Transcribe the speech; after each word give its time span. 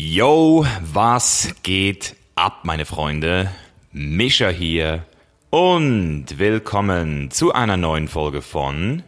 Yo, 0.00 0.64
was 0.92 1.56
geht 1.64 2.14
ab, 2.36 2.60
meine 2.62 2.84
Freunde? 2.84 3.50
Mischa 3.90 4.48
hier 4.48 5.04
und 5.50 6.38
willkommen 6.38 7.32
zu 7.32 7.52
einer 7.52 7.76
neuen 7.76 8.06
Folge 8.06 8.40
von 8.40 9.02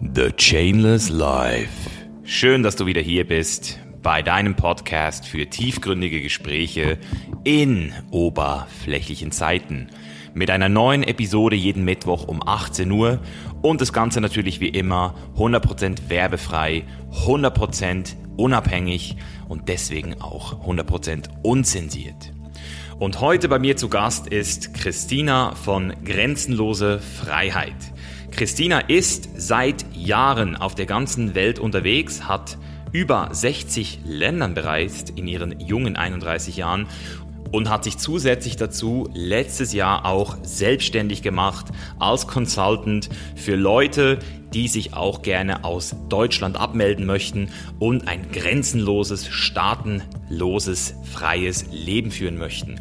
The 0.00 0.32
Chainless 0.34 1.10
Life. 1.10 1.90
Schön, 2.24 2.62
dass 2.62 2.74
du 2.76 2.86
wieder 2.86 3.02
hier 3.02 3.26
bist 3.26 3.78
bei 4.02 4.22
deinem 4.22 4.56
Podcast 4.56 5.26
für 5.26 5.44
tiefgründige 5.44 6.22
Gespräche 6.22 6.96
in 7.44 7.92
oberflächlichen 8.10 9.30
Zeiten. 9.30 9.90
Mit 10.36 10.50
einer 10.50 10.68
neuen 10.68 11.04
Episode 11.04 11.54
jeden 11.54 11.84
Mittwoch 11.84 12.26
um 12.26 12.42
18 12.44 12.90
Uhr 12.90 13.20
und 13.62 13.80
das 13.80 13.92
Ganze 13.92 14.20
natürlich 14.20 14.58
wie 14.58 14.68
immer 14.68 15.14
100% 15.36 16.08
werbefrei, 16.10 16.82
100% 17.24 18.16
unabhängig 18.36 19.16
und 19.48 19.68
deswegen 19.68 20.20
auch 20.20 20.66
100% 20.66 21.28
unzensiert. 21.44 22.32
Und 22.98 23.20
heute 23.20 23.48
bei 23.48 23.60
mir 23.60 23.76
zu 23.76 23.88
Gast 23.88 24.26
ist 24.26 24.74
Christina 24.74 25.54
von 25.54 25.92
Grenzenlose 26.04 26.98
Freiheit. 26.98 27.76
Christina 28.32 28.80
ist 28.80 29.28
seit 29.36 29.84
Jahren 29.94 30.56
auf 30.56 30.74
der 30.74 30.86
ganzen 30.86 31.36
Welt 31.36 31.60
unterwegs, 31.60 32.26
hat 32.26 32.58
über 32.90 33.28
60 33.32 34.00
Ländern 34.04 34.54
bereist 34.54 35.10
in 35.10 35.26
ihren 35.26 35.58
jungen 35.58 35.96
31 35.96 36.56
Jahren 36.56 36.86
und 37.54 37.70
hat 37.70 37.84
sich 37.84 37.98
zusätzlich 37.98 38.56
dazu 38.56 39.08
letztes 39.14 39.72
Jahr 39.72 40.06
auch 40.06 40.38
selbstständig 40.42 41.22
gemacht 41.22 41.66
als 42.00 42.26
Consultant 42.26 43.08
für 43.36 43.54
Leute, 43.54 44.18
die 44.52 44.66
sich 44.66 44.94
auch 44.94 45.22
gerne 45.22 45.62
aus 45.62 45.94
Deutschland 46.08 46.56
abmelden 46.56 47.06
möchten 47.06 47.50
und 47.78 48.08
ein 48.08 48.32
grenzenloses, 48.32 49.28
staatenloses, 49.28 50.96
freies 51.04 51.66
Leben 51.70 52.10
führen 52.10 52.38
möchten. 52.38 52.80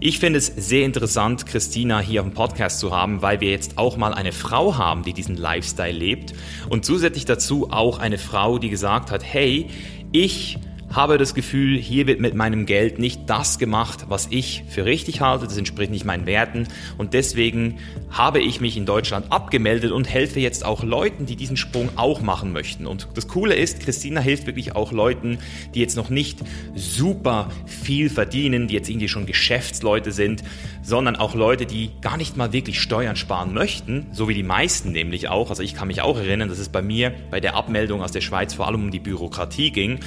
Ich 0.00 0.18
finde 0.18 0.38
es 0.38 0.48
sehr 0.48 0.84
interessant, 0.84 1.46
Christina 1.46 2.00
hier 2.00 2.20
auf 2.20 2.28
dem 2.28 2.34
Podcast 2.34 2.78
zu 2.78 2.94
haben, 2.94 3.22
weil 3.22 3.40
wir 3.40 3.50
jetzt 3.50 3.78
auch 3.78 3.96
mal 3.96 4.12
eine 4.12 4.32
Frau 4.32 4.76
haben, 4.76 5.02
die 5.02 5.14
diesen 5.14 5.38
Lifestyle 5.38 5.96
lebt 5.96 6.34
und 6.68 6.84
zusätzlich 6.84 7.24
dazu 7.24 7.70
auch 7.70 7.98
eine 7.98 8.18
Frau, 8.18 8.58
die 8.58 8.68
gesagt 8.68 9.10
hat, 9.10 9.24
hey, 9.24 9.68
ich 10.12 10.58
habe 10.92 11.18
das 11.18 11.34
Gefühl, 11.34 11.78
hier 11.78 12.06
wird 12.06 12.20
mit 12.20 12.34
meinem 12.34 12.66
Geld 12.66 12.98
nicht 12.98 13.28
das 13.30 13.58
gemacht, 13.58 14.06
was 14.08 14.28
ich 14.30 14.64
für 14.68 14.84
richtig 14.84 15.20
halte, 15.20 15.46
das 15.46 15.56
entspricht 15.56 15.90
nicht 15.90 16.04
meinen 16.04 16.26
Werten 16.26 16.66
und 16.98 17.14
deswegen 17.14 17.78
habe 18.10 18.40
ich 18.40 18.60
mich 18.60 18.76
in 18.76 18.86
Deutschland 18.86 19.30
abgemeldet 19.30 19.92
und 19.92 20.08
helfe 20.08 20.40
jetzt 20.40 20.64
auch 20.64 20.82
Leuten, 20.82 21.26
die 21.26 21.36
diesen 21.36 21.56
Sprung 21.56 21.90
auch 21.96 22.20
machen 22.22 22.52
möchten. 22.52 22.86
Und 22.86 23.08
das 23.14 23.28
Coole 23.28 23.54
ist, 23.54 23.80
Christina 23.80 24.20
hilft 24.20 24.46
wirklich 24.46 24.74
auch 24.74 24.92
Leuten, 24.92 25.38
die 25.74 25.80
jetzt 25.80 25.96
noch 25.96 26.10
nicht 26.10 26.40
super 26.74 27.50
viel 27.66 28.10
verdienen, 28.10 28.66
die 28.66 28.74
jetzt 28.74 28.88
irgendwie 28.88 29.08
schon 29.08 29.26
Geschäftsleute 29.26 30.12
sind, 30.12 30.42
sondern 30.82 31.16
auch 31.16 31.34
Leute, 31.34 31.66
die 31.66 31.90
gar 32.00 32.16
nicht 32.16 32.36
mal 32.36 32.52
wirklich 32.52 32.80
Steuern 32.80 33.16
sparen 33.16 33.52
möchten, 33.52 34.06
so 34.12 34.28
wie 34.28 34.34
die 34.34 34.42
meisten 34.42 34.92
nämlich 34.92 35.28
auch. 35.28 35.50
Also 35.50 35.62
ich 35.62 35.74
kann 35.74 35.88
mich 35.88 36.02
auch 36.02 36.16
erinnern, 36.16 36.48
dass 36.48 36.58
es 36.58 36.68
bei 36.68 36.82
mir 36.82 37.12
bei 37.30 37.40
der 37.40 37.54
Abmeldung 37.54 38.02
aus 38.02 38.12
der 38.12 38.20
Schweiz 38.20 38.54
vor 38.54 38.66
allem 38.66 38.84
um 38.84 38.90
die 38.90 39.00
Bürokratie 39.00 39.70
ging 39.70 40.00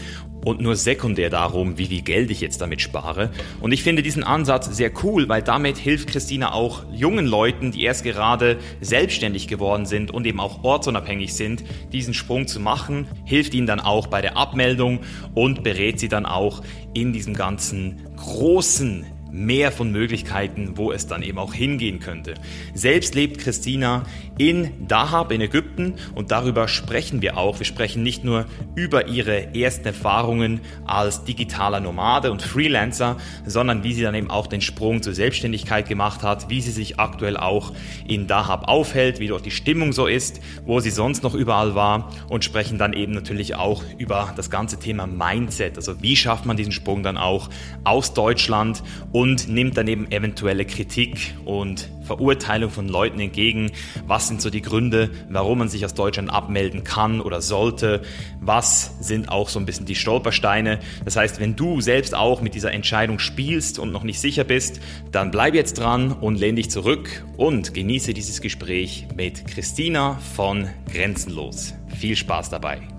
und 0.44 0.61
nur 0.61 0.75
sekundär 0.75 1.29
darum, 1.29 1.77
wie 1.77 1.88
viel 1.88 2.01
Geld 2.01 2.31
ich 2.31 2.41
jetzt 2.41 2.61
damit 2.61 2.81
spare. 2.81 3.31
Und 3.61 3.71
ich 3.71 3.83
finde 3.83 4.03
diesen 4.03 4.23
Ansatz 4.23 4.75
sehr 4.75 4.91
cool, 5.03 5.29
weil 5.29 5.41
damit 5.41 5.77
hilft 5.77 6.09
Christina 6.09 6.53
auch 6.53 6.83
jungen 6.91 7.25
Leuten, 7.25 7.71
die 7.71 7.83
erst 7.83 8.03
gerade 8.03 8.57
selbstständig 8.81 9.47
geworden 9.47 9.85
sind 9.85 10.11
und 10.11 10.25
eben 10.25 10.39
auch 10.39 10.63
ortsunabhängig 10.63 11.33
sind, 11.33 11.63
diesen 11.91 12.13
Sprung 12.13 12.47
zu 12.47 12.59
machen, 12.59 13.07
hilft 13.25 13.53
ihnen 13.53 13.67
dann 13.67 13.79
auch 13.79 14.07
bei 14.07 14.21
der 14.21 14.38
Abmeldung 14.38 14.99
und 15.33 15.63
berät 15.63 15.99
sie 15.99 16.09
dann 16.09 16.25
auch 16.25 16.61
in 16.94 17.13
diesem 17.13 17.33
ganzen 17.33 18.01
großen 18.17 19.05
mehr 19.34 19.72
von 19.72 19.92
Möglichkeiten, 19.92 20.73
wo 20.78 20.92
es 20.92 21.08
dann 21.08 21.23
eben 21.23 21.39
auch 21.39 21.53
hingehen 21.53 22.00
könnte. 22.00 22.36
Selbst 22.73 23.16
lebt 23.16 23.40
Christina 23.40 24.06
in 24.38 24.88
Dahab 24.88 25.31
in 25.31 25.41
Ägypten 25.41 25.96
und 26.16 26.31
darüber 26.31 26.68
sprechen 26.68 27.22
wir 27.22 27.38
auch. 27.38 27.59
Wir 27.59 27.66
sprechen 27.66 28.03
nicht 28.03 28.24
nur 28.24 28.46
über 28.75 29.07
ihre 29.07 29.56
ersten 29.56 29.85
Erfahrungen 29.85 30.62
als 30.85 31.24
digitaler 31.24 31.80
Nomade 31.80 32.31
und 32.31 32.41
Freelancer, 32.41 33.18
sondern 33.46 33.84
wie 33.84 33.94
sie 33.94 34.02
dann 34.02 34.16
eben 34.16 34.31
auch 34.31 34.47
den 34.47 34.62
Sprung 34.62 35.03
zur 35.03 35.13
Selbstständigkeit 35.13 35.88
gemacht 35.88 36.24
hat, 36.24 36.50
wie 36.50 36.62
sie 36.62 36.72
sich 36.72 37.00
aktuell 37.00 37.38
auch 37.38 37.74
in 38.07 38.28
Dahab 38.28 38.68
aufhält, 38.68 39.19
wie 39.19 39.28
dort 39.28 39.46
die 39.46 39.52
Stimmung 39.52 39.94
so 39.94 40.07
ist, 40.07 40.41
wo 40.66 40.80
sie 40.80 40.90
sonst 40.90 41.24
noch 41.24 41.36
überall 41.36 41.75
war 41.75 42.12
und 42.30 42.44
sprechen 42.44 42.78
dann 42.78 42.94
eben 42.94 43.13
natürlich 43.13 43.56
auch 43.56 43.84
über 43.97 44.34
das 44.36 44.50
ganze 44.50 44.80
Thema 44.80 45.06
Mindset. 45.06 45.78
Also 45.78 46.02
wie 46.02 46.16
schafft 46.16 46.46
man 46.46 46.57
diesen 46.57 46.72
Sprung 46.72 47.03
dann 47.03 47.18
auch 47.18 47.50
aus 47.84 48.13
Deutschland 48.13 48.84
und 49.12 49.47
nimmt 49.47 49.78
dann 49.78 49.88
eben 49.88 50.12
eventuelle 50.12 50.66
Kritik 50.66 51.36
und 51.46 51.90
Verurteilung 52.03 52.69
von 52.69 52.88
Leuten 52.88 53.19
entgegen. 53.19 53.72
Was 54.08 54.28
sind 54.28 54.41
so 54.41 54.50
die 54.50 54.62
Gründe, 54.62 55.12
warum 55.30 55.59
man 55.59 55.69
sich 55.69 55.86
aus 55.86 55.94
Deutschland 55.94 56.31
abmelden 56.31 56.84
kann 56.84 57.22
oder 57.22 57.41
sollte? 57.41 58.02
Was 58.40 58.96
sind 59.00 59.30
auch 59.30 59.50
so 59.50 59.59
ein 59.59 59.66
bisschen 59.66 59.86
die 59.86 59.96
Stolpersteine? 59.96 60.80
Das 61.06 61.16
heißt, 61.16 61.40
wenn 61.40 61.56
du 61.56 61.81
selbst 61.81 62.16
auch 62.16 62.42
mit 62.42 62.56
dieser 62.56 62.72
Entscheidung 62.72 63.19
spielst 63.19 63.80
und 63.80 63.92
noch 63.92 64.03
nicht 64.03 64.19
sicher 64.19 64.44
bist, 64.44 64.80
dann 65.12 65.31
bleib 65.31 65.56
jetzt 65.56 65.80
dran 65.80 66.12
und 66.12 66.40
lehn 66.40 66.56
dich 66.56 66.69
zurück 66.69 67.25
und 67.38 67.74
genieße 67.74 68.13
dieses 68.13 68.42
Gespräch 68.42 69.08
mit 69.16 69.47
Christina 69.47 70.19
von 70.36 70.69
Grenzenlos. 70.92 71.74
Viel 71.88 72.16
Spaß 72.16 72.50
dabei. 72.50 72.93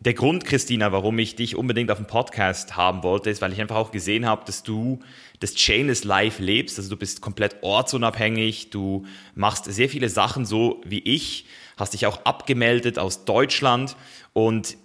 Der 0.00 0.14
Grund, 0.14 0.44
Christina, 0.44 0.92
warum 0.92 1.18
ich 1.18 1.34
dich 1.34 1.56
unbedingt 1.56 1.90
auf 1.90 1.98
dem 1.98 2.06
Podcast 2.06 2.76
haben 2.76 3.02
wollte, 3.02 3.30
ist, 3.30 3.42
weil 3.42 3.52
ich 3.52 3.60
einfach 3.60 3.74
auch 3.74 3.90
gesehen 3.90 4.26
habe, 4.26 4.44
dass 4.44 4.62
du 4.62 5.00
das 5.40 5.56
Chainless 5.56 6.04
Life 6.04 6.40
lebst. 6.40 6.78
Also 6.78 6.90
du 6.90 6.96
bist 6.96 7.20
komplett 7.20 7.56
ortsunabhängig, 7.62 8.70
du 8.70 9.06
machst 9.34 9.64
sehr 9.64 9.88
viele 9.88 10.08
Sachen 10.08 10.46
so 10.46 10.80
wie 10.84 11.00
ich, 11.00 11.46
hast 11.76 11.94
dich 11.94 12.06
auch 12.06 12.24
abgemeldet 12.24 12.96
aus 12.96 13.24
Deutschland. 13.24 13.96
Und 14.34 14.76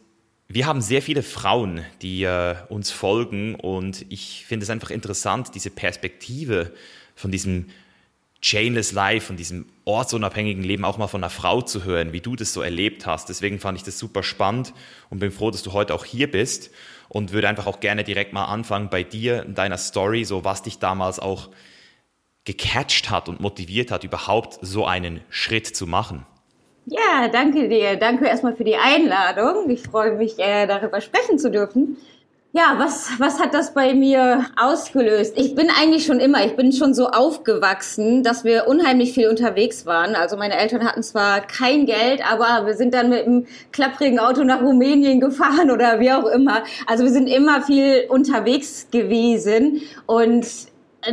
wir 0.48 0.66
haben 0.66 0.82
sehr 0.82 1.04
viele 1.04 1.22
Frauen, 1.22 1.86
die 2.02 2.24
äh, 2.24 2.56
uns 2.70 2.90
folgen. 2.90 3.54
Und 3.54 4.08
ich 4.10 4.46
finde 4.48 4.64
es 4.64 4.72
einfach 4.72 4.90
interessant, 4.90 5.54
diese 5.54 5.70
Perspektive 5.70 6.74
von 7.14 7.30
diesem 7.30 7.68
Chainless 8.44 8.92
Life 8.92 9.32
und 9.32 9.38
diesem 9.38 9.66
ortsunabhängigen 9.86 10.64
Leben 10.64 10.84
auch 10.84 10.98
mal 10.98 11.08
von 11.08 11.24
einer 11.24 11.30
Frau 11.30 11.62
zu 11.62 11.86
hören, 11.86 12.12
wie 12.12 12.20
du 12.20 12.36
das 12.36 12.52
so 12.52 12.62
erlebt 12.62 13.06
hast. 13.06 13.30
Deswegen 13.30 13.58
fand 13.58 13.78
ich 13.78 13.84
das 13.84 13.98
super 13.98 14.22
spannend 14.22 14.74
und 15.10 15.20
bin 15.20 15.32
froh, 15.32 15.50
dass 15.50 15.64
du 15.64 15.72
heute 15.72 15.96
auch 15.96 16.04
hier 16.04 16.30
bist 16.30 16.70
und 17.08 17.32
würde 17.32 17.48
einfach 17.48 17.68
auch 17.68 17.80
gerne 17.80 18.04
direkt 18.04 18.34
mal 18.34 18.46
anfangen 18.46 18.90
bei 18.90 19.04
dir, 19.04 19.44
in 19.44 19.56
deiner 19.56 19.78
Story, 19.78 20.26
so 20.26 20.44
was 20.44 20.62
dich 20.62 20.80
damals 20.80 21.20
auch 21.20 21.50
gecatcht 22.44 23.10
hat 23.10 23.30
und 23.30 23.40
motiviert 23.40 23.92
hat, 23.92 24.04
überhaupt 24.04 24.60
so 24.62 24.86
einen 24.86 25.22
Schritt 25.30 25.68
zu 25.68 25.88
machen. 25.88 26.26
Ja, 26.86 27.30
danke 27.30 27.70
dir. 27.70 27.96
Danke 27.96 28.26
erstmal 28.26 28.58
für 28.58 28.66
die 28.66 28.76
Einladung. 28.76 29.70
Ich 29.70 29.84
freue 29.84 30.18
mich, 30.18 30.38
äh, 30.38 30.68
darüber 30.68 31.00
sprechen 31.00 31.40
zu 31.40 31.50
dürfen. 31.50 31.96
Ja, 32.56 32.76
was, 32.78 33.10
was 33.18 33.40
hat 33.40 33.56
das 33.56 33.74
bei 33.74 33.96
mir 33.96 34.46
ausgelöst? 34.58 35.34
Ich 35.38 35.56
bin 35.56 35.72
eigentlich 35.72 36.06
schon 36.06 36.20
immer, 36.20 36.46
ich 36.46 36.56
bin 36.56 36.72
schon 36.72 36.94
so 36.94 37.08
aufgewachsen, 37.08 38.22
dass 38.22 38.44
wir 38.44 38.68
unheimlich 38.68 39.14
viel 39.14 39.28
unterwegs 39.28 39.88
waren. 39.88 40.14
Also 40.14 40.38
meine 40.38 40.56
Eltern 40.56 40.86
hatten 40.86 41.02
zwar 41.02 41.42
kein 41.42 41.88
Geld, 41.88 42.22
aber 42.24 42.68
wir 42.68 42.76
sind 42.76 42.94
dann 42.94 43.10
mit 43.10 43.26
einem 43.26 43.48
klapprigen 43.72 44.20
Auto 44.20 44.44
nach 44.44 44.62
Rumänien 44.62 45.20
gefahren 45.20 45.72
oder 45.72 46.00
wie 46.00 46.12
auch 46.12 46.28
immer. 46.28 46.64
Also 46.86 47.06
wir 47.06 47.12
sind 47.12 47.26
immer 47.26 47.64
viel 47.64 48.06
unterwegs 48.08 48.86
gewesen 48.92 49.82
und 50.06 50.46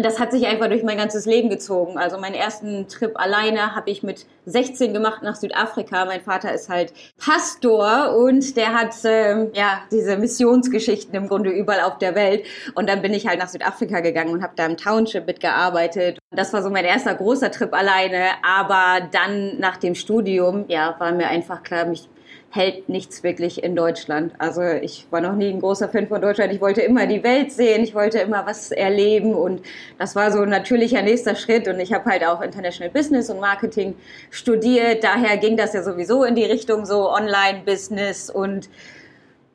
das 0.03 0.21
hat 0.21 0.31
sich 0.33 0.47
einfach 0.47 0.69
durch 0.69 0.83
mein 0.83 0.99
ganzes 0.99 1.27
Leben 1.27 1.51
gezogen. 1.51 1.99
Also 1.99 2.19
meinen 2.19 2.35
ersten 2.35 2.89
Trip 2.89 3.13
alleine 3.19 3.75
habe 3.75 3.91
ich 3.91 4.03
mit 4.03 4.27
16 4.47 4.93
gemacht 4.93 5.23
nach 5.23 5.37
Südafrika. 5.37 6.05
Mein 6.05 6.21
Vater 6.21 6.53
ist 6.53 6.69
halt 6.69 6.93
Pastor 7.19 8.17
und 8.17 8.57
der 8.57 8.75
hat 8.75 8.95
ähm, 9.05 9.51
ja 9.55 9.83
diese 9.91 10.17
Missionsgeschichten 10.17 11.15
im 11.15 11.29
Grunde 11.29 11.51
überall 11.51 11.81
auf 11.81 11.99
der 11.99 12.15
Welt. 12.15 12.47
Und 12.75 12.89
dann 12.89 13.03
bin 13.03 13.13
ich 13.13 13.27
halt 13.27 13.39
nach 13.39 13.49
Südafrika 13.49 14.01
gegangen 14.01 14.33
und 14.33 14.43
habe 14.43 14.53
da 14.57 14.67
im 14.67 14.77
Township 14.77 15.27
mitgearbeitet. 15.27 16.19
Das 16.31 16.53
war 16.53 16.63
so 16.63 16.71
mein 16.71 16.85
erster 16.85 17.15
großer 17.15 17.51
Trip 17.51 17.73
alleine. 17.73 18.29
Aber 18.43 19.09
dann 19.11 19.59
nach 19.59 19.77
dem 19.77 19.95
Studium, 19.95 20.65
ja, 20.69 20.95
war 20.99 21.13
mir 21.13 21.29
einfach 21.29 21.63
klar, 21.63 21.87
mich 21.87 22.09
hält 22.51 22.89
nichts 22.89 23.23
wirklich 23.23 23.63
in 23.63 23.77
Deutschland. 23.77 24.33
Also 24.39 24.63
ich 24.63 25.07
war 25.11 25.21
noch 25.21 25.35
nie 25.35 25.49
ein 25.49 25.61
großer 25.61 25.89
Fan 25.89 26.09
von 26.09 26.21
Deutschland. 26.21 26.53
Ich 26.53 26.61
wollte 26.61 26.83
immer 26.83 27.07
die 27.07 27.23
Welt 27.23 27.53
sehen, 27.53 27.85
ich 27.85 27.95
wollte 27.95 28.19
immer 28.19 28.45
was 28.45 28.73
erleben 28.73 29.35
und 29.35 29.63
das 29.99 30.17
war 30.17 30.33
so 30.33 30.41
ein 30.41 30.49
natürlicher 30.49 31.01
nächster 31.03 31.37
Schritt. 31.37 31.69
Und 31.69 31.79
ich 31.79 31.93
habe 31.93 32.11
halt 32.11 32.25
auch 32.25 32.41
International 32.43 32.91
Business 32.91 33.31
und 33.31 33.39
Marketing 33.39 33.95
studiert. 34.31 35.05
Daher 35.05 35.37
ging 35.37 35.57
das 35.57 35.73
ja 35.75 35.85
sowieso 35.85 36.25
in 36.25 36.35
die 36.35 36.45
Richtung 36.45 36.85
so 36.85 37.11
Online-Business 37.11 38.31
und 38.31 38.69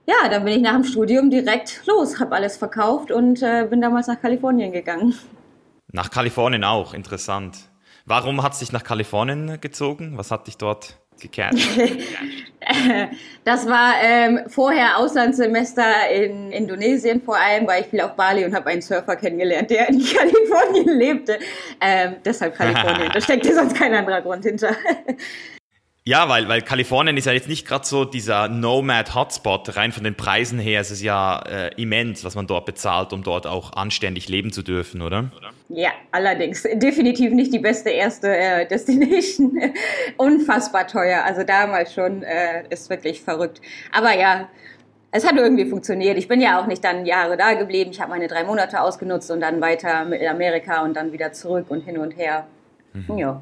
ja, 0.07 0.30
dann 0.30 0.45
bin 0.45 0.53
ich 0.53 0.62
nach 0.62 0.74
dem 0.74 0.83
Studium 0.83 1.30
direkt 1.30 1.81
los, 1.88 2.19
habe 2.19 2.36
alles 2.36 2.57
verkauft 2.57 3.12
und 3.12 3.41
äh, 3.41 3.65
bin 3.69 3.81
damals 3.81 4.07
nach 4.07 4.21
Kalifornien 4.21 4.71
gegangen. 4.71 5.15
Nach 5.91 6.12
Kalifornien 6.12 6.63
auch, 6.63 6.94
interessant. 6.94 7.57
Warum 8.06 8.44
hat 8.44 8.53
es 8.53 8.59
dich 8.59 8.71
nach 8.71 8.83
Kalifornien 8.83 9.59
gezogen? 9.59 10.18
Was 10.18 10.30
hat 10.30 10.45
dich 10.45 10.57
dort 10.57 11.00
gekehrt? 11.19 11.56
das 13.44 13.67
war 13.67 13.94
ähm, 14.01 14.41
vorher 14.47 14.97
Auslandssemester 14.97 16.09
in 16.12 16.51
Indonesien 16.51 17.21
vor 17.21 17.38
allem, 17.38 17.67
weil 17.67 17.83
ich 17.83 17.88
viel 17.88 18.01
auf 18.01 18.15
Bali 18.15 18.45
und 18.45 18.56
habe 18.56 18.69
einen 18.69 18.81
Surfer 18.81 19.15
kennengelernt, 19.15 19.69
der 19.69 19.89
in 19.89 20.03
Kalifornien 20.06 20.97
lebte. 20.97 21.39
Ähm, 21.81 22.15
deshalb 22.23 22.56
Kalifornien. 22.56 23.12
da 23.13 23.21
steckt 23.21 23.45
sonst 23.45 23.75
kein 23.75 23.94
anderer 23.94 24.21
Grund 24.21 24.44
hinter. 24.44 24.75
Ja, 26.07 26.30
weil, 26.30 26.48
weil 26.48 26.62
Kalifornien 26.62 27.18
ist 27.18 27.25
ja 27.25 27.31
jetzt 27.31 27.48
nicht 27.48 27.68
gerade 27.68 27.84
so 27.84 28.06
dieser 28.06 28.48
Nomad-Hotspot. 28.48 29.75
Rein 29.75 29.92
von 29.92 30.04
den 30.04 30.13
Preisen 30.13 30.60
her 30.60 30.81
ist 30.81 30.92
es 30.92 31.02
ja 31.02 31.42
äh, 31.48 31.81
immens, 31.81 32.24
was 32.24 32.36
man 32.36 32.46
dort 32.46 32.68
bezahlt, 32.68 33.12
um 33.12 33.24
dort 33.24 33.48
auch 33.48 33.74
anständig 33.74 34.30
leben 34.30 34.52
zu 34.52 34.62
dürfen, 34.62 35.02
oder? 35.02 35.31
Ja, 35.68 35.90
allerdings. 36.12 36.62
Definitiv 36.74 37.31
nicht 37.31 37.52
die 37.52 37.60
beste 37.60 37.90
erste 37.90 38.38
äh, 38.38 38.68
Destination. 38.68 39.60
Unfassbar 40.18 40.86
teuer. 40.86 41.24
Also 41.24 41.42
damals 41.42 41.96
schon 41.96 42.22
äh, 42.22 42.68
ist 42.69 42.88
wirklich 42.92 43.22
verrückt. 43.22 43.60
Aber 43.92 44.16
ja, 44.16 44.48
es 45.10 45.25
hat 45.25 45.36
irgendwie 45.38 45.66
funktioniert. 45.66 46.19
Ich 46.19 46.28
bin 46.28 46.40
ja 46.40 46.62
auch 46.62 46.68
nicht 46.68 46.84
dann 46.84 47.08
Jahre 47.08 47.36
da 47.36 47.56
geblieben. 47.56 47.90
Ich 47.90 48.00
habe 48.00 48.12
meine 48.12 48.28
drei 48.28 48.44
Monate 48.44 48.80
ausgenutzt 48.80 49.31
und 49.31 49.40
dann 49.40 49.60
weiter 49.60 50.06
mit 50.06 50.22
Amerika 50.22 50.84
und 50.84 50.96
dann 50.96 51.12
wieder 51.13 51.34
zurück 51.34 51.66
und 51.69 51.81
hin 51.81 51.98
und 51.98 52.12
her. 52.12 52.46
Mhm. 52.94 53.18
Ja. 53.18 53.42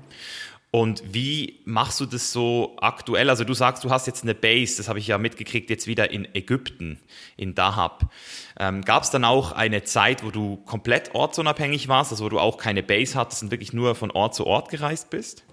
Und 0.75 1.03
wie 1.13 1.59
machst 1.65 1.99
du 1.99 2.07
das 2.07 2.33
so 2.33 2.75
aktuell? 2.81 3.29
Also 3.29 3.43
du 3.43 3.53
sagst, 3.53 3.83
du 3.83 3.91
hast 3.91 4.07
jetzt 4.07 4.23
eine 4.23 4.33
Base, 4.33 4.77
das 4.77 4.89
habe 4.89 4.97
ich 4.97 5.05
ja 5.05 5.19
mitgekriegt, 5.19 5.69
jetzt 5.69 5.85
wieder 5.85 6.09
in 6.09 6.27
Ägypten, 6.33 6.99
in 7.37 7.53
Dahab. 7.53 8.11
Ähm, 8.59 8.81
Gab 8.81 9.03
es 9.03 9.11
dann 9.11 9.23
auch 9.23 9.51
eine 9.51 9.83
Zeit, 9.83 10.23
wo 10.23 10.31
du 10.31 10.57
komplett 10.65 11.13
ortsunabhängig 11.13 11.89
warst, 11.89 12.11
also 12.11 12.25
wo 12.25 12.29
du 12.29 12.39
auch 12.39 12.57
keine 12.57 12.81
Base 12.81 13.13
hattest 13.13 13.43
und 13.43 13.51
wirklich 13.51 13.71
nur 13.71 13.93
von 13.93 14.09
Ort 14.09 14.33
zu 14.33 14.47
Ort 14.47 14.69
gereist 14.69 15.11
bist? 15.11 15.43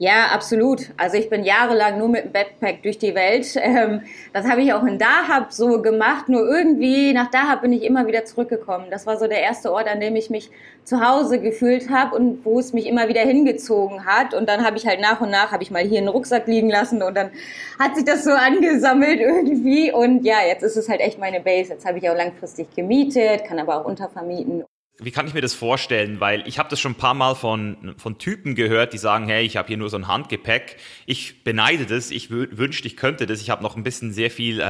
Ja, 0.00 0.26
absolut. 0.26 0.90
Also 0.96 1.16
ich 1.16 1.28
bin 1.28 1.42
jahrelang 1.42 1.98
nur 1.98 2.08
mit 2.08 2.24
dem 2.26 2.32
Backpack 2.32 2.84
durch 2.84 2.98
die 2.98 3.14
Welt. 3.14 3.46
Ähm, 3.68 4.02
das 4.32 4.46
habe 4.48 4.62
ich 4.62 4.72
auch 4.72 4.84
in 4.84 4.98
Dahab 4.98 5.52
so 5.52 5.82
gemacht. 5.82 6.28
Nur 6.28 6.48
irgendwie 6.48 7.12
nach 7.12 7.30
Dahab 7.30 7.62
bin 7.62 7.72
ich 7.72 7.82
immer 7.82 8.06
wieder 8.06 8.24
zurückgekommen. 8.24 8.86
Das 8.90 9.06
war 9.06 9.18
so 9.18 9.26
der 9.26 9.42
erste 9.42 9.72
Ort, 9.72 9.88
an 9.88 10.00
dem 10.00 10.16
ich 10.16 10.30
mich 10.30 10.50
zu 10.84 11.06
Hause 11.06 11.38
gefühlt 11.40 11.90
habe 11.90 12.16
und 12.16 12.44
wo 12.44 12.58
es 12.58 12.72
mich 12.72 12.86
immer 12.86 13.08
wieder 13.08 13.20
hingezogen 13.20 14.06
hat. 14.06 14.32
Und 14.32 14.48
dann 14.48 14.64
habe 14.64 14.78
ich 14.78 14.86
halt 14.86 15.00
nach 15.00 15.20
und 15.20 15.30
nach, 15.30 15.52
habe 15.52 15.62
ich 15.62 15.70
mal 15.70 15.82
hier 15.82 15.98
einen 15.98 16.08
Rucksack 16.08 16.46
liegen 16.46 16.70
lassen 16.70 17.02
und 17.02 17.16
dann 17.16 17.30
hat 17.78 17.96
sich 17.96 18.04
das 18.04 18.24
so 18.24 18.30
angesammelt 18.30 19.20
irgendwie. 19.20 19.92
Und 19.92 20.24
ja, 20.24 20.38
jetzt 20.46 20.62
ist 20.62 20.76
es 20.76 20.88
halt 20.88 21.00
echt 21.00 21.18
meine 21.18 21.40
Base. 21.40 21.72
Jetzt 21.74 21.84
habe 21.84 21.98
ich 21.98 22.08
auch 22.08 22.16
langfristig 22.16 22.74
gemietet, 22.74 23.44
kann 23.44 23.58
aber 23.58 23.80
auch 23.80 23.84
untervermieten 23.84 24.64
wie 25.00 25.12
kann 25.12 25.26
ich 25.28 25.34
mir 25.34 25.40
das 25.40 25.54
vorstellen? 25.54 26.18
Weil 26.18 26.46
ich 26.46 26.58
habe 26.58 26.68
das 26.68 26.80
schon 26.80 26.92
ein 26.92 26.96
paar 26.96 27.14
Mal 27.14 27.34
von, 27.34 27.94
von 27.98 28.18
Typen 28.18 28.54
gehört, 28.56 28.92
die 28.92 28.98
sagen, 28.98 29.28
hey, 29.28 29.44
ich 29.44 29.56
habe 29.56 29.68
hier 29.68 29.76
nur 29.76 29.90
so 29.90 29.96
ein 29.96 30.08
Handgepäck. 30.08 30.76
Ich 31.06 31.44
beneide 31.44 31.86
das, 31.86 32.10
ich 32.10 32.30
wünschte, 32.30 32.88
ich 32.88 32.96
könnte 32.96 33.26
das. 33.26 33.40
Ich 33.40 33.50
habe 33.50 33.62
noch 33.62 33.76
ein 33.76 33.84
bisschen 33.84 34.12
sehr 34.12 34.30
viel 34.30 34.60
äh, 34.60 34.64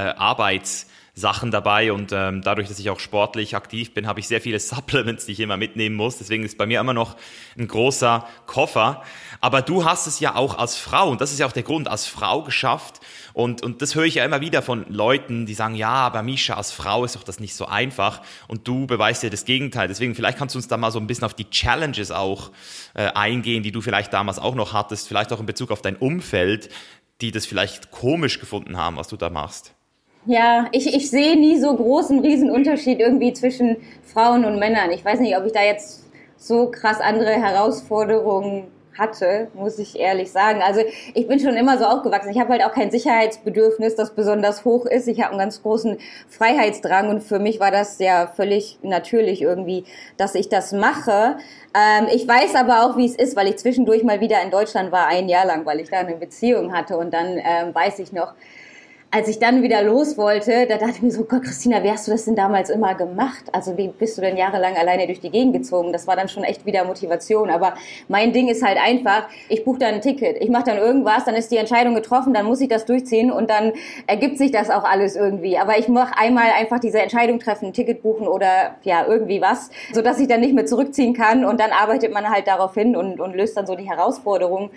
Arbeitssachen 1.18 1.50
dabei 1.50 1.92
und 1.92 2.12
ähm, 2.12 2.42
dadurch, 2.42 2.68
dass 2.68 2.78
ich 2.78 2.90
auch 2.90 3.00
sportlich 3.00 3.56
aktiv 3.56 3.92
bin, 3.92 4.06
habe 4.06 4.20
ich 4.20 4.28
sehr 4.28 4.40
viele 4.40 4.58
Supplements, 4.60 5.26
die 5.26 5.32
ich 5.32 5.40
immer 5.40 5.56
mitnehmen 5.56 5.96
muss. 5.96 6.18
Deswegen 6.18 6.44
ist 6.44 6.58
bei 6.58 6.66
mir 6.66 6.80
immer 6.80 6.94
noch 6.94 7.16
ein 7.56 7.66
großer 7.66 8.26
Koffer. 8.46 9.02
Aber 9.40 9.62
du 9.62 9.84
hast 9.84 10.06
es 10.06 10.20
ja 10.20 10.34
auch 10.34 10.58
als 10.58 10.76
Frau, 10.76 11.10
und 11.10 11.20
das 11.20 11.32
ist 11.32 11.38
ja 11.38 11.46
auch 11.46 11.52
der 11.52 11.62
Grund, 11.62 11.88
als 11.88 12.06
Frau 12.06 12.42
geschafft. 12.42 13.00
Und, 13.32 13.62
und 13.62 13.82
das 13.82 13.94
höre 13.94 14.04
ich 14.04 14.16
ja 14.16 14.24
immer 14.24 14.40
wieder 14.40 14.62
von 14.62 14.86
Leuten, 14.88 15.46
die 15.46 15.54
sagen, 15.54 15.74
ja, 15.74 15.90
aber 15.90 16.22
Misha, 16.22 16.54
als 16.54 16.72
Frau 16.72 17.04
ist 17.04 17.14
doch 17.14 17.22
das 17.22 17.40
nicht 17.40 17.54
so 17.54 17.66
einfach. 17.66 18.20
Und 18.48 18.66
du 18.66 18.86
beweist 18.86 19.22
ja 19.22 19.30
das 19.30 19.44
Gegenteil. 19.44 19.88
Deswegen, 19.88 20.14
vielleicht 20.14 20.38
kannst 20.38 20.54
du 20.54 20.58
uns 20.58 20.68
da 20.68 20.76
mal 20.76 20.90
so 20.90 20.98
ein 20.98 21.06
bisschen 21.06 21.24
auf 21.24 21.34
die 21.34 21.48
Challenges 21.50 22.10
auch 22.10 22.50
äh, 22.94 23.10
eingehen, 23.12 23.62
die 23.62 23.72
du 23.72 23.80
vielleicht 23.80 24.12
damals 24.12 24.38
auch 24.38 24.54
noch 24.54 24.72
hattest, 24.72 25.08
vielleicht 25.08 25.32
auch 25.32 25.40
in 25.40 25.46
Bezug 25.46 25.70
auf 25.70 25.82
dein 25.82 25.96
Umfeld, 25.96 26.68
die 27.20 27.32
das 27.32 27.46
vielleicht 27.46 27.90
komisch 27.90 28.38
gefunden 28.38 28.76
haben, 28.76 28.96
was 28.96 29.08
du 29.08 29.16
da 29.16 29.30
machst. 29.30 29.74
Ja, 30.28 30.66
ich, 30.72 30.94
ich 30.94 31.08
sehe 31.08 31.36
nie 31.40 31.58
so 31.58 31.74
großen, 31.74 32.18
riesen 32.20 32.50
Unterschied 32.50 33.00
irgendwie 33.00 33.32
zwischen 33.32 33.78
Frauen 34.04 34.44
und 34.44 34.58
Männern. 34.58 34.90
Ich 34.90 35.02
weiß 35.02 35.20
nicht, 35.20 35.34
ob 35.38 35.46
ich 35.46 35.52
da 35.52 35.62
jetzt 35.62 36.04
so 36.36 36.70
krass 36.70 37.00
andere 37.00 37.30
Herausforderungen 37.30 38.64
hatte, 38.98 39.48
muss 39.54 39.78
ich 39.78 39.98
ehrlich 39.98 40.30
sagen. 40.30 40.60
Also 40.60 40.82
ich 41.14 41.26
bin 41.28 41.40
schon 41.40 41.56
immer 41.56 41.78
so 41.78 41.86
aufgewachsen. 41.86 42.30
Ich 42.30 42.38
habe 42.38 42.50
halt 42.50 42.62
auch 42.62 42.72
kein 42.72 42.90
Sicherheitsbedürfnis, 42.90 43.94
das 43.94 44.14
besonders 44.14 44.66
hoch 44.66 44.84
ist. 44.84 45.08
Ich 45.08 45.22
habe 45.22 45.30
einen 45.30 45.38
ganz 45.38 45.62
großen 45.62 45.96
Freiheitsdrang 46.28 47.08
und 47.08 47.22
für 47.22 47.38
mich 47.38 47.58
war 47.58 47.70
das 47.70 47.98
ja 47.98 48.26
völlig 48.26 48.78
natürlich 48.82 49.40
irgendwie, 49.40 49.84
dass 50.18 50.34
ich 50.34 50.50
das 50.50 50.72
mache. 50.72 51.38
Ähm, 51.74 52.06
ich 52.12 52.28
weiß 52.28 52.54
aber 52.54 52.84
auch, 52.84 52.98
wie 52.98 53.06
es 53.06 53.14
ist, 53.14 53.34
weil 53.34 53.48
ich 53.48 53.56
zwischendurch 53.56 54.04
mal 54.04 54.20
wieder 54.20 54.42
in 54.42 54.50
Deutschland 54.50 54.92
war, 54.92 55.06
ein 55.06 55.30
Jahr 55.30 55.46
lang, 55.46 55.64
weil 55.64 55.80
ich 55.80 55.88
da 55.88 56.00
eine 56.00 56.16
Beziehung 56.16 56.74
hatte 56.74 56.98
und 56.98 57.14
dann 57.14 57.38
ähm, 57.38 57.74
weiß 57.74 57.98
ich 58.00 58.12
noch, 58.12 58.34
als 59.10 59.26
ich 59.28 59.38
dann 59.38 59.62
wieder 59.62 59.82
los 59.82 60.18
wollte, 60.18 60.66
da 60.66 60.76
dachte 60.76 60.96
ich 60.96 61.02
mir 61.02 61.10
so, 61.10 61.24
Gott, 61.24 61.42
Christina, 61.42 61.82
wie 61.82 61.90
hast 61.90 62.06
du 62.06 62.10
das 62.10 62.26
denn 62.26 62.36
damals 62.36 62.68
immer 62.68 62.94
gemacht? 62.94 63.44
Also 63.52 63.78
wie 63.78 63.88
bist 63.88 64.18
du 64.18 64.20
denn 64.20 64.36
jahrelang 64.36 64.76
alleine 64.76 65.06
durch 65.06 65.20
die 65.20 65.30
Gegend 65.30 65.54
gezogen? 65.54 65.94
Das 65.94 66.06
war 66.06 66.14
dann 66.14 66.28
schon 66.28 66.44
echt 66.44 66.66
wieder 66.66 66.84
Motivation. 66.84 67.48
Aber 67.48 67.74
mein 68.08 68.34
Ding 68.34 68.48
ist 68.48 68.62
halt 68.62 68.76
einfach, 68.76 69.26
ich 69.48 69.64
buche 69.64 69.78
dann 69.78 69.94
ein 69.94 70.00
Ticket, 70.02 70.36
ich 70.42 70.50
mache 70.50 70.64
dann 70.64 70.76
irgendwas, 70.76 71.24
dann 71.24 71.34
ist 71.36 71.50
die 71.50 71.56
Entscheidung 71.56 71.94
getroffen, 71.94 72.34
dann 72.34 72.44
muss 72.44 72.60
ich 72.60 72.68
das 72.68 72.84
durchziehen 72.84 73.32
und 73.32 73.48
dann 73.48 73.72
ergibt 74.06 74.36
sich 74.36 74.50
das 74.50 74.68
auch 74.68 74.84
alles 74.84 75.16
irgendwie. 75.16 75.56
Aber 75.56 75.78
ich 75.78 75.88
mache 75.88 76.12
einmal 76.18 76.50
einfach 76.58 76.78
diese 76.78 77.00
Entscheidung 77.00 77.38
treffen, 77.38 77.68
ein 77.68 77.72
Ticket 77.72 78.02
buchen 78.02 78.28
oder 78.28 78.76
ja, 78.82 79.06
irgendwie 79.06 79.40
was, 79.40 79.70
sodass 79.94 80.20
ich 80.20 80.28
dann 80.28 80.40
nicht 80.40 80.54
mehr 80.54 80.66
zurückziehen 80.66 81.14
kann 81.14 81.46
und 81.46 81.60
dann 81.60 81.70
arbeitet 81.70 82.12
man 82.12 82.28
halt 82.28 82.46
darauf 82.46 82.74
hin 82.74 82.94
und, 82.94 83.20
und 83.20 83.34
löst 83.34 83.56
dann 83.56 83.66
so 83.66 83.74
die 83.74 83.88
Herausforderungen. 83.88 84.68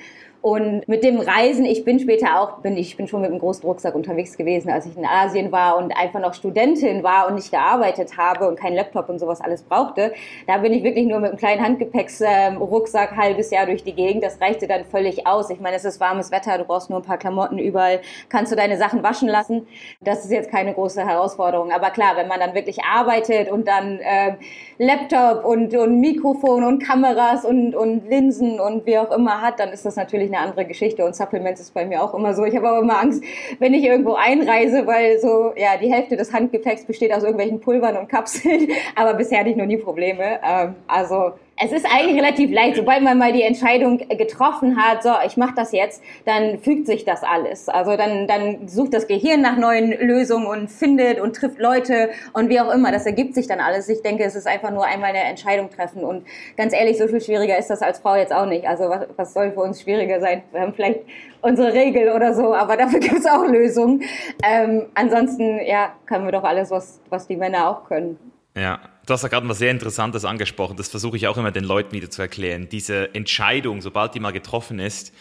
Und 0.42 0.88
mit 0.88 1.04
dem 1.04 1.20
Reisen, 1.20 1.66
ich 1.66 1.86
bin 1.86 2.00
später 2.00 2.40
auch, 2.40 2.60
bin 2.60 2.76
ich 2.76 2.98
bin 2.98 3.08
schon 3.08 3.22
mit 3.22 3.30
einem 3.30 3.40
großen 3.40 3.64
Rucksack 3.64 3.94
unterwegs 3.94 4.36
gewesen, 4.38 4.72
als 4.72 4.88
ich 4.88 4.98
in 4.98 5.06
Asien 5.06 5.52
war 5.52 5.78
und 5.78 5.96
einfach 5.96 6.20
noch 6.20 6.34
Studentin 6.34 7.04
war 7.04 7.28
und 7.28 7.36
nicht 7.36 7.52
gearbeitet 7.52 8.18
habe 8.18 8.48
und 8.48 8.60
keinen 8.60 8.76
Laptop 8.76 9.08
und 9.10 9.20
sowas 9.20 9.40
alles 9.40 9.62
brauchte. 9.62 10.14
Da 10.48 10.58
bin 10.58 10.74
ich 10.74 10.84
wirklich 10.84 11.06
nur 11.06 11.20
mit 11.20 11.30
einem 11.30 11.38
kleinen 11.38 11.64
Handgepäcksrucksack 11.64 13.12
ähm, 13.12 13.18
halbes 13.18 13.52
Jahr 13.52 13.68
durch 13.68 13.84
die 13.84 13.94
Gegend. 13.94 14.24
Das 14.24 14.42
reichte 14.42 14.68
dann 14.68 14.84
völlig 14.84 15.28
aus. 15.28 15.52
Ich 15.52 15.60
meine, 15.60 15.76
es 15.76 15.86
ist 15.86 16.00
warmes 16.00 16.32
Wetter, 16.32 16.58
du 16.58 16.64
brauchst 16.64 16.90
nur 16.90 17.00
ein 17.00 17.06
paar 17.06 17.20
Klamotten 17.20 17.60
überall, 17.60 18.00
kannst 18.30 18.52
du 18.52 18.56
deine 18.56 18.78
Sachen 18.78 19.04
waschen 19.04 19.30
lassen. 19.30 19.68
Das 20.00 20.26
ist 20.26 20.32
jetzt 20.32 20.50
keine 20.50 20.74
große 20.74 21.08
Herausforderung. 21.08 21.72
Aber 21.72 21.92
klar, 21.92 22.18
wenn 22.18 22.28
man 22.28 22.40
dann 22.40 22.56
wirklich 22.56 22.84
arbeitet 22.84 23.52
und 23.52 23.68
dann 23.68 24.00
äh, 24.00 24.38
Laptop 24.80 25.46
und, 25.46 25.76
und 25.76 26.00
Mikrofon 26.00 26.64
und 26.64 26.84
Kameras 26.84 27.46
und, 27.46 27.76
und 27.76 28.10
Linsen 28.10 28.60
und 28.60 28.88
wie 28.88 28.98
auch 28.98 29.12
immer 29.12 29.40
hat, 29.42 29.60
dann 29.60 29.70
ist 29.70 29.86
das 29.86 29.96
natürlich 29.96 30.31
eine 30.34 30.40
andere 30.40 30.66
Geschichte 30.66 31.06
und 31.06 31.16
Supplements 31.16 31.62
ist 31.62 31.74
bei 31.74 31.86
mir 31.86 32.04
auch 32.04 32.14
immer 32.14 32.34
so. 32.34 32.46
Ich 32.46 32.56
habe 32.56 32.68
aber 32.68 32.80
immer 32.80 33.00
Angst, 33.00 33.24
wenn 33.60 33.74
ich 33.74 33.84
irgendwo 33.84 34.14
einreise, 34.14 34.88
weil 34.88 35.20
so, 35.20 35.54
ja, 35.56 35.78
die 35.82 35.92
Hälfte 35.92 36.18
des 36.18 36.34
Handgepäcks 36.34 36.86
besteht 36.86 37.14
aus 37.14 37.24
irgendwelchen 37.24 37.60
Pulvern 37.60 37.98
und 37.98 38.10
Kapseln, 38.10 38.70
aber 38.96 39.14
bisher 39.14 39.40
hatte 39.40 39.50
ich 39.50 39.58
noch 39.58 39.66
nie 39.66 39.78
Probleme. 39.78 40.40
Ähm, 40.44 40.76
also 40.88 41.34
es 41.64 41.72
ist 41.72 41.86
eigentlich 41.86 42.18
relativ 42.18 42.52
leicht. 42.52 42.76
Sobald 42.76 43.04
man 43.04 43.18
mal 43.18 43.32
die 43.32 43.44
Entscheidung 43.44 44.00
getroffen 44.00 44.78
hat, 44.78 45.04
so, 45.04 45.12
ich 45.26 45.38
mache 45.38 45.54
das 45.56 45.72
jetzt, 45.72 46.02
dann 46.26 46.58
fügt 46.60 46.88
sich 46.88 47.06
das 47.06 47.24
alles. 47.24 47.70
Also 47.70 47.96
dann, 47.96 48.28
dann 48.28 48.68
sucht 48.68 48.94
das 48.94 49.08
Gehirn 49.08 49.42
nach 49.42 49.58
neuen 49.58 49.92
Lösungen 49.92 50.48
und 50.48 50.72
findet 50.72 51.20
und 51.20 51.36
trifft 51.36 51.60
Leute 51.60 52.10
und 52.34 52.50
wie 52.50 52.60
auch 52.60 52.74
immer. 52.74 52.92
Das 52.92 53.06
ergibt 53.06 53.36
sich 53.36 53.48
dann 53.48 53.60
alles. 53.60 53.90
Ich 53.90 54.02
denke, 54.02 54.24
es 54.24 54.36
ist 54.36 54.48
einfach 54.48 54.72
nur 54.72 54.86
einmal 54.86 55.12
eine 55.12 55.24
Entscheidung 55.24 55.70
treffen. 55.70 56.04
Und 56.04 56.26
ganz 56.58 56.74
ehrlich, 56.74 56.98
so 56.98 57.08
viel 57.08 57.22
schwieriger 57.22 57.58
ist 57.58 57.70
das 57.70 57.82
als 57.82 58.00
Frau 58.00 58.16
jetzt 58.16 58.34
auch 58.34 58.48
nicht. 58.48 58.68
Also 58.68 58.90
was, 58.90 59.08
was 59.16 59.34
soll 59.34 59.52
für 59.52 59.62
uns 59.62 59.82
schwieriger 59.82 60.20
sein? 60.20 60.42
Wir 60.52 60.62
haben 60.62 60.74
vielleicht 60.74 61.02
unsere 61.42 61.74
Regel 61.74 62.12
oder 62.12 62.34
so, 62.34 62.56
aber 62.56 62.76
dafür 62.76 63.00
gibt 63.02 63.20
es 63.20 63.26
auch 63.28 63.46
Lösungen. 63.46 64.04
Ähm, 64.44 64.88
ansonsten, 64.96 65.60
ja, 65.66 65.94
können 66.08 66.26
wir 66.26 66.32
doch 66.32 66.44
alles, 66.44 66.72
was, 66.72 67.00
was 67.10 67.28
die 67.28 67.36
Männer 67.36 67.70
auch 67.70 67.84
können. 67.88 68.18
Ja, 68.58 68.80
du 69.06 69.14
hast 69.14 69.24
ja 69.24 69.30
gerade 69.30 69.48
was 69.48 69.58
sehr 69.58 69.72
Interessantes 69.72 70.26
angesprochen. 70.26 70.78
Das 70.78 70.90
versuche 70.90 71.18
ich 71.18 71.28
auch 71.28 71.38
immer 71.38 71.52
den 71.52 71.64
Leuten 71.64 71.94
wieder 71.94 72.10
zu 72.10 72.22
erklären. 72.22 72.70
Diese 72.70 73.14
Entscheidung, 73.16 73.82
sobald 73.82 74.16
die 74.16 74.20
mal 74.20 74.32
getroffen 74.32 74.80
ist, 74.80 75.14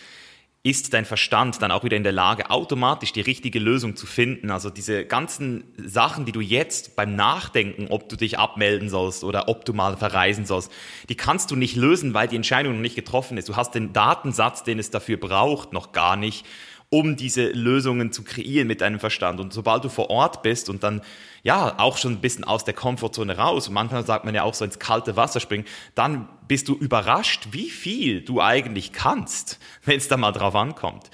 ist 0.62 0.92
dein 0.92 1.06
Verstand 1.06 1.62
dann 1.62 1.70
auch 1.70 1.84
wieder 1.84 1.96
in 1.96 2.02
der 2.02 2.12
Lage, 2.12 2.50
automatisch 2.50 3.14
die 3.14 3.22
richtige 3.22 3.58
Lösung 3.58 3.96
zu 3.96 4.06
finden. 4.06 4.50
Also 4.50 4.68
diese 4.68 5.06
ganzen 5.06 5.64
Sachen, 5.78 6.26
die 6.26 6.32
du 6.32 6.42
jetzt 6.42 6.96
beim 6.96 7.16
Nachdenken, 7.16 7.86
ob 7.88 8.10
du 8.10 8.16
dich 8.16 8.38
abmelden 8.38 8.90
sollst 8.90 9.24
oder 9.24 9.48
ob 9.48 9.64
du 9.64 9.72
mal 9.72 9.96
verreisen 9.96 10.44
sollst, 10.44 10.70
die 11.08 11.14
kannst 11.14 11.50
du 11.50 11.56
nicht 11.56 11.76
lösen, 11.76 12.12
weil 12.12 12.28
die 12.28 12.36
Entscheidung 12.36 12.74
noch 12.74 12.80
nicht 12.82 12.94
getroffen 12.94 13.38
ist. 13.38 13.48
Du 13.48 13.56
hast 13.56 13.74
den 13.74 13.94
Datensatz, 13.94 14.62
den 14.62 14.78
es 14.78 14.90
dafür 14.90 15.16
braucht, 15.16 15.72
noch 15.72 15.92
gar 15.92 16.16
nicht 16.16 16.44
um 16.90 17.14
diese 17.14 17.50
Lösungen 17.50 18.10
zu 18.10 18.24
kreieren 18.24 18.66
mit 18.66 18.80
deinem 18.80 18.98
Verstand. 18.98 19.38
Und 19.38 19.52
sobald 19.52 19.84
du 19.84 19.88
vor 19.88 20.10
Ort 20.10 20.42
bist 20.42 20.68
und 20.68 20.82
dann 20.82 21.02
ja 21.44 21.78
auch 21.78 21.96
schon 21.96 22.14
ein 22.14 22.20
bisschen 22.20 22.42
aus 22.42 22.64
der 22.64 22.74
Komfortzone 22.74 23.36
raus, 23.36 23.68
und 23.68 23.74
manchmal 23.74 24.04
sagt 24.04 24.24
man 24.24 24.34
ja 24.34 24.42
auch 24.42 24.54
so 24.54 24.64
ins 24.64 24.80
kalte 24.80 25.16
Wasser 25.16 25.38
springen, 25.38 25.64
dann 25.94 26.28
bist 26.48 26.68
du 26.68 26.74
überrascht, 26.74 27.48
wie 27.52 27.70
viel 27.70 28.22
du 28.22 28.42
eigentlich 28.42 28.92
kannst, 28.92 29.60
wenn 29.84 29.98
es 29.98 30.08
da 30.08 30.16
mal 30.16 30.32
drauf 30.32 30.56
ankommt. 30.56 31.10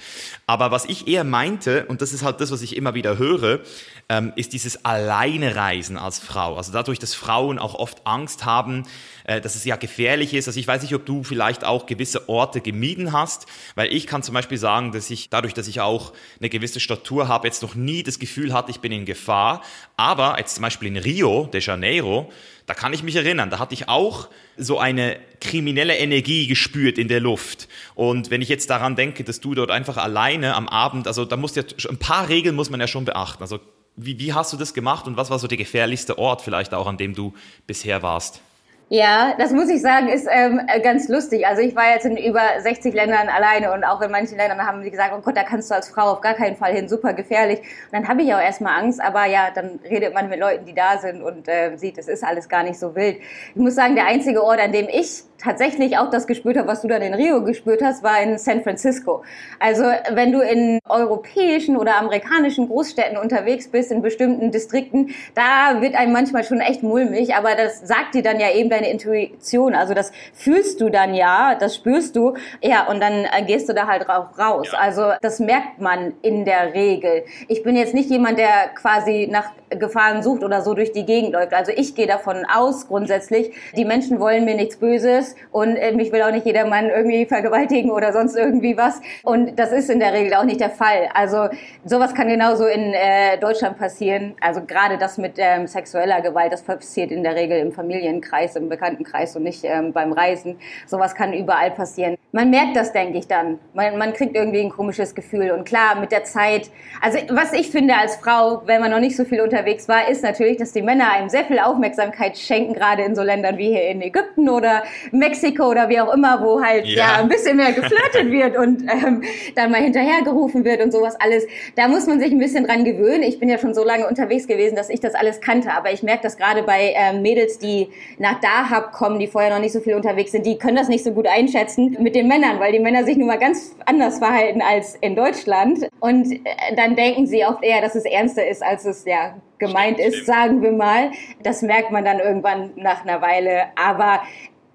Aber 0.47 0.71
was 0.71 0.85
ich 0.85 1.07
eher 1.07 1.23
meinte, 1.23 1.85
und 1.85 2.01
das 2.01 2.11
ist 2.11 2.23
halt 2.23 2.41
das, 2.41 2.49
was 2.49 2.63
ich 2.63 2.75
immer 2.75 2.95
wieder 2.95 3.19
höre, 3.19 3.59
ähm, 4.09 4.31
ist 4.35 4.53
dieses 4.53 4.85
Alleinereisen 4.85 5.97
als 5.97 6.19
Frau. 6.19 6.55
Also 6.55 6.71
dadurch, 6.71 6.97
dass 6.97 7.13
Frauen 7.13 7.59
auch 7.59 7.75
oft 7.75 8.07
Angst 8.07 8.45
haben, 8.45 8.83
äh, 9.25 9.41
dass 9.41 9.55
es 9.55 9.65
ja 9.65 9.75
gefährlich 9.75 10.33
ist. 10.33 10.47
Also 10.47 10.59
ich 10.59 10.67
weiß 10.67 10.81
nicht, 10.81 10.95
ob 10.95 11.05
du 11.05 11.23
vielleicht 11.23 11.65
auch 11.65 11.85
gewisse 11.85 12.29
Orte 12.29 12.61
gemieden 12.61 13.11
hast, 13.11 13.47
weil 13.75 13.91
ich 13.91 14.07
kann 14.07 14.23
zum 14.23 14.33
Beispiel 14.33 14.57
sagen, 14.57 14.93
dass 14.93 15.09
ich 15.09 15.29
dadurch, 15.29 15.53
dass 15.53 15.67
ich 15.67 15.81
auch 15.81 16.13
eine 16.39 16.49
gewisse 16.49 16.79
Statur 16.79 17.27
habe, 17.27 17.47
jetzt 17.47 17.61
noch 17.61 17.75
nie 17.75 18.01
das 18.01 18.17
Gefühl 18.17 18.53
hatte, 18.53 18.71
ich 18.71 18.79
bin 18.79 18.93
in 18.93 19.05
Gefahr. 19.05 19.61
Aber 19.97 20.37
jetzt 20.37 20.55
zum 20.55 20.61
Beispiel 20.61 20.87
in 20.87 20.97
Rio 20.97 21.47
de 21.47 21.59
Janeiro, 21.59 22.31
da 22.65 22.73
kann 22.73 22.93
ich 22.93 23.03
mich 23.03 23.15
erinnern, 23.15 23.49
da 23.49 23.59
hatte 23.59 23.73
ich 23.73 23.89
auch 23.89 24.29
so 24.57 24.79
eine 24.79 25.19
kriminelle 25.41 25.97
Energie 25.97 26.47
gespürt 26.47 26.97
in 26.97 27.07
der 27.07 27.19
Luft. 27.19 27.67
Und 27.93 28.29
wenn 28.29 28.41
ich 28.41 28.49
jetzt 28.49 28.69
daran 28.69 28.95
denke, 28.95 29.23
dass 29.23 29.39
du 29.39 29.53
dort 29.53 29.71
einfach 29.71 29.97
alleine 29.97 30.55
am 30.55 30.67
Abend, 30.67 31.07
also 31.07 31.25
da 31.25 31.37
muss 31.37 31.55
ja 31.55 31.63
ein 31.89 31.97
paar 31.97 32.29
Regeln 32.29 32.55
muss 32.55 32.69
man 32.69 32.79
ja 32.79 32.87
schon 32.87 33.05
beachten. 33.05 33.43
Also 33.43 33.59
wie, 33.97 34.19
wie 34.19 34.33
hast 34.33 34.53
du 34.53 34.57
das 34.57 34.73
gemacht 34.73 35.07
und 35.07 35.17
was 35.17 35.29
war 35.29 35.39
so 35.39 35.47
der 35.47 35.57
gefährlichste 35.57 36.17
Ort 36.17 36.41
vielleicht 36.41 36.73
auch, 36.73 36.87
an 36.87 36.97
dem 36.97 37.13
du 37.13 37.33
bisher 37.65 38.01
warst? 38.03 38.41
Ja, 38.89 39.33
das 39.37 39.51
muss 39.51 39.67
ich 39.67 39.81
sagen, 39.81 40.07
ist 40.07 40.29
ähm, 40.31 40.61
ganz 40.81 41.09
lustig. 41.09 41.45
Also 41.45 41.61
ich 41.61 41.75
war 41.75 41.91
jetzt 41.91 42.05
in 42.05 42.15
über 42.15 42.41
60 42.59 42.93
Ländern 42.93 43.27
alleine 43.27 43.73
und 43.73 43.83
auch 43.83 43.99
in 44.01 44.09
manchen 44.09 44.37
Ländern 44.37 44.65
haben 44.65 44.81
sie 44.81 44.89
gesagt, 44.91 45.11
oh 45.13 45.19
Gott, 45.19 45.35
da 45.35 45.43
kannst 45.43 45.69
du 45.69 45.75
als 45.75 45.89
Frau 45.89 46.03
auf 46.03 46.21
gar 46.21 46.35
keinen 46.35 46.55
Fall 46.55 46.73
hin, 46.73 46.87
super 46.87 47.11
gefährlich. 47.11 47.59
Und 47.59 47.91
dann 47.91 48.07
habe 48.07 48.21
ich 48.21 48.33
auch 48.33 48.39
erstmal 48.39 48.79
Angst, 48.79 49.01
aber 49.01 49.25
ja, 49.25 49.51
dann 49.53 49.79
redet 49.83 50.13
man 50.13 50.29
mit 50.29 50.39
Leuten, 50.39 50.65
die 50.65 50.73
da 50.73 50.99
sind 50.99 51.21
und 51.21 51.49
äh, 51.49 51.75
sieht, 51.75 51.97
es 51.97 52.07
ist 52.07 52.23
alles 52.23 52.47
gar 52.47 52.63
nicht 52.63 52.79
so 52.79 52.95
wild. 52.95 53.17
Ich 53.53 53.61
muss 53.61 53.75
sagen, 53.75 53.95
der 53.95 54.05
einzige 54.05 54.41
Ort, 54.41 54.61
an 54.61 54.71
dem 54.71 54.87
ich 54.87 55.23
tatsächlich 55.37 55.97
auch 55.97 56.09
das 56.09 56.27
gespürt 56.27 56.57
habe, 56.57 56.67
was 56.67 56.81
du 56.81 56.87
dann 56.87 57.01
in 57.01 57.13
Rio 57.13 57.43
gespürt 57.43 57.81
hast, 57.83 58.03
war 58.03 58.21
in 58.21 58.37
San 58.37 58.63
Francisco. 58.63 59.23
Also 59.59 59.83
wenn 60.11 60.31
du 60.31 60.41
in 60.41 60.79
europäischen 60.89 61.77
oder 61.77 61.97
amerikanischen 61.97 62.67
Großstädten 62.67 63.17
unterwegs 63.17 63.67
bist, 63.67 63.91
in 63.91 64.01
bestimmten 64.01 64.51
Distrikten, 64.51 65.11
da 65.35 65.81
wird 65.81 65.95
einem 65.95 66.11
manchmal 66.11 66.43
schon 66.43 66.59
echt 66.59 66.83
mulmig, 66.83 67.35
aber 67.35 67.55
das 67.55 67.79
sagt 67.87 68.15
dir 68.15 68.23
dann 68.23 68.39
ja 68.39 68.51
eben 68.51 68.69
deine 68.69 68.89
Intuition. 68.89 69.75
Also 69.75 69.93
das 69.93 70.11
fühlst 70.33 70.81
du 70.81 70.89
dann 70.89 71.13
ja, 71.13 71.55
das 71.55 71.75
spürst 71.75 72.15
du, 72.15 72.35
ja, 72.61 72.87
und 72.87 73.01
dann 73.01 73.25
äh, 73.25 73.43
gehst 73.45 73.69
du 73.69 73.73
da 73.73 73.87
halt 73.87 74.09
auch 74.09 74.37
raus. 74.37 74.69
Ja. 74.71 74.79
Also 74.79 75.11
das 75.21 75.39
merkt 75.39 75.79
man 75.79 76.13
in 76.21 76.45
der 76.45 76.73
Regel. 76.73 77.23
Ich 77.47 77.63
bin 77.63 77.75
jetzt 77.75 77.93
nicht 77.93 78.09
jemand, 78.09 78.39
der 78.39 78.69
quasi 78.75 79.27
nach 79.29 79.51
Gefahren 79.69 80.23
sucht 80.23 80.43
oder 80.43 80.61
so 80.61 80.73
durch 80.73 80.91
die 80.91 81.05
Gegend 81.05 81.33
läuft. 81.33 81.53
Also 81.53 81.71
ich 81.75 81.95
gehe 81.95 82.07
davon 82.07 82.45
aus, 82.45 82.87
grundsätzlich, 82.87 83.51
die 83.75 83.85
Menschen 83.85 84.19
wollen 84.19 84.45
mir 84.45 84.55
nichts 84.55 84.77
Böses 84.77 85.35
und 85.51 85.75
äh, 85.75 85.91
mich 85.91 86.11
will 86.11 86.21
auch 86.21 86.31
nicht 86.31 86.45
jeder 86.45 86.65
Mann 86.65 86.89
irgendwie 86.89 87.25
vergewaltigen 87.25 87.91
oder 87.91 88.13
sonst 88.13 88.35
irgendwie 88.35 88.77
was. 88.77 89.01
Und 89.23 89.59
das 89.59 89.71
ist 89.71 89.89
in 89.89 89.99
der 89.99 90.13
Regel 90.13 90.35
auch 90.35 90.43
nicht 90.43 90.61
der 90.61 90.69
Fall. 90.69 91.09
Also 91.13 91.49
sowas 91.83 92.13
kann 92.13 92.27
genauso 92.27 92.65
in 92.65 92.93
äh, 92.93 93.37
Deutschland 93.39 93.77
passieren. 93.77 94.35
Also 94.41 94.61
gerade 94.65 94.97
das 94.97 95.17
mit 95.17 95.33
ähm, 95.37 95.67
sexueller 95.67 96.21
Gewalt, 96.21 96.53
das 96.53 96.61
passiert 96.61 97.11
in 97.11 97.23
der 97.23 97.35
Regel 97.35 97.59
im 97.59 97.71
Familienkreis, 97.71 98.55
im 98.55 98.69
Bekanntenkreis 98.69 99.35
und 99.35 99.43
nicht 99.43 99.63
ähm, 99.63 99.91
beim 99.91 100.13
Reisen. 100.13 100.57
Sowas 100.85 101.13
kann 101.13 101.33
überall 101.33 101.71
passieren. 101.71 102.17
Man 102.31 102.49
merkt 102.49 102.75
das, 102.75 102.93
denke 102.93 103.17
ich 103.17 103.27
dann. 103.27 103.59
Man, 103.73 103.97
man 103.97 104.13
kriegt 104.13 104.35
irgendwie 104.35 104.61
ein 104.61 104.69
komisches 104.69 105.15
Gefühl. 105.15 105.51
Und 105.51 105.65
klar, 105.65 105.99
mit 105.99 106.11
der 106.11 106.23
Zeit, 106.23 106.69
also 107.01 107.17
was 107.29 107.53
ich 107.53 107.69
finde 107.69 107.95
als 107.95 108.15
Frau, 108.17 108.61
wenn 108.65 108.81
man 108.81 108.91
noch 108.91 108.99
nicht 108.99 109.15
so 109.15 109.25
viel 109.25 109.41
unter 109.41 109.56
unterwegs 109.57 109.87
war, 109.87 110.07
ist 110.07 110.23
natürlich, 110.23 110.57
dass 110.57 110.71
die 110.71 110.81
Männer 110.81 111.11
einem 111.11 111.29
sehr 111.29 111.45
viel 111.45 111.59
Aufmerksamkeit 111.59 112.37
schenken, 112.37 112.73
gerade 112.73 113.03
in 113.03 113.15
so 113.15 113.23
Ländern 113.23 113.57
wie 113.57 113.69
hier 113.69 113.89
in 113.89 114.01
Ägypten 114.01 114.49
oder 114.49 114.83
Mexiko 115.11 115.69
oder 115.69 115.89
wie 115.89 115.99
auch 115.99 116.13
immer, 116.13 116.41
wo 116.43 116.61
halt 116.61 116.85
ja, 116.85 116.95
ja 116.95 117.15
ein 117.17 117.27
bisschen 117.27 117.57
mehr 117.57 117.71
geflirtet 117.71 118.31
wird 118.31 118.57
und 118.57 118.83
ähm, 118.83 119.23
dann 119.55 119.71
mal 119.71 119.81
hinterhergerufen 119.81 120.63
wird 120.63 120.83
und 120.83 120.91
sowas 120.91 121.15
alles. 121.19 121.47
Da 121.75 121.87
muss 121.87 122.05
man 122.05 122.19
sich 122.19 122.31
ein 122.31 122.39
bisschen 122.39 122.65
dran 122.65 122.83
gewöhnen. 122.83 123.23
Ich 123.23 123.39
bin 123.39 123.49
ja 123.49 123.57
schon 123.57 123.73
so 123.73 123.83
lange 123.83 124.07
unterwegs 124.07 124.47
gewesen, 124.47 124.75
dass 124.75 124.89
ich 124.89 124.99
das 124.99 125.15
alles 125.15 125.41
kannte, 125.41 125.71
aber 125.71 125.91
ich 125.91 126.03
merke 126.03 126.23
das 126.23 126.37
gerade 126.37 126.63
bei 126.63 126.93
ähm, 126.95 127.21
Mädels, 127.21 127.57
die 127.57 127.89
nach 128.19 128.39
Dahab 128.39 128.91
kommen, 128.91 129.19
die 129.19 129.27
vorher 129.27 129.49
noch 129.49 129.59
nicht 129.59 129.73
so 129.73 129.79
viel 129.79 129.95
unterwegs 129.95 130.31
sind, 130.31 130.45
die 130.45 130.57
können 130.57 130.75
das 130.75 130.87
nicht 130.87 131.03
so 131.03 131.11
gut 131.11 131.27
einschätzen 131.27 131.97
mit 131.99 132.15
den 132.15 132.27
Männern, 132.27 132.59
weil 132.59 132.71
die 132.71 132.79
Männer 132.79 133.03
sich 133.03 133.17
nun 133.17 133.27
mal 133.27 133.39
ganz 133.39 133.75
anders 133.85 134.19
verhalten 134.19 134.61
als 134.61 134.95
in 135.01 135.15
Deutschland 135.15 135.87
und 135.99 136.31
äh, 136.31 136.75
dann 136.75 136.95
denken 136.95 137.25
sie 137.25 137.43
oft 137.45 137.63
eher, 137.63 137.81
dass 137.81 137.95
es 137.95 138.05
ernster 138.05 138.47
ist, 138.47 138.61
als 138.63 138.85
es 138.85 139.05
ja 139.05 139.35
gemeint 139.59 139.99
ist, 139.99 140.25
sagen 140.25 140.61
wir 140.61 140.71
mal. 140.71 141.11
Das 141.43 141.61
merkt 141.61 141.91
man 141.91 142.05
dann 142.05 142.19
irgendwann 142.19 142.71
nach 142.75 143.03
einer 143.03 143.21
Weile. 143.21 143.65
Aber 143.75 144.21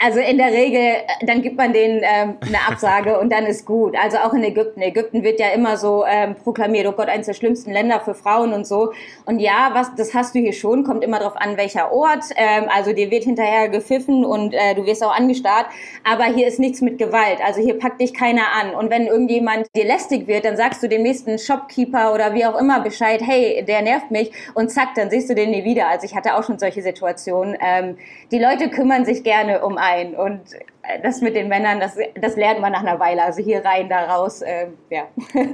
also 0.02 0.18
in 0.18 0.36
der 0.36 0.52
Regel, 0.52 0.80
äh, 0.80 1.26
dann 1.26 1.42
gibt 1.42 1.56
man 1.56 1.72
denen 1.72 2.00
ähm, 2.02 2.36
eine 2.40 2.58
Absage 2.68 3.20
und 3.20 3.30
dann 3.30 3.46
ist 3.46 3.64
gut. 3.64 3.94
Also 3.96 4.18
auch 4.18 4.34
in 4.34 4.42
Ägypten. 4.42 4.82
Ägypten 4.82 5.22
wird 5.22 5.38
ja 5.38 5.50
immer 5.50 5.76
so 5.76 6.04
ähm, 6.04 6.34
proklamiert, 6.34 6.86
oh 6.88 6.92
Gott, 6.92 7.08
eines 7.08 7.26
der 7.26 7.34
schlimmsten 7.34 7.70
Länder 7.70 8.00
für 8.00 8.14
Frauen 8.14 8.52
und 8.52 8.66
so. 8.66 8.92
Und 9.26 9.38
ja, 9.38 9.70
was, 9.74 9.94
das 9.94 10.12
hast 10.12 10.34
du 10.34 10.40
hier 10.40 10.52
schon, 10.52 10.82
kommt 10.82 11.04
immer 11.04 11.20
darauf 11.20 11.36
an, 11.36 11.56
welcher 11.56 11.92
Ort. 11.92 12.24
Ähm, 12.34 12.64
also 12.68 12.92
dir 12.92 13.12
wird 13.12 13.22
hinterher 13.22 13.68
gepfiffen 13.68 14.24
und 14.24 14.54
äh, 14.54 14.74
du 14.74 14.84
wirst 14.86 15.04
auch 15.04 15.16
angestarrt. 15.16 15.66
Aber 16.02 16.24
hier 16.24 16.48
ist 16.48 16.58
nichts 16.58 16.80
mit 16.80 16.98
Gewalt. 16.98 17.38
Also 17.44 17.60
hier 17.60 17.78
packt 17.78 18.00
dich 18.00 18.12
keiner 18.12 18.46
an. 18.60 18.74
Und 18.74 18.90
wenn 18.90 19.06
irgendjemand 19.06 19.68
dir 19.76 19.84
lästig 19.84 20.26
wird, 20.26 20.44
dann 20.44 20.56
sagst 20.56 20.82
du 20.82 20.88
dem 20.88 21.02
nächsten 21.02 21.38
Shopkeeper 21.38 22.12
oder 22.12 22.34
wie 22.34 22.44
auch 22.44 22.58
immer 22.58 22.80
Bescheid, 22.80 23.22
hey, 23.24 23.64
der 23.64 23.82
nervt 23.82 24.10
mich. 24.10 24.32
Und 24.54 24.70
zack, 24.70 24.96
dann 24.96 25.10
siehst 25.10 25.30
du 25.30 25.36
den 25.36 25.50
nie 25.50 25.64
wieder. 25.64 25.86
Also 25.86 26.06
ich 26.06 26.16
hatte 26.16 26.34
auch 26.34 26.42
schon 26.42 26.58
solche 26.58 26.82
Situationen. 26.82 27.56
Ähm, 27.60 27.98
die 28.32 28.40
Leute 28.40 28.68
kümmern 28.68 29.04
sich 29.04 29.22
gerne 29.22 29.64
um 29.64 29.78
einen 29.78 29.91
sein. 29.92 30.14
Und 30.14 30.52
äh, 30.82 31.00
das 31.02 31.20
mit 31.20 31.34
den 31.34 31.48
Männern, 31.48 31.80
das, 31.80 31.96
das 32.20 32.36
lernt 32.36 32.60
man 32.60 32.72
nach 32.72 32.80
einer 32.80 32.98
Weile. 33.00 33.22
Also 33.22 33.42
hier 33.42 33.64
rein, 33.64 33.88
da 33.88 34.04
raus, 34.06 34.42
äh, 34.42 34.68
ja. 34.90 35.08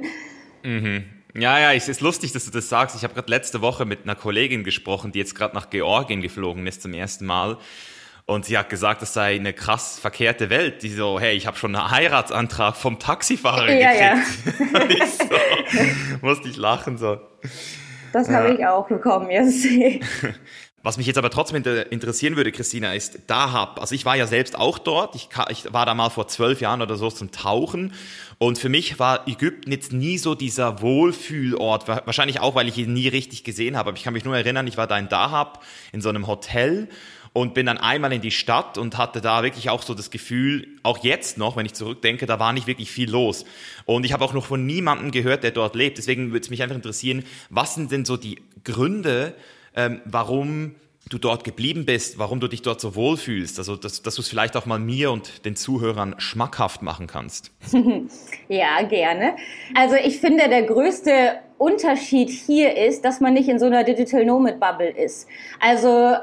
Mhm. 0.65 1.05
Ja, 1.37 1.61
ja, 1.61 1.73
es 1.73 1.89
ist 1.89 2.01
lustig, 2.01 2.33
dass 2.33 2.45
du 2.45 2.51
das 2.51 2.69
sagst. 2.69 2.97
Ich 2.97 3.05
habe 3.05 3.15
gerade 3.15 3.31
letzte 3.31 3.61
Woche 3.61 3.85
mit 3.85 4.03
einer 4.03 4.17
Kollegin 4.17 4.65
gesprochen, 4.65 5.13
die 5.13 5.21
jetzt 5.21 5.37
gerade 5.37 5.55
nach 5.55 5.71
Georgien 5.71 6.21
geflogen 6.21 6.67
ist 6.67 6.83
zum 6.83 6.95
ersten 6.95 7.27
Mal. 7.27 7.59
Und 8.27 8.45
sie 8.45 8.59
hat 8.59 8.69
gesagt, 8.69 9.03
das 9.03 9.15
sei 9.15 9.37
eine 9.37 9.53
krass 9.53 10.01
verkehrte 10.01 10.51
Welt. 10.51 10.83
Die 10.83 10.89
so, 10.89 11.21
hey, 11.21 11.37
ich 11.37 11.47
habe 11.47 11.57
schon 11.57 11.77
einen 11.77 11.91
Heiratsantrag 11.93 12.77
vom 12.77 12.99
Taxifahrer 12.99 13.71
ja, 13.73 13.93
gekriegt. 13.93 14.73
Ja. 14.73 14.81
ich 14.89 15.13
so, 15.15 16.27
musste 16.27 16.49
ich 16.49 16.57
lachen 16.57 16.99
so. 16.99 17.21
Das 18.13 18.29
habe 18.29 18.55
ich 18.55 18.67
auch 18.67 18.89
bekommen, 18.89 19.31
jetzt. 19.31 19.65
Was 20.83 20.97
mich 20.97 21.09
jetzt 21.09 21.19
aber 21.19 21.31
trotzdem 21.31 21.57
interessieren 21.91 22.37
würde, 22.37 22.53
Christina, 22.53 22.95
ist 22.95 23.19
Dahab. 23.27 23.81
Also 23.81 23.97
ich 23.97 24.05
war 24.05 24.17
ja 24.17 24.29
selbst 24.29 24.57
auch 24.57 24.79
dort. 24.79 25.17
Ich, 25.17 25.29
ich, 25.51 25.73
war 25.73 25.87
da 25.87 25.95
mal 25.95 26.09
vor 26.09 26.29
zwölf 26.29 26.61
Jahren 26.61 26.83
oder 26.83 26.97
so 26.97 27.11
zum 27.11 27.33
Tauchen. 27.33 27.93
Und 28.39 28.59
für 28.59 28.69
mich 28.69 29.01
war 29.01 29.27
Ägypten 29.27 29.73
jetzt 29.73 29.93
nie 29.93 30.19
so 30.19 30.37
dieser 30.37 30.81
Wohlfühlort. 30.81 31.89
Wahrscheinlich 31.89 32.39
auch, 32.41 32.55
weil 32.55 32.69
ich 32.69 32.79
ihn 32.79 32.93
nie 32.93 33.09
richtig 33.09 33.43
gesehen 33.43 33.77
habe. 33.77 33.89
Aber 33.89 33.99
ich 33.99 34.05
kann 34.05 34.13
mich 34.13 34.25
nur 34.25 34.37
erinnern, 34.37 34.69
ich 34.69 34.77
war 34.77 34.87
da 34.87 34.97
in 34.97 35.09
Dahab 35.09 35.65
in 35.93 36.01
so 36.01 36.11
einem 36.11 36.29
Hotel 36.29 36.89
und 37.33 37.55
bin 37.55 37.67
dann 37.67 37.79
einmal 37.79 38.13
in 38.13 38.21
die 38.21 38.31
Stadt 38.31 38.79
und 38.79 38.97
hatte 38.97 39.21
da 39.21 39.43
wirklich 39.43 39.71
auch 39.71 39.83
so 39.83 39.95
das 39.95 40.11
Gefühl, 40.11 40.69
auch 40.83 41.05
jetzt 41.05 41.39
noch, 41.39 41.57
wenn 41.57 41.67
ich 41.67 41.75
zurückdenke, 41.75 42.27
da 42.27 42.39
war 42.39 42.53
nicht 42.53 42.67
wirklich 42.67 42.91
viel 42.91 43.11
los. 43.11 43.45
Und 43.85 44.05
ich 44.05 44.13
habe 44.13 44.25
auch 44.25 44.33
noch 44.33 44.47
von 44.47 44.65
niemandem 44.65 45.11
gehört, 45.11 45.43
der 45.43 45.51
dort 45.51 45.75
lebt. 45.75 45.99
Deswegen 45.99 46.33
würde 46.33 46.45
es 46.45 46.51
mich 46.51 46.63
einfach 46.63 46.77
interessieren, 46.77 47.25
was 47.51 47.75
sind 47.75 47.91
denn 47.93 48.05
so 48.05 48.17
die 48.17 48.41
Gründe, 48.65 49.35
ähm, 49.79 50.03
warum 50.05 50.75
du 51.09 51.19
dort 51.19 51.45
geblieben 51.45 51.87
bist, 51.87 52.19
warum 52.19 52.41
du 52.41 52.49
dich 52.49 52.63
dort 52.63 52.81
so 52.81 52.95
wohlfühlst. 52.95 53.59
Also, 53.59 53.77
dass, 53.77 54.03
dass 54.03 54.17
du 54.17 54.23
es 54.23 54.29
vielleicht 54.29 54.57
auch 54.57 54.67
mal 54.67 54.79
mir 54.79 55.11
und 55.11 55.45
den 55.47 55.57
Zuhörern 55.57 56.15
schmackhaft 56.19 56.83
machen 56.83 57.07
kannst. 57.07 57.51
ja, 58.49 58.83
gerne. 58.83 59.37
Also 59.75 59.95
ich 59.95 60.19
finde, 60.19 60.49
der 60.49 60.65
größte 60.65 61.39
Unterschied 61.57 62.29
hier 62.29 62.77
ist, 62.77 63.05
dass 63.05 63.21
man 63.21 63.35
nicht 63.35 63.49
in 63.49 63.59
so 63.59 63.67
einer 63.67 63.85
Digital 63.85 64.25
Nomad 64.25 64.61
Bubble 64.61 64.91
ist. 64.91 65.27
Also 65.61 66.17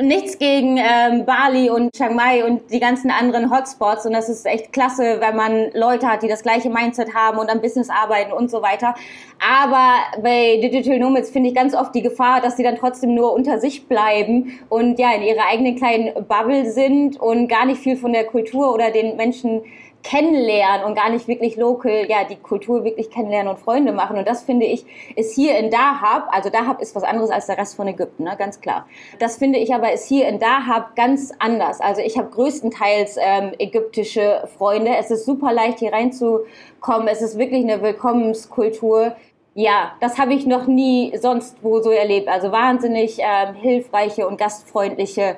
äh, 0.00 0.02
nichts 0.02 0.38
gegen 0.38 0.78
ähm, 0.78 1.24
Bali 1.24 1.70
und 1.70 1.92
Chiang 1.92 2.14
Mai 2.14 2.44
und 2.44 2.70
die 2.72 2.80
ganzen 2.80 3.10
anderen 3.10 3.50
Hotspots 3.50 4.06
und 4.06 4.12
das 4.12 4.28
ist 4.28 4.46
echt 4.46 4.72
klasse, 4.72 5.18
wenn 5.20 5.36
man 5.36 5.70
Leute 5.74 6.08
hat, 6.08 6.22
die 6.22 6.28
das 6.28 6.42
gleiche 6.42 6.70
Mindset 6.70 7.14
haben 7.14 7.38
und 7.38 7.50
am 7.50 7.60
Business 7.60 7.90
arbeiten 7.90 8.32
und 8.32 8.50
so 8.50 8.62
weiter. 8.62 8.94
Aber 9.40 10.22
bei 10.22 10.58
Digital 10.62 10.98
Nomads 10.98 11.30
finde 11.30 11.50
ich 11.50 11.54
ganz 11.54 11.74
oft 11.74 11.94
die 11.94 12.02
Gefahr, 12.02 12.40
dass 12.40 12.56
sie 12.56 12.62
dann 12.62 12.76
trotzdem 12.76 13.14
nur 13.14 13.32
unter 13.32 13.58
sich 13.58 13.86
bleiben 13.86 14.58
und 14.68 14.98
ja 14.98 15.12
in 15.12 15.22
ihrer 15.22 15.46
eigenen 15.46 15.76
kleinen 15.76 16.12
Bubble 16.26 16.70
sind 16.70 17.18
und 17.20 17.48
gar 17.48 17.66
nicht 17.66 17.80
viel 17.80 17.96
von 17.96 18.12
der 18.12 18.24
Kultur 18.24 18.74
oder 18.74 18.90
den 18.90 19.16
Menschen 19.16 19.62
kennenlernen 20.02 20.86
und 20.86 20.94
gar 20.94 21.10
nicht 21.10 21.28
wirklich 21.28 21.56
local, 21.56 22.06
ja, 22.08 22.24
die 22.24 22.36
Kultur 22.36 22.84
wirklich 22.84 23.10
kennenlernen 23.10 23.52
und 23.52 23.58
Freunde 23.58 23.92
machen. 23.92 24.16
Und 24.16 24.26
das 24.26 24.42
finde 24.42 24.66
ich, 24.66 24.84
ist 25.14 25.34
hier 25.34 25.58
in 25.58 25.70
Dahab, 25.70 26.28
also 26.30 26.48
Dahab 26.48 26.80
ist 26.80 26.94
was 26.94 27.02
anderes 27.02 27.30
als 27.30 27.46
der 27.46 27.58
Rest 27.58 27.76
von 27.76 27.86
Ägypten, 27.86 28.24
ne, 28.24 28.34
ganz 28.38 28.60
klar. 28.60 28.86
Das 29.18 29.36
finde 29.36 29.58
ich 29.58 29.74
aber 29.74 29.92
ist 29.92 30.06
hier 30.06 30.26
in 30.28 30.38
Dahab 30.38 30.96
ganz 30.96 31.32
anders. 31.38 31.80
Also 31.80 32.00
ich 32.00 32.16
habe 32.16 32.30
größtenteils 32.30 33.16
ähm, 33.20 33.52
ägyptische 33.58 34.48
Freunde. 34.56 34.92
Es 34.96 35.10
ist 35.10 35.26
super 35.26 35.52
leicht 35.52 35.80
hier 35.80 35.92
reinzukommen. 35.92 37.08
Es 37.08 37.20
ist 37.20 37.38
wirklich 37.38 37.64
eine 37.64 37.82
Willkommenskultur. 37.82 39.16
Ja, 39.54 39.92
das 40.00 40.18
habe 40.18 40.32
ich 40.32 40.46
noch 40.46 40.66
nie 40.66 41.12
sonst 41.20 41.58
wo 41.62 41.80
so 41.80 41.90
erlebt. 41.90 42.28
Also 42.28 42.52
wahnsinnig 42.52 43.18
ähm, 43.18 43.54
hilfreiche 43.54 44.26
und 44.26 44.38
gastfreundliche 44.38 45.36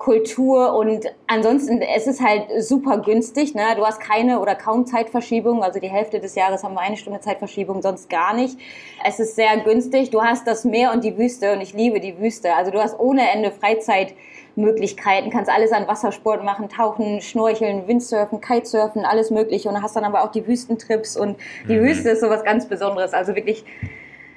Kultur 0.00 0.74
und 0.76 1.04
ansonsten 1.26 1.82
es 1.82 2.06
ist 2.06 2.22
halt 2.22 2.46
super 2.58 3.02
günstig. 3.02 3.54
Ne? 3.54 3.62
Du 3.76 3.84
hast 3.84 4.00
keine 4.00 4.40
oder 4.40 4.54
kaum 4.54 4.86
Zeitverschiebung. 4.86 5.62
Also 5.62 5.78
die 5.78 5.90
Hälfte 5.90 6.20
des 6.20 6.34
Jahres 6.34 6.64
haben 6.64 6.72
wir 6.72 6.80
eine 6.80 6.96
Stunde 6.96 7.20
Zeitverschiebung, 7.20 7.82
sonst 7.82 8.08
gar 8.08 8.32
nicht. 8.32 8.58
Es 9.04 9.20
ist 9.20 9.36
sehr 9.36 9.58
günstig. 9.58 10.08
Du 10.08 10.22
hast 10.22 10.46
das 10.46 10.64
Meer 10.64 10.92
und 10.92 11.04
die 11.04 11.18
Wüste 11.18 11.52
und 11.52 11.60
ich 11.60 11.74
liebe 11.74 12.00
die 12.00 12.18
Wüste. 12.18 12.54
Also 12.54 12.70
du 12.70 12.82
hast 12.82 12.98
ohne 12.98 13.30
Ende 13.30 13.52
Freizeitmöglichkeiten, 13.52 15.30
kannst 15.30 15.50
alles 15.50 15.70
an 15.70 15.86
Wassersport 15.86 16.44
machen, 16.44 16.70
tauchen, 16.70 17.20
schnorcheln, 17.20 17.86
Windsurfen, 17.86 18.40
Kitesurfen, 18.40 19.04
alles 19.04 19.30
mögliche 19.30 19.68
und 19.68 19.82
hast 19.82 19.96
dann 19.96 20.04
aber 20.04 20.24
auch 20.24 20.32
die 20.32 20.46
Wüstentrips 20.46 21.14
und 21.14 21.36
die 21.68 21.76
mhm. 21.76 21.82
Wüste 21.82 22.08
ist 22.08 22.22
sowas 22.22 22.42
ganz 22.42 22.66
Besonderes. 22.66 23.12
Also 23.12 23.36
wirklich 23.36 23.66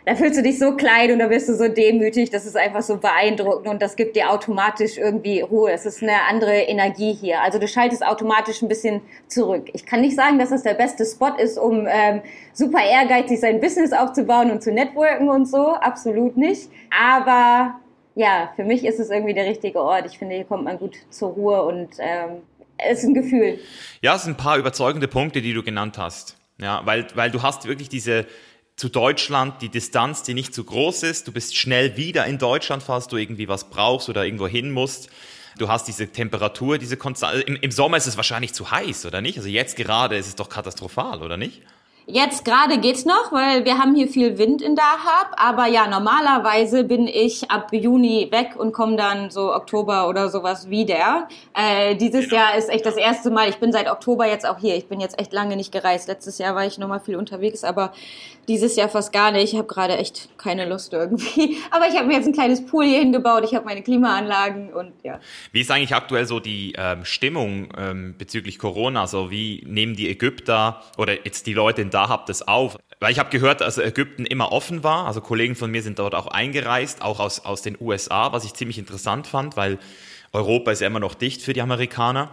da 0.05 0.15
fühlst 0.15 0.37
du 0.37 0.43
dich 0.43 0.59
so 0.59 0.75
klein 0.75 1.11
und 1.11 1.19
da 1.19 1.29
wirst 1.29 1.47
du 1.47 1.55
so 1.55 1.67
demütig, 1.67 2.29
das 2.29 2.45
ist 2.45 2.57
einfach 2.57 2.81
so 2.81 2.97
beeindruckend 2.97 3.67
und 3.67 3.81
das 3.81 3.95
gibt 3.95 4.15
dir 4.15 4.29
automatisch 4.29 4.97
irgendwie 4.97 5.41
Ruhe. 5.41 5.71
Es 5.71 5.85
ist 5.85 6.03
eine 6.03 6.27
andere 6.29 6.53
Energie 6.53 7.13
hier. 7.13 7.41
Also 7.41 7.59
du 7.59 7.67
schaltest 7.67 8.05
automatisch 8.05 8.61
ein 8.61 8.67
bisschen 8.67 9.01
zurück. 9.27 9.69
Ich 9.73 9.85
kann 9.85 10.01
nicht 10.01 10.15
sagen, 10.15 10.39
dass 10.39 10.49
das 10.49 10.63
der 10.63 10.73
beste 10.73 11.05
Spot 11.05 11.35
ist, 11.37 11.57
um 11.57 11.87
ähm, 11.87 12.21
super 12.51 12.83
ehrgeizig 12.83 13.39
sein 13.39 13.61
Business 13.61 13.93
aufzubauen 13.93 14.51
und 14.51 14.61
zu 14.61 14.71
networken 14.71 15.29
und 15.29 15.45
so. 15.45 15.69
Absolut 15.69 16.35
nicht. 16.35 16.69
Aber 16.91 17.75
ja, 18.15 18.51
für 18.55 18.63
mich 18.63 18.85
ist 18.85 18.99
es 18.99 19.09
irgendwie 19.09 19.33
der 19.33 19.45
richtige 19.45 19.79
Ort. 19.79 20.05
Ich 20.05 20.17
finde, 20.17 20.35
hier 20.35 20.45
kommt 20.45 20.65
man 20.65 20.77
gut 20.77 20.97
zur 21.09 21.29
Ruhe 21.29 21.63
und 21.63 21.89
ähm, 21.99 22.41
es 22.77 22.99
ist 22.99 23.05
ein 23.05 23.13
Gefühl. 23.13 23.59
Ja, 24.01 24.15
es 24.15 24.23
sind 24.23 24.33
ein 24.33 24.37
paar 24.37 24.57
überzeugende 24.57 25.07
Punkte, 25.07 25.41
die 25.41 25.53
du 25.53 25.63
genannt 25.63 25.97
hast. 25.97 26.37
Ja, 26.59 26.81
weil, 26.85 27.07
weil 27.15 27.31
du 27.31 27.41
hast 27.41 27.67
wirklich 27.67 27.89
diese 27.89 28.25
zu 28.75 28.89
Deutschland 28.89 29.61
die 29.61 29.69
Distanz, 29.69 30.23
die 30.23 30.33
nicht 30.33 30.53
zu 30.53 30.63
groß 30.63 31.03
ist. 31.03 31.27
Du 31.27 31.31
bist 31.31 31.55
schnell 31.55 31.95
wieder 31.97 32.25
in 32.25 32.37
Deutschland, 32.37 32.83
falls 32.83 33.07
du 33.07 33.17
irgendwie 33.17 33.47
was 33.47 33.69
brauchst 33.69 34.09
oder 34.09 34.25
irgendwo 34.25 34.47
hin 34.47 34.71
musst. 34.71 35.09
Du 35.57 35.67
hast 35.67 35.87
diese 35.87 36.07
Temperatur, 36.07 36.77
diese 36.79 36.97
Konstante. 36.97 37.41
Im, 37.41 37.55
Im 37.57 37.71
Sommer 37.71 37.97
ist 37.97 38.07
es 38.07 38.17
wahrscheinlich 38.17 38.53
zu 38.53 38.71
heiß, 38.71 39.05
oder 39.05 39.21
nicht? 39.21 39.37
Also 39.37 39.49
jetzt 39.49 39.75
gerade 39.75 40.17
ist 40.17 40.27
es 40.27 40.35
doch 40.35 40.49
katastrophal, 40.49 41.21
oder 41.21 41.37
nicht? 41.37 41.61
Jetzt 42.05 42.43
gerade 42.43 42.79
geht's 42.79 43.05
noch, 43.05 43.31
weil 43.31 43.63
wir 43.63 43.77
haben 43.77 43.95
hier 43.95 44.09
viel 44.09 44.37
Wind 44.37 44.61
in 44.61 44.75
Dahab. 44.75 45.35
Aber 45.37 45.67
ja, 45.67 45.87
normalerweise 45.87 46.83
bin 46.83 47.07
ich 47.07 47.49
ab 47.49 47.69
Juni 47.71 48.27
weg 48.29 48.55
und 48.57 48.73
komme 48.73 48.97
dann 48.97 49.31
so 49.31 49.53
Oktober 49.53 50.09
oder 50.09 50.29
sowas 50.29 50.69
wieder. 50.69 51.29
Äh, 51.53 51.95
dieses 51.95 52.25
genau. 52.25 52.41
Jahr 52.41 52.57
ist 52.57 52.69
echt 52.69 52.85
das 52.85 52.97
erste 52.97 53.31
Mal. 53.31 53.47
Ich 53.47 53.57
bin 53.57 53.71
seit 53.71 53.89
Oktober 53.89 54.27
jetzt 54.27 54.45
auch 54.45 54.57
hier. 54.57 54.75
Ich 54.75 54.87
bin 54.87 54.99
jetzt 54.99 55.17
echt 55.17 55.31
lange 55.31 55.55
nicht 55.55 55.71
gereist. 55.71 56.09
Letztes 56.09 56.39
Jahr 56.39 56.55
war 56.55 56.65
ich 56.65 56.77
noch 56.77 56.89
mal 56.89 56.99
viel 56.99 57.15
unterwegs, 57.15 57.63
aber 57.63 57.93
dieses 58.47 58.75
Jahr 58.75 58.89
fast 58.89 59.13
gar 59.13 59.31
nicht. 59.31 59.53
Ich 59.53 59.57
habe 59.57 59.67
gerade 59.67 59.97
echt 59.97 60.29
keine 60.37 60.67
Lust 60.67 60.91
irgendwie. 60.91 61.57
Aber 61.71 61.87
ich 61.87 61.95
habe 61.95 62.07
mir 62.07 62.15
jetzt 62.15 62.27
ein 62.27 62.33
kleines 62.33 62.65
Pool 62.65 62.85
hier 62.85 62.99
hingebaut. 62.99 63.43
Ich 63.45 63.55
habe 63.55 63.65
meine 63.65 63.81
Klimaanlagen 63.81 64.73
und 64.73 64.91
ja. 65.03 65.19
Wie 65.51 65.61
ist 65.61 65.71
eigentlich 65.71 65.95
aktuell 65.95 66.25
so 66.25 66.39
die 66.39 66.73
ähm, 66.77 67.05
Stimmung 67.05 67.69
ähm, 67.77 68.15
bezüglich 68.17 68.59
Corona? 68.59 69.07
So 69.07 69.31
wie 69.31 69.63
nehmen 69.65 69.95
die 69.95 70.09
Ägypter 70.09 70.81
oder 70.97 71.25
jetzt 71.25 71.47
die 71.47 71.53
Leute 71.53 71.81
in 71.81 71.89
da 71.93 72.09
habt 72.09 72.29
es 72.29 72.47
auf. 72.47 72.77
Weil 72.99 73.11
ich 73.11 73.19
habe 73.19 73.29
gehört, 73.29 73.61
dass 73.61 73.77
Ägypten 73.77 74.25
immer 74.25 74.51
offen 74.51 74.83
war. 74.83 75.07
Also 75.07 75.21
Kollegen 75.21 75.55
von 75.55 75.71
mir 75.71 75.81
sind 75.81 75.99
dort 75.99 76.15
auch 76.15 76.27
eingereist, 76.27 77.01
auch 77.01 77.19
aus, 77.19 77.41
aus 77.41 77.61
den 77.61 77.77
USA, 77.79 78.31
was 78.31 78.45
ich 78.45 78.53
ziemlich 78.53 78.77
interessant 78.77 79.27
fand, 79.27 79.57
weil 79.57 79.77
Europa 80.31 80.71
ist 80.71 80.81
ja 80.81 80.87
immer 80.87 80.99
noch 80.99 81.13
dicht 81.13 81.41
für 81.41 81.53
die 81.53 81.61
Amerikaner. 81.61 82.31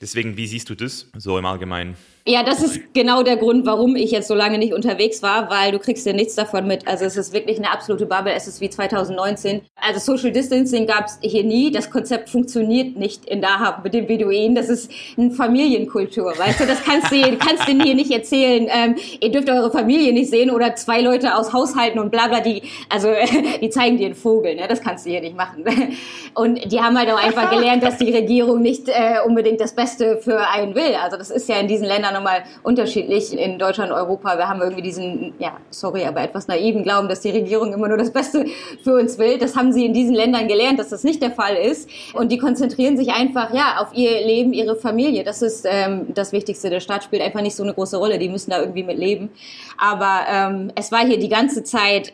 Deswegen, 0.00 0.36
wie 0.36 0.46
siehst 0.46 0.70
du 0.70 0.74
das 0.74 1.08
so 1.16 1.38
im 1.38 1.44
Allgemeinen? 1.44 1.96
Ja, 2.24 2.44
das 2.44 2.62
ist 2.62 2.94
genau 2.94 3.24
der 3.24 3.36
Grund, 3.36 3.66
warum 3.66 3.96
ich 3.96 4.12
jetzt 4.12 4.28
so 4.28 4.34
lange 4.34 4.56
nicht 4.56 4.72
unterwegs 4.72 5.24
war, 5.24 5.50
weil 5.50 5.72
du 5.72 5.80
kriegst 5.80 6.06
ja 6.06 6.12
nichts 6.12 6.36
davon 6.36 6.68
mit. 6.68 6.86
Also 6.86 7.04
es 7.04 7.16
ist 7.16 7.32
wirklich 7.32 7.58
eine 7.58 7.72
absolute 7.72 8.06
Bubble. 8.06 8.32
Es 8.32 8.46
ist 8.46 8.60
wie 8.60 8.70
2019. 8.70 9.62
Also 9.74 9.98
Social 9.98 10.30
Distancing 10.30 10.86
gab 10.86 11.06
es 11.06 11.18
hier 11.20 11.42
nie. 11.42 11.72
Das 11.72 11.90
Konzept 11.90 12.30
funktioniert 12.30 12.96
nicht 12.96 13.24
in 13.24 13.42
Dahab 13.42 13.82
mit 13.82 13.92
den 13.92 14.06
Beduinen. 14.06 14.54
Das 14.54 14.68
ist 14.68 14.88
eine 15.18 15.32
Familienkultur, 15.32 16.32
weißt 16.38 16.60
du? 16.60 16.66
Das 16.66 16.84
kannst 16.84 17.10
du 17.10 17.36
kannst 17.38 17.66
denen 17.66 17.82
hier 17.82 17.96
nicht 17.96 18.12
erzählen. 18.12 18.68
Ähm, 18.70 18.94
ihr 19.20 19.32
dürft 19.32 19.50
eure 19.50 19.72
Familie 19.72 20.12
nicht 20.12 20.30
sehen 20.30 20.50
oder 20.50 20.76
zwei 20.76 21.00
Leute 21.00 21.34
aus 21.34 21.52
Haushalten 21.52 21.98
und 21.98 22.12
bla 22.12 22.28
bla. 22.28 22.38
Die, 22.38 22.62
also 22.88 23.08
die 23.60 23.70
zeigen 23.70 23.96
dir 23.96 24.06
einen 24.06 24.14
Vogel. 24.14 24.54
Ne? 24.54 24.68
Das 24.68 24.80
kannst 24.80 25.06
du 25.06 25.10
hier 25.10 25.22
nicht 25.22 25.36
machen. 25.36 25.64
Und 26.34 26.72
die 26.72 26.80
haben 26.80 26.96
halt 26.96 27.10
auch 27.10 27.22
einfach 27.22 27.50
gelernt, 27.50 27.82
dass 27.82 27.98
die 27.98 28.10
Regierung 28.10 28.62
nicht 28.62 28.88
äh, 28.88 29.16
unbedingt 29.26 29.60
das 29.60 29.74
Beste 29.74 30.16
für 30.16 30.48
einen 30.48 30.74
will. 30.74 30.94
Also 31.02 31.18
das 31.18 31.30
ist 31.30 31.46
ja 31.46 31.56
in 31.56 31.68
diesen 31.68 31.86
Ländern 31.86 32.11
nochmal 32.12 32.44
unterschiedlich. 32.62 33.36
In 33.36 33.58
Deutschland, 33.58 33.92
Europa, 33.92 34.36
wir 34.36 34.48
haben 34.48 34.60
irgendwie 34.60 34.82
diesen, 34.82 35.34
ja, 35.38 35.56
sorry, 35.70 36.04
aber 36.04 36.22
etwas 36.22 36.48
naiven 36.48 36.82
Glauben, 36.82 37.08
dass 37.08 37.20
die 37.20 37.30
Regierung 37.30 37.72
immer 37.72 37.88
nur 37.88 37.96
das 37.96 38.12
Beste 38.12 38.46
für 38.82 38.94
uns 38.94 39.18
will. 39.18 39.38
Das 39.38 39.56
haben 39.56 39.72
sie 39.72 39.86
in 39.86 39.92
diesen 39.92 40.14
Ländern 40.14 40.48
gelernt, 40.48 40.78
dass 40.78 40.90
das 40.90 41.04
nicht 41.04 41.22
der 41.22 41.32
Fall 41.32 41.56
ist. 41.56 41.88
Und 42.14 42.30
die 42.32 42.38
konzentrieren 42.38 42.96
sich 42.96 43.12
einfach, 43.12 43.52
ja, 43.54 43.76
auf 43.78 43.94
ihr 43.94 44.24
Leben, 44.24 44.52
ihre 44.52 44.76
Familie. 44.76 45.24
Das 45.24 45.42
ist 45.42 45.66
ähm, 45.68 46.06
das 46.14 46.32
Wichtigste. 46.32 46.70
Der 46.70 46.80
Staat 46.80 47.04
spielt 47.04 47.22
einfach 47.22 47.40
nicht 47.40 47.56
so 47.56 47.62
eine 47.62 47.74
große 47.74 47.96
Rolle. 47.96 48.18
Die 48.18 48.28
müssen 48.28 48.50
da 48.50 48.60
irgendwie 48.60 48.82
mit 48.82 48.98
leben. 48.98 49.30
Aber 49.78 50.20
ähm, 50.28 50.72
es 50.74 50.92
war 50.92 51.00
hier 51.00 51.18
die 51.18 51.28
ganze 51.28 51.64
Zeit 51.64 52.12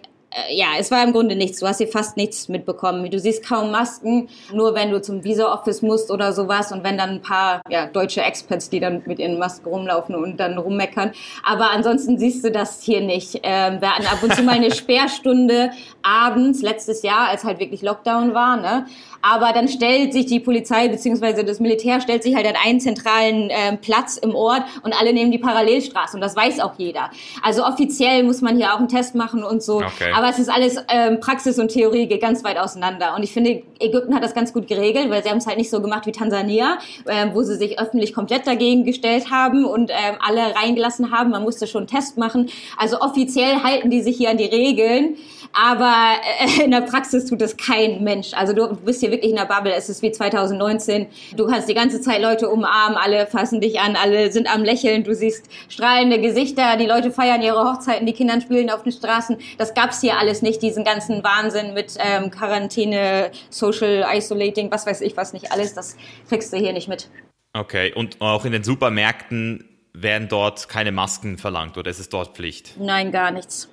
ja, 0.50 0.66
es 0.78 0.90
war 0.90 1.02
im 1.02 1.12
Grunde 1.12 1.36
nichts. 1.36 1.60
Du 1.60 1.66
hast 1.66 1.78
hier 1.78 1.88
fast 1.88 2.16
nichts 2.16 2.48
mitbekommen. 2.48 3.10
Du 3.10 3.18
siehst 3.18 3.46
kaum 3.46 3.70
Masken, 3.70 4.28
nur 4.52 4.74
wenn 4.74 4.90
du 4.90 5.00
zum 5.00 5.24
Visa 5.24 5.52
Office 5.52 5.80
musst 5.80 6.10
oder 6.10 6.32
sowas 6.32 6.70
und 6.70 6.84
wenn 6.84 6.98
dann 6.98 7.10
ein 7.10 7.22
paar 7.22 7.62
ja, 7.70 7.86
deutsche 7.86 8.20
Expats, 8.20 8.68
die 8.68 8.78
dann 8.78 9.02
mit 9.06 9.18
ihren 9.18 9.38
Masken 9.38 9.68
rumlaufen 9.68 10.14
und 10.14 10.38
dann 10.38 10.58
rummeckern. 10.58 11.12
Aber 11.44 11.70
ansonsten 11.70 12.18
siehst 12.18 12.44
du 12.44 12.50
das 12.50 12.82
hier 12.82 13.00
nicht. 13.00 13.40
Ähm, 13.42 13.80
wir 13.80 13.94
hatten 13.94 14.06
ab 14.06 14.22
und 14.22 14.34
zu 14.34 14.42
mal 14.42 14.56
eine 14.56 14.70
Sperrstunde 14.74 15.70
abends 16.02 16.60
letztes 16.62 17.02
Jahr, 17.02 17.28
als 17.28 17.44
halt 17.44 17.58
wirklich 17.58 17.80
Lockdown 17.80 18.34
war. 18.34 18.58
Ne? 18.58 18.86
Aber 19.22 19.52
dann 19.52 19.68
stellt 19.68 20.12
sich 20.12 20.26
die 20.26 20.40
Polizei 20.40 20.88
beziehungsweise 20.88 21.44
das 21.44 21.60
Militär 21.60 22.00
stellt 22.00 22.22
sich 22.22 22.34
halt 22.34 22.46
an 22.46 22.54
einen 22.64 22.80
zentralen 22.80 23.50
äh, 23.50 23.76
Platz 23.76 24.16
im 24.16 24.34
Ort 24.34 24.62
und 24.82 24.98
alle 24.98 25.12
nehmen 25.12 25.32
die 25.32 25.38
Parallelstraße 25.38 26.16
und 26.16 26.20
das 26.20 26.36
weiß 26.36 26.60
auch 26.60 26.74
jeder. 26.78 27.10
Also 27.42 27.64
offiziell 27.64 28.22
muss 28.22 28.40
man 28.40 28.56
hier 28.56 28.74
auch 28.74 28.78
einen 28.78 28.88
Test 28.88 29.14
machen 29.14 29.42
und 29.42 29.62
so. 29.62 29.76
Okay. 29.76 30.12
Aber 30.14 30.28
es 30.28 30.38
ist 30.38 30.48
alles 30.48 30.76
ähm, 30.88 31.20
Praxis 31.20 31.58
und 31.58 31.68
Theorie 31.68 32.06
geht 32.06 32.20
ganz 32.20 32.44
weit 32.44 32.58
auseinander. 32.58 33.14
Und 33.16 33.22
ich 33.22 33.32
finde, 33.32 33.62
Ägypten 33.80 34.14
hat 34.14 34.22
das 34.22 34.34
ganz 34.34 34.52
gut 34.52 34.68
geregelt, 34.68 35.10
weil 35.10 35.22
sie 35.22 35.30
haben 35.30 35.38
es 35.38 35.46
halt 35.46 35.58
nicht 35.58 35.70
so 35.70 35.80
gemacht 35.80 36.06
wie 36.06 36.12
Tansania, 36.12 36.78
äh, 37.06 37.26
wo 37.32 37.42
sie 37.42 37.56
sich 37.56 37.78
öffentlich 37.78 38.14
komplett 38.14 38.46
dagegen 38.46 38.84
gestellt 38.84 39.30
haben 39.30 39.64
und 39.64 39.90
ähm, 39.90 40.16
alle 40.26 40.54
reingelassen 40.54 41.10
haben. 41.10 41.30
Man 41.30 41.42
musste 41.42 41.66
schon 41.66 41.80
einen 41.82 41.88
Test 41.88 42.18
machen. 42.18 42.50
Also 42.76 43.00
offiziell 43.00 43.62
halten 43.62 43.90
die 43.90 44.02
sich 44.02 44.16
hier 44.16 44.30
an 44.30 44.36
die 44.36 44.44
Regeln 44.44 45.16
aber 45.52 45.94
äh, 46.40 46.64
in 46.64 46.70
der 46.70 46.82
Praxis 46.82 47.26
tut 47.26 47.40
das 47.40 47.56
kein 47.56 48.02
Mensch. 48.04 48.32
Also 48.34 48.52
du 48.52 48.76
bist 48.76 49.00
hier 49.00 49.07
wirklich 49.10 49.30
in 49.30 49.36
der 49.36 49.44
Bubble. 49.46 49.72
Es 49.72 49.88
ist 49.88 50.02
wie 50.02 50.12
2019. 50.12 51.06
Du 51.36 51.46
kannst 51.46 51.68
die 51.68 51.74
ganze 51.74 52.00
Zeit 52.00 52.20
Leute 52.20 52.48
umarmen, 52.48 52.96
alle 52.96 53.26
fassen 53.26 53.60
dich 53.60 53.80
an, 53.80 53.96
alle 53.96 54.32
sind 54.32 54.52
am 54.52 54.64
Lächeln. 54.64 55.04
Du 55.04 55.14
siehst 55.14 55.46
strahlende 55.68 56.20
Gesichter, 56.20 56.76
die 56.76 56.86
Leute 56.86 57.10
feiern 57.10 57.42
ihre 57.42 57.64
Hochzeiten, 57.64 58.06
die 58.06 58.12
Kinder 58.12 58.40
spielen 58.40 58.70
auf 58.70 58.82
den 58.82 58.92
Straßen. 58.92 59.36
Das 59.58 59.74
gab's 59.74 60.00
hier 60.00 60.18
alles 60.18 60.42
nicht, 60.42 60.62
diesen 60.62 60.84
ganzen 60.84 61.22
Wahnsinn 61.24 61.74
mit 61.74 61.94
ähm, 61.98 62.30
Quarantäne, 62.30 63.30
Social 63.50 64.06
Isolating, 64.12 64.70
was 64.70 64.86
weiß 64.86 65.00
ich, 65.00 65.16
was 65.16 65.32
nicht 65.32 65.52
alles. 65.52 65.74
Das 65.74 65.96
kriegst 66.28 66.52
du 66.52 66.56
hier 66.56 66.72
nicht 66.72 66.88
mit. 66.88 67.08
Okay, 67.52 67.92
und 67.94 68.20
auch 68.20 68.44
in 68.44 68.52
den 68.52 68.62
Supermärkten 68.62 69.64
werden 69.92 70.28
dort 70.28 70.68
keine 70.68 70.92
Masken 70.92 71.38
verlangt 71.38 71.76
oder 71.76 71.90
ist 71.90 71.98
es 71.98 72.08
dort 72.08 72.36
Pflicht? 72.36 72.74
Nein, 72.78 73.10
gar 73.10 73.30
nichts. 73.30 73.68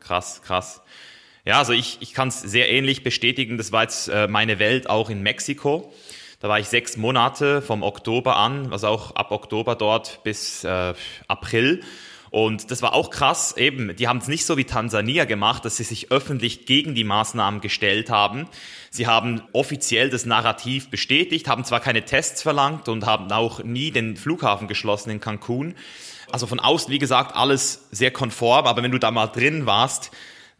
Krass, 0.00 0.42
krass. 0.42 0.82
Ja, 1.48 1.60
also 1.60 1.72
ich, 1.72 1.96
ich 2.00 2.12
kann 2.12 2.28
es 2.28 2.42
sehr 2.42 2.68
ähnlich 2.68 3.02
bestätigen. 3.02 3.56
Das 3.56 3.72
war 3.72 3.84
jetzt 3.84 4.08
äh, 4.08 4.28
meine 4.28 4.58
Welt 4.58 4.90
auch 4.90 5.08
in 5.08 5.22
Mexiko. 5.22 5.90
Da 6.40 6.50
war 6.50 6.60
ich 6.60 6.68
sechs 6.68 6.98
Monate 6.98 7.62
vom 7.62 7.82
Oktober 7.82 8.36
an, 8.36 8.70
also 8.70 8.88
auch 8.88 9.16
ab 9.16 9.30
Oktober 9.30 9.74
dort 9.74 10.22
bis 10.24 10.62
äh, 10.64 10.92
April. 11.26 11.80
Und 12.28 12.70
das 12.70 12.82
war 12.82 12.92
auch 12.92 13.08
krass, 13.08 13.56
eben, 13.56 13.96
die 13.96 14.08
haben 14.08 14.18
es 14.18 14.28
nicht 14.28 14.44
so 14.44 14.58
wie 14.58 14.64
Tansania 14.64 15.24
gemacht, 15.24 15.64
dass 15.64 15.78
sie 15.78 15.84
sich 15.84 16.12
öffentlich 16.12 16.66
gegen 16.66 16.94
die 16.94 17.04
Maßnahmen 17.04 17.62
gestellt 17.62 18.10
haben. 18.10 18.46
Sie 18.90 19.06
haben 19.06 19.40
offiziell 19.54 20.10
das 20.10 20.26
Narrativ 20.26 20.90
bestätigt, 20.90 21.48
haben 21.48 21.64
zwar 21.64 21.80
keine 21.80 22.04
Tests 22.04 22.42
verlangt 22.42 22.90
und 22.90 23.06
haben 23.06 23.32
auch 23.32 23.64
nie 23.64 23.90
den 23.90 24.18
Flughafen 24.18 24.68
geschlossen 24.68 25.08
in 25.08 25.20
Cancun. 25.20 25.76
Also 26.30 26.46
von 26.46 26.60
außen, 26.60 26.92
wie 26.92 26.98
gesagt, 26.98 27.34
alles 27.34 27.88
sehr 27.90 28.10
konform, 28.10 28.66
aber 28.66 28.82
wenn 28.82 28.92
du 28.92 28.98
da 28.98 29.10
mal 29.10 29.28
drin 29.28 29.64
warst, 29.64 30.10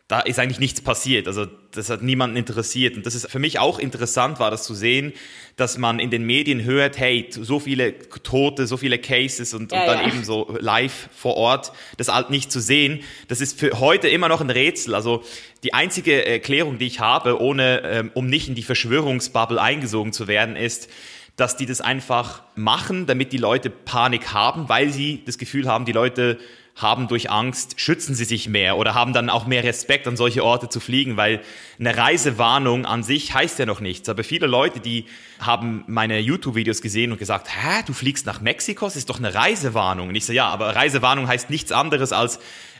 da 0.09 0.21
ist 0.21 0.39
eigentlich 0.39 0.59
nichts 0.59 0.81
passiert. 0.81 1.27
Also 1.27 1.45
das 1.73 1.91
hat 1.91 2.03
niemanden 2.03 2.39
interessiert. 2.39 2.97
Und 2.97 3.05
das 3.05 3.15
ist 3.15 3.31
für 3.31 3.39
mich 3.39 3.59
auch 3.59 3.79
interessant, 3.79 4.41
war 4.41 4.51
das 4.51 4.65
zu 4.65 4.73
sehen, 4.73 5.13
dass 5.57 5.77
man 5.77 5.99
in 5.99 6.11
den 6.11 6.25
Medien 6.25 6.65
hört, 6.65 6.99
hey, 6.99 7.27
so 7.29 7.61
viele 7.61 7.95
Tote, 8.23 8.67
so 8.67 8.79
viele 8.79 8.99
Cases 8.99 9.53
und, 9.53 9.71
ja, 9.71 9.83
und 9.83 9.87
dann 9.87 10.01
ja. 10.01 10.07
eben 10.07 10.25
so 10.25 10.57
live 10.59 11.11
vor 11.15 11.37
Ort, 11.37 11.73
das 11.99 12.09
halt 12.09 12.31
nicht 12.31 12.51
zu 12.51 12.59
sehen. 12.59 13.01
Das 13.29 13.43
ist 13.43 13.61
für 13.61 13.81
heute 13.81 14.09
immer 14.09 14.29
noch 14.29 14.41
ein 14.41 14.49
Rätsel. 14.49 14.95
Also 14.95 15.23
die 15.63 15.75
einzige 15.75 16.25
Erklärung, 16.25 16.79
die 16.79 16.87
ich 16.87 17.01
habe, 17.01 17.39
ohne, 17.39 17.83
ähm, 17.85 18.11
um 18.15 18.29
nicht 18.29 18.49
in 18.49 18.55
die 18.55 18.63
Verschwörungsbubble 18.63 19.61
eingesogen 19.61 20.15
zu 20.15 20.27
werden, 20.27 20.57
ist, 20.57 20.89
dass 21.37 21.59
die 21.59 21.67
das 21.67 21.83
einfach 21.83 22.43
machen, 22.57 23.05
damit 23.07 23.33
die 23.33 23.37
Leute 23.37 23.69
Panik 23.69 24.33
haben, 24.33 24.71
weil 24.71 24.91
sie 24.91 25.23
das 25.27 25.37
Gefühl 25.37 25.69
haben, 25.69 25.85
die 25.85 25.93
Leute 25.93 26.39
haben 26.79 27.09
durch 27.09 27.31
Angst, 27.31 27.81
schützen 27.81 28.15
sie 28.15 28.25
sich 28.25 28.49
mehr 28.49 28.77
oder 28.77 28.95
haben 28.95 29.13
dann 29.13 29.31
auch 29.31 29.47
mehr 29.47 29.65
Respekt, 29.65 30.07
an 30.07 30.17
solche 30.17 30.45
Orte 30.45 30.69
zu 30.69 30.81
fliegen, 30.81 31.17
weil 31.17 31.41
eine 31.79 31.97
Reisewarnung 31.97 32.87
an 32.87 33.03
sich 33.03 33.35
heißt 33.35 33.59
ja 33.59 33.67
noch 33.67 33.81
nichts. 33.81 34.09
Aber 34.09 34.25
viele 34.25 34.47
Leute, 34.47 34.81
die 34.81 35.07
haben 35.41 35.85
meine 35.89 36.21
YouTube-Videos 36.21 36.81
gesehen 36.81 37.13
und 37.13 37.19
gesagt, 37.19 37.49
hä, 37.49 37.83
du 37.87 37.93
fliegst 37.93 38.27
nach 38.27 38.41
Mexiko, 38.41 38.87
das 38.87 38.97
ist 38.97 39.11
doch 39.11 39.19
eine 39.19 39.35
Reisewarnung. 39.35 40.09
Und 40.09 40.15
ich 40.15 40.25
so, 40.25 40.33
ja, 40.33 40.49
aber 40.49 40.75
Reisewarnung 40.77 41.29
heißt 41.29 41.51
nichts 41.51 41.73
anderes 41.73 42.13
als 42.13 42.39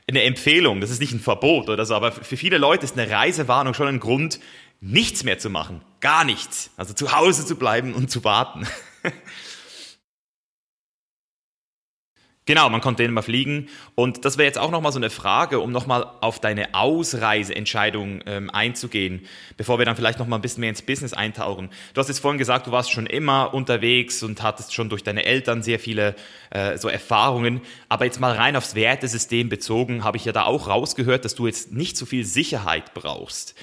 eine 0.09 0.23
Empfehlung, 0.23 0.81
das 0.81 0.91
ist 0.91 1.01
nicht 1.01 1.13
ein 1.13 1.21
Verbot 1.21 1.69
oder 1.69 1.85
so, 1.85 1.95
aber 1.95 2.13
für 2.13 2.39
viele 2.39 2.57
Leute 2.57 2.85
ist 2.85 2.99
eine 2.99 3.11
Reisewarnung 3.11 3.75
schon 3.75 3.89
ein 3.89 4.01
Grund, 4.01 4.41
nichts 4.81 5.25
mehr 5.25 5.39
zu 5.39 5.51
machen. 5.51 5.83
Gar 6.01 6.25
nichts. 6.25 6.71
Also 6.77 6.95
zu 6.95 7.13
Hause 7.13 7.45
zu 7.45 7.57
bleiben 7.57 7.95
und 7.95 8.11
zu 8.11 8.25
warten. 8.25 8.67
Genau, 12.49 12.71
man 12.71 12.81
konnte 12.81 13.05
immer 13.05 13.23
fliegen. 13.23 13.69
Und 13.95 14.25
das 14.25 14.39
wäre 14.39 14.47
jetzt 14.47 14.57
auch 14.57 14.71
nochmal 14.71 14.91
so 14.91 14.99
eine 14.99 15.11
Frage, 15.11 15.61
um 15.61 15.71
nochmal 15.71 16.07
auf 16.23 16.41
deine 16.41 16.73
Ausreiseentscheidung 16.73 18.23
ähm, 18.25 18.49
einzugehen, 18.49 19.27
bevor 19.59 19.77
wir 19.79 19.85
dann 19.85 19.97
vielleicht 19.97 20.19
nochmal 20.19 20.39
ein 20.39 20.41
bisschen 20.41 20.63
mehr 20.63 20.71
ins 20.71 20.81
Business 20.81 21.13
eintauchen. 21.13 21.69
Du 21.93 22.01
hast 22.01 22.09
jetzt 22.09 22.21
vorhin 22.21 22.39
gesagt, 22.39 22.67
du 22.67 22.71
warst 22.71 22.91
schon 22.91 23.05
immer 23.05 23.53
unterwegs 23.53 24.23
und 24.23 24.43
hattest 24.43 24.73
schon 24.73 24.89
durch 24.89 25.05
deine 25.05 25.27
Eltern 25.27 25.63
sehr 25.63 25.79
viele 25.79 26.15
äh, 26.49 26.79
so 26.79 26.89
Erfahrungen. 26.89 27.61
Aber 27.91 28.07
jetzt 28.07 28.19
mal 28.19 28.33
rein 28.33 28.57
aufs 28.57 28.75
Wertesystem 28.75 29.51
bezogen, 29.51 30.03
habe 30.03 30.17
ich 30.17 30.25
ja 30.25 30.33
da 30.33 30.45
auch 30.45 30.69
rausgehört, 30.69 31.27
dass 31.27 31.35
du 31.35 31.47
jetzt 31.47 31.73
nicht 31.73 31.99
so 31.99 32.07
viel 32.07 32.25
Sicherheit 32.25 32.95
brauchst. 32.95 33.57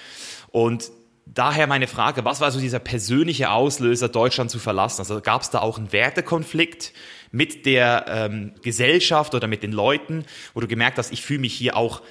Und 0.52 0.92
daher 1.26 1.66
meine 1.66 1.88
Frage, 1.88 2.24
was 2.24 2.40
war 2.40 2.52
so 2.52 2.60
dieser 2.60 2.78
persönliche 2.78 3.50
Auslöser, 3.50 4.10
Deutschland 4.10 4.52
zu 4.52 4.60
verlassen? 4.60 5.02
Also 5.02 5.22
gab 5.22 5.42
es 5.42 5.50
da 5.50 5.62
auch 5.62 5.80
einen 5.80 5.92
Wertekonflikt? 5.92 6.94
Mit 7.36 7.66
der 7.66 8.06
ähm, 8.08 8.54
Gesellschaft 8.64 9.36
oder 9.36 9.48
mit 9.48 9.62
den 9.62 9.74
Leuten, 9.74 10.24
wo 10.54 10.62
du 10.62 10.68
gemerkt 10.68 10.98
hast, 10.98 11.12
ich 11.12 11.22
fühle 11.22 11.42
mich 11.42 11.54
hier 11.54 11.76
auch, 11.76 12.02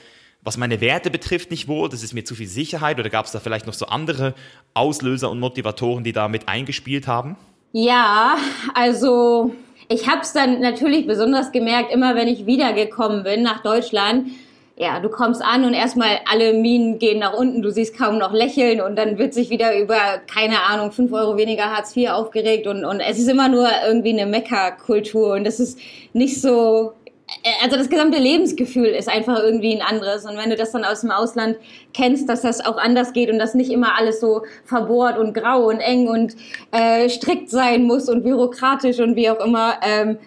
was 0.42 0.58
meine 0.58 0.82
Werte 0.82 1.10
betrifft, 1.10 1.50
nicht 1.50 1.66
wohl, 1.66 1.88
das 1.88 2.02
ist 2.02 2.12
mir 2.12 2.24
zu 2.24 2.34
viel 2.34 2.46
Sicherheit 2.46 2.98
oder 2.98 3.08
gab 3.08 3.24
es 3.24 3.32
da 3.32 3.40
vielleicht 3.40 3.66
noch 3.66 3.72
so 3.72 3.86
andere 3.86 4.34
Auslöser 4.74 5.30
und 5.30 5.40
Motivatoren, 5.40 6.04
die 6.04 6.12
da 6.12 6.28
mit 6.28 6.46
eingespielt 6.48 7.06
haben? 7.06 7.36
Ja, 7.72 8.36
also 8.74 9.54
ich 9.88 10.06
habe 10.08 10.20
es 10.20 10.34
dann 10.34 10.60
natürlich 10.60 11.06
besonders 11.06 11.52
gemerkt, 11.52 11.90
immer 11.90 12.14
wenn 12.14 12.28
ich 12.28 12.44
wiedergekommen 12.44 13.24
bin 13.24 13.42
nach 13.42 13.62
Deutschland, 13.62 14.28
ja, 14.76 14.98
du 14.98 15.08
kommst 15.08 15.40
an 15.40 15.64
und 15.64 15.72
erstmal 15.72 16.18
alle 16.30 16.52
Minen 16.52 16.98
gehen 16.98 17.20
nach 17.20 17.32
unten, 17.32 17.62
du 17.62 17.70
siehst 17.70 17.96
kaum 17.96 18.18
noch 18.18 18.32
lächeln 18.32 18.80
und 18.80 18.96
dann 18.96 19.18
wird 19.18 19.32
sich 19.32 19.48
wieder 19.48 19.78
über, 19.78 19.96
keine 20.32 20.62
Ahnung, 20.62 20.90
fünf 20.90 21.12
Euro 21.12 21.36
weniger 21.36 21.70
Hartz 21.70 21.96
IV 21.96 22.10
aufgeregt 22.10 22.66
und, 22.66 22.84
und 22.84 23.00
es 23.00 23.18
ist 23.18 23.28
immer 23.28 23.48
nur 23.48 23.68
irgendwie 23.86 24.10
eine 24.10 24.26
Meckerkultur 24.26 25.34
und 25.34 25.44
das 25.44 25.60
ist 25.60 25.78
nicht 26.12 26.40
so, 26.40 26.92
also 27.62 27.76
das 27.76 27.88
gesamte 27.88 28.18
Lebensgefühl 28.18 28.86
ist 28.86 29.08
einfach 29.08 29.38
irgendwie 29.38 29.74
ein 29.74 29.82
anderes. 29.82 30.24
Und 30.24 30.36
wenn 30.36 30.50
du 30.50 30.56
das 30.56 30.72
dann 30.72 30.84
aus 30.84 31.00
dem 31.00 31.10
Ausland 31.10 31.56
kennst, 31.94 32.28
dass 32.28 32.42
das 32.42 32.64
auch 32.64 32.76
anders 32.76 33.12
geht 33.12 33.30
und 33.30 33.38
dass 33.38 33.54
nicht 33.54 33.70
immer 33.70 33.96
alles 33.96 34.20
so 34.20 34.42
verbohrt 34.64 35.18
und 35.18 35.32
grau 35.34 35.68
und 35.68 35.80
eng 35.80 36.08
und 36.08 36.36
äh, 36.72 37.08
strikt 37.08 37.48
sein 37.50 37.84
muss 37.84 38.08
und 38.08 38.24
bürokratisch 38.24 39.00
und 39.00 39.16
wie 39.16 39.30
auch 39.30 39.44
immer, 39.44 39.74
ähm, 39.82 40.18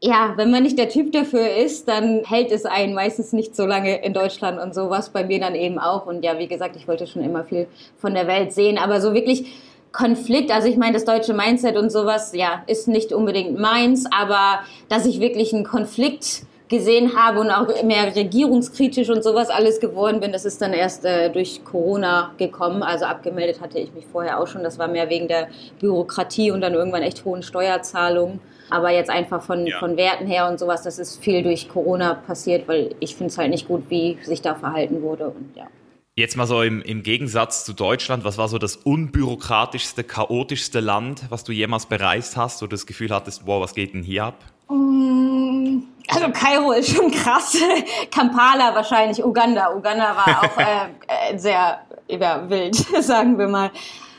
ja, 0.00 0.34
wenn 0.36 0.50
man 0.50 0.62
nicht 0.62 0.78
der 0.78 0.88
Typ 0.88 1.12
dafür 1.12 1.56
ist, 1.56 1.88
dann 1.88 2.24
hält 2.24 2.52
es 2.52 2.66
einen 2.66 2.94
meistens 2.94 3.32
nicht 3.32 3.56
so 3.56 3.64
lange 3.64 4.04
in 4.04 4.12
Deutschland 4.12 4.60
und 4.60 4.74
sowas 4.74 5.10
bei 5.10 5.24
mir 5.24 5.40
dann 5.40 5.54
eben 5.54 5.78
auch. 5.78 6.06
Und 6.06 6.24
ja, 6.24 6.38
wie 6.38 6.46
gesagt, 6.46 6.76
ich 6.76 6.86
wollte 6.86 7.06
schon 7.06 7.24
immer 7.24 7.44
viel 7.44 7.66
von 7.98 8.14
der 8.14 8.26
Welt 8.26 8.52
sehen, 8.52 8.76
aber 8.76 9.00
so 9.00 9.14
wirklich 9.14 9.46
Konflikt, 9.92 10.50
also 10.50 10.68
ich 10.68 10.76
meine, 10.76 10.92
das 10.92 11.04
deutsche 11.04 11.34
Mindset 11.34 11.76
und 11.76 11.90
sowas, 11.90 12.32
ja, 12.34 12.64
ist 12.66 12.88
nicht 12.88 13.12
unbedingt 13.12 13.58
meins, 13.58 14.06
aber 14.10 14.60
dass 14.88 15.06
ich 15.06 15.20
wirklich 15.20 15.54
einen 15.54 15.64
Konflikt 15.64 16.42
gesehen 16.68 17.16
habe 17.16 17.40
und 17.40 17.50
auch 17.50 17.82
mehr 17.84 18.14
regierungskritisch 18.14 19.08
und 19.08 19.22
sowas 19.22 19.50
alles 19.50 19.78
geworden 19.78 20.18
bin, 20.18 20.32
das 20.32 20.44
ist 20.44 20.60
dann 20.60 20.72
erst 20.72 21.04
äh, 21.04 21.30
durch 21.30 21.64
Corona 21.64 22.32
gekommen. 22.38 22.82
Also 22.82 23.04
abgemeldet 23.04 23.60
hatte 23.60 23.78
ich 23.78 23.92
mich 23.94 24.04
vorher 24.10 24.40
auch 24.40 24.48
schon. 24.48 24.64
Das 24.64 24.78
war 24.78 24.88
mehr 24.88 25.08
wegen 25.08 25.28
der 25.28 25.48
Bürokratie 25.78 26.50
und 26.50 26.60
dann 26.60 26.74
irgendwann 26.74 27.02
echt 27.02 27.24
hohen 27.24 27.42
Steuerzahlungen. 27.42 28.40
Aber 28.74 28.90
jetzt 28.90 29.08
einfach 29.08 29.40
von, 29.40 29.68
ja. 29.68 29.78
von 29.78 29.96
Werten 29.96 30.26
her 30.26 30.48
und 30.48 30.58
sowas, 30.58 30.82
das 30.82 30.98
ist 30.98 31.22
viel 31.22 31.44
durch 31.44 31.68
Corona 31.68 32.14
passiert, 32.14 32.66
weil 32.66 32.96
ich 32.98 33.14
finde 33.14 33.30
es 33.30 33.38
halt 33.38 33.50
nicht 33.50 33.68
gut, 33.68 33.84
wie 33.88 34.18
sich 34.22 34.42
da 34.42 34.56
verhalten 34.56 35.00
wurde 35.00 35.28
und 35.28 35.54
ja. 35.54 35.68
Jetzt 36.16 36.36
mal 36.36 36.46
so 36.46 36.60
im, 36.62 36.82
im 36.82 37.04
Gegensatz 37.04 37.64
zu 37.64 37.72
Deutschland, 37.72 38.24
was 38.24 38.36
war 38.36 38.48
so 38.48 38.58
das 38.58 38.74
unbürokratischste, 38.74 40.02
chaotischste 40.02 40.80
Land, 40.80 41.22
was 41.28 41.44
du 41.44 41.52
jemals 41.52 41.86
bereist 41.86 42.36
hast, 42.36 42.62
wo 42.62 42.66
du 42.66 42.70
das 42.70 42.86
Gefühl 42.86 43.10
hattest, 43.10 43.46
wow, 43.46 43.62
was 43.62 43.74
geht 43.74 43.94
denn 43.94 44.02
hier 44.02 44.24
ab? 44.24 44.38
Mm, 44.68 45.78
also 46.08 46.30
Kairo 46.32 46.72
ist 46.72 46.96
schon 46.96 47.12
krass. 47.12 47.56
Kampala 48.10 48.74
wahrscheinlich, 48.74 49.24
Uganda. 49.24 49.72
Uganda 49.72 50.16
war 50.16 50.44
auch 50.44 50.58
äh, 50.58 51.32
äh, 51.32 51.38
sehr 51.38 51.78
ja, 52.08 52.50
wild, 52.50 52.74
sagen 53.00 53.38
wir 53.38 53.46
mal. 53.46 53.70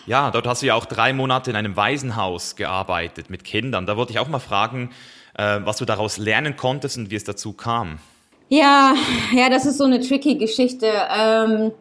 Ja, 0.06 0.30
dort 0.32 0.46
hast 0.46 0.62
du 0.62 0.68
ja 0.68 0.76
auch 0.76 0.86
drei 0.86 1.14
Monate 1.14 1.50
in 1.50 1.56
einem 1.56 1.76
Waisenhaus 1.76 2.56
gearbeitet 2.56 3.30
mit 3.30 3.44
Kindern. 3.44 3.86
Da 3.86 3.98
wollte 3.98 4.12
ich 4.12 4.20
auch 4.20 4.28
mal 4.28 4.40
fragen, 4.40 4.92
äh, 5.38 5.60
was 5.64 5.78
du 5.78 5.86
daraus 5.86 6.18
lernen 6.18 6.56
konntest 6.56 6.98
und 6.98 7.10
wie 7.10 7.16
es 7.16 7.24
dazu 7.24 7.54
kam. 7.54 8.00
Ja, 8.50 8.94
ja, 9.34 9.50
das 9.50 9.66
ist 9.66 9.80
so 9.80 9.86
eine 9.86 10.00
tricky 10.00 10.36
Geschichte. 10.36 10.92
Ähm, 11.18 11.72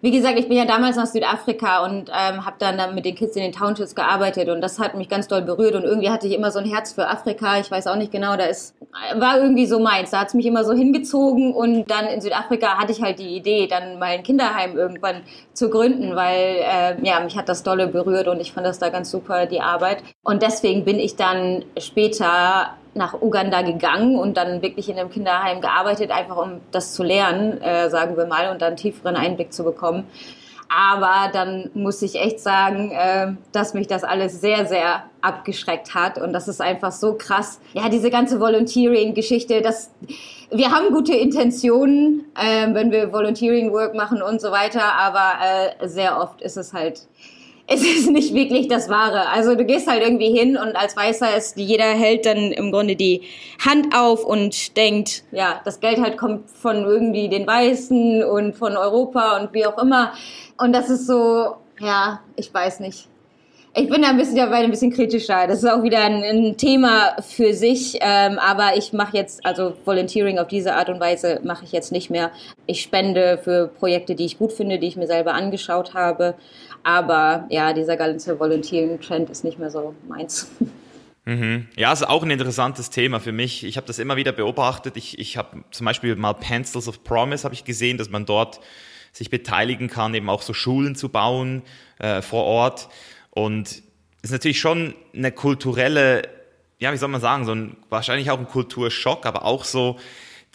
wie 0.00 0.10
gesagt, 0.10 0.38
ich 0.38 0.48
bin 0.48 0.56
ja 0.56 0.64
damals 0.64 0.96
nach 0.96 1.06
Südafrika 1.06 1.84
und 1.84 2.10
ähm, 2.10 2.44
habe 2.44 2.56
dann, 2.58 2.78
dann 2.78 2.94
mit 2.94 3.04
den 3.04 3.14
Kids 3.14 3.36
in 3.36 3.42
den 3.42 3.52
Townships 3.52 3.94
gearbeitet 3.94 4.48
und 4.48 4.60
das 4.60 4.78
hat 4.78 4.94
mich 4.94 5.08
ganz 5.08 5.28
doll 5.28 5.42
berührt 5.42 5.74
und 5.74 5.84
irgendwie 5.84 6.10
hatte 6.10 6.26
ich 6.26 6.34
immer 6.34 6.50
so 6.50 6.58
ein 6.58 6.66
Herz 6.66 6.92
für 6.92 7.08
Afrika. 7.08 7.58
Ich 7.58 7.70
weiß 7.70 7.86
auch 7.86 7.96
nicht 7.96 8.12
genau, 8.12 8.36
da 8.36 8.44
ist 8.44 8.74
war 9.16 9.38
irgendwie 9.38 9.66
so 9.66 9.78
meins. 9.78 10.10
Da 10.10 10.20
hat's 10.20 10.34
mich 10.34 10.46
immer 10.46 10.64
so 10.64 10.72
hingezogen 10.72 11.52
und 11.52 11.90
dann 11.90 12.06
in 12.06 12.20
Südafrika 12.20 12.78
hatte 12.78 12.92
ich 12.92 13.02
halt 13.02 13.18
die 13.18 13.36
Idee, 13.36 13.66
dann 13.66 13.98
mal 13.98 14.06
ein 14.06 14.22
Kinderheim 14.22 14.76
irgendwann 14.76 15.22
zu 15.52 15.70
gründen, 15.70 16.16
weil 16.16 16.56
äh, 16.60 17.06
ja 17.06 17.20
mich 17.20 17.36
hat 17.36 17.48
das 17.48 17.62
dolle 17.62 17.86
berührt 17.88 18.28
und 18.28 18.40
ich 18.40 18.52
fand 18.52 18.66
das 18.66 18.78
da 18.78 18.88
ganz 18.88 19.10
super 19.10 19.46
die 19.46 19.60
Arbeit 19.60 20.02
und 20.22 20.42
deswegen 20.42 20.84
bin 20.84 20.98
ich 20.98 21.16
dann 21.16 21.64
später 21.78 22.70
nach 22.96 23.20
Uganda 23.20 23.62
gegangen 23.62 24.18
und 24.18 24.36
dann 24.36 24.62
wirklich 24.62 24.88
in 24.88 24.98
einem 24.98 25.10
Kinderheim 25.10 25.60
gearbeitet, 25.60 26.10
einfach 26.10 26.36
um 26.36 26.60
das 26.72 26.94
zu 26.94 27.02
lernen, 27.02 27.60
äh, 27.60 27.90
sagen 27.90 28.16
wir 28.16 28.26
mal, 28.26 28.50
und 28.50 28.62
dann 28.62 28.76
tieferen 28.76 29.16
Einblick 29.16 29.52
zu 29.52 29.64
bekommen. 29.64 30.06
Aber 30.68 31.30
dann 31.32 31.70
muss 31.74 32.02
ich 32.02 32.16
echt 32.16 32.40
sagen, 32.40 32.90
äh, 32.90 33.32
dass 33.52 33.74
mich 33.74 33.86
das 33.86 34.02
alles 34.02 34.40
sehr, 34.40 34.66
sehr 34.66 35.04
abgeschreckt 35.20 35.94
hat. 35.94 36.18
Und 36.18 36.32
das 36.32 36.48
ist 36.48 36.60
einfach 36.60 36.90
so 36.90 37.14
krass. 37.14 37.60
Ja, 37.72 37.88
diese 37.88 38.10
ganze 38.10 38.40
Volunteering-Geschichte, 38.40 39.62
das, 39.62 39.90
wir 40.50 40.72
haben 40.72 40.92
gute 40.92 41.14
Intentionen, 41.14 42.24
äh, 42.34 42.74
wenn 42.74 42.90
wir 42.90 43.12
Volunteering-Work 43.12 43.94
machen 43.94 44.22
und 44.22 44.40
so 44.40 44.50
weiter. 44.50 44.94
Aber 44.98 45.34
äh, 45.80 45.88
sehr 45.88 46.20
oft 46.20 46.40
ist 46.40 46.56
es 46.56 46.72
halt 46.72 47.02
es 47.68 47.82
ist 47.82 48.10
nicht 48.10 48.32
wirklich 48.32 48.68
das 48.68 48.88
Wahre. 48.88 49.28
Also 49.28 49.54
du 49.54 49.64
gehst 49.64 49.88
halt 49.88 50.02
irgendwie 50.02 50.30
hin 50.30 50.56
und 50.56 50.76
als 50.76 50.96
Weißer 50.96 51.36
ist, 51.36 51.56
jeder 51.56 51.84
hält 51.84 52.24
dann 52.24 52.52
im 52.52 52.70
Grunde 52.70 52.94
die 52.94 53.22
Hand 53.64 53.94
auf 53.94 54.24
und 54.24 54.76
denkt, 54.76 55.24
ja, 55.32 55.60
das 55.64 55.80
Geld 55.80 56.00
halt 56.00 56.16
kommt 56.16 56.48
von 56.50 56.84
irgendwie 56.84 57.28
den 57.28 57.46
Weißen 57.46 58.22
und 58.22 58.54
von 58.54 58.76
Europa 58.76 59.38
und 59.38 59.52
wie 59.52 59.66
auch 59.66 59.82
immer. 59.82 60.12
Und 60.58 60.72
das 60.72 60.90
ist 60.90 61.06
so, 61.06 61.56
ja, 61.80 62.20
ich 62.36 62.52
weiß 62.52 62.80
nicht. 62.80 63.08
Ich 63.78 63.90
bin 63.90 64.00
da 64.00 64.08
ein 64.08 64.16
bisschen 64.16 64.36
dabei 64.36 64.60
ein 64.60 64.70
bisschen 64.70 64.90
kritischer. 64.90 65.46
Das 65.46 65.62
ist 65.62 65.68
auch 65.68 65.82
wieder 65.82 66.00
ein, 66.00 66.24
ein 66.24 66.56
Thema 66.56 67.14
für 67.20 67.52
sich. 67.52 67.98
Ähm, 68.00 68.38
aber 68.38 68.74
ich 68.78 68.94
mache 68.94 69.18
jetzt, 69.18 69.44
also 69.44 69.74
Volunteering 69.84 70.38
auf 70.38 70.48
diese 70.48 70.72
Art 70.72 70.88
und 70.88 70.98
Weise 70.98 71.40
mache 71.44 71.66
ich 71.66 71.72
jetzt 71.72 71.92
nicht 71.92 72.08
mehr. 72.08 72.30
Ich 72.64 72.80
spende 72.80 73.36
für 73.36 73.68
Projekte, 73.68 74.14
die 74.14 74.24
ich 74.24 74.38
gut 74.38 74.54
finde, 74.54 74.78
die 74.78 74.86
ich 74.86 74.96
mir 74.96 75.06
selber 75.06 75.34
angeschaut 75.34 75.92
habe. 75.92 76.36
Aber 76.86 77.46
ja, 77.50 77.72
dieser 77.72 77.96
ganze 77.96 78.38
Volunteering-Trend 78.38 79.28
ist 79.28 79.42
nicht 79.42 79.58
mehr 79.58 79.70
so 79.70 79.94
meins. 80.08 80.48
Mhm. 81.28 81.66
Ja, 81.74 81.92
ist 81.92 82.06
auch 82.06 82.22
ein 82.22 82.30
interessantes 82.30 82.88
Thema 82.88 83.18
für 83.18 83.32
mich. 83.32 83.64
Ich 83.64 83.76
habe 83.76 83.88
das 83.88 83.98
immer 83.98 84.14
wieder 84.14 84.30
beobachtet. 84.30 84.96
Ich, 84.96 85.18
ich 85.18 85.36
habe 85.36 85.64
zum 85.72 85.84
Beispiel 85.84 86.14
mal 86.14 86.34
Pencils 86.34 86.86
of 86.86 87.02
Promise 87.02 87.42
habe 87.42 87.52
ich 87.52 87.64
gesehen, 87.64 87.98
dass 87.98 88.10
man 88.10 88.26
dort 88.26 88.60
sich 89.10 89.28
beteiligen 89.28 89.88
kann, 89.88 90.14
eben 90.14 90.30
auch 90.30 90.40
so 90.40 90.54
Schulen 90.54 90.94
zu 90.94 91.08
bauen 91.08 91.62
äh, 91.98 92.22
vor 92.22 92.44
Ort. 92.44 92.88
Und 93.30 93.82
ist 94.22 94.30
natürlich 94.30 94.60
schon 94.60 94.94
eine 95.16 95.32
kulturelle, 95.32 96.22
ja, 96.78 96.92
wie 96.92 96.96
soll 96.96 97.08
man 97.08 97.20
sagen, 97.20 97.44
so 97.44 97.56
ein, 97.56 97.76
wahrscheinlich 97.88 98.30
auch 98.30 98.38
ein 98.38 98.46
Kulturschock, 98.46 99.26
aber 99.26 99.44
auch 99.44 99.64
so, 99.64 99.98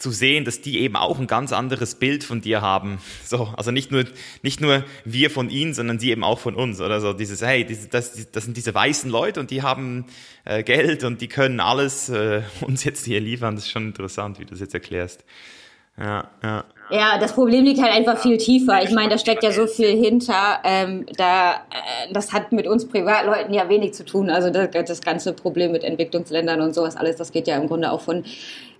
zu 0.02 0.10
sehen, 0.10 0.44
dass 0.44 0.60
die 0.60 0.80
eben 0.80 0.96
auch 0.96 1.18
ein 1.18 1.28
ganz 1.28 1.52
anderes 1.52 1.94
Bild 1.94 2.24
von 2.24 2.40
dir 2.40 2.60
haben. 2.60 2.98
So, 3.24 3.48
also 3.56 3.70
nicht 3.70 3.92
nur, 3.92 4.04
nicht 4.42 4.60
nur 4.60 4.84
wir 5.04 5.30
von 5.30 5.48
ihnen, 5.48 5.74
sondern 5.74 5.98
sie 5.98 6.10
eben 6.10 6.24
auch 6.24 6.40
von 6.40 6.54
uns. 6.56 6.80
Oder 6.80 7.00
so 7.00 7.12
dieses, 7.12 7.40
hey, 7.40 7.64
diese, 7.64 7.88
das, 7.88 8.30
das 8.30 8.44
sind 8.44 8.56
diese 8.56 8.74
weißen 8.74 9.10
Leute 9.10 9.40
und 9.40 9.50
die 9.50 9.62
haben 9.62 10.06
äh, 10.44 10.62
Geld 10.62 11.04
und 11.04 11.20
die 11.20 11.28
können 11.28 11.60
alles 11.60 12.08
äh, 12.08 12.42
uns 12.60 12.84
jetzt 12.84 13.04
hier 13.04 13.20
liefern. 13.20 13.54
Das 13.54 13.64
ist 13.64 13.70
schon 13.70 13.86
interessant, 13.86 14.38
wie 14.40 14.44
du 14.44 14.50
das 14.50 14.60
jetzt 14.60 14.74
erklärst. 14.74 15.24
Ja, 15.98 16.30
ja. 16.42 16.64
Ja, 16.90 17.18
das 17.18 17.32
Problem 17.32 17.64
liegt 17.64 17.80
halt 17.80 17.92
einfach 17.92 18.18
viel 18.18 18.36
tiefer. 18.36 18.82
Ich 18.82 18.90
meine, 18.90 19.10
da 19.10 19.18
steckt 19.18 19.42
ja 19.42 19.52
so 19.52 19.66
viel 19.66 19.88
hinter. 19.88 20.58
Ähm, 20.62 21.06
da, 21.16 21.52
äh, 21.52 22.12
das 22.12 22.32
hat 22.32 22.52
mit 22.52 22.66
uns 22.66 22.86
Privatleuten 22.86 23.54
ja 23.54 23.68
wenig 23.68 23.94
zu 23.94 24.04
tun. 24.04 24.28
Also 24.28 24.50
das, 24.50 24.68
das 24.70 25.00
ganze 25.00 25.32
Problem 25.32 25.72
mit 25.72 25.84
Entwicklungsländern 25.84 26.60
und 26.60 26.74
sowas 26.74 26.96
alles, 26.96 27.16
das 27.16 27.32
geht 27.32 27.46
ja 27.46 27.56
im 27.56 27.68
Grunde 27.68 27.92
auch 27.92 28.02
von 28.02 28.24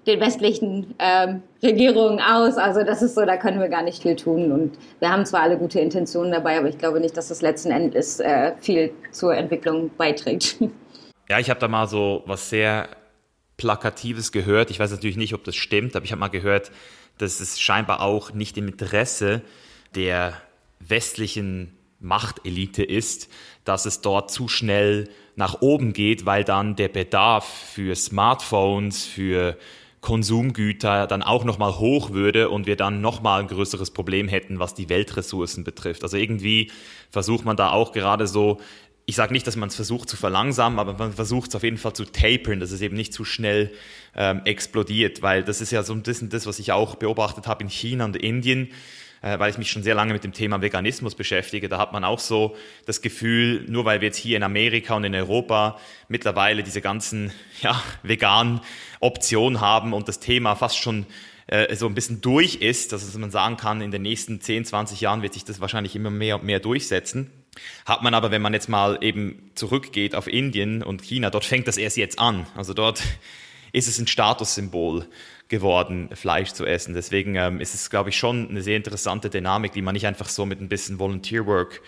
den 0.06 0.20
westlichen 0.20 0.94
ähm, 0.98 1.42
Regierungen 1.62 2.20
aus. 2.20 2.56
Also 2.56 2.82
das 2.82 3.02
ist 3.02 3.14
so, 3.14 3.24
da 3.24 3.36
können 3.36 3.60
wir 3.60 3.68
gar 3.68 3.82
nicht 3.82 4.02
viel 4.02 4.16
tun. 4.16 4.50
Und 4.50 4.78
wir 5.00 5.10
haben 5.10 5.24
zwar 5.24 5.42
alle 5.42 5.56
gute 5.56 5.80
Intentionen 5.80 6.32
dabei, 6.32 6.58
aber 6.58 6.68
ich 6.68 6.78
glaube 6.78 7.00
nicht, 7.00 7.16
dass 7.16 7.28
das 7.28 7.42
letzten 7.42 7.70
Endes 7.70 8.20
äh, 8.20 8.52
viel 8.60 8.92
zur 9.12 9.34
Entwicklung 9.34 9.90
beiträgt. 9.96 10.56
Ja, 11.28 11.38
ich 11.38 11.48
habe 11.48 11.60
da 11.60 11.68
mal 11.68 11.86
so 11.86 12.24
was 12.26 12.50
sehr 12.50 12.88
Plakatives 13.56 14.32
gehört. 14.32 14.70
Ich 14.70 14.80
weiß 14.80 14.90
natürlich 14.90 15.16
nicht, 15.16 15.32
ob 15.32 15.44
das 15.44 15.54
stimmt, 15.54 15.96
aber 15.96 16.04
ich 16.04 16.12
habe 16.12 16.20
mal 16.20 16.28
gehört, 16.28 16.72
dass 17.16 17.40
es 17.40 17.58
scheinbar 17.58 18.02
auch 18.02 18.34
nicht 18.34 18.58
im 18.58 18.68
Interesse 18.68 19.40
der 19.94 20.34
westlichen 20.80 21.74
Machtelite 22.00 22.82
ist, 22.82 23.30
dass 23.64 23.86
es 23.86 24.00
dort 24.00 24.30
zu 24.30 24.48
schnell 24.48 25.08
nach 25.36 25.62
oben 25.62 25.92
geht, 25.92 26.26
weil 26.26 26.44
dann 26.44 26.76
der 26.76 26.88
Bedarf 26.88 27.46
für 27.46 27.94
Smartphones, 27.94 29.04
für 29.04 29.56
Konsumgüter 30.02 31.06
dann 31.06 31.22
auch 31.22 31.44
nochmal 31.44 31.78
hoch 31.78 32.10
würde 32.10 32.50
und 32.50 32.66
wir 32.66 32.76
dann 32.76 33.00
nochmal 33.00 33.40
ein 33.40 33.46
größeres 33.46 33.92
Problem 33.92 34.28
hätten, 34.28 34.58
was 34.58 34.74
die 34.74 34.88
Weltressourcen 34.88 35.64
betrifft. 35.64 36.02
Also 36.02 36.16
irgendwie 36.16 36.70
versucht 37.10 37.44
man 37.44 37.56
da 37.56 37.70
auch 37.70 37.92
gerade 37.92 38.26
so, 38.26 38.60
ich 39.06 39.14
sage 39.14 39.32
nicht, 39.32 39.46
dass 39.46 39.54
man 39.56 39.68
es 39.68 39.76
versucht 39.76 40.08
zu 40.08 40.16
verlangsamen, 40.16 40.80
aber 40.80 40.94
man 40.94 41.12
versucht 41.12 41.50
es 41.50 41.54
auf 41.54 41.62
jeden 41.62 41.78
Fall 41.78 41.92
zu 41.92 42.04
tapern, 42.04 42.58
dass 42.58 42.72
es 42.72 42.82
eben 42.82 42.96
nicht 42.96 43.14
zu 43.14 43.24
schnell 43.24 43.72
ähm, 44.16 44.42
explodiert, 44.44 45.22
weil 45.22 45.44
das 45.44 45.60
ist 45.60 45.70
ja 45.70 45.84
so 45.84 45.92
ein 45.92 46.02
bisschen 46.02 46.30
das, 46.30 46.46
was 46.46 46.58
ich 46.58 46.72
auch 46.72 46.96
beobachtet 46.96 47.46
habe 47.46 47.62
in 47.62 47.70
China 47.70 48.04
und 48.04 48.16
Indien 48.16 48.70
äh, 49.22 49.38
weil 49.38 49.50
ich 49.50 49.58
mich 49.58 49.70
schon 49.70 49.82
sehr 49.82 49.94
lange 49.94 50.12
mit 50.12 50.24
dem 50.24 50.32
Thema 50.32 50.60
Veganismus 50.60 51.14
beschäftige. 51.14 51.68
Da 51.68 51.78
hat 51.78 51.92
man 51.92 52.04
auch 52.04 52.18
so 52.18 52.56
das 52.84 53.00
Gefühl, 53.00 53.64
nur 53.68 53.84
weil 53.84 54.00
wir 54.00 54.08
jetzt 54.08 54.18
hier 54.18 54.36
in 54.36 54.42
Amerika 54.42 54.94
und 54.94 55.04
in 55.04 55.14
Europa 55.14 55.78
mittlerweile 56.08 56.62
diese 56.62 56.80
ganzen 56.80 57.32
ja, 57.62 57.82
veganen 58.02 58.60
Optionen 59.00 59.60
haben 59.60 59.92
und 59.92 60.08
das 60.08 60.20
Thema 60.20 60.56
fast 60.56 60.76
schon 60.76 61.06
äh, 61.46 61.74
so 61.76 61.86
ein 61.86 61.94
bisschen 61.94 62.20
durch 62.20 62.56
ist, 62.56 62.92
dass 62.92 63.16
man 63.16 63.30
sagen 63.30 63.56
kann, 63.56 63.80
in 63.80 63.90
den 63.90 64.02
nächsten 64.02 64.40
10, 64.40 64.64
20 64.64 65.00
Jahren 65.00 65.22
wird 65.22 65.34
sich 65.34 65.44
das 65.44 65.60
wahrscheinlich 65.60 65.96
immer 65.96 66.10
mehr 66.10 66.36
und 66.36 66.44
mehr 66.44 66.60
durchsetzen. 66.60 67.30
Hat 67.84 68.02
man 68.02 68.14
aber, 68.14 68.30
wenn 68.30 68.42
man 68.42 68.54
jetzt 68.54 68.68
mal 68.68 68.98
eben 69.02 69.50
zurückgeht 69.54 70.14
auf 70.14 70.26
Indien 70.26 70.82
und 70.82 71.02
China, 71.02 71.30
dort 71.30 71.44
fängt 71.44 71.68
das 71.68 71.76
erst 71.76 71.96
jetzt 71.96 72.18
an. 72.18 72.46
Also 72.56 72.74
dort 72.74 73.02
ist 73.72 73.88
es 73.88 73.98
ein 73.98 74.06
Statussymbol 74.06 75.06
geworden, 75.52 76.08
Fleisch 76.14 76.52
zu 76.52 76.64
essen. 76.64 76.94
Deswegen 76.94 77.34
ähm, 77.36 77.60
ist 77.60 77.74
es, 77.74 77.90
glaube 77.90 78.08
ich, 78.08 78.16
schon 78.16 78.48
eine 78.48 78.62
sehr 78.62 78.78
interessante 78.78 79.28
Dynamik, 79.28 79.72
die 79.72 79.82
man 79.82 79.92
nicht 79.92 80.06
einfach 80.06 80.30
so 80.30 80.46
mit 80.46 80.62
ein 80.62 80.68
bisschen 80.70 80.98
Volunteer 80.98 81.44
Work 81.46 81.82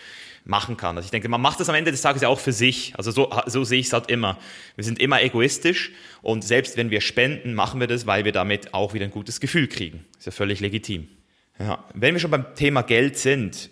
machen 0.45 0.77
kann. 0.77 0.95
Also 0.95 1.07
ich 1.07 1.11
denke, 1.11 1.27
man 1.29 1.41
macht 1.41 1.59
das 1.59 1.67
am 1.67 1.73
Ende 1.73 1.89
des 1.89 2.03
Tages 2.03 2.21
ja 2.21 2.29
auch 2.29 2.39
für 2.39 2.53
sich. 2.53 2.93
Also 2.95 3.09
so, 3.09 3.33
so 3.47 3.63
sehe 3.63 3.79
ich 3.79 3.87
es 3.87 3.93
halt 3.93 4.11
immer. 4.11 4.37
Wir 4.75 4.83
sind 4.83 4.99
immer 4.99 5.23
egoistisch 5.23 5.91
und 6.21 6.43
selbst 6.43 6.77
wenn 6.77 6.91
wir 6.91 7.01
spenden, 7.01 7.55
machen 7.55 7.79
wir 7.79 7.87
das, 7.87 8.05
weil 8.05 8.23
wir 8.23 8.31
damit 8.31 8.75
auch 8.75 8.93
wieder 8.93 9.05
ein 9.05 9.11
gutes 9.11 9.39
Gefühl 9.39 9.67
kriegen. 9.67 10.05
Ist 10.19 10.27
ja 10.27 10.31
völlig 10.31 10.59
legitim. 10.59 11.07
Ja. 11.57 11.83
Wenn 11.95 12.13
wir 12.13 12.19
schon 12.19 12.29
beim 12.29 12.53
Thema 12.53 12.83
Geld 12.83 13.17
sind, 13.17 13.71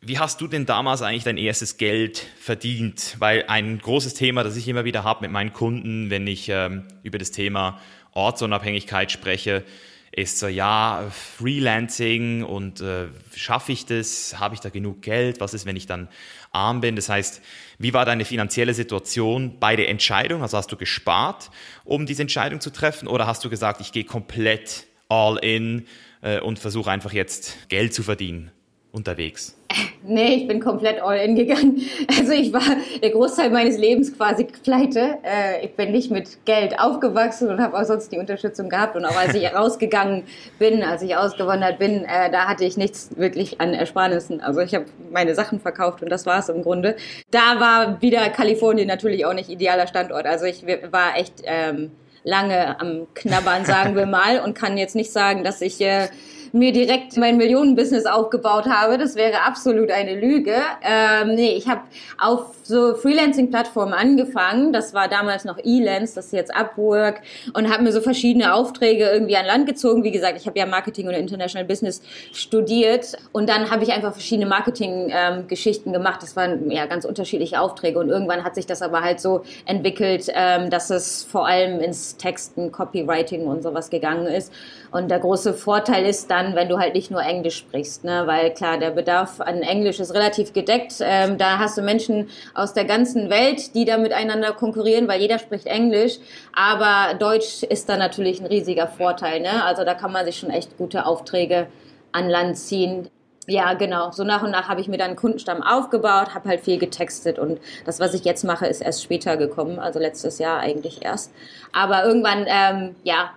wie 0.00 0.18
hast 0.18 0.40
du 0.40 0.48
denn 0.48 0.66
damals 0.66 1.02
eigentlich 1.02 1.24
dein 1.24 1.36
erstes 1.36 1.76
Geld 1.76 2.26
verdient? 2.40 3.16
Weil 3.20 3.44
ein 3.46 3.78
großes 3.78 4.14
Thema, 4.14 4.42
das 4.42 4.56
ich 4.56 4.66
immer 4.66 4.84
wieder 4.84 5.04
habe 5.04 5.20
mit 5.20 5.30
meinen 5.30 5.52
Kunden, 5.52 6.10
wenn 6.10 6.26
ich 6.26 6.48
ähm, 6.48 6.88
über 7.04 7.18
das 7.18 7.30
Thema 7.30 7.80
Ortsunabhängigkeit 8.12 9.12
spreche, 9.12 9.64
ist 10.12 10.40
so, 10.40 10.48
ja, 10.48 11.08
Freelancing 11.10 12.42
und 12.42 12.80
äh, 12.80 13.06
schaffe 13.34 13.70
ich 13.70 13.86
das? 13.86 14.40
Habe 14.40 14.54
ich 14.54 14.60
da 14.60 14.68
genug 14.68 15.02
Geld? 15.02 15.40
Was 15.40 15.54
ist, 15.54 15.66
wenn 15.66 15.76
ich 15.76 15.86
dann 15.86 16.08
arm 16.50 16.80
bin? 16.80 16.96
Das 16.96 17.08
heißt, 17.08 17.40
wie 17.78 17.94
war 17.94 18.04
deine 18.04 18.24
finanzielle 18.24 18.74
Situation 18.74 19.58
bei 19.60 19.76
der 19.76 19.88
Entscheidung? 19.88 20.42
Also 20.42 20.56
hast 20.56 20.72
du 20.72 20.76
gespart, 20.76 21.50
um 21.84 22.06
diese 22.06 22.22
Entscheidung 22.22 22.60
zu 22.60 22.70
treffen? 22.70 23.06
Oder 23.06 23.28
hast 23.28 23.44
du 23.44 23.50
gesagt, 23.50 23.80
ich 23.80 23.92
gehe 23.92 24.04
komplett 24.04 24.86
all 25.08 25.36
in 25.38 25.86
äh, 26.22 26.40
und 26.40 26.58
versuche 26.58 26.90
einfach 26.90 27.12
jetzt 27.12 27.68
Geld 27.68 27.94
zu 27.94 28.02
verdienen 28.02 28.50
unterwegs? 28.90 29.59
Nee, 30.02 30.36
ich 30.36 30.48
bin 30.48 30.60
komplett 30.60 31.02
all 31.02 31.18
in 31.18 31.36
gegangen. 31.36 31.82
Also 32.18 32.32
ich 32.32 32.52
war 32.52 32.62
der 33.02 33.10
Großteil 33.10 33.50
meines 33.50 33.76
Lebens 33.76 34.16
quasi 34.16 34.44
pleite. 34.44 35.18
Äh, 35.22 35.64
ich 35.64 35.74
bin 35.74 35.92
nicht 35.92 36.10
mit 36.10 36.44
Geld 36.44 36.78
aufgewachsen 36.78 37.48
und 37.48 37.60
habe 37.60 37.78
auch 37.78 37.84
sonst 37.84 38.10
die 38.10 38.18
Unterstützung 38.18 38.68
gehabt. 38.68 38.96
Und 38.96 39.04
auch 39.04 39.16
als 39.16 39.34
ich 39.34 39.44
rausgegangen 39.54 40.24
bin, 40.58 40.82
als 40.82 41.02
ich 41.02 41.16
ausgewandert 41.16 41.78
bin, 41.78 42.04
äh, 42.04 42.30
da 42.30 42.46
hatte 42.46 42.64
ich 42.64 42.76
nichts 42.76 43.10
wirklich 43.16 43.60
an 43.60 43.74
Ersparnissen. 43.74 44.40
Also 44.40 44.60
ich 44.60 44.74
habe 44.74 44.86
meine 45.12 45.34
Sachen 45.34 45.60
verkauft 45.60 46.02
und 46.02 46.10
das 46.10 46.24
war 46.24 46.38
es 46.38 46.48
im 46.48 46.62
Grunde. 46.62 46.96
Da 47.30 47.60
war 47.60 48.00
wieder 48.00 48.28
Kalifornien 48.30 48.88
natürlich 48.88 49.26
auch 49.26 49.34
nicht 49.34 49.50
idealer 49.50 49.86
Standort. 49.86 50.26
Also 50.26 50.46
ich 50.46 50.64
war 50.90 51.16
echt 51.16 51.42
ähm, 51.44 51.90
lange 52.24 52.80
am 52.80 53.06
Knabbern, 53.14 53.64
sagen 53.66 53.96
wir 53.96 54.06
mal, 54.06 54.40
und 54.40 54.54
kann 54.54 54.78
jetzt 54.78 54.96
nicht 54.96 55.12
sagen, 55.12 55.44
dass 55.44 55.60
ich 55.60 55.80
äh, 55.80 56.08
mir 56.52 56.72
direkt 56.72 57.16
mein 57.16 57.36
Millionenbusiness 57.36 58.06
aufgebaut 58.06 58.66
habe. 58.66 58.98
Das 58.98 59.14
wäre 59.14 59.42
absolut 59.46 59.90
eine 59.90 60.18
Lüge. 60.18 60.54
Ähm, 60.82 61.34
nee, 61.34 61.52
ich 61.56 61.68
habe 61.68 61.82
auf 62.18 62.54
so 62.62 62.94
Freelancing-Plattformen 62.94 63.92
angefangen. 63.92 64.72
Das 64.72 64.94
war 64.94 65.08
damals 65.08 65.44
noch 65.44 65.58
Elance, 65.58 66.14
das 66.14 66.26
ist 66.26 66.32
jetzt 66.32 66.54
Upwork 66.54 67.20
und 67.52 67.70
habe 67.70 67.82
mir 67.82 67.92
so 67.92 68.00
verschiedene 68.00 68.54
Aufträge 68.54 69.08
irgendwie 69.10 69.36
an 69.36 69.44
Land 69.44 69.66
gezogen. 69.66 70.04
Wie 70.04 70.10
gesagt, 70.10 70.38
ich 70.38 70.46
habe 70.46 70.58
ja 70.58 70.66
Marketing 70.66 71.08
und 71.08 71.14
International 71.14 71.66
Business 71.66 72.02
studiert 72.32 73.16
und 73.32 73.48
dann 73.48 73.70
habe 73.70 73.82
ich 73.82 73.92
einfach 73.92 74.12
verschiedene 74.12 74.46
Marketing-Geschichten 74.46 75.90
ähm, 75.90 75.92
gemacht. 75.92 76.22
Das 76.22 76.36
waren 76.36 76.70
ja 76.70 76.86
ganz 76.86 77.04
unterschiedliche 77.04 77.60
Aufträge 77.60 77.98
und 77.98 78.08
irgendwann 78.08 78.44
hat 78.44 78.54
sich 78.54 78.66
das 78.66 78.82
aber 78.82 79.02
halt 79.02 79.20
so 79.20 79.42
entwickelt, 79.66 80.28
ähm, 80.32 80.70
dass 80.70 80.90
es 80.90 81.24
vor 81.24 81.46
allem 81.46 81.80
ins 81.80 82.16
Texten, 82.16 82.72
Copywriting 82.72 83.46
und 83.46 83.62
sowas 83.62 83.90
gegangen 83.90 84.26
ist. 84.26 84.52
Und 84.90 85.10
der 85.10 85.20
große 85.20 85.54
Vorteil 85.54 86.04
ist 86.04 86.30
dann, 86.30 86.56
wenn 86.56 86.68
du 86.68 86.78
halt 86.78 86.94
nicht 86.94 87.10
nur 87.10 87.22
Englisch 87.22 87.58
sprichst, 87.58 88.04
ne? 88.04 88.22
weil 88.26 88.52
klar, 88.52 88.78
der 88.78 88.90
Bedarf 88.90 89.40
an 89.40 89.62
Englisch 89.62 90.00
ist 90.00 90.14
relativ 90.14 90.52
gedeckt. 90.52 90.94
Ähm, 91.00 91.38
da 91.38 91.58
hast 91.58 91.78
du 91.78 91.82
Menschen 91.82 92.28
aus 92.54 92.74
der 92.74 92.84
ganzen 92.84 93.30
Welt, 93.30 93.74
die 93.74 93.84
da 93.84 93.98
miteinander 93.98 94.52
konkurrieren, 94.52 95.06
weil 95.06 95.20
jeder 95.20 95.38
spricht 95.38 95.66
Englisch. 95.66 96.18
Aber 96.52 97.14
Deutsch 97.14 97.62
ist 97.62 97.88
da 97.88 97.96
natürlich 97.96 98.40
ein 98.40 98.46
riesiger 98.46 98.88
Vorteil. 98.88 99.40
Ne? 99.40 99.64
Also 99.64 99.84
da 99.84 99.94
kann 99.94 100.12
man 100.12 100.24
sich 100.24 100.38
schon 100.38 100.50
echt 100.50 100.76
gute 100.76 101.06
Aufträge 101.06 101.68
an 102.12 102.28
Land 102.28 102.58
ziehen. 102.58 103.08
Ja, 103.46 103.74
genau. 103.74 104.10
So 104.12 104.22
nach 104.22 104.42
und 104.42 104.50
nach 104.50 104.68
habe 104.68 104.80
ich 104.80 104.88
mir 104.88 104.98
dann 104.98 105.08
einen 105.08 105.16
Kundenstamm 105.16 105.62
aufgebaut, 105.62 106.34
habe 106.34 106.48
halt 106.48 106.60
viel 106.60 106.78
getextet 106.78 107.38
und 107.38 107.58
das, 107.84 107.98
was 107.98 108.14
ich 108.14 108.24
jetzt 108.24 108.44
mache, 108.44 108.66
ist 108.66 108.80
erst 108.80 109.02
später 109.02 109.36
gekommen, 109.36 109.78
also 109.78 109.98
letztes 109.98 110.38
Jahr 110.38 110.60
eigentlich 110.60 111.04
erst. 111.04 111.32
Aber 111.72 112.04
irgendwann, 112.04 112.44
ähm, 112.46 112.94
ja, 113.02 113.30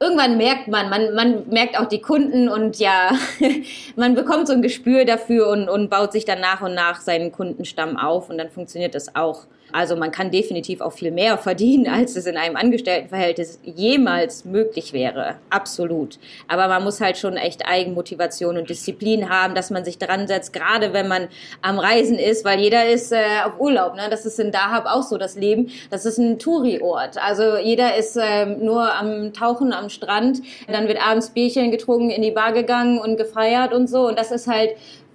irgendwann 0.00 0.38
merkt 0.38 0.66
man, 0.68 0.88
man, 0.88 1.14
man 1.14 1.48
merkt 1.50 1.78
auch 1.78 1.86
die 1.86 2.00
Kunden 2.00 2.48
und 2.48 2.78
ja, 2.78 3.10
man 3.96 4.14
bekommt 4.14 4.48
so 4.48 4.54
ein 4.54 4.62
Gespür 4.62 5.04
dafür 5.04 5.48
und, 5.48 5.68
und 5.68 5.90
baut 5.90 6.12
sich 6.12 6.24
dann 6.24 6.40
nach 6.40 6.62
und 6.62 6.74
nach 6.74 7.00
seinen 7.00 7.30
Kundenstamm 7.30 7.98
auf 7.98 8.30
und 8.30 8.38
dann 8.38 8.50
funktioniert 8.50 8.94
das 8.94 9.14
auch. 9.14 9.46
Also 9.72 9.96
man 9.96 10.10
kann 10.10 10.30
definitiv 10.30 10.80
auch 10.80 10.92
viel 10.92 11.10
mehr 11.10 11.38
verdienen, 11.38 11.88
als 11.92 12.16
es 12.16 12.26
in 12.26 12.36
einem 12.36 12.56
Angestelltenverhältnis 12.56 13.58
jemals 13.62 14.44
möglich 14.44 14.92
wäre. 14.92 15.36
Absolut. 15.50 16.18
Aber 16.48 16.68
man 16.68 16.84
muss 16.84 17.00
halt 17.00 17.18
schon 17.18 17.36
echt 17.36 17.66
Eigenmotivation 17.66 18.56
und 18.56 18.70
Disziplin 18.70 19.28
haben, 19.28 19.54
dass 19.54 19.70
man 19.70 19.84
sich 19.84 19.98
dran 19.98 20.26
setzt, 20.26 20.52
gerade 20.52 20.92
wenn 20.92 21.08
man 21.08 21.28
am 21.62 21.78
Reisen 21.78 22.18
ist, 22.18 22.44
weil 22.44 22.60
jeder 22.60 22.88
ist 22.88 23.12
äh, 23.12 23.18
auf 23.44 23.58
Urlaub. 23.58 23.94
Ne? 23.94 24.08
Das 24.10 24.26
ist 24.26 24.38
in 24.40 24.52
Dahab 24.52 24.86
auch 24.86 25.02
so 25.02 25.18
das 25.18 25.36
Leben. 25.36 25.70
Das 25.90 26.06
ist 26.06 26.18
ein 26.18 26.38
Touri-Ort. 26.38 27.18
Also 27.18 27.56
jeder 27.56 27.96
ist 27.96 28.16
äh, 28.16 28.46
nur 28.46 28.94
am 28.94 29.32
Tauchen 29.32 29.72
am 29.72 29.88
Strand. 29.88 30.40
Dann 30.68 30.88
wird 30.88 31.04
abends 31.04 31.30
Bierchen 31.30 31.70
getrunken, 31.70 32.10
in 32.10 32.22
die 32.22 32.30
Bar 32.30 32.52
gegangen 32.52 32.98
und 32.98 33.16
gefeiert 33.16 33.72
und 33.72 33.88
so. 33.88 34.06
Und 34.08 34.18
das 34.18 34.30
ist 34.30 34.46
halt 34.46 34.70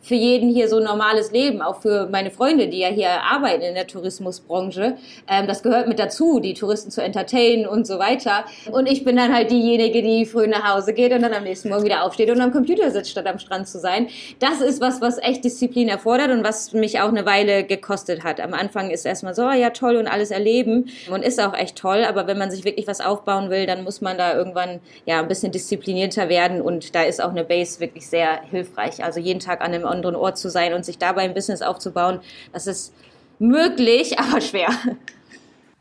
für 0.06 0.15
jeden 0.15 0.54
hier 0.54 0.70
so 0.70 0.78
ein 0.78 0.84
normales 0.84 1.32
Leben, 1.32 1.62
auch 1.62 1.82
für 1.82 2.08
meine 2.12 2.30
Freunde, 2.30 2.68
die 2.68 2.80
ja 2.80 2.89
hier 2.89 3.10
arbeiten 3.10 3.63
in 3.63 3.74
der 3.74 3.88
Tourismusbranche. 3.88 4.98
Ähm, 5.28 5.48
das 5.48 5.63
gehört 5.63 5.88
mit 5.88 5.98
dazu, 5.98 6.39
die 6.39 6.54
Touristen 6.54 6.91
zu 6.91 7.02
entertainen 7.02 7.65
und 7.65 7.88
so 7.88 7.98
weiter. 7.98 8.46
Und 8.72 8.88
ich 8.88 9.04
bin 9.04 9.15
dann 9.15 9.34
halt 9.34 9.50
diejenige, 9.50 10.04
die 10.04 10.26
früh 10.26 10.48
nach 10.48 10.76
Hause 10.76 10.94
geht 10.94 11.12
und 11.12 11.22
dann 11.22 11.34
am 11.34 11.44
nächsten 11.44 11.70
Morgen 11.70 11.84
wieder 11.84 12.04
aufsteht 12.04 12.30
und 12.30 12.39
am 12.39 12.52
Computer 12.52 12.91
sitzt, 12.91 13.10
statt 13.10 13.26
am 13.26 13.39
Strand 13.39 13.68
zu 13.68 13.80
sein. 13.80 14.08
Das 14.39 14.62
ist 14.62 14.80
was, 14.80 15.02
was 15.02 15.18
echt 15.18 15.44
Disziplin 15.44 15.88
erfordert 15.88 16.30
und 16.30 16.44
was 16.44 16.74
mich 16.74 17.00
auch 17.02 17.10
eine 17.10 17.26
Weile 17.26 17.63
gekostet 17.63 18.24
hat. 18.24 18.39
Am 18.39 18.54
Anfang 18.54 18.91
ist 18.91 19.06
erstmal 19.06 19.34
so, 19.34 19.48
oh 19.48 19.52
ja 19.52 19.72
toll 19.72 19.96
und 19.96 20.08
alles 20.08 20.30
erleben 20.30 20.86
und 21.12 21.24
ist 21.24 21.41
auch 21.41 21.56
echt 21.56 21.78
toll, 21.78 22.04
aber 22.08 22.28
wenn 22.28 22.38
man 22.38 22.52
sich 22.52 22.63
wirklich 22.63 22.88
was 22.88 23.02
aufbauen 23.02 23.50
will, 23.50 23.65
dann 23.65 23.84
muss 23.84 24.02
man 24.02 24.18
da 24.18 24.36
irgendwann 24.36 24.80
ja 25.06 25.20
ein 25.20 25.28
bisschen 25.28 25.52
disziplinierter 25.52 26.30
werden 26.30 26.62
und 26.62 26.94
da 26.94 27.04
ist 27.04 27.24
auch 27.24 27.32
eine 27.32 27.44
Base 27.44 27.80
wirklich 27.80 28.08
sehr 28.08 28.41
hilfreich. 28.52 29.04
Also 29.04 29.20
jeden 29.20 29.39
Tag 29.39 29.62
an 29.62 29.74
einem 29.74 29.86
anderen 29.95 30.15
Ort 30.15 30.38
zu 30.38 30.49
sein 30.49 30.73
und 30.73 30.86
sich 30.86 30.97
dabei 30.97 31.23
ein 31.23 31.34
Business 31.34 31.62
aufzubauen, 31.62 32.19
das 32.53 32.67
ist 32.67 32.93
möglich, 33.39 34.19
aber 34.19 34.41
schwer. 34.41 34.69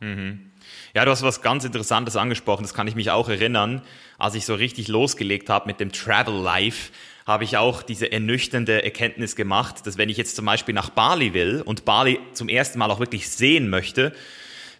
Mhm. 0.01 0.51
Ja, 0.95 1.05
du 1.05 1.11
hast 1.11 1.23
was 1.23 1.43
ganz 1.43 1.65
Interessantes 1.65 2.17
angesprochen, 2.17 2.63
das 2.63 2.73
kann 2.73 2.87
ich 2.87 2.95
mich 2.95 3.11
auch 3.11 3.29
erinnern. 3.29 3.83
Als 4.17 4.35
ich 4.37 4.47
so 4.47 4.55
richtig 4.55 4.89
losgelegt 4.89 5.51
habe 5.51 5.67
mit 5.67 5.81
dem 5.81 5.91
Travel 5.91 6.35
Life, 6.35 6.93
habe 7.27 7.45
ich 7.45 7.57
auch 7.57 7.83
diese 7.83 8.13
ernüchternde 8.13 8.85
Erkenntnis 8.85 9.35
gemacht, 9.35 9.87
dass 9.87 9.99
wenn 9.99 10.09
ich 10.09 10.17
jetzt 10.17 10.37
zum 10.37 10.45
Beispiel 10.45 10.75
nach 10.75 10.91
Bali 10.91 11.33
will 11.33 11.63
und 11.65 11.85
Bali 11.85 12.21
zum 12.33 12.49
ersten 12.49 12.79
Mal 12.79 12.91
auch 12.91 13.01
wirklich 13.01 13.29
sehen 13.31 13.69
möchte, 13.71 14.13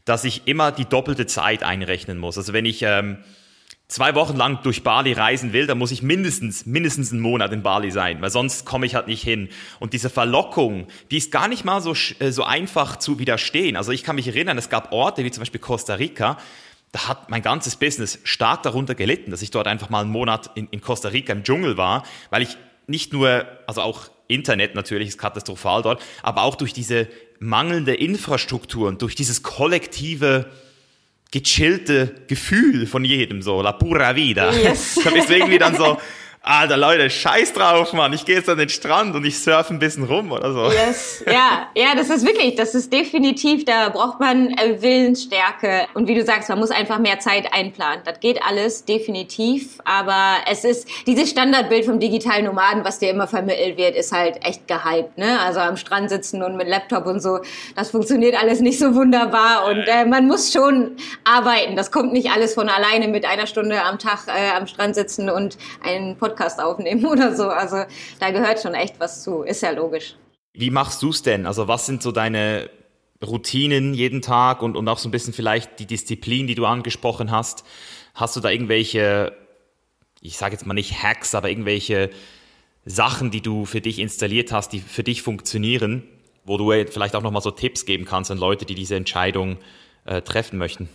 dass 0.05 0.25
ich 0.25 0.47
immer 0.47 0.71
die 0.71 0.85
doppelte 0.85 1.27
Zeit 1.27 1.63
einrechnen 1.63 2.19
muss. 2.19 2.37
Also 2.37 2.53
wenn 2.53 2.67
ich 2.67 2.83
ähm, 2.83 3.19
zwei 3.89 4.15
Wochen 4.15 4.37
lang 4.37 4.63
durch 4.63 4.83
Bali 4.83 5.13
reisen 5.13 5.53
will, 5.53 5.67
dann 5.67 5.79
muss 5.79 5.91
ich 5.91 6.03
mindestens, 6.03 6.67
mindestens 6.67 7.13
einen 7.13 7.21
Monat 7.21 7.53
in 7.53 7.63
Bali 7.63 7.91
sein, 7.91 8.21
weil 8.23 8.31
sonst 8.31 8.65
komme 8.65 8.87
ich 8.87 8.95
halt 8.95 9.07
nicht 9.07 9.23
hin. 9.23 9.49
Und 9.79 9.93
diese 9.93 10.11
Verlockung, 10.11 10.87
die 11.11 11.19
ist 11.19 11.31
gar 11.31 11.49
nicht 11.49 11.65
mal 11.65 11.81
so, 11.81 11.95
äh, 12.19 12.33
so 12.33 12.45
einfach 12.45 12.97
zu 12.97 13.19
widerstehen. 13.19 13.77
Also 13.77 13.93
ich 13.93 14.03
kann 14.03 14.17
mich 14.17 14.29
erinnern, 14.29 14.59
es 14.59 14.71
gab 14.71 14.93
Orte 14.93 15.25
wie 15.25 15.31
zum 15.31 15.43
Beispiel 15.43 15.61
Costa 15.61 15.95
Rica, 15.95 16.39
da 16.93 17.09
hat 17.09 17.29
mein 17.29 17.43
ganzes 17.43 17.75
Business 17.77 18.21
stark 18.23 18.63
darunter 18.63 18.95
gelitten, 18.95 19.33
dass 19.33 19.43
ich 19.43 19.51
dort 19.51 19.67
einfach 19.67 19.91
mal 19.91 20.03
einen 20.03 20.11
Monat 20.11 20.51
in, 20.55 20.69
in 20.69 20.81
Costa 20.81 21.09
Rica 21.09 21.33
im 21.33 21.43
Dschungel 21.43 21.77
war, 21.77 22.05
weil 22.31 22.43
ich 22.43 22.57
nicht 22.87 23.13
nur, 23.13 23.47
also 23.67 23.83
auch 23.83 24.11
Internet 24.29 24.75
natürlich 24.75 25.09
ist 25.09 25.19
katastrophal 25.19 25.83
dort, 25.83 26.03
aber 26.23 26.43
auch 26.43 26.55
durch 26.55 26.73
diese 26.73 27.09
mangelnde 27.41 27.95
Infrastruktur 27.95 28.89
und 28.89 29.03
durch 29.03 29.15
dieses 29.15 29.43
kollektive 29.43 30.51
gechillte 31.35 32.15
Gefühl 32.29 32.87
von 32.87 33.05
jedem, 33.05 33.43
so 33.43 33.61
la 33.61 33.73
pura 33.73 34.15
vida. 34.15 34.53
Yes. 34.53 35.01
Bist 35.13 35.29
du 35.29 35.35
irgendwie 35.35 35.59
dann 35.59 35.77
so, 35.77 35.99
Alter 36.47 36.77
Leute, 36.77 37.09
scheiß 37.09 37.55
drauf, 37.55 37.95
Mann. 37.95 38.13
Ich 38.13 38.27
gehe 38.27 38.37
jetzt 38.37 38.51
an 38.51 38.59
den 38.59 38.69
Strand 38.69 39.15
und 39.15 39.25
ich 39.25 39.43
surfe 39.43 39.73
ein 39.73 39.79
bisschen 39.79 40.05
rum 40.05 40.31
oder 40.31 40.53
so. 40.53 40.71
Yes. 40.71 41.25
Ja, 41.27 41.69
ja, 41.75 41.95
das 41.97 42.11
ist 42.11 42.27
wirklich, 42.27 42.55
das 42.55 42.75
ist 42.75 42.93
definitiv, 42.93 43.65
da 43.65 43.89
braucht 43.89 44.21
man 44.21 44.51
äh, 44.51 44.83
Willensstärke. 44.83 45.87
Und 45.95 46.07
wie 46.07 46.15
du 46.15 46.23
sagst, 46.23 46.51
man 46.51 46.59
muss 46.59 46.71
einfach 46.71 46.99
mehr 46.99 47.19
Zeit 47.19 47.51
einplanen. 47.51 48.03
Das 48.05 48.21
geht 48.21 48.43
alles 48.43 48.85
definitiv. 48.85 49.79
Aber 49.87 50.35
es 50.47 50.65
ist, 50.65 50.87
dieses 51.07 51.31
Standardbild 51.31 51.87
vom 51.87 51.99
digitalen 51.99 52.45
Nomaden, 52.45 52.85
was 52.85 52.99
dir 52.99 53.09
immer 53.09 53.27
vermittelt 53.27 53.79
wird, 53.79 53.97
ist 53.97 54.13
halt 54.13 54.45
echt 54.45 54.69
gehypt, 54.69 55.17
ne? 55.17 55.41
Also 55.41 55.61
am 55.61 55.79
Strand 55.79 56.11
sitzen 56.11 56.43
und 56.43 56.59
mit 56.59 56.69
Laptop 56.69 57.07
und 57.07 57.23
so. 57.23 57.39
Das 57.75 57.91
funktioniert 57.91 58.39
alles 58.39 58.61
nicht 58.61 58.79
so 58.79 58.95
wunderbar. 58.95 59.65
Und 59.65 59.85
äh, 59.87 60.05
man 60.05 60.27
muss 60.27 60.53
schon 60.53 60.91
arbeiten. 61.25 61.75
Das 61.75 61.91
kommt 61.91 62.13
nicht 62.13 62.31
alles 62.33 62.53
von 62.53 62.69
alleine 62.69 63.09
mit 63.09 63.25
einer 63.25 63.47
Stunde 63.47 63.83
am 63.83 63.99
Tag 63.99 64.27
äh, 64.27 64.55
am 64.55 64.67
Strand 64.67 64.95
sitzen 64.95 65.31
und 65.31 65.57
einen 65.83 66.19
Podcast 66.19 66.34
Podcast 66.35 66.61
aufnehmen 66.61 67.05
oder 67.13 67.35
so. 67.35 67.49
Also 67.49 67.85
da 68.19 68.31
gehört 68.31 68.61
schon 68.61 68.75
echt 68.75 68.99
was 68.99 69.23
zu, 69.23 69.43
ist 69.43 69.63
ja 69.63 69.71
logisch. 69.71 70.17
Wie 70.53 70.71
machst 70.71 71.03
du 71.03 71.11
es 71.11 71.23
denn? 71.23 71.47
Also 71.47 71.69
was 71.69 71.87
sind 71.87 72.03
so 72.03 72.13
deine 72.13 72.71
Routinen 73.25 73.95
jeden 73.95 74.23
Tag 74.23 74.63
und, 74.63 74.77
und 74.77 74.89
auch 74.89 74.99
so 74.99 75.09
ein 75.09 75.13
bisschen 75.13 75.33
vielleicht 75.33 75.79
die 75.79 75.87
Disziplin, 75.87 76.47
die 76.47 76.55
du 76.55 76.67
angesprochen 76.67 77.31
hast? 77.31 77.65
Hast 78.15 78.37
du 78.37 78.41
da 78.41 78.51
irgendwelche, 78.51 79.33
ich 80.21 80.37
sage 80.37 80.55
jetzt 80.55 80.67
mal 80.67 80.75
nicht 80.75 81.03
Hacks, 81.03 81.35
aber 81.35 81.49
irgendwelche 81.49 82.11
Sachen, 82.85 83.31
die 83.31 83.41
du 83.41 83.65
für 83.65 83.81
dich 83.81 83.99
installiert 83.99 84.53
hast, 84.53 84.73
die 84.73 84.81
für 84.81 85.03
dich 85.03 85.23
funktionieren, 85.23 86.05
wo 86.45 86.59
du 86.59 86.71
vielleicht 86.91 87.17
auch 87.17 87.23
nochmal 87.23 87.43
so 87.43 87.51
Tipps 87.51 87.87
geben 87.87 88.05
kannst 88.05 88.31
an 88.31 88.39
Leute, 88.39 88.65
die 88.65 88.75
diese 88.75 88.97
Entscheidung 88.97 89.59
äh, 90.05 90.21
treffen 90.23 90.59
möchten? 90.59 90.89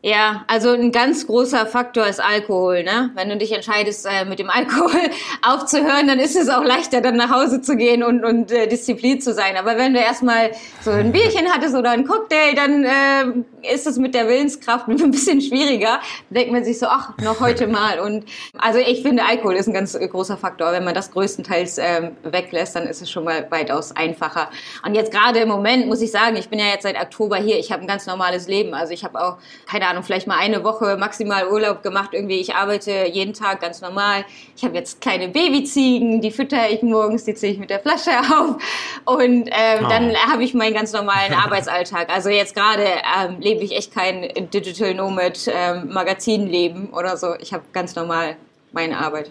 Ja, 0.00 0.44
also 0.46 0.70
ein 0.70 0.92
ganz 0.92 1.26
großer 1.26 1.66
Faktor 1.66 2.06
ist 2.06 2.20
Alkohol. 2.20 2.84
Ne? 2.84 3.10
Wenn 3.16 3.30
du 3.30 3.36
dich 3.36 3.50
entscheidest, 3.50 4.06
äh, 4.06 4.24
mit 4.24 4.38
dem 4.38 4.48
Alkohol 4.48 4.92
aufzuhören, 5.42 6.06
dann 6.06 6.20
ist 6.20 6.36
es 6.36 6.48
auch 6.48 6.62
leichter, 6.62 7.00
dann 7.00 7.16
nach 7.16 7.30
Hause 7.30 7.62
zu 7.62 7.76
gehen 7.76 8.04
und, 8.04 8.24
und 8.24 8.52
äh, 8.52 8.68
Disziplin 8.68 9.20
zu 9.20 9.34
sein. 9.34 9.56
Aber 9.56 9.76
wenn 9.76 9.94
du 9.94 10.00
erstmal 10.00 10.52
so 10.82 10.92
ein 10.92 11.10
Bierchen 11.10 11.52
hattest 11.52 11.74
oder 11.74 11.90
einen 11.90 12.06
Cocktail, 12.06 12.54
dann 12.54 12.84
äh, 12.84 13.44
ist 13.62 13.86
es 13.86 13.98
mit 13.98 14.14
der 14.14 14.28
Willenskraft 14.28 14.88
ein 14.88 15.10
bisschen 15.10 15.40
schwieriger. 15.40 16.00
Da 16.30 16.40
denkt 16.40 16.52
man 16.52 16.64
sich 16.64 16.78
so, 16.78 16.86
ach, 16.86 17.16
noch 17.18 17.40
heute 17.40 17.66
mal. 17.68 18.00
Und 18.00 18.24
also 18.58 18.78
ich 18.78 19.02
finde, 19.02 19.24
Alkohol 19.24 19.54
ist 19.54 19.68
ein 19.68 19.74
ganz 19.74 19.98
großer 19.98 20.36
Faktor. 20.36 20.72
Wenn 20.72 20.84
man 20.84 20.94
das 20.94 21.10
größtenteils 21.10 21.78
ähm, 21.78 22.16
weglässt, 22.22 22.76
dann 22.76 22.86
ist 22.86 23.02
es 23.02 23.10
schon 23.10 23.24
mal 23.24 23.46
weitaus 23.50 23.94
einfacher. 23.94 24.50
Und 24.84 24.94
jetzt 24.94 25.12
gerade 25.12 25.40
im 25.40 25.48
Moment 25.48 25.86
muss 25.86 26.00
ich 26.00 26.10
sagen, 26.10 26.36
ich 26.36 26.48
bin 26.48 26.58
ja 26.58 26.66
jetzt 26.66 26.82
seit 26.82 27.00
Oktober 27.00 27.36
hier. 27.36 27.58
Ich 27.58 27.72
habe 27.72 27.82
ein 27.82 27.88
ganz 27.88 28.06
normales 28.06 28.48
Leben. 28.48 28.74
Also 28.74 28.92
ich 28.92 29.04
habe 29.04 29.20
auch 29.20 29.38
keine 29.66 29.86
Ahnung, 29.86 30.02
vielleicht 30.02 30.26
mal 30.26 30.38
eine 30.38 30.64
Woche 30.64 30.96
maximal 30.96 31.48
Urlaub 31.48 31.82
gemacht. 31.82 32.10
Irgendwie, 32.12 32.40
ich 32.40 32.54
arbeite 32.54 33.06
jeden 33.06 33.34
Tag 33.34 33.60
ganz 33.60 33.80
normal. 33.80 34.24
Ich 34.56 34.64
habe 34.64 34.74
jetzt 34.74 35.00
kleine 35.00 35.28
Babyziegen, 35.28 36.20
die 36.20 36.30
fütter 36.30 36.70
ich 36.70 36.82
morgens, 36.82 37.24
die 37.24 37.34
ziehe 37.34 37.52
ich 37.52 37.58
mit 37.58 37.70
der 37.70 37.80
Flasche 37.80 38.10
auf. 38.18 38.56
Und 39.04 39.48
ähm, 39.50 39.84
oh. 39.84 39.88
dann 39.88 40.14
habe 40.30 40.44
ich 40.44 40.54
meinen 40.54 40.74
ganz 40.74 40.92
normalen 40.92 41.32
Arbeitsalltag. 41.34 42.08
Also 42.14 42.30
jetzt 42.30 42.54
gerade 42.54 42.84
ähm, 42.84 43.36
lebe 43.40 43.57
ich 43.64 43.72
echt 43.72 43.92
kein 43.92 44.22
Digital 44.52 44.94
Nomad 44.94 45.48
ähm, 45.52 45.88
Magazinleben 45.92 46.90
oder 46.90 47.16
so. 47.16 47.34
Ich 47.40 47.52
habe 47.52 47.64
ganz 47.72 47.94
normal 47.94 48.36
meine 48.72 48.98
Arbeit. 48.98 49.30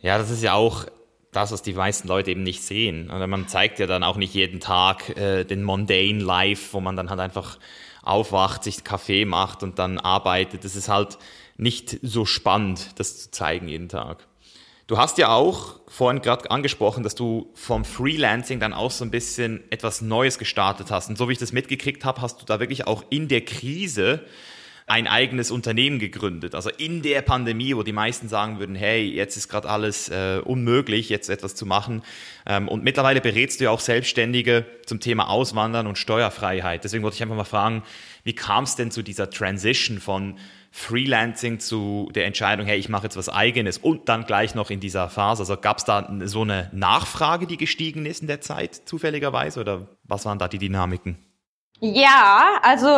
Ja, 0.00 0.18
das 0.18 0.30
ist 0.30 0.42
ja 0.42 0.54
auch 0.54 0.86
das, 1.32 1.52
was 1.52 1.62
die 1.62 1.74
meisten 1.74 2.08
Leute 2.08 2.30
eben 2.30 2.42
nicht 2.42 2.62
sehen. 2.62 3.10
Oder 3.10 3.26
man 3.26 3.48
zeigt 3.48 3.78
ja 3.78 3.86
dann 3.86 4.02
auch 4.02 4.16
nicht 4.16 4.34
jeden 4.34 4.60
Tag 4.60 5.16
äh, 5.16 5.44
den 5.44 5.62
mundane 5.62 6.20
Life, 6.20 6.72
wo 6.72 6.80
man 6.80 6.96
dann 6.96 7.10
halt 7.10 7.20
einfach 7.20 7.58
aufwacht, 8.02 8.64
sich 8.64 8.84
Kaffee 8.84 9.24
macht 9.24 9.62
und 9.62 9.78
dann 9.78 9.98
arbeitet. 9.98 10.64
Das 10.64 10.74
ist 10.76 10.88
halt 10.88 11.18
nicht 11.56 11.98
so 12.02 12.24
spannend, 12.24 12.98
das 12.98 13.20
zu 13.20 13.30
zeigen 13.30 13.68
jeden 13.68 13.88
Tag. 13.88 14.26
Du 14.86 14.98
hast 14.98 15.18
ja 15.18 15.28
auch 15.32 15.79
vorhin 15.90 16.22
gerade 16.22 16.48
angesprochen, 16.52 17.02
dass 17.02 17.16
du 17.16 17.50
vom 17.52 17.84
Freelancing 17.84 18.60
dann 18.60 18.72
auch 18.72 18.92
so 18.92 19.04
ein 19.04 19.10
bisschen 19.10 19.60
etwas 19.70 20.00
Neues 20.00 20.38
gestartet 20.38 20.92
hast. 20.92 21.10
Und 21.10 21.18
so 21.18 21.28
wie 21.28 21.32
ich 21.32 21.38
das 21.38 21.52
mitgekriegt 21.52 22.04
habe, 22.04 22.22
hast 22.22 22.40
du 22.40 22.46
da 22.46 22.60
wirklich 22.60 22.86
auch 22.86 23.04
in 23.10 23.26
der 23.26 23.40
Krise 23.44 24.24
ein 24.86 25.08
eigenes 25.08 25.50
Unternehmen 25.50 25.98
gegründet. 25.98 26.54
Also 26.54 26.70
in 26.70 27.02
der 27.02 27.22
Pandemie, 27.22 27.74
wo 27.74 27.82
die 27.82 27.92
meisten 27.92 28.28
sagen 28.28 28.60
würden, 28.60 28.76
hey, 28.76 29.04
jetzt 29.04 29.36
ist 29.36 29.48
gerade 29.48 29.68
alles 29.68 30.08
äh, 30.08 30.40
unmöglich, 30.44 31.08
jetzt 31.08 31.28
etwas 31.28 31.56
zu 31.56 31.66
machen. 31.66 32.02
Ähm, 32.46 32.68
und 32.68 32.84
mittlerweile 32.84 33.20
berätst 33.20 33.58
du 33.58 33.64
ja 33.64 33.70
auch 33.70 33.80
Selbstständige 33.80 34.66
zum 34.86 35.00
Thema 35.00 35.28
Auswandern 35.28 35.88
und 35.88 35.98
Steuerfreiheit. 35.98 36.84
Deswegen 36.84 37.02
wollte 37.02 37.16
ich 37.16 37.22
einfach 37.22 37.36
mal 37.36 37.44
fragen, 37.44 37.82
wie 38.22 38.32
kam 38.32 38.62
es 38.62 38.76
denn 38.76 38.92
zu 38.92 39.02
dieser 39.02 39.28
Transition 39.28 39.98
von 39.98 40.36
Freelancing 40.72 41.58
zu 41.58 42.10
der 42.14 42.26
Entscheidung, 42.26 42.66
hey, 42.66 42.78
ich 42.78 42.88
mache 42.88 43.04
jetzt 43.04 43.16
was 43.16 43.28
eigenes 43.28 43.78
und 43.78 44.08
dann 44.08 44.24
gleich 44.24 44.54
noch 44.54 44.70
in 44.70 44.80
dieser 44.80 45.08
Phase? 45.08 45.42
Also 45.42 45.56
gab 45.56 45.78
es 45.78 45.84
da 45.84 46.08
so 46.24 46.42
eine 46.42 46.70
Nachfrage, 46.72 47.46
die 47.46 47.56
gestiegen 47.56 48.06
ist 48.06 48.20
in 48.20 48.28
der 48.28 48.40
Zeit 48.40 48.74
zufälligerweise 48.74 49.60
oder 49.60 49.88
was 50.04 50.24
waren 50.24 50.38
da 50.38 50.48
die 50.48 50.58
Dynamiken? 50.58 51.18
Ja, 51.82 52.60
also 52.60 52.88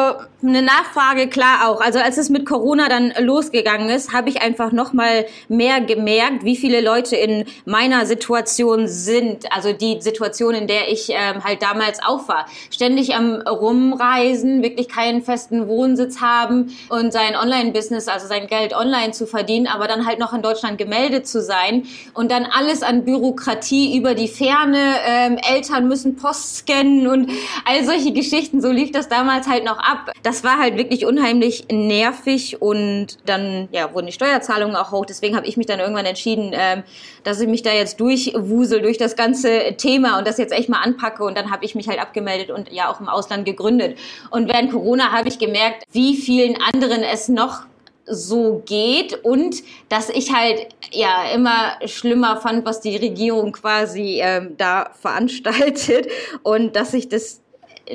eine 0.42 0.60
Nachfrage 0.60 1.28
klar 1.28 1.68
auch. 1.68 1.80
Also 1.80 2.00
als 2.00 2.18
es 2.18 2.30
mit 2.30 2.44
Corona 2.46 2.88
dann 2.88 3.12
losgegangen 3.20 3.88
ist, 3.88 4.12
habe 4.12 4.28
ich 4.28 4.42
einfach 4.42 4.72
noch 4.72 4.92
mal 4.92 5.24
mehr 5.48 5.80
gemerkt, 5.80 6.42
wie 6.42 6.56
viele 6.56 6.80
Leute 6.80 7.14
in 7.14 7.44
meiner 7.64 8.06
Situation 8.06 8.88
sind. 8.88 9.52
Also 9.52 9.72
die 9.72 10.00
Situation, 10.00 10.54
in 10.54 10.66
der 10.66 10.90
ich 10.90 11.10
ähm, 11.10 11.44
halt 11.44 11.62
damals 11.62 12.02
auch 12.04 12.26
war. 12.26 12.46
Ständig 12.72 13.14
am 13.14 13.36
Rumreisen, 13.42 14.64
wirklich 14.64 14.88
keinen 14.88 15.22
festen 15.22 15.68
Wohnsitz 15.68 16.20
haben 16.20 16.76
und 16.88 17.12
sein 17.12 17.36
Online-Business, 17.36 18.08
also 18.08 18.26
sein 18.26 18.48
Geld 18.48 18.74
online 18.74 19.12
zu 19.12 19.28
verdienen, 19.28 19.68
aber 19.68 19.86
dann 19.86 20.06
halt 20.06 20.18
noch 20.18 20.32
in 20.32 20.42
Deutschland 20.42 20.76
gemeldet 20.76 21.28
zu 21.28 21.40
sein 21.40 21.84
und 22.14 22.32
dann 22.32 22.46
alles 22.46 22.82
an 22.82 23.04
Bürokratie 23.04 23.96
über 23.96 24.16
die 24.16 24.26
Ferne. 24.26 24.96
Ähm, 25.06 25.38
Eltern 25.38 25.86
müssen 25.86 26.16
Post 26.16 26.56
scannen 26.56 27.06
und 27.06 27.30
all 27.64 27.84
solche 27.84 28.12
Geschichten 28.12 28.60
so 28.60 28.71
lief 28.72 28.92
das 28.92 29.08
damals 29.08 29.46
halt 29.46 29.64
noch 29.64 29.78
ab. 29.78 30.12
Das 30.22 30.44
war 30.44 30.58
halt 30.58 30.76
wirklich 30.76 31.06
unheimlich 31.06 31.66
nervig 31.70 32.60
und 32.60 33.18
dann 33.26 33.68
ja, 33.72 33.92
wurden 33.94 34.06
die 34.06 34.12
Steuerzahlungen 34.12 34.76
auch 34.76 34.92
hoch. 34.92 35.06
Deswegen 35.06 35.36
habe 35.36 35.46
ich 35.46 35.56
mich 35.56 35.66
dann 35.66 35.80
irgendwann 35.80 36.06
entschieden, 36.06 36.52
ähm, 36.54 36.82
dass 37.24 37.40
ich 37.40 37.48
mich 37.48 37.62
da 37.62 37.72
jetzt 37.72 38.00
durchwusel 38.00 38.82
durch 38.82 38.98
das 38.98 39.16
ganze 39.16 39.76
Thema 39.76 40.18
und 40.18 40.26
das 40.26 40.38
jetzt 40.38 40.52
echt 40.52 40.68
mal 40.68 40.80
anpacke. 40.80 41.24
Und 41.24 41.36
dann 41.36 41.50
habe 41.50 41.64
ich 41.64 41.74
mich 41.74 41.88
halt 41.88 42.00
abgemeldet 42.00 42.50
und 42.50 42.72
ja 42.72 42.90
auch 42.90 43.00
im 43.00 43.08
Ausland 43.08 43.44
gegründet. 43.44 43.98
Und 44.30 44.48
während 44.48 44.72
Corona 44.72 45.12
habe 45.12 45.28
ich 45.28 45.38
gemerkt, 45.38 45.84
wie 45.92 46.16
vielen 46.16 46.56
anderen 46.60 47.02
es 47.02 47.28
noch 47.28 47.62
so 48.06 48.62
geht 48.66 49.24
und 49.24 49.62
dass 49.88 50.08
ich 50.08 50.32
halt 50.34 50.66
ja 50.90 51.32
immer 51.34 51.76
schlimmer 51.86 52.36
fand, 52.40 52.64
was 52.64 52.80
die 52.80 52.96
Regierung 52.96 53.52
quasi 53.52 54.20
ähm, 54.20 54.54
da 54.56 54.90
veranstaltet 55.00 56.08
und 56.42 56.76
dass 56.76 56.94
ich 56.94 57.08
das 57.08 57.41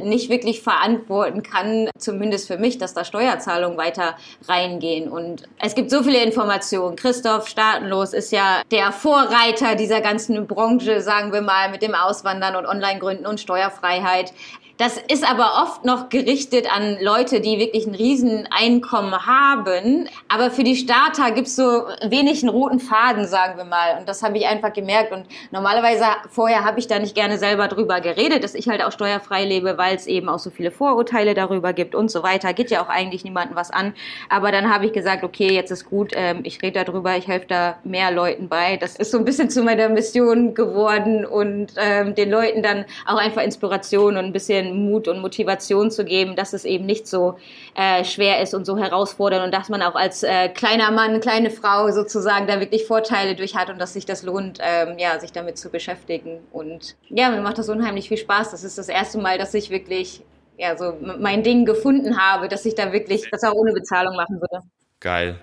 nicht 0.03 0.29
wirklich 0.29 0.61
verantworten 0.61 1.43
kann, 1.43 1.89
zumindest 1.97 2.47
für 2.47 2.57
mich, 2.57 2.77
dass 2.77 2.93
da 2.93 3.03
Steuerzahlungen 3.03 3.77
weiter 3.77 4.15
reingehen. 4.47 5.09
Und 5.09 5.43
es 5.59 5.75
gibt 5.75 5.89
so 5.89 6.03
viele 6.03 6.23
Informationen. 6.23 6.95
Christoph 6.95 7.47
Staatenlos 7.47 8.13
ist 8.13 8.31
ja 8.31 8.61
der 8.71 8.91
Vorreiter 8.91 9.75
dieser 9.75 10.01
ganzen 10.01 10.47
Branche, 10.47 11.01
sagen 11.01 11.31
wir 11.33 11.41
mal, 11.41 11.71
mit 11.71 11.81
dem 11.81 11.95
Auswandern 11.95 12.55
und 12.55 12.65
Online-Gründen 12.65 13.25
und 13.25 13.39
Steuerfreiheit. 13.39 14.33
Das 14.77 14.97
ist 15.07 15.27
aber 15.27 15.63
oft 15.63 15.85
noch 15.85 16.09
gerichtet 16.09 16.67
an 16.71 16.97
Leute, 17.01 17.41
die 17.41 17.57
wirklich 17.57 17.87
ein 17.87 17.95
Rieseneinkommen 17.95 19.25
haben. 19.25 20.07
Aber 20.29 20.51
für 20.51 20.63
die 20.63 20.75
Starter 20.75 21.31
gibt's 21.31 21.55
so 21.55 21.85
wenig 22.07 22.43
einen 22.43 22.49
roten 22.49 22.79
Faden, 22.79 23.25
sagen 23.25 23.57
wir 23.57 23.65
mal. 23.65 23.97
Und 23.99 24.07
das 24.07 24.21
habe 24.21 24.37
ich 24.37 24.45
einfach 24.45 24.71
gemerkt. 24.73 25.11
Und 25.11 25.25
normalerweise 25.49 26.05
vorher 26.29 26.63
habe 26.63 26.77
ich 26.77 26.85
da 26.85 26.99
nicht 26.99 27.15
gerne 27.15 27.39
selber 27.39 27.67
drüber 27.67 28.01
geredet, 28.01 28.43
dass 28.43 28.53
ich 28.53 28.69
halt 28.69 28.83
auch 28.83 28.91
steuerfrei 28.91 29.45
lebe, 29.45 29.79
weil 29.79 29.95
es 29.95 30.05
eben 30.05 30.29
auch 30.29 30.37
so 30.37 30.51
viele 30.51 30.69
Vorurteile 30.69 31.33
darüber 31.33 31.73
gibt 31.73 31.95
und 31.95 32.11
so 32.11 32.21
weiter. 32.21 32.53
Geht 32.53 32.69
ja 32.69 32.83
auch 32.83 32.89
eigentlich 32.89 33.23
niemandem 33.23 33.55
was 33.55 33.71
an. 33.71 33.95
Aber 34.29 34.51
dann 34.51 34.71
habe 34.71 34.85
ich 34.85 34.93
gesagt, 34.93 35.23
okay, 35.23 35.51
jetzt 35.51 35.71
ist 35.71 35.89
gut, 35.89 36.11
ähm, 36.13 36.41
ich 36.43 36.61
rede 36.61 36.83
darüber, 36.83 37.17
ich 37.17 37.27
helfe 37.27 37.47
da 37.47 37.79
mehr 37.83 38.11
Leuten 38.11 38.47
bei. 38.47 38.77
Das 38.77 38.95
ist 38.95 39.09
so 39.09 39.17
ein 39.17 39.25
bisschen 39.25 39.49
zu 39.49 39.63
meiner 39.63 39.89
Mission 39.89 40.53
geworden 40.53 41.25
und 41.25 41.73
ähm, 41.77 42.13
den 42.13 42.29
Leuten 42.29 42.61
dann 42.61 42.85
auch 43.07 43.17
einfach 43.17 43.41
Inspiration 43.41 44.17
und 44.17 44.25
ein 44.25 44.33
bisschen 44.33 44.66
bisschen 44.67 44.85
Mut 44.85 45.07
und 45.07 45.19
Motivation 45.19 45.91
zu 45.91 46.05
geben, 46.05 46.35
dass 46.35 46.53
es 46.53 46.65
eben 46.65 46.85
nicht 46.85 47.07
so 47.07 47.37
äh, 47.75 48.03
schwer 48.03 48.41
ist 48.41 48.53
und 48.53 48.65
so 48.65 48.77
herausfordernd 48.77 49.45
und 49.45 49.53
dass 49.53 49.69
man 49.69 49.81
auch 49.81 49.95
als 49.95 50.23
äh, 50.23 50.49
kleiner 50.49 50.91
Mann, 50.91 51.19
kleine 51.19 51.49
Frau 51.49 51.91
sozusagen 51.91 52.47
da 52.47 52.59
wirklich 52.59 52.85
Vorteile 52.85 53.35
durch 53.35 53.55
hat 53.55 53.69
und 53.69 53.79
dass 53.79 53.93
sich 53.93 54.05
das 54.05 54.23
lohnt, 54.23 54.59
ähm, 54.61 54.97
ja, 54.97 55.19
sich 55.19 55.31
damit 55.31 55.57
zu 55.57 55.69
beschäftigen. 55.69 56.39
Und 56.51 56.95
ja, 57.09 57.29
mir 57.29 57.41
macht 57.41 57.57
das 57.57 57.69
unheimlich 57.69 58.07
viel 58.07 58.17
Spaß. 58.17 58.51
Das 58.51 58.63
ist 58.63 58.77
das 58.77 58.89
erste 58.89 59.17
Mal, 59.19 59.37
dass 59.37 59.53
ich 59.53 59.69
wirklich 59.69 60.21
ja, 60.57 60.75
so 60.75 60.97
mein 61.01 61.43
Ding 61.43 61.65
gefunden 61.65 62.17
habe, 62.17 62.47
dass 62.47 62.65
ich 62.65 62.75
da 62.75 62.91
wirklich 62.91 63.29
das 63.29 63.43
auch 63.43 63.53
ohne 63.53 63.73
Bezahlung 63.73 64.15
machen 64.15 64.41
würde. 64.41 64.65
Geil. 64.99 65.39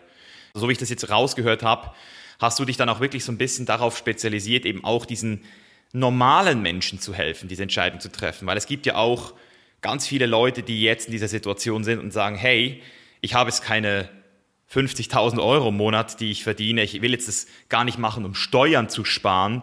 So 0.55 0.68
wie 0.68 0.72
ich 0.72 0.79
das 0.79 0.91
jetzt 0.91 1.09
rausgehört 1.09 1.62
habe, 1.62 1.93
hast 2.41 2.59
du 2.59 2.64
dich 2.64 2.77
dann 2.77 2.89
auch 2.89 3.01
wirklich 3.01 3.25
so 3.25 3.31
ein 3.31 3.39
bisschen 3.39 3.64
darauf 3.64 3.97
spezialisiert, 3.97 4.66
eben 4.66 4.85
auch 4.85 5.07
diesen 5.07 5.45
normalen 5.95 6.61
Menschen 6.61 6.99
zu 6.99 7.14
helfen, 7.14 7.49
diese 7.49 7.62
Entscheidung 7.62 8.01
zu 8.01 8.11
treffen. 8.11 8.47
Weil 8.47 8.59
es 8.59 8.66
gibt 8.66 8.84
ja 8.84 8.97
auch 8.97 9.32
ganz 9.80 10.07
viele 10.07 10.26
Leute, 10.26 10.62
die 10.62 10.82
jetzt 10.82 11.07
in 11.07 11.12
dieser 11.12 11.28
Situation 11.28 11.84
sind 11.84 12.01
und 12.01 12.12
sagen, 12.12 12.36
hey, 12.36 12.82
ich 13.20 13.34
habe 13.34 13.49
jetzt 13.49 13.62
keine 13.62 14.11
50.000 14.72 15.42
Euro 15.42 15.68
im 15.68 15.76
Monat, 15.76 16.20
die 16.20 16.32
ich 16.32 16.42
verdiene. 16.42 16.82
Ich 16.82 17.01
will 17.01 17.12
jetzt 17.12 17.28
das 17.28 17.47
gar 17.68 17.84
nicht 17.84 17.99
machen, 17.99 18.24
um 18.24 18.34
Steuern 18.34 18.88
zu 18.88 19.05
sparen 19.05 19.62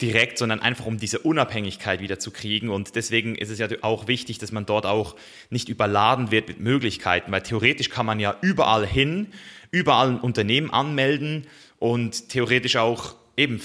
direkt, 0.00 0.38
sondern 0.38 0.60
einfach 0.60 0.86
um 0.86 0.98
diese 0.98 1.18
Unabhängigkeit 1.18 2.00
wieder 2.00 2.20
zu 2.20 2.30
kriegen. 2.30 2.68
Und 2.68 2.94
deswegen 2.94 3.34
ist 3.34 3.50
es 3.50 3.58
ja 3.58 3.68
auch 3.82 4.06
wichtig, 4.06 4.38
dass 4.38 4.52
man 4.52 4.66
dort 4.66 4.86
auch 4.86 5.16
nicht 5.50 5.68
überladen 5.68 6.30
wird 6.30 6.46
mit 6.46 6.60
Möglichkeiten, 6.60 7.32
weil 7.32 7.42
theoretisch 7.42 7.90
kann 7.90 8.06
man 8.06 8.20
ja 8.20 8.36
überall 8.40 8.86
hin, 8.86 9.28
überall 9.72 10.10
ein 10.10 10.20
Unternehmen 10.20 10.70
anmelden 10.70 11.46
und 11.78 12.28
theoretisch 12.28 12.76
auch 12.76 13.16
eben 13.36 13.60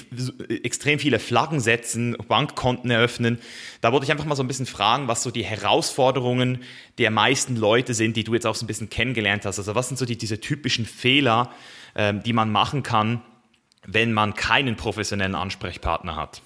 extrem 0.63 0.99
viele 0.99 1.19
Flaggen 1.19 1.59
setzen, 1.59 2.15
Bankkonten 2.27 2.89
eröffnen. 2.89 3.39
Da 3.81 3.91
wollte 3.91 4.05
ich 4.05 4.11
einfach 4.11 4.25
mal 4.25 4.35
so 4.35 4.43
ein 4.43 4.47
bisschen 4.47 4.65
fragen, 4.65 5.07
was 5.07 5.23
so 5.23 5.31
die 5.31 5.43
Herausforderungen 5.43 6.63
der 6.97 7.11
meisten 7.11 7.55
Leute 7.55 7.93
sind, 7.93 8.15
die 8.17 8.23
du 8.23 8.33
jetzt 8.33 8.47
auch 8.47 8.55
so 8.55 8.65
ein 8.65 8.67
bisschen 8.67 8.89
kennengelernt 8.89 9.45
hast. 9.45 9.59
Also 9.59 9.75
was 9.75 9.87
sind 9.87 9.97
so 9.97 10.05
die, 10.05 10.17
diese 10.17 10.39
typischen 10.39 10.85
Fehler, 10.85 11.51
ähm, 11.95 12.23
die 12.23 12.33
man 12.33 12.51
machen 12.51 12.83
kann, 12.83 13.21
wenn 13.85 14.13
man 14.13 14.33
keinen 14.33 14.75
professionellen 14.75 15.35
Ansprechpartner 15.35 16.15
hat? 16.15 16.41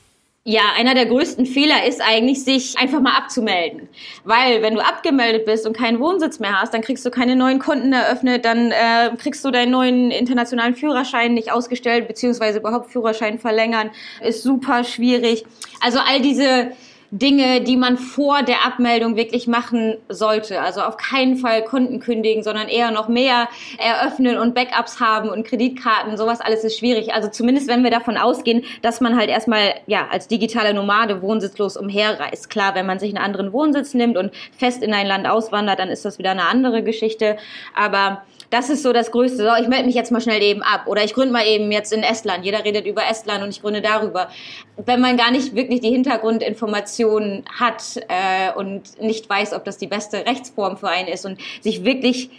Ja, 0.45 0.73
einer 0.75 0.93
der 0.93 1.05
größten 1.05 1.45
Fehler 1.45 1.85
ist 1.87 2.01
eigentlich, 2.01 2.43
sich 2.43 2.77
einfach 2.77 2.99
mal 2.99 3.15
abzumelden. 3.15 3.87
Weil 4.25 4.61
wenn 4.61 4.75
du 4.75 4.83
abgemeldet 4.83 5.45
bist 5.45 5.65
und 5.65 5.71
keinen 5.71 6.01
Wohnsitz 6.01 6.39
mehr 6.39 6.59
hast, 6.59 6.73
dann 6.73 6.81
kriegst 6.81 7.05
du 7.05 7.11
keine 7.11 7.37
neuen 7.37 7.59
Konten 7.59 7.93
eröffnet, 7.93 8.43
dann 8.43 8.71
äh, 8.71 9.11
kriegst 9.17 9.45
du 9.45 9.51
deinen 9.51 9.71
neuen 9.71 10.11
internationalen 10.11 10.75
Führerschein 10.75 11.33
nicht 11.33 11.53
ausgestellt, 11.53 12.09
beziehungsweise 12.09 12.59
überhaupt 12.59 12.91
Führerschein 12.91 13.39
verlängern, 13.39 13.91
ist 14.21 14.43
super 14.43 14.83
schwierig. 14.83 15.45
Also 15.79 15.99
all 15.99 16.19
diese 16.19 16.71
Dinge, 17.16 17.61
die 17.61 17.78
man 17.78 17.97
vor 17.97 18.41
der 18.41 18.66
Abmeldung 18.66 19.16
wirklich 19.16 19.45
machen 19.45 19.97
sollte. 20.09 20.61
Also 20.61 20.82
auf 20.82 20.97
keinen 20.97 21.38
Fall 21.38 21.64
Konten 21.64 21.99
kündigen, 21.99 22.41
sondern 22.41 22.68
eher 22.68 22.89
noch 22.89 23.07
mehr 23.07 23.49
eröffnen 23.78 24.39
und 24.39 24.55
Backups 24.55 24.99
haben 24.99 25.30
und 25.30 25.45
Kreditkarten. 25.45 26.18
Sowas 26.18 26.41
alles 26.41 26.64
ist 26.64 26.80
schwierig. 26.80 27.14
Also 27.14 27.30
zumindest 27.30 27.68
wenn 27.68 27.84
wir 27.84 27.91
davon 27.91 28.18
ausgehen, 28.18 28.64
dass 28.82 28.99
man 28.99 29.16
halt 29.16 29.30
erstmal 29.30 29.76
ja 29.86 30.07
als 30.09 30.28
digitale 30.28 30.74
Nomade 30.74 31.22
wohnsitzlos 31.22 31.78
umherreist. 31.78 32.49
Klar, 32.49 32.74
wenn 32.74 32.88
man 32.88 32.97
sich 32.97 33.09
einen 33.09 33.24
anderen 33.24 33.53
Wohnsitz 33.53 33.93
nimmt 33.93 34.18
und 34.18 34.32
fest 34.57 34.82
in 34.82 34.91
ein 34.91 35.05
Land 35.05 35.28
auswandert, 35.28 35.78
dann 35.78 35.89
ist 35.89 36.05
das 36.05 36.18
wieder 36.18 36.32
eine 36.32 36.45
andere 36.45 36.82
Geschichte. 36.82 37.38
Aber 37.76 38.24
das 38.54 38.70
ist 38.70 38.84
so 38.84 38.93
das 38.93 39.10
Größte. 39.10 39.38
So, 39.38 39.49
ich 39.60 39.68
melde 39.68 39.88
mich 39.88 39.95
jetzt 39.95 40.12
mal 40.12 40.22
schnell 40.22 40.41
eben 40.43 40.62
ab. 40.62 40.84
Oder 40.86 41.04
ich 41.04 41.16
gründe 41.16 41.34
mal 41.34 41.45
eben 41.45 41.72
jetzt 41.72 41.91
in 41.91 42.04
Estland. 42.04 42.45
Jeder 42.45 42.64
redet 42.64 42.86
über 42.86 43.01
Estland 43.10 43.43
und 43.43 43.49
ich 43.49 43.62
gründe 43.62 43.82
darüber. 43.82 44.30
Wenn 44.78 45.01
man 45.01 45.18
gar 45.18 45.32
nicht 45.32 45.56
wirklich 45.56 45.82
die 45.82 45.89
Hintergrundinformationen 45.89 47.45
hat 47.60 47.82
äh, 48.10 48.54
und 48.56 49.01
nicht 49.01 49.28
weiß, 49.28 49.54
ob 49.54 49.66
das 49.66 49.80
die 49.80 49.88
beste 49.88 50.28
Rechtsform 50.28 50.78
für 50.78 50.88
einen 50.88 51.08
ist 51.08 51.26
und 51.26 51.39
sich 51.62 51.84
wirklich 51.84 52.30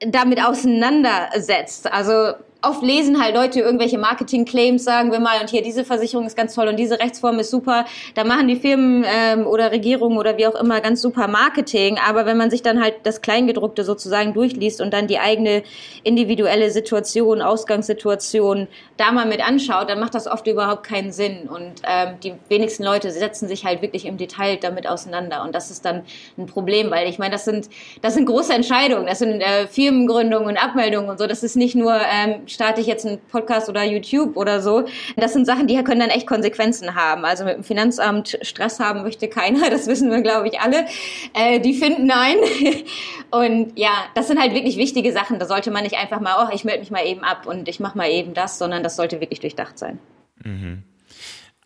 damit 0.00 0.44
auseinandersetzt. 0.44 1.92
Also 1.92 2.34
oft 2.62 2.82
lesen 2.82 3.22
halt 3.22 3.34
Leute 3.34 3.60
irgendwelche 3.60 3.98
Marketing-Claims, 3.98 4.84
sagen 4.84 5.12
wir 5.12 5.20
mal, 5.20 5.40
und 5.40 5.50
hier 5.50 5.62
diese 5.62 5.84
Versicherung 5.84 6.26
ist 6.26 6.36
ganz 6.36 6.54
toll 6.54 6.68
und 6.68 6.76
diese 6.76 6.98
Rechtsform 6.98 7.38
ist 7.38 7.50
super. 7.50 7.84
Da 8.14 8.24
machen 8.24 8.48
die 8.48 8.56
Firmen 8.56 9.04
ähm, 9.06 9.46
oder 9.46 9.72
Regierungen 9.72 10.18
oder 10.18 10.36
wie 10.36 10.46
auch 10.46 10.54
immer 10.54 10.80
ganz 10.80 11.00
super 11.00 11.28
Marketing. 11.28 11.98
Aber 12.06 12.26
wenn 12.26 12.36
man 12.36 12.50
sich 12.50 12.62
dann 12.62 12.82
halt 12.82 12.96
das 13.04 13.22
Kleingedruckte 13.22 13.84
sozusagen 13.84 14.34
durchliest 14.34 14.80
und 14.80 14.92
dann 14.92 15.06
die 15.06 15.18
eigene 15.18 15.62
individuelle 16.02 16.70
Situation, 16.70 17.40
Ausgangssituation 17.42 18.68
da 18.96 19.12
mal 19.12 19.26
mit 19.26 19.46
anschaut, 19.46 19.88
dann 19.88 20.00
macht 20.00 20.14
das 20.14 20.26
oft 20.26 20.46
überhaupt 20.46 20.84
keinen 20.84 21.12
Sinn. 21.12 21.48
Und 21.48 21.82
ähm, 21.88 22.14
die 22.22 22.34
wenigsten 22.48 22.84
Leute 22.84 23.10
setzen 23.10 23.48
sich 23.48 23.64
halt 23.64 23.80
wirklich 23.80 24.04
im 24.04 24.18
Detail 24.18 24.56
damit 24.56 24.86
auseinander. 24.86 25.42
Und 25.42 25.54
das 25.54 25.70
ist 25.70 25.84
dann 25.84 26.02
ein 26.36 26.46
Problem, 26.46 26.90
weil 26.90 27.08
ich 27.08 27.18
meine, 27.18 27.32
das 27.32 27.44
sind, 27.44 27.70
das 28.02 28.14
sind 28.14 28.26
große 28.26 28.52
Entscheidungen. 28.52 29.06
Das 29.06 29.20
sind 29.20 29.40
äh, 29.40 29.66
Firmengründungen 29.66 30.48
und 30.48 30.56
Abmeldungen 30.56 31.08
und 31.08 31.18
so. 31.18 31.26
Das 31.26 31.42
ist 31.42 31.56
nicht 31.56 31.74
nur 31.74 31.94
ähm, 31.94 32.46
starte 32.50 32.80
ich 32.80 32.86
jetzt 32.86 33.06
einen 33.06 33.18
Podcast 33.18 33.68
oder 33.68 33.84
YouTube 33.84 34.36
oder 34.36 34.60
so. 34.60 34.84
Das 35.16 35.32
sind 35.32 35.46
Sachen, 35.46 35.66
die 35.66 35.82
können 35.82 36.00
dann 36.00 36.10
echt 36.10 36.26
Konsequenzen 36.26 36.94
haben. 36.94 37.24
Also 37.24 37.44
mit 37.44 37.56
dem 37.56 37.64
Finanzamt 37.64 38.38
Stress 38.42 38.80
haben 38.80 39.02
möchte 39.02 39.28
keiner, 39.28 39.70
das 39.70 39.86
wissen 39.86 40.10
wir, 40.10 40.22
glaube 40.22 40.48
ich, 40.48 40.60
alle. 40.60 40.86
Äh, 41.34 41.60
die 41.60 41.74
finden 41.74 42.10
einen. 42.10 42.40
Und 43.30 43.78
ja, 43.78 43.92
das 44.14 44.28
sind 44.28 44.40
halt 44.40 44.54
wirklich 44.54 44.76
wichtige 44.76 45.12
Sachen. 45.12 45.38
Da 45.38 45.46
sollte 45.46 45.70
man 45.70 45.84
nicht 45.84 45.96
einfach 45.96 46.20
mal, 46.20 46.46
oh, 46.46 46.54
ich 46.54 46.64
melde 46.64 46.80
mich 46.80 46.90
mal 46.90 47.06
eben 47.06 47.22
ab 47.22 47.46
und 47.46 47.68
ich 47.68 47.78
mache 47.78 47.96
mal 47.96 48.10
eben 48.10 48.34
das, 48.34 48.58
sondern 48.58 48.82
das 48.82 48.96
sollte 48.96 49.20
wirklich 49.20 49.38
durchdacht 49.38 49.78
sein. 49.78 50.00
Mhm. 50.42 50.82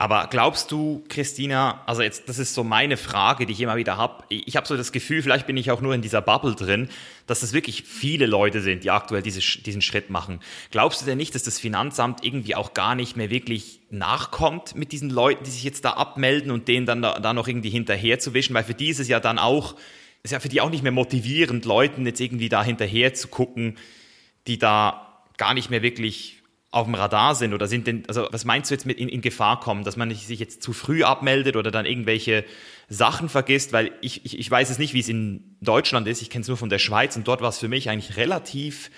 Aber 0.05 0.27
glaubst 0.31 0.71
du, 0.71 1.03
Christina, 1.09 1.83
also 1.87 2.03
jetzt, 2.03 2.29
das 2.29 2.39
ist 2.39 2.53
so 2.53 2.63
meine 2.63 2.99
Frage, 2.99 3.47
die 3.47 3.55
ich 3.55 3.61
immer 3.63 3.77
wieder 3.77 3.97
habe. 3.97 4.23
Ich 4.29 4.55
habe 4.55 4.67
so 4.67 4.77
das 4.77 4.93
Gefühl, 4.93 5.23
vielleicht 5.23 5.47
bin 5.47 5.57
ich 5.57 5.71
auch 5.71 5.81
nur 5.81 5.95
in 5.95 6.03
dieser 6.03 6.21
Bubble 6.21 6.55
drin, 6.55 6.91
dass 7.27 7.43
es 7.43 7.55
wirklich 7.55 7.85
viele 7.85 8.27
Leute 8.27 8.61
sind, 8.61 8.85
die 8.85 8.91
aktuell 8.91 9.23
diese, 9.23 9.41
diesen 9.63 9.81
Schritt 9.81 10.11
machen. 10.11 10.41
Glaubst 10.71 11.01
du 11.01 11.07
denn 11.07 11.17
nicht, 11.17 11.35
dass 11.35 11.43
das 11.43 11.59
Finanzamt 11.59 12.23
irgendwie 12.23 12.55
auch 12.55 12.75
gar 12.75 12.95
nicht 12.95 13.17
mehr 13.17 13.31
wirklich 13.31 13.81
nachkommt 13.89 14.75
mit 14.75 14.93
diesen 14.93 15.09
Leuten, 15.09 15.43
die 15.45 15.51
sich 15.51 15.65
jetzt 15.65 15.87
da 15.87 15.93
abmelden 15.93 16.51
und 16.51 16.69
denen 16.69 16.85
dann 16.85 17.01
da, 17.01 17.19
da 17.19 17.33
noch 17.33 17.49
irgendwie 17.49 17.71
hinterher 17.71 18.19
zu 18.19 18.35
wischen? 18.35 18.53
Weil 18.53 18.65
für 18.65 18.75
die 18.75 18.91
ist 18.91 19.01
es 19.01 19.09
ja 19.09 19.21
dann 19.21 19.39
auch, 19.39 19.75
ist 20.23 20.33
ja 20.33 20.41
für 20.41 20.51
die 20.51 20.61
auch 20.61 20.69
nicht 20.69 20.83
mehr 20.83 20.93
motivierend, 20.93 21.65
Leuten 21.65 22.05
jetzt 22.05 22.21
irgendwie 22.21 22.51
da 22.51 22.63
hinterher 22.63 23.15
zu 23.15 23.29
gucken, 23.29 23.79
die 24.49 24.59
da 24.59 25.23
gar 25.39 25.55
nicht 25.55 25.71
mehr 25.71 25.81
wirklich 25.81 26.43
auf 26.75 26.87
dem 26.87 26.95
Radar 26.95 27.35
sind 27.35 27.55
oder 27.55 27.67
sind 27.67 27.87
denn, 27.87 28.03
also 28.09 28.27
was 28.31 28.45
meinst 28.45 28.71
du 28.71 28.75
jetzt 28.75 28.85
mit 28.85 28.99
in, 28.99 29.09
in 29.09 29.21
Gefahr 29.21 29.61
kommen, 29.61 29.85
dass 29.85 29.97
man 29.97 30.13
sich 30.13 30.41
jetzt 30.41 30.63
zu 30.63 30.73
früh 30.73 31.05
abmeldet 31.05 31.57
oder 31.57 31.71
dann 31.71 31.87
irgendwelche 31.87 32.45
Sachen 32.89 33.29
vergisst, 33.29 33.73
weil 33.73 33.93
ich, 34.01 34.25
ich, 34.25 34.39
ich 34.39 34.51
weiß 34.51 34.71
es 34.71 34.79
nicht, 34.79 34.93
wie 34.93 35.01
es 35.01 35.09
in 35.09 35.57
Deutschland 35.61 36.09
ist, 36.09 36.21
ich 36.21 36.31
kenne 36.31 36.43
es 36.43 36.49
nur 36.49 36.57
von 36.57 36.69
der 36.69 36.79
Schweiz 36.79 37.17
und 37.17 37.29
dort 37.29 37.41
war 37.41 37.49
es 37.49 37.59
für 37.59 37.69
mich 37.69 37.89
eigentlich 37.89 38.17
relativ 38.17 38.91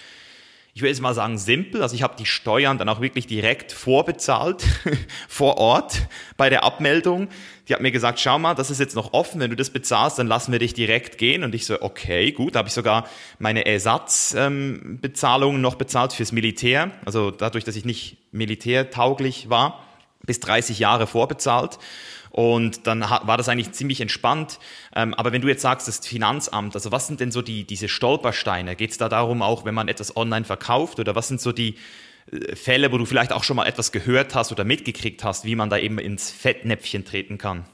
ich 0.76 0.82
will 0.82 0.90
jetzt 0.90 1.00
mal 1.00 1.14
sagen, 1.14 1.38
simpel. 1.38 1.80
Also 1.80 1.94
ich 1.94 2.02
habe 2.02 2.16
die 2.18 2.26
Steuern 2.26 2.76
dann 2.76 2.90
auch 2.90 3.00
wirklich 3.00 3.26
direkt 3.26 3.72
vorbezahlt, 3.72 4.62
vor 5.26 5.56
Ort 5.56 6.02
bei 6.36 6.50
der 6.50 6.64
Abmeldung. 6.64 7.28
Die 7.68 7.74
hat 7.74 7.80
mir 7.80 7.90
gesagt, 7.90 8.20
schau 8.20 8.38
mal, 8.38 8.54
das 8.54 8.70
ist 8.70 8.78
jetzt 8.78 8.94
noch 8.94 9.12
offen, 9.12 9.40
wenn 9.40 9.50
du 9.50 9.56
das 9.56 9.70
bezahlst, 9.70 10.18
dann 10.18 10.28
lassen 10.28 10.52
wir 10.52 10.60
dich 10.60 10.72
direkt 10.72 11.18
gehen. 11.18 11.42
Und 11.42 11.54
ich 11.54 11.66
so, 11.66 11.82
okay, 11.82 12.30
gut. 12.30 12.54
Da 12.54 12.60
habe 12.60 12.68
ich 12.68 12.74
sogar 12.74 13.08
meine 13.38 13.66
Ersatzbezahlungen 13.66 15.56
ähm, 15.56 15.62
noch 15.62 15.74
bezahlt 15.74 16.12
fürs 16.12 16.30
Militär. 16.30 16.92
Also 17.04 17.32
dadurch, 17.32 17.64
dass 17.64 17.74
ich 17.74 17.84
nicht 17.84 18.18
militärtauglich 18.30 19.50
war, 19.50 19.84
bis 20.24 20.38
30 20.40 20.78
Jahre 20.78 21.06
vorbezahlt. 21.06 21.78
Und 22.30 22.86
dann 22.86 23.00
war 23.00 23.38
das 23.38 23.48
eigentlich 23.48 23.72
ziemlich 23.72 24.02
entspannt. 24.02 24.58
Ähm, 24.94 25.14
aber 25.14 25.32
wenn 25.32 25.40
du 25.40 25.48
jetzt 25.48 25.62
sagst, 25.62 25.88
das 25.88 26.06
Finanzamt, 26.06 26.74
also 26.74 26.92
was 26.92 27.06
sind 27.06 27.18
denn 27.18 27.32
so 27.32 27.40
die, 27.40 27.64
diese 27.64 27.88
Stolpersteine? 27.88 28.76
Geht 28.76 28.90
es 28.90 28.98
da 28.98 29.08
darum 29.08 29.40
auch, 29.40 29.64
wenn 29.64 29.74
man 29.74 29.88
etwas 29.88 30.16
online 30.16 30.44
verkauft? 30.44 31.00
Oder 31.00 31.14
was 31.14 31.28
sind 31.28 31.40
so 31.40 31.50
die 31.50 31.76
Fälle, 32.54 32.90
wo 32.90 32.98
du 32.98 33.04
vielleicht 33.04 33.32
auch 33.32 33.44
schon 33.44 33.56
mal 33.56 33.66
etwas 33.66 33.92
gehört 33.92 34.34
hast 34.34 34.50
oder 34.50 34.64
mitgekriegt 34.64 35.22
hast, 35.22 35.44
wie 35.44 35.54
man 35.54 35.70
da 35.70 35.78
eben 35.78 35.98
ins 35.98 36.30
Fettnäpfchen 36.30 37.04
treten 37.04 37.38
kann? 37.38 37.64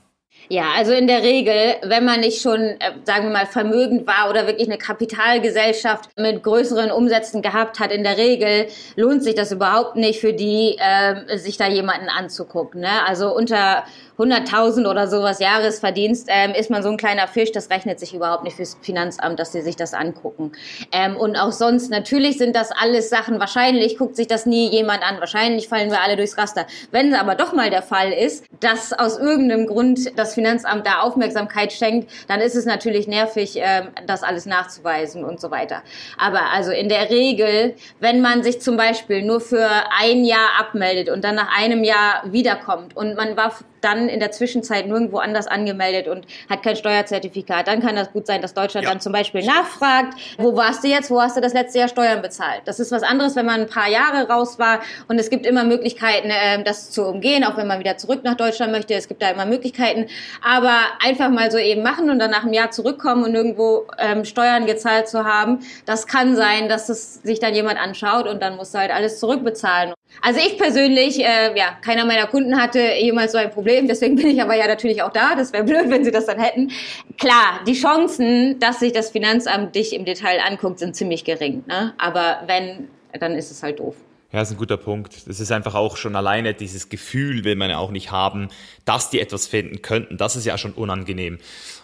Ja, 0.49 0.73
also 0.77 0.93
in 0.93 1.07
der 1.07 1.23
Regel, 1.23 1.77
wenn 1.83 2.05
man 2.05 2.21
nicht 2.21 2.43
schon, 2.43 2.61
äh, 2.61 2.77
sagen 3.05 3.25
wir 3.25 3.33
mal, 3.33 3.47
vermögend 3.47 4.07
war 4.07 4.29
oder 4.29 4.47
wirklich 4.47 4.69
eine 4.69 4.79
Kapitalgesellschaft 4.79 6.11
mit 6.19 6.43
größeren 6.43 6.91
Umsätzen 6.91 7.43
gehabt 7.43 7.81
hat, 7.81 7.91
in 7.93 8.03
der 8.03 8.19
Regel 8.19 8.67
lohnt 8.97 9.23
sich 9.23 9.35
das 9.35 9.53
überhaupt 9.53 9.97
nicht 9.97 10.21
für 10.21 10.33
die, 10.33 10.77
äh, 10.79 11.39
sich 11.39 11.57
da 11.57 11.69
jemanden 11.69 12.09
anzugucken. 12.09 12.81
Ne? 12.81 13.07
Also 13.07 13.35
unter 13.35 13.85
100.000 14.19 14.89
oder 14.89 15.09
sowas 15.09 15.41
Jahresverdienst 15.41 16.29
ähm, 16.31 16.53
ist 16.53 16.71
man 16.71 16.83
so 16.83 16.91
ein 16.91 16.97
kleiner 16.97 17.27
Fisch, 17.29 17.51
das 17.51 17.71
rechnet 17.71 17.99
sich 17.99 18.15
überhaupt 18.15 18.45
nicht 18.45 18.57
fürs 18.57 18.77
Finanzamt, 18.83 19.39
dass 19.41 19.53
sie 19.53 19.63
sich 19.63 19.77
das 19.77 19.95
angucken. 19.95 20.53
Ähm, 20.93 21.17
und 21.17 21.37
auch 21.37 21.53
sonst, 21.53 21.91
natürlich 21.91 22.39
sind 22.39 22.55
das 22.55 22.71
alles 22.73 23.09
Sachen, 23.09 23.41
wahrscheinlich 23.41 23.97
guckt 23.97 24.17
sich 24.17 24.27
das 24.27 24.47
nie 24.47 24.69
jemand 24.69 25.03
an, 25.03 25.19
wahrscheinlich 25.19 25.69
fallen 25.69 25.91
wir 25.91 26.03
alle 26.03 26.17
durchs 26.17 26.37
Raster. 26.37 26.67
Wenn 26.91 27.13
es 27.13 27.19
aber 27.19 27.35
doch 27.35 27.53
mal 27.53 27.71
der 27.71 27.83
Fall 27.83 28.13
ist, 28.13 28.45
dass 28.61 28.93
aus 28.93 29.19
irgendeinem 29.19 29.67
Grund 29.67 30.19
das 30.19 30.32
Finanzamt 30.35 30.87
da 30.87 31.01
Aufmerksamkeit 31.01 31.73
schenkt, 31.73 32.11
dann 32.29 32.41
ist 32.41 32.55
es 32.55 32.65
natürlich 32.65 33.07
nervig, 33.07 33.55
ähm, 33.57 33.89
das 34.07 34.23
alles 34.23 34.47
nachzuweisen 34.47 35.25
und 35.25 35.41
so 35.41 35.51
weiter. 35.51 35.83
Aber 36.19 36.51
also 36.53 36.71
in 36.71 36.89
der 36.89 37.11
Regel, 37.11 37.75
wenn 38.01 38.21
man 38.21 38.43
sich 38.43 38.61
zum 38.61 38.77
Beispiel 38.77 39.23
nur 39.23 39.41
für 39.41 39.69
ein 39.99 40.25
Jahr 40.25 40.59
abmeldet 40.59 41.11
und 41.11 41.25
dann 41.25 41.35
nach 41.35 41.57
einem 41.57 41.85
Jahr 41.85 42.23
wiederkommt 42.25 42.97
und 42.97 43.17
man 43.17 43.37
war 43.37 43.53
dann 43.83 44.09
in 44.09 44.21
der 44.21 44.31
Zwischenzeit 44.33 44.87
nirgendwo 44.87 45.19
anders 45.19 45.47
angemeldet 45.47 46.09
und 46.09 46.27
hat 46.49 46.63
kein 46.63 46.77
Steuerzertifikat, 46.77 47.69
dann 47.69 47.81
kann 47.81 47.97
das 47.97 48.13
gut 48.13 48.27
sein, 48.27 48.43
dass 48.43 48.55
Deutschland 48.55 48.85
ja. 48.85 48.91
dann 48.91 49.01
zum 49.01 49.13
Beispiel 49.13 49.45
nachfragt, 49.45 50.15
wo 50.39 50.57
warst 50.57 50.85
du 50.85 50.89
jetzt, 50.89 51.11
wo 51.11 51.21
hast 51.21 51.37
du 51.37 51.41
das 51.41 51.53
letzte 51.53 51.81
Jahr 51.81 51.89
Steuern 51.89 52.23
bezahlt? 52.23 52.63
Das 52.65 52.81
ist 52.81 52.93
was 52.93 53.03
anderes, 53.03 53.37
wenn 53.37 53.47
man 53.47 53.63
ein 53.63 53.69
paar 53.69 53.89
Jahre 53.89 54.29
raus 54.29 54.59
war 54.59 54.81
und 55.09 55.19
es 55.19 55.31
gibt 55.31 55.47
immer 55.47 55.65
Möglichkeiten, 55.65 56.31
äh, 56.31 56.63
das 56.63 56.91
zu 56.91 57.05
umgehen, 57.05 57.45
auch 57.45 57.57
wenn 57.57 57.67
man 57.67 57.79
wieder 57.79 57.97
zurück 57.97 58.21
nach 58.25 58.37
Deutschland 58.37 58.73
möchte. 58.73 58.95
Es 58.95 59.09
gibt 59.09 59.23
da 59.23 59.31
immer 59.31 59.47
Möglichkeiten, 59.47 60.07
aber 60.43 60.79
einfach 61.05 61.31
mal 61.31 61.51
so 61.51 61.59
eben 61.59 61.83
machen 61.83 62.11
und 62.11 62.19
dann 62.19 62.31
nach 62.31 62.45
einem 62.45 62.53
Jahr 62.53 62.71
zurückkommen 62.71 63.25
und 63.25 63.35
irgendwo 63.35 63.87
ähm, 63.99 64.25
Steuern 64.25 64.67
gezahlt 64.67 65.09
zu 65.09 65.25
haben, 65.25 65.61
das 65.87 66.07
kann 66.07 66.37
sein, 66.37 66.69
dass 66.69 66.89
es 66.89 67.15
sich 67.23 67.41
dann 67.41 67.55
jemand 67.55 67.79
anschaut 67.79 68.27
und 68.27 68.43
dann 68.43 68.57
musst 68.57 68.75
du 68.75 68.79
halt 68.79 68.91
alles 68.91 69.19
zurückbezahlen. 69.19 69.95
Also 70.21 70.41
ich 70.41 70.59
persönlich, 70.59 71.21
äh, 71.25 71.57
ja, 71.57 71.77
keiner 71.85 72.05
meiner 72.05 72.27
Kunden 72.27 72.61
hatte 72.61 72.81
jemals 73.01 73.33
so 73.33 73.39
ein 73.39 73.51
Problem, 73.51 73.72
deswegen 73.83 74.17
bin 74.17 74.27
ich 74.27 74.43
aber 74.43 74.55
ja 74.55 74.67
natürlich 74.67 75.03
auch 75.03 75.13
da. 75.13 75.35
Das 75.35 75.53
wäre 75.53 75.65
blöd, 75.65 75.89
wenn 75.89 76.05
sie 76.05 76.11
das 76.11 76.27
dann 76.27 76.39
hätten. 76.39 76.71
Klar, 77.19 77.61
die 77.67 77.75
Chancen, 77.75 78.59
dass 78.61 78.81
sich 78.81 78.93
das 78.93 79.11
Finanzamt 79.11 79.75
dich 79.75 79.95
im 79.95 80.05
Detail 80.05 80.41
anguckt, 80.41 80.79
sind 80.79 80.95
ziemlich 80.95 81.25
gering. 81.25 81.65
Ne? 81.67 81.95
Aber 81.99 82.43
wenn, 82.47 82.89
dann 83.19 83.33
ist 83.33 83.51
es 83.51 83.63
halt 83.63 83.81
doof. 83.81 83.97
Ja, 84.33 84.39
das 84.39 84.49
ist 84.49 84.55
ein 84.55 84.59
guter 84.59 84.79
Punkt. 84.79 85.29
Das 85.29 85.41
ist 85.41 85.53
einfach 85.53 85.75
auch 85.75 85.99
schon 85.99 86.17
alleine 86.17 86.55
dieses 86.55 86.89
Gefühl 86.89 87.45
will 87.45 87.55
man 87.55 87.69
ja 87.69 87.77
auch 87.77 87.91
nicht 87.91 88.11
haben, 88.13 88.49
dass 88.87 89.11
die 89.11 89.21
etwas 89.21 89.47
finden 89.47 89.83
könnten. 89.83 90.17
Das 90.17 90.37
ist 90.37 90.47
ja 90.47 90.57
schon 90.57 90.73
unangenehm. 90.73 91.39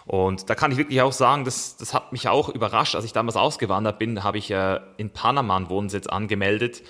Und 0.07 0.49
da 0.49 0.55
kann 0.55 0.71
ich 0.71 0.79
wirklich 0.79 0.99
auch 1.01 1.11
sagen, 1.11 1.45
das, 1.45 1.77
das 1.77 1.93
hat 1.93 2.11
mich 2.11 2.27
auch 2.27 2.49
überrascht. 2.49 2.95
Als 2.95 3.05
ich 3.05 3.13
damals 3.13 3.35
ausgewandert 3.35 3.99
bin, 3.99 4.23
habe 4.23 4.39
ich 4.39 4.49
äh, 4.49 4.79
in 4.97 5.11
Panama 5.11 5.57
einen 5.57 5.69
Wohnsitz 5.69 6.07
angemeldet. 6.07 6.81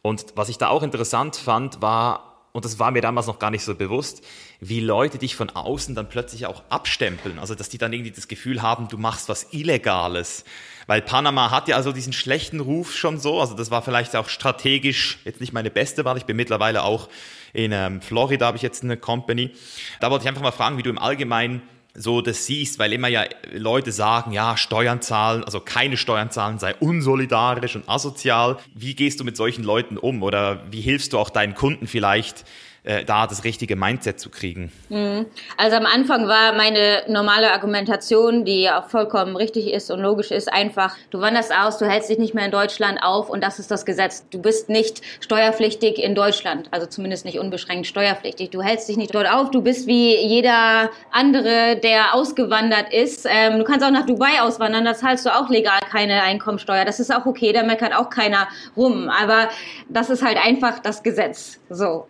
Und 0.00 0.26
was 0.36 0.48
ich 0.48 0.58
da 0.58 0.68
auch 0.68 0.84
interessant 0.84 1.34
fand, 1.34 1.82
war, 1.82 2.29
und 2.52 2.64
das 2.64 2.78
war 2.78 2.90
mir 2.90 3.00
damals 3.00 3.26
noch 3.28 3.38
gar 3.38 3.50
nicht 3.50 3.62
so 3.62 3.74
bewusst, 3.76 4.24
wie 4.58 4.80
Leute 4.80 5.18
dich 5.18 5.36
von 5.36 5.50
außen 5.50 5.94
dann 5.94 6.08
plötzlich 6.08 6.46
auch 6.46 6.62
abstempeln. 6.68 7.38
Also, 7.38 7.54
dass 7.54 7.68
die 7.68 7.78
dann 7.78 7.92
irgendwie 7.92 8.10
das 8.10 8.26
Gefühl 8.26 8.60
haben, 8.60 8.88
du 8.88 8.98
machst 8.98 9.28
was 9.28 9.52
Illegales. 9.52 10.44
Weil 10.88 11.00
Panama 11.00 11.52
hat 11.52 11.68
ja 11.68 11.76
also 11.76 11.92
diesen 11.92 12.12
schlechten 12.12 12.58
Ruf 12.58 12.92
schon 12.96 13.18
so. 13.18 13.40
Also, 13.40 13.54
das 13.54 13.70
war 13.70 13.82
vielleicht 13.82 14.16
auch 14.16 14.28
strategisch 14.28 15.18
jetzt 15.24 15.40
nicht 15.40 15.52
meine 15.52 15.70
beste 15.70 16.04
Wahl. 16.04 16.16
Ich 16.16 16.24
bin 16.24 16.36
mittlerweile 16.36 16.82
auch 16.82 17.08
in 17.52 17.70
ähm, 17.72 18.00
Florida, 18.00 18.46
habe 18.46 18.56
ich 18.56 18.62
jetzt 18.62 18.82
eine 18.82 18.96
Company. 18.96 19.52
Da 20.00 20.10
wollte 20.10 20.24
ich 20.24 20.28
einfach 20.28 20.42
mal 20.42 20.50
fragen, 20.50 20.76
wie 20.76 20.82
du 20.82 20.90
im 20.90 20.98
Allgemeinen 20.98 21.62
so 21.94 22.20
das 22.20 22.46
siehst, 22.46 22.78
weil 22.78 22.92
immer 22.92 23.08
ja 23.08 23.24
Leute 23.52 23.92
sagen, 23.92 24.32
ja, 24.32 24.56
Steuern 24.56 25.02
zahlen, 25.02 25.44
also 25.44 25.60
keine 25.60 25.96
Steuern 25.96 26.30
zahlen 26.30 26.58
sei 26.58 26.74
unsolidarisch 26.76 27.76
und 27.76 27.88
asozial. 27.88 28.58
Wie 28.74 28.94
gehst 28.94 29.20
du 29.20 29.24
mit 29.24 29.36
solchen 29.36 29.64
Leuten 29.64 29.96
um 29.96 30.22
oder 30.22 30.62
wie 30.70 30.80
hilfst 30.80 31.12
du 31.12 31.18
auch 31.18 31.30
deinen 31.30 31.54
Kunden 31.54 31.86
vielleicht, 31.86 32.44
äh, 32.84 33.04
da 33.04 33.26
das 33.26 33.44
richtige 33.44 33.76
Mindset 33.76 34.20
zu 34.20 34.30
kriegen? 34.30 34.72
Mhm. 34.88 35.26
Also 35.56 35.76
am 35.76 35.86
Anfang 35.86 36.28
war 36.28 36.54
meine 36.54 37.02
normale 37.08 37.52
Argumentation, 37.52 38.44
die 38.44 38.70
auch 38.70 38.88
vollkommen 38.88 39.36
richtig 39.36 39.72
ist 39.72 39.90
und 39.90 40.00
logisch 40.00 40.30
ist, 40.30 40.52
einfach, 40.52 40.96
du 41.10 41.20
wanderst 41.20 41.54
aus, 41.54 41.78
du 41.78 41.86
hältst 41.86 42.10
dich 42.10 42.18
nicht 42.18 42.34
mehr 42.34 42.44
in 42.44 42.50
Deutschland 42.50 43.02
auf 43.02 43.28
und 43.30 43.42
das 43.42 43.58
ist 43.58 43.70
das 43.70 43.84
Gesetz. 43.84 44.24
Du 44.30 44.40
bist 44.40 44.68
nicht 44.68 45.02
steuerpflichtig 45.20 45.98
in 45.98 46.14
Deutschland, 46.14 46.68
also 46.70 46.86
zumindest 46.86 47.24
nicht 47.24 47.38
unbeschränkt 47.38 47.86
steuerpflichtig. 47.86 48.50
Du 48.50 48.62
hältst 48.62 48.88
dich 48.88 48.96
nicht 48.96 49.14
dort 49.14 49.30
auf, 49.30 49.50
du 49.50 49.62
bist 49.62 49.86
wie 49.86 50.16
jeder 50.16 50.90
andere, 51.10 51.76
der 51.76 52.14
ausgewandert 52.14 52.92
ist. 52.92 53.26
Ähm, 53.28 53.58
du 53.58 53.64
kannst 53.64 53.84
auch 53.84 53.90
nach 53.90 54.06
Dubai 54.06 54.40
auswandern, 54.40 54.84
da 54.84 54.94
zahlst 54.94 55.26
du 55.26 55.34
auch 55.34 55.48
legal 55.48 55.80
keine 55.90 56.22
Einkommensteuer. 56.22 56.84
Das 56.84 57.00
ist 57.00 57.14
auch 57.14 57.26
okay, 57.26 57.52
da 57.52 57.62
meckert 57.62 57.94
auch 57.94 58.10
keiner 58.10 58.48
rum. 58.76 59.08
Aber 59.08 59.48
das 59.88 60.10
ist 60.10 60.24
halt 60.24 60.38
einfach 60.38 60.78
das 60.78 61.02
Gesetz. 61.02 61.60
So. 61.68 62.06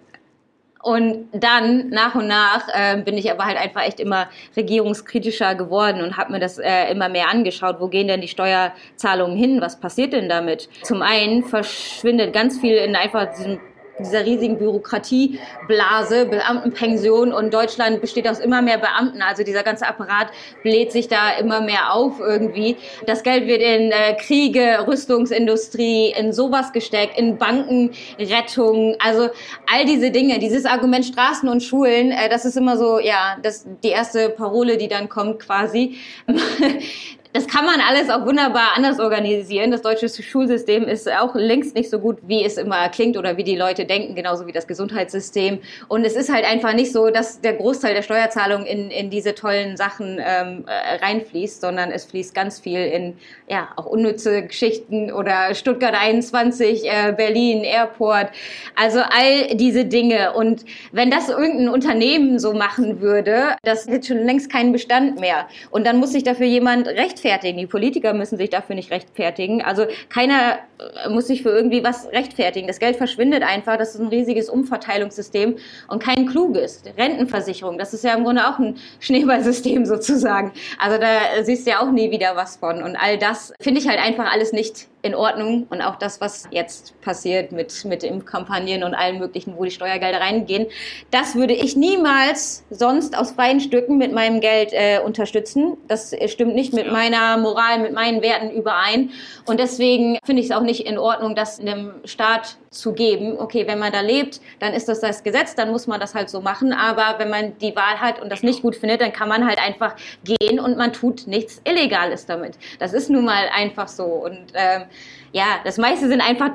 Und 0.82 1.28
dann 1.32 1.90
nach 1.90 2.14
und 2.14 2.26
nach 2.26 2.66
äh, 2.72 3.02
bin 3.02 3.18
ich 3.18 3.30
aber 3.30 3.44
halt 3.44 3.58
einfach 3.58 3.82
echt 3.82 4.00
immer 4.00 4.28
regierungskritischer 4.56 5.54
geworden 5.54 6.02
und 6.02 6.16
habe 6.16 6.32
mir 6.32 6.40
das 6.40 6.58
äh, 6.58 6.90
immer 6.90 7.10
mehr 7.10 7.28
angeschaut. 7.28 7.76
Wo 7.80 7.88
gehen 7.88 8.08
denn 8.08 8.22
die 8.22 8.28
Steuerzahlungen 8.28 9.36
hin? 9.36 9.60
Was 9.60 9.78
passiert 9.78 10.14
denn 10.14 10.28
damit? 10.28 10.70
Zum 10.82 11.02
einen 11.02 11.44
verschwindet 11.44 12.32
ganz 12.32 12.58
viel 12.58 12.76
in 12.76 12.96
einfach 12.96 13.26
diesem 13.34 13.60
dieser 14.04 14.24
riesigen 14.24 14.58
Bürokratieblase, 14.58 16.26
Beamtenpension 16.26 17.32
und 17.32 17.52
Deutschland 17.52 18.00
besteht 18.00 18.28
aus 18.28 18.38
immer 18.38 18.62
mehr 18.62 18.78
Beamten. 18.78 19.22
Also 19.22 19.42
dieser 19.42 19.62
ganze 19.62 19.86
Apparat 19.86 20.28
bläht 20.62 20.92
sich 20.92 21.08
da 21.08 21.30
immer 21.38 21.60
mehr 21.60 21.92
auf 21.92 22.20
irgendwie. 22.20 22.76
Das 23.06 23.22
Geld 23.22 23.46
wird 23.46 23.60
in 23.60 23.92
äh, 23.92 24.14
Kriege, 24.14 24.84
Rüstungsindustrie, 24.86 26.12
in 26.18 26.32
sowas 26.32 26.72
gesteckt, 26.72 27.18
in 27.18 27.38
Bankenrettung. 27.38 28.96
Also 28.98 29.28
all 29.72 29.84
diese 29.84 30.10
Dinge, 30.10 30.38
dieses 30.38 30.66
Argument 30.66 31.04
Straßen 31.04 31.48
und 31.48 31.62
Schulen, 31.62 32.10
äh, 32.10 32.28
das 32.28 32.44
ist 32.44 32.56
immer 32.56 32.76
so, 32.76 32.98
ja, 32.98 33.36
das 33.42 33.66
die 33.82 33.88
erste 33.88 34.30
Parole, 34.30 34.76
die 34.76 34.88
dann 34.88 35.08
kommt 35.08 35.40
quasi. 35.40 35.96
Das 37.32 37.46
kann 37.46 37.64
man 37.64 37.80
alles 37.80 38.10
auch 38.10 38.26
wunderbar 38.26 38.72
anders 38.74 38.98
organisieren. 38.98 39.70
Das 39.70 39.82
deutsche 39.82 40.08
Schulsystem 40.08 40.82
ist 40.88 41.08
auch 41.08 41.36
längst 41.36 41.76
nicht 41.76 41.88
so 41.88 42.00
gut, 42.00 42.18
wie 42.26 42.44
es 42.44 42.56
immer 42.56 42.88
klingt 42.88 43.16
oder 43.16 43.36
wie 43.36 43.44
die 43.44 43.54
Leute 43.54 43.84
denken, 43.84 44.16
genauso 44.16 44.48
wie 44.48 44.52
das 44.52 44.66
Gesundheitssystem. 44.66 45.60
Und 45.86 46.04
es 46.04 46.16
ist 46.16 46.32
halt 46.32 46.44
einfach 46.44 46.74
nicht 46.74 46.92
so, 46.92 47.10
dass 47.10 47.40
der 47.40 47.52
Großteil 47.52 47.94
der 47.94 48.02
Steuerzahlung 48.02 48.66
in, 48.66 48.90
in 48.90 49.10
diese 49.10 49.36
tollen 49.36 49.76
Sachen 49.76 50.20
ähm, 50.20 50.64
äh, 50.66 51.04
reinfließt, 51.04 51.60
sondern 51.60 51.92
es 51.92 52.04
fließt 52.06 52.34
ganz 52.34 52.58
viel 52.58 52.80
in 52.80 53.16
ja 53.48 53.68
auch 53.76 53.86
unnütze 53.86 54.46
Geschichten 54.46 55.12
oder 55.12 55.54
Stuttgart 55.54 55.94
21, 55.94 56.84
äh, 56.84 57.12
Berlin, 57.16 57.62
Airport. 57.62 58.30
Also 58.74 59.00
all 59.00 59.54
diese 59.54 59.84
Dinge. 59.84 60.32
Und 60.32 60.64
wenn 60.90 61.12
das 61.12 61.28
irgendein 61.28 61.68
Unternehmen 61.68 62.40
so 62.40 62.54
machen 62.54 63.00
würde, 63.00 63.56
das 63.62 63.86
hätte 63.86 64.08
schon 64.08 64.24
längst 64.24 64.50
keinen 64.50 64.72
Bestand 64.72 65.20
mehr. 65.20 65.46
Und 65.70 65.86
dann 65.86 65.98
muss 65.98 66.10
sich 66.10 66.24
dafür 66.24 66.46
jemand 66.46 66.88
recht 66.88 67.19
rechtfertigen. 67.20 67.58
Die 67.58 67.66
Politiker 67.66 68.14
müssen 68.14 68.36
sich 68.36 68.50
dafür 68.50 68.74
nicht 68.74 68.90
rechtfertigen. 68.90 69.62
Also 69.62 69.86
keiner 70.08 70.58
äh, 71.04 71.08
muss 71.08 71.26
sich 71.26 71.42
für 71.42 71.50
irgendwie 71.50 71.84
was 71.84 72.06
rechtfertigen. 72.12 72.66
Das 72.66 72.78
Geld 72.78 72.96
verschwindet 72.96 73.42
einfach. 73.42 73.76
Das 73.76 73.94
ist 73.94 74.00
ein 74.00 74.08
riesiges 74.08 74.48
Umverteilungssystem 74.48 75.56
und 75.88 76.02
kein 76.02 76.26
kluges. 76.26 76.82
Rentenversicherung, 76.96 77.78
das 77.78 77.94
ist 77.94 78.04
ja 78.04 78.14
im 78.14 78.24
Grunde 78.24 78.46
auch 78.48 78.58
ein 78.58 78.76
Schneeballsystem 79.00 79.86
sozusagen. 79.86 80.52
Also 80.78 80.98
da 80.98 81.44
siehst 81.44 81.66
du 81.66 81.70
ja 81.70 81.80
auch 81.80 81.90
nie 81.90 82.10
wieder 82.10 82.36
was 82.36 82.56
von. 82.56 82.82
Und 82.82 82.96
all 82.96 83.18
das 83.18 83.52
finde 83.60 83.80
ich 83.80 83.88
halt 83.88 84.00
einfach 84.00 84.32
alles 84.32 84.52
nicht 84.52 84.88
in 85.02 85.14
Ordnung. 85.14 85.66
Und 85.70 85.82
auch 85.82 85.96
das, 85.96 86.20
was 86.20 86.48
jetzt 86.50 87.00
passiert 87.00 87.52
mit, 87.52 87.84
mit 87.84 88.02
Impfkampagnen 88.02 88.82
und 88.82 88.94
allen 88.94 89.18
möglichen, 89.18 89.56
wo 89.56 89.64
die 89.64 89.70
Steuergelder 89.70 90.20
reingehen, 90.20 90.66
das 91.10 91.34
würde 91.34 91.54
ich 91.54 91.76
niemals 91.76 92.64
sonst 92.70 93.16
aus 93.16 93.32
freien 93.32 93.60
Stücken 93.60 93.98
mit 93.98 94.12
meinem 94.12 94.40
Geld 94.40 94.72
äh, 94.72 95.00
unterstützen. 95.04 95.76
Das 95.88 96.14
stimmt 96.26 96.54
nicht 96.54 96.72
mit 96.72 96.90
meiner 96.90 97.36
Moral, 97.36 97.80
mit 97.80 97.92
meinen 97.92 98.22
Werten 98.22 98.50
überein. 98.50 99.10
Und 99.46 99.60
deswegen 99.60 100.18
finde 100.24 100.42
ich 100.42 100.50
es 100.50 100.56
auch 100.56 100.62
nicht 100.62 100.86
in 100.86 100.98
Ordnung, 100.98 101.34
das 101.34 101.60
einem 101.60 101.94
Staat 102.04 102.56
zu 102.70 102.92
geben. 102.92 103.36
Okay, 103.36 103.66
wenn 103.66 103.80
man 103.80 103.90
da 103.92 104.00
lebt, 104.00 104.40
dann 104.60 104.72
ist 104.74 104.88
das 104.88 105.00
das 105.00 105.24
Gesetz, 105.24 105.56
dann 105.56 105.72
muss 105.72 105.88
man 105.88 105.98
das 105.98 106.14
halt 106.14 106.30
so 106.30 106.40
machen. 106.40 106.72
Aber 106.72 107.18
wenn 107.18 107.28
man 107.28 107.58
die 107.58 107.74
Wahl 107.74 108.00
hat 108.00 108.22
und 108.22 108.30
das 108.30 108.44
nicht 108.44 108.62
gut 108.62 108.76
findet, 108.76 109.00
dann 109.00 109.12
kann 109.12 109.28
man 109.28 109.44
halt 109.44 109.58
einfach 109.58 109.96
gehen 110.24 110.60
und 110.60 110.76
man 110.76 110.92
tut 110.92 111.26
nichts 111.26 111.60
Illegales 111.64 112.26
damit. 112.26 112.56
Das 112.78 112.92
ist 112.92 113.10
nun 113.10 113.24
mal 113.24 113.48
einfach 113.52 113.88
so. 113.88 114.04
Und 114.04 114.52
ähm, 114.54 114.84
ja, 115.32 115.58
das 115.64 115.78
meiste 115.78 116.06
sind 116.06 116.20
einfach 116.20 116.50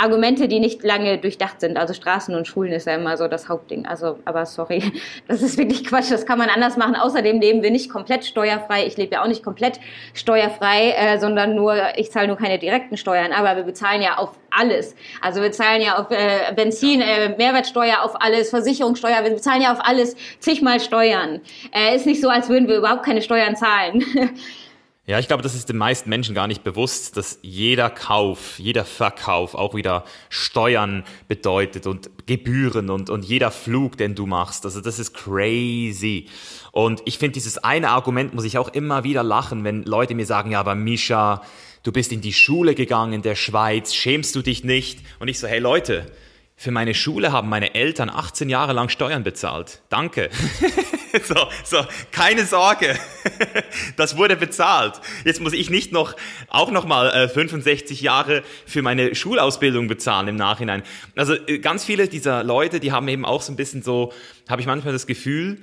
Argumente, 0.00 0.48
die 0.48 0.60
nicht 0.60 0.82
lange 0.82 1.18
durchdacht 1.18 1.60
sind. 1.60 1.76
Also 1.76 1.94
Straßen 1.94 2.34
und 2.34 2.46
Schulen 2.46 2.72
ist 2.72 2.86
ja 2.86 2.94
immer 2.94 3.16
so 3.16 3.28
das 3.28 3.48
Hauptding. 3.48 3.86
Also, 3.86 4.18
aber 4.24 4.46
sorry, 4.46 4.92
das 5.28 5.42
ist 5.42 5.58
wirklich 5.58 5.84
Quatsch. 5.84 6.10
Das 6.10 6.26
kann 6.26 6.38
man 6.38 6.48
anders 6.48 6.76
machen. 6.76 6.96
Außerdem 6.96 7.40
leben 7.40 7.62
wir 7.62 7.70
nicht 7.70 7.90
komplett 7.90 8.24
steuerfrei. 8.24 8.86
Ich 8.86 8.96
lebe 8.96 9.14
ja 9.14 9.22
auch 9.22 9.28
nicht 9.28 9.42
komplett 9.42 9.80
steuerfrei, 10.14 10.90
äh, 10.92 11.18
sondern 11.18 11.54
nur, 11.54 11.76
ich 11.96 12.10
zahle 12.10 12.28
nur 12.28 12.36
keine 12.36 12.58
direkten 12.58 12.96
Steuern. 12.96 13.32
Aber 13.32 13.56
wir 13.56 13.64
bezahlen 13.64 14.02
ja 14.02 14.18
auf 14.18 14.30
alles. 14.50 14.94
Also 15.20 15.42
wir 15.42 15.52
zahlen 15.52 15.82
ja 15.82 15.98
auf 15.98 16.10
äh, 16.10 16.52
Benzin, 16.54 17.00
äh, 17.00 17.30
Mehrwertsteuer 17.36 18.02
auf 18.02 18.20
alles, 18.20 18.50
Versicherungssteuer. 18.50 19.22
Wir 19.22 19.30
bezahlen 19.30 19.62
ja 19.62 19.72
auf 19.72 19.80
alles 19.82 20.16
zigmal 20.38 20.80
Steuern. 20.80 21.40
Äh, 21.72 21.96
ist 21.96 22.06
nicht 22.06 22.20
so, 22.20 22.28
als 22.28 22.48
würden 22.48 22.68
wir 22.68 22.76
überhaupt 22.76 23.04
keine 23.04 23.22
Steuern 23.22 23.56
zahlen. 23.56 24.04
Ja, 25.08 25.20
ich 25.20 25.28
glaube, 25.28 25.44
das 25.44 25.54
ist 25.54 25.68
den 25.68 25.76
meisten 25.76 26.10
Menschen 26.10 26.34
gar 26.34 26.48
nicht 26.48 26.64
bewusst, 26.64 27.16
dass 27.16 27.38
jeder 27.40 27.90
Kauf, 27.90 28.58
jeder 28.58 28.84
Verkauf 28.84 29.54
auch 29.54 29.76
wieder 29.76 30.04
Steuern 30.30 31.04
bedeutet 31.28 31.86
und 31.86 32.10
Gebühren 32.26 32.90
und, 32.90 33.08
und 33.08 33.24
jeder 33.24 33.52
Flug, 33.52 33.96
den 33.96 34.16
du 34.16 34.26
machst. 34.26 34.64
Also 34.64 34.80
das 34.80 34.98
ist 34.98 35.14
crazy. 35.14 36.26
Und 36.72 37.02
ich 37.04 37.18
finde, 37.18 37.34
dieses 37.34 37.56
eine 37.58 37.90
Argument 37.90 38.34
muss 38.34 38.44
ich 38.44 38.58
auch 38.58 38.68
immer 38.68 39.04
wieder 39.04 39.22
lachen, 39.22 39.62
wenn 39.62 39.84
Leute 39.84 40.16
mir 40.16 40.26
sagen, 40.26 40.50
ja, 40.50 40.58
aber 40.58 40.74
Misha, 40.74 41.40
du 41.84 41.92
bist 41.92 42.10
in 42.10 42.20
die 42.20 42.32
Schule 42.32 42.74
gegangen 42.74 43.12
in 43.12 43.22
der 43.22 43.36
Schweiz, 43.36 43.94
schämst 43.94 44.34
du 44.34 44.42
dich 44.42 44.64
nicht? 44.64 44.98
Und 45.20 45.28
ich 45.28 45.38
so, 45.38 45.46
hey 45.46 45.60
Leute, 45.60 46.10
für 46.58 46.70
meine 46.70 46.94
Schule 46.94 47.32
haben 47.32 47.50
meine 47.50 47.74
Eltern 47.74 48.08
18 48.08 48.48
Jahre 48.48 48.72
lang 48.72 48.88
Steuern 48.88 49.22
bezahlt. 49.22 49.82
Danke. 49.90 50.30
so, 51.22 51.34
so, 51.64 51.86
keine 52.12 52.46
Sorge. 52.46 52.98
das 53.96 54.16
wurde 54.16 54.36
bezahlt. 54.36 54.94
Jetzt 55.26 55.40
muss 55.42 55.52
ich 55.52 55.68
nicht 55.68 55.92
noch, 55.92 56.16
auch 56.48 56.70
noch 56.70 56.86
mal 56.86 57.10
äh, 57.10 57.28
65 57.28 58.00
Jahre 58.00 58.42
für 58.64 58.80
meine 58.80 59.14
Schulausbildung 59.14 59.86
bezahlen 59.86 60.28
im 60.28 60.36
Nachhinein. 60.36 60.82
Also 61.14 61.34
äh, 61.34 61.58
ganz 61.58 61.84
viele 61.84 62.08
dieser 62.08 62.42
Leute, 62.42 62.80
die 62.80 62.90
haben 62.90 63.06
eben 63.08 63.26
auch 63.26 63.42
so 63.42 63.52
ein 63.52 63.56
bisschen 63.56 63.82
so, 63.82 64.14
habe 64.48 64.62
ich 64.62 64.66
manchmal 64.66 64.94
das 64.94 65.06
Gefühl, 65.06 65.58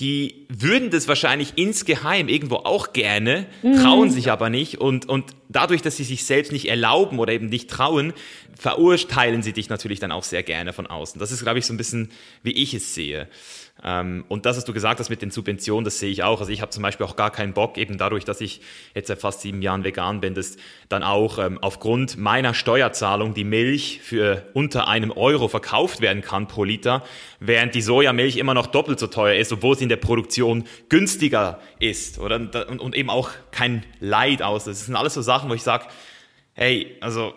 die 0.00 0.46
würden 0.50 0.90
das 0.90 1.08
wahrscheinlich 1.08 1.54
insgeheim 1.56 2.28
irgendwo 2.28 2.56
auch 2.56 2.92
gerne, 2.92 3.46
mhm. 3.62 3.76
trauen 3.76 4.10
sich 4.10 4.30
aber 4.30 4.50
nicht 4.50 4.78
und, 4.78 5.08
und 5.08 5.34
dadurch, 5.48 5.80
dass 5.80 5.96
sie 5.96 6.04
sich 6.04 6.24
selbst 6.24 6.52
nicht 6.52 6.68
erlauben 6.68 7.18
oder 7.18 7.32
eben 7.32 7.46
nicht 7.46 7.70
trauen, 7.70 8.12
verurteilen 8.58 9.42
sie 9.42 9.52
dich 9.52 9.68
natürlich 9.70 9.98
dann 9.98 10.12
auch 10.12 10.24
sehr 10.24 10.42
gerne 10.42 10.72
von 10.72 10.86
außen. 10.86 11.18
Das 11.18 11.32
ist, 11.32 11.42
glaube 11.42 11.58
ich, 11.58 11.66
so 11.66 11.72
ein 11.72 11.78
bisschen, 11.78 12.10
wie 12.42 12.52
ich 12.52 12.74
es 12.74 12.94
sehe. 12.94 13.28
Ähm, 13.88 14.24
und 14.28 14.46
das, 14.46 14.56
was 14.56 14.64
du 14.64 14.72
gesagt 14.72 14.98
hast 14.98 15.10
mit 15.10 15.22
den 15.22 15.30
Subventionen, 15.30 15.84
das 15.84 16.00
sehe 16.00 16.10
ich 16.10 16.24
auch. 16.24 16.40
Also 16.40 16.50
ich 16.50 16.60
habe 16.60 16.70
zum 16.70 16.82
Beispiel 16.82 17.06
auch 17.06 17.14
gar 17.14 17.30
keinen 17.30 17.52
Bock, 17.52 17.78
eben 17.78 17.98
dadurch, 17.98 18.24
dass 18.24 18.40
ich 18.40 18.60
jetzt 18.94 19.06
seit 19.06 19.20
fast 19.20 19.42
sieben 19.42 19.62
Jahren 19.62 19.84
vegan 19.84 20.20
bin, 20.20 20.34
dass 20.34 20.56
dann 20.88 21.04
auch 21.04 21.38
ähm, 21.38 21.58
aufgrund 21.62 22.18
meiner 22.18 22.52
Steuerzahlung 22.52 23.32
die 23.32 23.44
Milch 23.44 24.00
für 24.02 24.44
unter 24.54 24.88
einem 24.88 25.12
Euro 25.12 25.46
verkauft 25.46 26.00
werden 26.00 26.20
kann 26.20 26.48
pro 26.48 26.64
Liter, 26.64 27.04
während 27.38 27.76
die 27.76 27.80
Sojamilch 27.80 28.38
immer 28.38 28.54
noch 28.54 28.66
doppelt 28.66 28.98
so 28.98 29.06
teuer 29.06 29.36
ist, 29.36 29.52
obwohl 29.52 29.76
sie 29.78 29.84
in 29.84 29.88
der 29.88 29.96
Produktion 29.96 30.64
günstiger 30.88 31.60
ist. 31.78 32.18
Oder? 32.18 32.36
Und, 32.36 32.80
und 32.80 32.96
eben 32.96 33.08
auch 33.08 33.30
kein 33.52 33.84
Leid 34.00 34.42
aus. 34.42 34.64
Das 34.64 34.84
sind 34.84 34.96
alles 34.96 35.14
so 35.14 35.22
Sachen, 35.22 35.48
wo 35.48 35.54
ich 35.54 35.62
sage, 35.62 35.86
hey, 36.54 36.96
also 37.00 37.34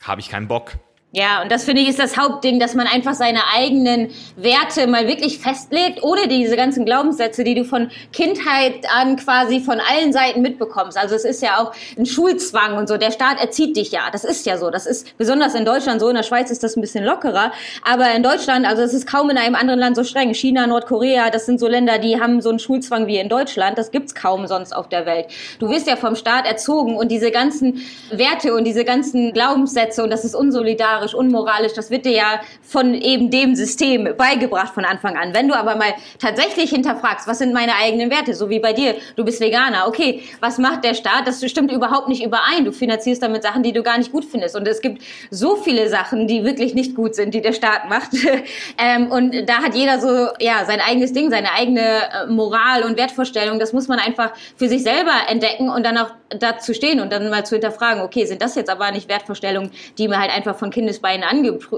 habe 0.00 0.20
ich 0.20 0.28
keinen 0.28 0.48
Bock. 0.48 0.72
Ja, 1.14 1.42
und 1.42 1.52
das 1.52 1.64
finde 1.64 1.82
ich 1.82 1.90
ist 1.90 1.98
das 1.98 2.16
Hauptding, 2.16 2.58
dass 2.58 2.74
man 2.74 2.86
einfach 2.86 3.12
seine 3.12 3.40
eigenen 3.54 4.08
Werte 4.36 4.86
mal 4.86 5.06
wirklich 5.06 5.40
festlegt, 5.40 6.02
ohne 6.02 6.26
diese 6.26 6.56
ganzen 6.56 6.86
Glaubenssätze, 6.86 7.44
die 7.44 7.54
du 7.54 7.66
von 7.66 7.90
Kindheit 8.14 8.86
an 8.90 9.16
quasi 9.16 9.60
von 9.60 9.78
allen 9.78 10.14
Seiten 10.14 10.40
mitbekommst. 10.40 10.96
Also 10.96 11.14
es 11.14 11.26
ist 11.26 11.42
ja 11.42 11.58
auch 11.58 11.72
ein 11.98 12.06
Schulzwang 12.06 12.78
und 12.78 12.88
so. 12.88 12.96
Der 12.96 13.10
Staat 13.10 13.38
erzieht 13.38 13.76
dich 13.76 13.92
ja. 13.92 14.08
Das 14.10 14.24
ist 14.24 14.46
ja 14.46 14.56
so. 14.56 14.70
Das 14.70 14.86
ist 14.86 15.18
besonders 15.18 15.54
in 15.54 15.66
Deutschland 15.66 16.00
so. 16.00 16.08
In 16.08 16.16
der 16.16 16.22
Schweiz 16.22 16.50
ist 16.50 16.62
das 16.62 16.76
ein 16.76 16.80
bisschen 16.80 17.04
lockerer. 17.04 17.52
Aber 17.82 18.10
in 18.12 18.22
Deutschland, 18.22 18.64
also 18.64 18.80
es 18.80 18.94
ist 18.94 19.06
kaum 19.06 19.28
in 19.28 19.36
einem 19.36 19.54
anderen 19.54 19.80
Land 19.80 19.96
so 19.96 20.04
streng. 20.04 20.32
China, 20.32 20.66
Nordkorea, 20.66 21.28
das 21.28 21.44
sind 21.44 21.60
so 21.60 21.68
Länder, 21.68 21.98
die 21.98 22.18
haben 22.18 22.40
so 22.40 22.48
einen 22.48 22.58
Schulzwang 22.58 23.06
wie 23.06 23.18
in 23.18 23.28
Deutschland. 23.28 23.76
Das 23.76 23.90
gibt's 23.90 24.14
kaum 24.14 24.46
sonst 24.46 24.74
auf 24.74 24.88
der 24.88 25.04
Welt. 25.04 25.26
Du 25.58 25.68
wirst 25.68 25.86
ja 25.86 25.96
vom 25.96 26.16
Staat 26.16 26.46
erzogen 26.46 26.96
und 26.96 27.10
diese 27.10 27.30
ganzen 27.30 27.82
Werte 28.10 28.54
und 28.54 28.64
diese 28.64 28.86
ganzen 28.86 29.34
Glaubenssätze 29.34 30.02
und 30.02 30.08
das 30.08 30.24
ist 30.24 30.34
unsolidarisch 30.34 31.01
unsolidarisch, 31.02 31.14
unmoralisch, 31.14 31.72
das 31.74 31.90
wird 31.90 32.04
dir 32.04 32.12
ja 32.12 32.40
von 32.62 32.94
eben 32.94 33.30
dem 33.30 33.54
System 33.54 34.14
beigebracht 34.16 34.74
von 34.74 34.84
Anfang 34.84 35.16
an. 35.16 35.34
Wenn 35.34 35.48
du 35.48 35.54
aber 35.54 35.76
mal 35.76 35.94
tatsächlich 36.18 36.70
hinterfragst, 36.70 37.26
was 37.26 37.38
sind 37.38 37.52
meine 37.52 37.74
eigenen 37.76 38.10
Werte, 38.10 38.34
so 38.34 38.48
wie 38.50 38.60
bei 38.60 38.72
dir, 38.72 38.96
du 39.16 39.24
bist 39.24 39.40
Veganer, 39.40 39.86
okay, 39.86 40.22
was 40.40 40.58
macht 40.58 40.84
der 40.84 40.94
Staat? 40.94 41.26
Das 41.26 41.42
stimmt 41.48 41.72
überhaupt 41.72 42.08
nicht 42.08 42.24
überein. 42.24 42.64
Du 42.64 42.72
finanzierst 42.72 43.22
damit 43.22 43.42
Sachen, 43.42 43.62
die 43.62 43.72
du 43.72 43.82
gar 43.82 43.98
nicht 43.98 44.12
gut 44.12 44.24
findest. 44.24 44.56
Und 44.56 44.66
es 44.66 44.80
gibt 44.80 45.02
so 45.30 45.56
viele 45.56 45.88
Sachen, 45.88 46.26
die 46.26 46.44
wirklich 46.44 46.74
nicht 46.74 46.94
gut 46.94 47.14
sind, 47.14 47.34
die 47.34 47.42
der 47.42 47.52
Staat 47.52 47.88
macht. 47.88 48.10
ähm, 48.78 49.10
und 49.10 49.48
da 49.48 49.62
hat 49.62 49.74
jeder 49.74 50.00
so, 50.00 50.28
ja, 50.38 50.64
sein 50.66 50.80
eigenes 50.80 51.12
Ding, 51.12 51.30
seine 51.30 51.52
eigene 51.52 51.80
äh, 51.80 52.26
Moral 52.28 52.82
und 52.84 52.96
Wertvorstellung. 52.96 53.58
Das 53.58 53.72
muss 53.72 53.88
man 53.88 53.98
einfach 53.98 54.32
für 54.56 54.68
sich 54.68 54.82
selber 54.82 55.12
entdecken 55.28 55.68
und 55.68 55.84
dann 55.84 55.98
auch 55.98 56.10
dazu 56.38 56.74
stehen 56.74 57.00
und 57.00 57.12
dann 57.12 57.28
mal 57.30 57.44
zu 57.44 57.56
hinterfragen, 57.56 58.02
okay, 58.02 58.24
sind 58.24 58.42
das 58.42 58.54
jetzt 58.54 58.70
aber 58.70 58.90
nicht 58.90 59.08
Wertvorstellungen, 59.08 59.70
die 59.98 60.08
mir 60.08 60.18
halt 60.18 60.30
einfach 60.30 60.56
von 60.56 60.70
Kindes 60.70 60.91
Kindesbeinen 60.92 61.24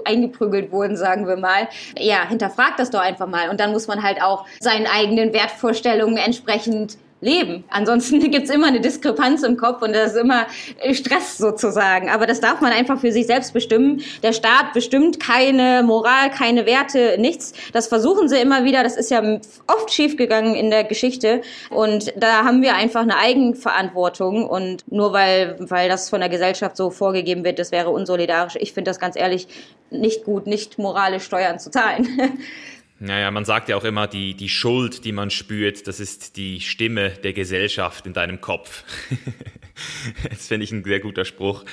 eingeprügelt 0.04 0.72
wurden, 0.72 0.96
sagen 0.96 1.26
wir 1.28 1.36
mal. 1.36 1.68
Ja, 1.98 2.28
hinterfragt 2.28 2.78
das 2.78 2.90
doch 2.90 3.00
einfach 3.00 3.26
mal. 3.26 3.48
Und 3.48 3.60
dann 3.60 3.72
muss 3.72 3.86
man 3.86 4.02
halt 4.02 4.20
auch 4.22 4.44
seinen 4.60 4.86
eigenen 4.86 5.32
Wertvorstellungen 5.32 6.16
entsprechend 6.16 6.98
leben. 7.24 7.64
Ansonsten 7.70 8.20
gibt's 8.30 8.50
immer 8.50 8.68
eine 8.68 8.80
Diskrepanz 8.80 9.42
im 9.42 9.56
Kopf 9.56 9.82
und 9.82 9.94
das 9.94 10.12
ist 10.12 10.18
immer 10.18 10.46
Stress 10.92 11.38
sozusagen. 11.38 12.10
Aber 12.10 12.26
das 12.26 12.40
darf 12.40 12.60
man 12.60 12.72
einfach 12.72 13.00
für 13.00 13.10
sich 13.10 13.26
selbst 13.26 13.52
bestimmen. 13.52 14.02
Der 14.22 14.32
Staat 14.32 14.72
bestimmt 14.72 15.18
keine 15.18 15.82
Moral, 15.82 16.30
keine 16.30 16.66
Werte, 16.66 17.16
nichts. 17.18 17.52
Das 17.72 17.88
versuchen 17.88 18.28
sie 18.28 18.38
immer 18.38 18.64
wieder. 18.64 18.82
Das 18.82 18.96
ist 18.96 19.10
ja 19.10 19.22
oft 19.66 19.90
schiefgegangen 19.92 20.54
in 20.54 20.70
der 20.70 20.84
Geschichte. 20.84 21.42
Und 21.70 22.12
da 22.16 22.44
haben 22.44 22.62
wir 22.62 22.76
einfach 22.76 23.02
eine 23.02 23.16
Eigenverantwortung. 23.16 24.46
Und 24.46 24.84
nur 24.92 25.12
weil, 25.12 25.56
weil 25.58 25.88
das 25.88 26.10
von 26.10 26.20
der 26.20 26.28
Gesellschaft 26.28 26.76
so 26.76 26.90
vorgegeben 26.90 27.44
wird, 27.44 27.58
das 27.58 27.72
wäre 27.72 27.90
unsolidarisch. 27.90 28.56
Ich 28.60 28.72
finde 28.72 28.90
das 28.90 29.00
ganz 29.00 29.16
ehrlich 29.16 29.48
nicht 29.90 30.24
gut, 30.24 30.46
nicht 30.46 30.78
moralisch 30.78 31.24
Steuern 31.24 31.58
zu 31.58 31.70
zahlen. 31.70 32.08
Naja, 33.00 33.30
man 33.30 33.44
sagt 33.44 33.68
ja 33.68 33.76
auch 33.76 33.84
immer, 33.84 34.06
die, 34.06 34.34
die 34.34 34.48
Schuld, 34.48 35.04
die 35.04 35.12
man 35.12 35.30
spürt, 35.30 35.88
das 35.88 35.98
ist 35.98 36.36
die 36.36 36.60
Stimme 36.60 37.10
der 37.10 37.32
Gesellschaft 37.32 38.06
in 38.06 38.12
deinem 38.12 38.40
Kopf. 38.40 38.84
das 40.30 40.46
finde 40.46 40.64
ich 40.64 40.72
ein 40.72 40.84
sehr 40.84 41.00
guter 41.00 41.24
Spruch, 41.24 41.64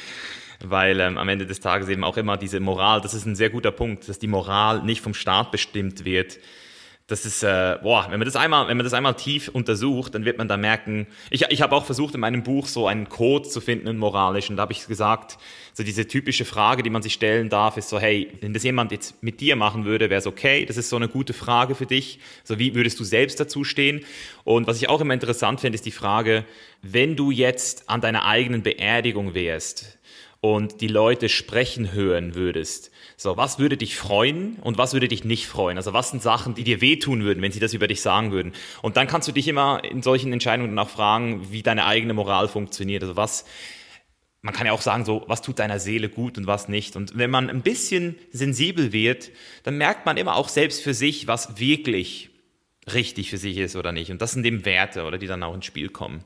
weil 0.64 1.00
ähm, 1.00 1.20
am 1.20 1.30
Ende 1.30 1.46
des 1.46 1.60
Tages 1.60 1.90
eben 1.90 2.04
auch 2.04 2.18
immer 2.18 2.38
diese 2.38 2.60
Moral, 2.60 3.02
das 3.02 3.14
ist 3.14 3.26
ein 3.26 3.36
sehr 3.36 3.52
guter 3.52 3.72
Punkt, 3.72 4.10
dass 4.10 4.18
die 4.18 4.28
Moral 4.28 4.82
nicht 4.82 5.02
vom 5.02 5.14
Staat 5.14 5.52
bestimmt 5.52 6.06
wird, 6.06 6.40
das 7.12 7.26
ist, 7.26 7.44
äh, 7.44 7.78
boah, 7.84 8.08
wenn 8.10 8.20
man 8.20 8.26
das 8.26 8.38
einmal, 8.38 8.70
wenn 8.70 8.78
man 8.78 8.86
das 8.86 8.94
einmal 8.94 9.16
tief 9.16 9.50
untersucht, 9.50 10.16
dann 10.16 10.24
wird 10.24 10.38
man 10.38 10.48
da 10.48 10.56
merken, 10.56 11.08
ich, 11.30 11.44
ich 11.50 11.62
habe 11.62 11.76
auch 11.76 11.84
versucht 11.84 12.16
in 12.16 12.22
meinem 12.22 12.42
Buch 12.42 12.68
so 12.68 12.88
einen 12.88 13.10
Code 13.10 13.50
zu 13.50 13.60
finden, 13.60 13.90
einen 13.90 13.98
moralischen, 13.98 14.56
da 14.56 14.62
habe 14.62 14.72
ich 14.72 14.88
gesagt, 14.88 15.38
so 15.74 15.84
diese 15.84 16.08
typische 16.08 16.46
Frage, 16.46 16.84
die 16.84 16.90
man 16.90 17.02
sich 17.02 17.12
stellen 17.12 17.50
darf, 17.50 17.76
ist 17.76 17.90
so, 17.90 18.00
hey, 18.00 18.32
wenn 18.40 18.54
das 18.54 18.64
jemand 18.64 18.94
jetzt 18.94 19.22
mit 19.22 19.42
dir 19.42 19.58
machen 19.58 19.84
würde, 19.84 20.10
wäre 20.10 20.20
es 20.20 20.28
okay, 20.28 20.64
das 20.64 20.78
ist 20.78 20.90
so 20.90 20.96
eine 20.96 21.10
gute 21.10 21.34
Frage 21.34 21.76
für 21.76 21.86
dich, 21.86 22.20
so 22.46 22.60
wie 22.60 22.76
würdest 22.76 22.98
du 22.98 23.04
selbst 23.04 23.42
dazu 23.42 23.66
stehen? 23.66 24.06
Und 24.46 24.68
was 24.68 24.78
ich 24.78 24.88
auch 24.88 25.02
immer 25.02 25.14
interessant 25.14 25.60
finde, 25.60 25.76
ist 25.76 25.86
die 25.86 25.92
Frage, 25.92 26.46
wenn 26.82 27.18
du 27.18 27.30
jetzt 27.30 27.90
an 27.90 28.00
deiner 28.00 28.26
eigenen 28.26 28.64
Beerdigung 28.64 29.34
wärst 29.34 29.98
und 30.40 30.80
die 30.80 30.88
Leute 30.88 31.28
sprechen 31.28 31.92
hören 31.92 32.36
würdest, 32.36 32.90
so, 33.22 33.38
was 33.38 33.60
würde 33.60 33.78
dich 33.78 33.98
freuen 33.98 34.56
und 34.62 34.80
was 34.80 34.94
würde 34.94 35.08
dich 35.08 35.24
nicht 35.24 35.46
freuen? 35.46 35.78
Also 35.78 35.94
was 35.94 36.10
sind 36.10 36.24
Sachen, 36.24 36.56
die 36.56 36.64
dir 36.64 36.82
wehtun 36.82 37.24
würden, 37.24 37.44
wenn 37.44 37.52
sie 37.52 37.60
das 37.60 37.76
über 37.76 37.88
dich 37.88 38.02
sagen 38.02 38.32
würden? 38.32 38.52
Und 38.82 38.98
dann 38.98 39.06
kannst 39.06 39.28
du 39.28 39.32
dich 39.32 39.48
immer 39.48 39.84
in 39.84 40.02
solchen 40.02 40.34
Entscheidungen 40.34 40.80
auch 40.80 40.90
fragen, 40.90 41.52
wie 41.52 41.62
deine 41.62 41.86
eigene 41.86 42.16
Moral 42.16 42.48
funktioniert. 42.48 43.04
Also 43.04 43.16
was, 43.18 43.46
man 44.42 44.56
kann 44.56 44.66
ja 44.66 44.74
auch 44.74 44.82
sagen, 44.82 45.06
so, 45.06 45.24
was 45.28 45.44
tut 45.44 45.60
deiner 45.60 45.78
Seele 45.78 46.10
gut 46.10 46.40
und 46.40 46.48
was 46.48 46.68
nicht. 46.68 46.96
Und 46.96 47.16
wenn 47.16 47.30
man 47.30 47.52
ein 47.52 47.62
bisschen 47.62 48.16
sensibel 48.32 48.92
wird, 48.92 49.30
dann 49.62 49.78
merkt 49.78 50.08
man 50.08 50.18
immer 50.18 50.36
auch 50.36 50.50
selbst 50.50 50.82
für 50.82 50.96
sich, 50.96 51.28
was 51.28 51.60
wirklich 51.60 52.32
richtig 52.92 53.30
für 53.30 53.38
sich 53.38 53.58
ist 53.58 53.76
oder 53.76 53.92
nicht. 53.92 54.10
Und 54.10 54.20
das 54.24 54.32
sind 54.32 54.44
eben 54.48 54.66
Werte, 54.66 55.04
oder 55.04 55.20
die 55.20 55.28
dann 55.28 55.44
auch 55.44 55.54
ins 55.54 55.66
Spiel 55.66 55.90
kommen. 55.90 56.24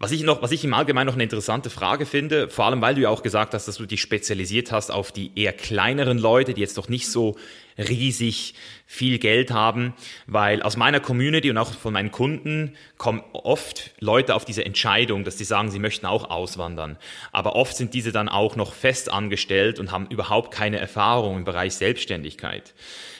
Was 0.00 0.12
ich 0.12 0.22
noch, 0.22 0.42
was 0.42 0.52
ich 0.52 0.64
im 0.64 0.74
Allgemeinen 0.74 1.08
noch 1.08 1.14
eine 1.14 1.24
interessante 1.24 1.70
Frage 1.70 2.06
finde, 2.06 2.48
vor 2.48 2.66
allem 2.66 2.80
weil 2.80 2.94
du 2.94 3.00
ja 3.00 3.08
auch 3.08 3.24
gesagt 3.24 3.52
hast, 3.52 3.66
dass 3.66 3.78
du 3.78 3.86
dich 3.86 4.00
spezialisiert 4.00 4.70
hast 4.70 4.92
auf 4.92 5.10
die 5.10 5.32
eher 5.34 5.52
kleineren 5.52 6.18
Leute, 6.18 6.54
die 6.54 6.60
jetzt 6.60 6.78
doch 6.78 6.88
nicht 6.88 7.08
so 7.08 7.36
riesig 7.76 8.54
viel 8.86 9.18
Geld 9.18 9.50
haben, 9.50 9.94
weil 10.26 10.62
aus 10.62 10.76
meiner 10.76 11.00
Community 11.00 11.50
und 11.50 11.58
auch 11.58 11.72
von 11.72 11.92
meinen 11.92 12.12
Kunden 12.12 12.76
kommen 12.96 13.22
oft 13.32 13.90
Leute 13.98 14.36
auf 14.36 14.44
diese 14.44 14.64
Entscheidung, 14.64 15.24
dass 15.24 15.38
sie 15.38 15.44
sagen, 15.44 15.70
sie 15.70 15.78
möchten 15.80 16.06
auch 16.06 16.30
auswandern. 16.30 16.96
Aber 17.32 17.56
oft 17.56 17.76
sind 17.76 17.92
diese 17.92 18.12
dann 18.12 18.28
auch 18.28 18.54
noch 18.54 18.74
fest 18.74 19.10
angestellt 19.12 19.80
und 19.80 19.90
haben 19.90 20.06
überhaupt 20.06 20.52
keine 20.52 20.78
Erfahrung 20.78 21.38
im 21.38 21.44
Bereich 21.44 21.74
Selbstständigkeit. 21.74 22.72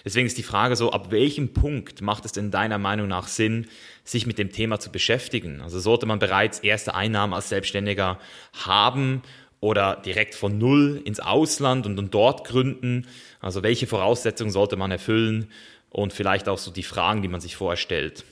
Deswegen 0.05 0.26
ist 0.26 0.39
die 0.39 0.43
Frage 0.43 0.76
so, 0.76 0.93
ab 0.93 1.11
welchem 1.11 1.53
Punkt 1.53 2.03
macht 2.03 2.24
es 2.24 2.33
denn 2.33 2.51
deiner 2.51 2.79
Meinung 2.79 3.09
nach 3.09 3.29
Sinn, 3.29 3.66
sich 4.11 4.27
mit 4.27 4.39
dem 4.39 4.53
Thema 4.53 4.81
zu 4.81 4.91
beschäftigen? 4.91 5.61
Also 5.61 5.79
sollte 5.81 6.07
man 6.07 6.19
bereits 6.19 6.61
erste 6.61 6.95
Einnahmen 6.95 7.35
als 7.35 7.49
Selbstständiger 7.49 8.19
haben 8.65 9.23
oder 9.61 9.97
direkt 9.97 10.35
von 10.35 10.59
Null 10.59 11.01
ins 11.05 11.21
Ausland 11.21 11.87
und, 11.87 12.15
dort 12.15 12.47
gründen? 12.47 13.07
Also 13.41 13.63
welche 13.63 13.87
Voraussetzungen 13.87 14.51
sollte 14.51 14.77
man 14.77 14.91
erfüllen? 14.91 15.51
Und 15.91 16.13
vielleicht 16.13 16.49
auch 16.49 16.59
so 16.59 16.71
die 16.71 16.83
Fragen, 16.83 17.23
die 17.23 17.29
man 17.29 17.41
sich 17.41 17.57
vorstellt. 17.57 18.25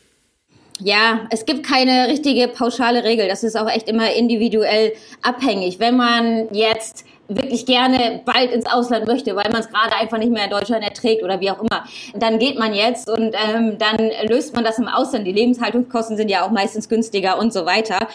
Ja, 0.78 1.26
es 1.30 1.46
gibt 1.46 1.64
keine 1.64 2.08
richtige 2.08 2.48
pauschale 2.48 3.02
Regel. 3.02 3.28
Das 3.28 3.42
ist 3.42 3.56
auch 3.56 3.68
echt 3.68 3.88
immer 3.88 4.12
individuell 4.12 4.92
abhängig. 5.22 5.78
Wenn 5.78 5.96
man 5.96 6.52
jetzt 6.52 7.06
wirklich 7.28 7.66
gerne 7.66 8.20
bald 8.24 8.52
ins 8.52 8.66
Ausland 8.66 9.06
möchte, 9.06 9.34
weil 9.34 9.50
man 9.50 9.60
es 9.60 9.68
gerade 9.68 9.96
einfach 9.96 10.18
nicht 10.18 10.30
mehr 10.30 10.44
in 10.44 10.50
Deutschland 10.50 10.84
erträgt 10.84 11.22
oder 11.22 11.40
wie 11.40 11.50
auch 11.50 11.60
immer, 11.60 11.84
dann 12.14 12.38
geht 12.38 12.58
man 12.58 12.74
jetzt 12.74 13.08
und 13.08 13.34
ähm, 13.34 13.78
dann 13.78 14.10
löst 14.28 14.54
man 14.54 14.64
das 14.64 14.78
im 14.78 14.88
Ausland. 14.88 15.26
Die 15.26 15.32
Lebenshaltungskosten 15.32 16.16
sind 16.16 16.30
ja 16.30 16.44
auch 16.44 16.50
meistens 16.50 16.88
günstiger 16.88 17.38
und 17.38 17.52
so 17.52 17.66
weiter. 17.66 18.08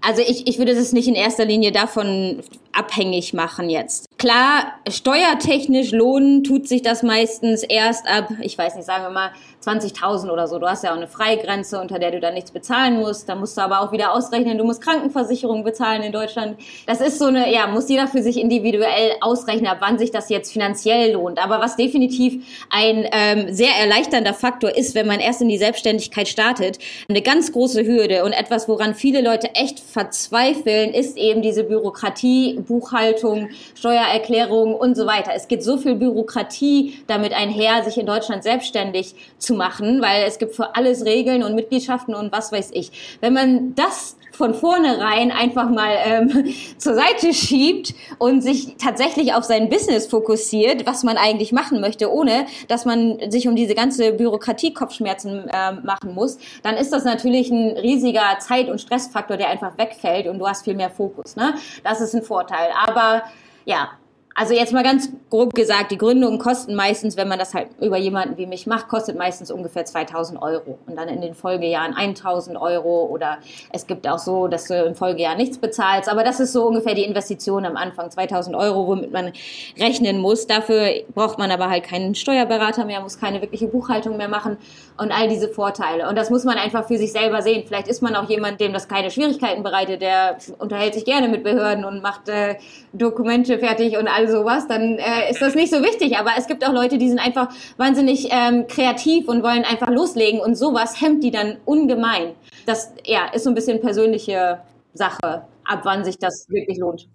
Also 0.00 0.22
ich, 0.22 0.46
ich 0.46 0.58
würde 0.58 0.72
es 0.72 0.92
nicht 0.92 1.08
in 1.08 1.14
erster 1.14 1.44
Linie 1.44 1.72
davon 1.72 2.40
abhängig 2.72 3.34
machen 3.34 3.68
jetzt. 3.68 4.07
Klar, 4.18 4.72
steuertechnisch 4.88 5.92
lohnen 5.92 6.42
tut 6.42 6.66
sich 6.66 6.82
das 6.82 7.04
meistens 7.04 7.62
erst 7.62 8.08
ab, 8.08 8.30
ich 8.40 8.58
weiß 8.58 8.74
nicht, 8.74 8.84
sagen 8.84 9.04
wir 9.04 9.10
mal 9.10 9.30
20.000 9.64 10.28
oder 10.30 10.48
so. 10.48 10.58
Du 10.58 10.66
hast 10.66 10.82
ja 10.82 10.90
auch 10.90 10.96
eine 10.96 11.06
Freigrenze, 11.06 11.80
unter 11.80 12.00
der 12.00 12.10
du 12.10 12.18
dann 12.18 12.34
nichts 12.34 12.50
bezahlen 12.50 12.98
musst. 12.98 13.28
Da 13.28 13.36
musst 13.36 13.56
du 13.56 13.60
aber 13.60 13.80
auch 13.80 13.92
wieder 13.92 14.12
ausrechnen, 14.12 14.58
du 14.58 14.64
musst 14.64 14.82
Krankenversicherung 14.82 15.62
bezahlen 15.62 16.02
in 16.02 16.10
Deutschland. 16.10 16.58
Das 16.86 17.00
ist 17.00 17.20
so 17.20 17.26
eine, 17.26 17.52
ja, 17.52 17.68
muss 17.68 17.88
jeder 17.88 18.08
für 18.08 18.20
sich 18.20 18.38
individuell 18.38 19.12
ausrechnen, 19.20 19.68
ab 19.68 19.78
wann 19.80 19.98
sich 19.98 20.10
das 20.10 20.28
jetzt 20.30 20.52
finanziell 20.52 21.12
lohnt. 21.12 21.38
Aber 21.42 21.60
was 21.60 21.76
definitiv 21.76 22.44
ein 22.70 23.06
ähm, 23.12 23.54
sehr 23.54 23.72
erleichternder 23.80 24.34
Faktor 24.34 24.76
ist, 24.76 24.96
wenn 24.96 25.06
man 25.06 25.20
erst 25.20 25.42
in 25.42 25.48
die 25.48 25.58
Selbstständigkeit 25.58 26.26
startet, 26.26 26.78
eine 27.08 27.22
ganz 27.22 27.52
große 27.52 27.84
Hürde 27.84 28.24
und 28.24 28.32
etwas, 28.32 28.68
woran 28.68 28.96
viele 28.96 29.20
Leute 29.20 29.54
echt 29.54 29.78
verzweifeln, 29.78 30.92
ist 30.92 31.16
eben 31.16 31.40
diese 31.40 31.62
Bürokratie, 31.62 32.58
Buchhaltung, 32.66 33.50
Steuer 33.76 34.07
Steuererklärung 34.08 34.74
und 34.74 34.96
so 34.96 35.06
weiter. 35.06 35.32
Es 35.34 35.48
geht 35.48 35.62
so 35.62 35.76
viel 35.76 35.94
Bürokratie 35.94 37.02
damit 37.06 37.32
einher, 37.32 37.84
sich 37.84 37.98
in 37.98 38.06
Deutschland 38.06 38.42
selbstständig 38.42 39.14
zu 39.38 39.54
machen, 39.54 40.00
weil 40.00 40.24
es 40.26 40.38
gibt 40.38 40.54
für 40.54 40.74
alles 40.76 41.04
Regeln 41.04 41.42
und 41.42 41.54
Mitgliedschaften 41.54 42.14
und 42.14 42.32
was 42.32 42.52
weiß 42.52 42.70
ich. 42.72 43.18
Wenn 43.20 43.32
man 43.32 43.74
das 43.74 44.16
von 44.32 44.54
vornherein 44.54 45.32
einfach 45.32 45.68
mal 45.68 45.96
ähm, 46.04 46.54
zur 46.78 46.94
Seite 46.94 47.34
schiebt 47.34 47.94
und 48.18 48.40
sich 48.40 48.76
tatsächlich 48.76 49.34
auf 49.34 49.42
sein 49.42 49.68
Business 49.68 50.06
fokussiert, 50.06 50.86
was 50.86 51.02
man 51.02 51.16
eigentlich 51.16 51.52
machen 51.52 51.80
möchte, 51.80 52.12
ohne 52.12 52.46
dass 52.68 52.84
man 52.84 53.18
sich 53.30 53.48
um 53.48 53.56
diese 53.56 53.74
ganze 53.74 54.12
Bürokratie 54.12 54.72
Kopfschmerzen 54.72 55.48
äh, 55.48 55.72
machen 55.72 56.14
muss, 56.14 56.38
dann 56.62 56.76
ist 56.76 56.92
das 56.92 57.04
natürlich 57.04 57.50
ein 57.50 57.76
riesiger 57.78 58.38
Zeit- 58.38 58.68
und 58.68 58.80
Stressfaktor, 58.80 59.36
der 59.36 59.48
einfach 59.48 59.76
wegfällt 59.76 60.28
und 60.28 60.38
du 60.38 60.46
hast 60.46 60.64
viel 60.64 60.74
mehr 60.74 60.90
Fokus. 60.90 61.34
Ne? 61.34 61.54
Das 61.82 62.00
ist 62.00 62.14
ein 62.14 62.22
Vorteil. 62.22 62.68
Aber 62.86 63.24
ja, 63.68 63.98
also 64.38 64.54
jetzt 64.54 64.72
mal 64.72 64.84
ganz 64.84 65.08
grob 65.30 65.52
gesagt, 65.52 65.90
die 65.90 65.98
Gründungen 65.98 66.38
kosten 66.38 66.76
meistens, 66.76 67.16
wenn 67.16 67.26
man 67.26 67.40
das 67.40 67.54
halt 67.54 67.70
über 67.80 67.96
jemanden 67.98 68.36
wie 68.36 68.46
mich 68.46 68.68
macht, 68.68 68.86
kostet 68.86 69.18
meistens 69.18 69.50
ungefähr 69.50 69.84
2000 69.84 70.40
Euro 70.40 70.78
und 70.86 70.96
dann 70.96 71.08
in 71.08 71.20
den 71.20 71.34
Folgejahren 71.34 71.92
1000 71.92 72.56
Euro 72.56 73.06
oder 73.06 73.38
es 73.72 73.88
gibt 73.88 74.06
auch 74.06 74.20
so, 74.20 74.46
dass 74.46 74.66
du 74.66 74.74
im 74.74 74.94
Folgejahr 74.94 75.34
nichts 75.34 75.58
bezahlst, 75.58 76.08
aber 76.08 76.22
das 76.22 76.38
ist 76.38 76.52
so 76.52 76.68
ungefähr 76.68 76.94
die 76.94 77.02
Investition 77.02 77.66
am 77.66 77.76
Anfang, 77.76 78.12
2000 78.12 78.54
Euro, 78.54 78.86
womit 78.86 79.12
man 79.12 79.32
rechnen 79.76 80.20
muss. 80.20 80.46
Dafür 80.46 80.88
braucht 81.12 81.38
man 81.38 81.50
aber 81.50 81.68
halt 81.68 81.82
keinen 81.82 82.14
Steuerberater 82.14 82.84
mehr, 82.84 83.00
muss 83.00 83.18
keine 83.18 83.42
wirkliche 83.42 83.66
Buchhaltung 83.66 84.16
mehr 84.18 84.28
machen 84.28 84.56
und 84.98 85.10
all 85.10 85.28
diese 85.28 85.48
Vorteile. 85.48 86.08
Und 86.08 86.16
das 86.16 86.30
muss 86.30 86.44
man 86.44 86.58
einfach 86.58 86.86
für 86.86 86.96
sich 86.96 87.10
selber 87.10 87.42
sehen. 87.42 87.64
Vielleicht 87.66 87.88
ist 87.88 88.02
man 88.02 88.14
auch 88.14 88.28
jemand, 88.28 88.60
dem 88.60 88.72
das 88.72 88.86
keine 88.86 89.10
Schwierigkeiten 89.10 89.64
bereitet, 89.64 90.00
der 90.00 90.38
unterhält 90.60 90.94
sich 90.94 91.04
gerne 91.04 91.26
mit 91.28 91.42
Behörden 91.42 91.84
und 91.84 92.02
macht 92.02 92.28
äh, 92.28 92.54
Dokumente 92.92 93.58
fertig 93.58 93.98
und 93.98 94.06
alles 94.06 94.27
sowas, 94.30 94.66
dann 94.68 94.98
äh, 94.98 95.30
ist 95.30 95.40
das 95.40 95.54
nicht 95.54 95.72
so 95.72 95.82
wichtig. 95.82 96.16
Aber 96.16 96.32
es 96.36 96.46
gibt 96.46 96.66
auch 96.66 96.72
Leute, 96.72 96.98
die 96.98 97.08
sind 97.08 97.18
einfach 97.18 97.48
wahnsinnig 97.76 98.28
ähm, 98.30 98.66
kreativ 98.66 99.28
und 99.28 99.42
wollen 99.42 99.64
einfach 99.64 99.88
loslegen 99.88 100.40
und 100.40 100.56
sowas 100.56 101.00
hemmt 101.00 101.24
die 101.24 101.30
dann 101.30 101.58
ungemein. 101.64 102.34
Das 102.66 102.92
ja, 103.04 103.26
ist 103.32 103.44
so 103.44 103.50
ein 103.50 103.54
bisschen 103.54 103.80
persönliche 103.80 104.60
Sache, 104.94 105.46
ab 105.64 105.80
wann 105.84 106.04
sich 106.04 106.18
das 106.18 106.46
wirklich 106.48 106.78
lohnt. 106.78 107.08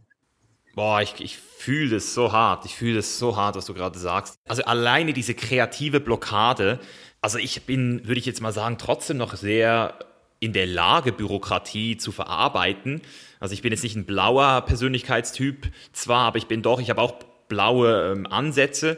Boah, 0.76 1.02
ich, 1.02 1.14
ich 1.20 1.38
fühle 1.38 1.92
das 1.92 2.16
so 2.16 2.32
hart. 2.32 2.66
Ich 2.66 2.76
fühle 2.76 2.96
das 2.96 3.20
so 3.20 3.36
hart, 3.36 3.56
was 3.56 3.66
du 3.66 3.74
gerade 3.74 4.00
sagst. 4.00 4.36
Also 4.48 4.64
alleine 4.64 5.14
diese 5.14 5.36
kreative 5.36 6.00
Blockade. 6.00 6.80
Also 7.22 7.38
ich 7.38 7.64
bin, 7.64 8.08
würde 8.08 8.20
ich 8.20 8.26
jetzt 8.26 8.42
mal 8.42 8.52
sagen, 8.52 8.78
trotzdem 8.80 9.18
noch 9.18 9.36
sehr 9.36 10.00
in 10.40 10.52
der 10.52 10.66
Lage, 10.66 11.14
Bürokratie 11.14 11.96
zu 11.98 12.12
verarbeiten. 12.12 13.02
Also 13.44 13.56
ich 13.56 13.62
bin 13.62 13.74
jetzt 13.74 13.84
nicht 13.84 13.98
ein 13.98 14.06
blauer 14.06 14.62
Persönlichkeitstyp 14.62 15.68
zwar, 15.92 16.28
aber 16.28 16.38
ich 16.38 16.48
bin 16.48 16.62
doch, 16.62 16.80
ich 16.80 16.90
habe 16.90 17.02
auch 17.02 17.16
blaue 17.50 18.14
ähm, 18.14 18.26
Ansätze. 18.26 18.98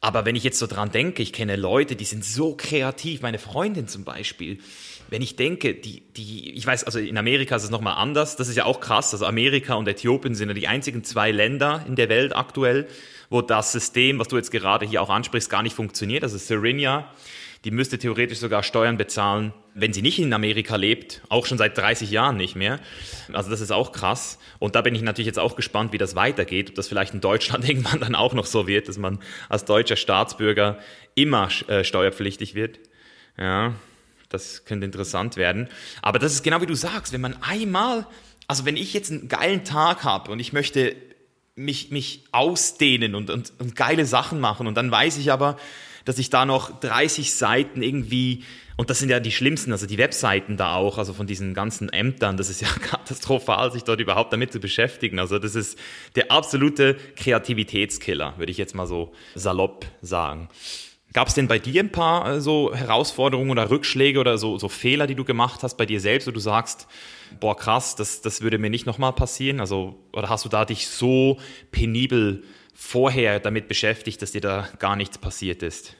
Aber 0.00 0.24
wenn 0.24 0.36
ich 0.36 0.42
jetzt 0.42 0.58
so 0.58 0.66
dran 0.66 0.90
denke, 0.90 1.22
ich 1.22 1.34
kenne 1.34 1.56
Leute, 1.56 1.94
die 1.94 2.06
sind 2.06 2.24
so 2.24 2.56
kreativ, 2.56 3.20
meine 3.20 3.38
Freundin 3.38 3.86
zum 3.86 4.04
Beispiel. 4.04 4.58
Wenn 5.10 5.20
ich 5.20 5.36
denke, 5.36 5.74
die, 5.74 6.00
die, 6.00 6.52
ich 6.52 6.66
weiß, 6.66 6.84
also 6.84 6.98
in 6.98 7.18
Amerika 7.18 7.56
ist 7.56 7.64
es 7.64 7.68
nochmal 7.68 7.96
anders, 7.98 8.36
das 8.36 8.48
ist 8.48 8.56
ja 8.56 8.64
auch 8.64 8.80
krass. 8.80 9.12
Also 9.12 9.26
Amerika 9.26 9.74
und 9.74 9.86
Äthiopien 9.86 10.34
sind 10.34 10.48
ja 10.48 10.54
die 10.54 10.66
einzigen 10.66 11.04
zwei 11.04 11.30
Länder 11.30 11.84
in 11.86 11.94
der 11.94 12.08
Welt 12.08 12.34
aktuell, 12.34 12.88
wo 13.28 13.42
das 13.42 13.72
System, 13.72 14.18
was 14.18 14.28
du 14.28 14.38
jetzt 14.38 14.50
gerade 14.50 14.86
hier 14.86 15.02
auch 15.02 15.10
ansprichst, 15.10 15.50
gar 15.50 15.62
nicht 15.62 15.76
funktioniert. 15.76 16.22
Also 16.22 16.38
Serenia 16.38 17.12
die 17.64 17.70
müsste 17.70 17.98
theoretisch 17.98 18.38
sogar 18.38 18.62
Steuern 18.62 18.98
bezahlen, 18.98 19.54
wenn 19.74 19.92
sie 19.92 20.02
nicht 20.02 20.18
in 20.18 20.32
Amerika 20.34 20.76
lebt, 20.76 21.22
auch 21.30 21.46
schon 21.46 21.56
seit 21.56 21.76
30 21.78 22.10
Jahren 22.10 22.36
nicht 22.36 22.56
mehr. 22.56 22.78
Also 23.32 23.50
das 23.50 23.62
ist 23.62 23.72
auch 23.72 23.90
krass. 23.92 24.38
Und 24.58 24.74
da 24.74 24.82
bin 24.82 24.94
ich 24.94 25.00
natürlich 25.00 25.26
jetzt 25.26 25.38
auch 25.38 25.56
gespannt, 25.56 25.92
wie 25.92 25.98
das 25.98 26.14
weitergeht, 26.14 26.70
ob 26.70 26.74
das 26.74 26.88
vielleicht 26.88 27.14
in 27.14 27.20
Deutschland 27.20 27.66
irgendwann 27.68 28.00
dann 28.00 28.14
auch 28.14 28.34
noch 28.34 28.46
so 28.46 28.66
wird, 28.66 28.88
dass 28.88 28.98
man 28.98 29.18
als 29.48 29.64
deutscher 29.64 29.96
Staatsbürger 29.96 30.78
immer 31.14 31.48
äh, 31.68 31.84
steuerpflichtig 31.84 32.54
wird. 32.54 32.78
Ja, 33.38 33.74
das 34.28 34.64
könnte 34.66 34.84
interessant 34.84 35.36
werden. 35.36 35.68
Aber 36.02 36.18
das 36.18 36.32
ist 36.32 36.42
genau 36.42 36.60
wie 36.60 36.66
du 36.66 36.74
sagst, 36.74 37.12
wenn 37.14 37.20
man 37.22 37.36
einmal, 37.42 38.06
also 38.46 38.66
wenn 38.66 38.76
ich 38.76 38.92
jetzt 38.92 39.10
einen 39.10 39.28
geilen 39.28 39.64
Tag 39.64 40.04
habe 40.04 40.30
und 40.30 40.38
ich 40.38 40.52
möchte 40.52 40.94
mich, 41.56 41.90
mich 41.90 42.24
ausdehnen 42.32 43.14
und, 43.14 43.30
und, 43.30 43.52
und 43.58 43.74
geile 43.74 44.04
Sachen 44.04 44.40
machen 44.40 44.66
und 44.66 44.74
dann 44.74 44.90
weiß 44.90 45.16
ich 45.18 45.32
aber, 45.32 45.56
dass 46.04 46.18
ich 46.18 46.30
da 46.30 46.44
noch 46.44 46.80
30 46.80 47.34
Seiten 47.34 47.82
irgendwie, 47.82 48.44
und 48.76 48.90
das 48.90 48.98
sind 48.98 49.08
ja 49.08 49.20
die 49.20 49.32
schlimmsten, 49.32 49.72
also 49.72 49.86
die 49.86 49.98
Webseiten 49.98 50.56
da 50.56 50.74
auch, 50.74 50.98
also 50.98 51.12
von 51.12 51.26
diesen 51.26 51.54
ganzen 51.54 51.88
Ämtern, 51.88 52.36
das 52.36 52.50
ist 52.50 52.60
ja 52.60 52.68
katastrophal, 52.80 53.72
sich 53.72 53.84
dort 53.84 54.00
überhaupt 54.00 54.32
damit 54.32 54.52
zu 54.52 54.60
beschäftigen. 54.60 55.18
Also 55.18 55.38
das 55.38 55.54
ist 55.54 55.78
der 56.14 56.30
absolute 56.30 56.96
Kreativitätskiller, 57.16 58.34
würde 58.36 58.52
ich 58.52 58.58
jetzt 58.58 58.74
mal 58.74 58.86
so 58.86 59.12
salopp 59.34 59.86
sagen. 60.02 60.48
Gab 61.14 61.28
es 61.28 61.34
denn 61.34 61.46
bei 61.46 61.60
dir 61.60 61.80
ein 61.80 61.92
paar 61.92 62.28
äh, 62.28 62.40
so 62.40 62.74
Herausforderungen 62.74 63.50
oder 63.50 63.70
Rückschläge 63.70 64.18
oder 64.18 64.36
so, 64.36 64.58
so 64.58 64.68
Fehler, 64.68 65.06
die 65.06 65.14
du 65.14 65.24
gemacht 65.24 65.62
hast 65.62 65.76
bei 65.76 65.86
dir 65.86 66.00
selbst, 66.00 66.26
wo 66.26 66.32
du 66.32 66.40
sagst, 66.40 66.88
boah 67.38 67.56
krass, 67.56 67.94
das, 67.94 68.20
das 68.20 68.42
würde 68.42 68.58
mir 68.58 68.68
nicht 68.68 68.84
nochmal 68.84 69.12
passieren? 69.12 69.60
Also, 69.60 69.94
oder 70.12 70.28
hast 70.28 70.44
du 70.44 70.48
da 70.48 70.64
dich 70.64 70.88
so 70.88 71.38
penibel 71.70 72.42
vorher 72.74 73.40
damit 73.40 73.68
beschäftigt, 73.68 74.20
dass 74.20 74.32
dir 74.32 74.40
da 74.40 74.68
gar 74.78 74.96
nichts 74.96 75.18
passiert 75.18 75.62
ist? 75.62 75.94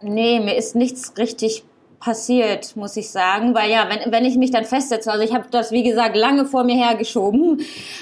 Nee, 0.00 0.40
mir 0.40 0.56
ist 0.56 0.74
nichts 0.74 1.18
richtig 1.18 1.64
passiert, 2.00 2.76
muss 2.76 2.96
ich 2.96 3.10
sagen, 3.10 3.54
weil 3.54 3.70
ja, 3.70 3.86
wenn, 3.90 4.10
wenn 4.10 4.24
ich 4.24 4.36
mich 4.36 4.50
dann 4.50 4.64
festsetze, 4.64 5.12
also 5.12 5.22
ich 5.22 5.34
habe 5.34 5.44
das 5.50 5.70
wie 5.70 5.82
gesagt 5.82 6.16
lange 6.16 6.46
vor 6.46 6.64
mir 6.64 6.74
hergeschoben, 6.74 7.60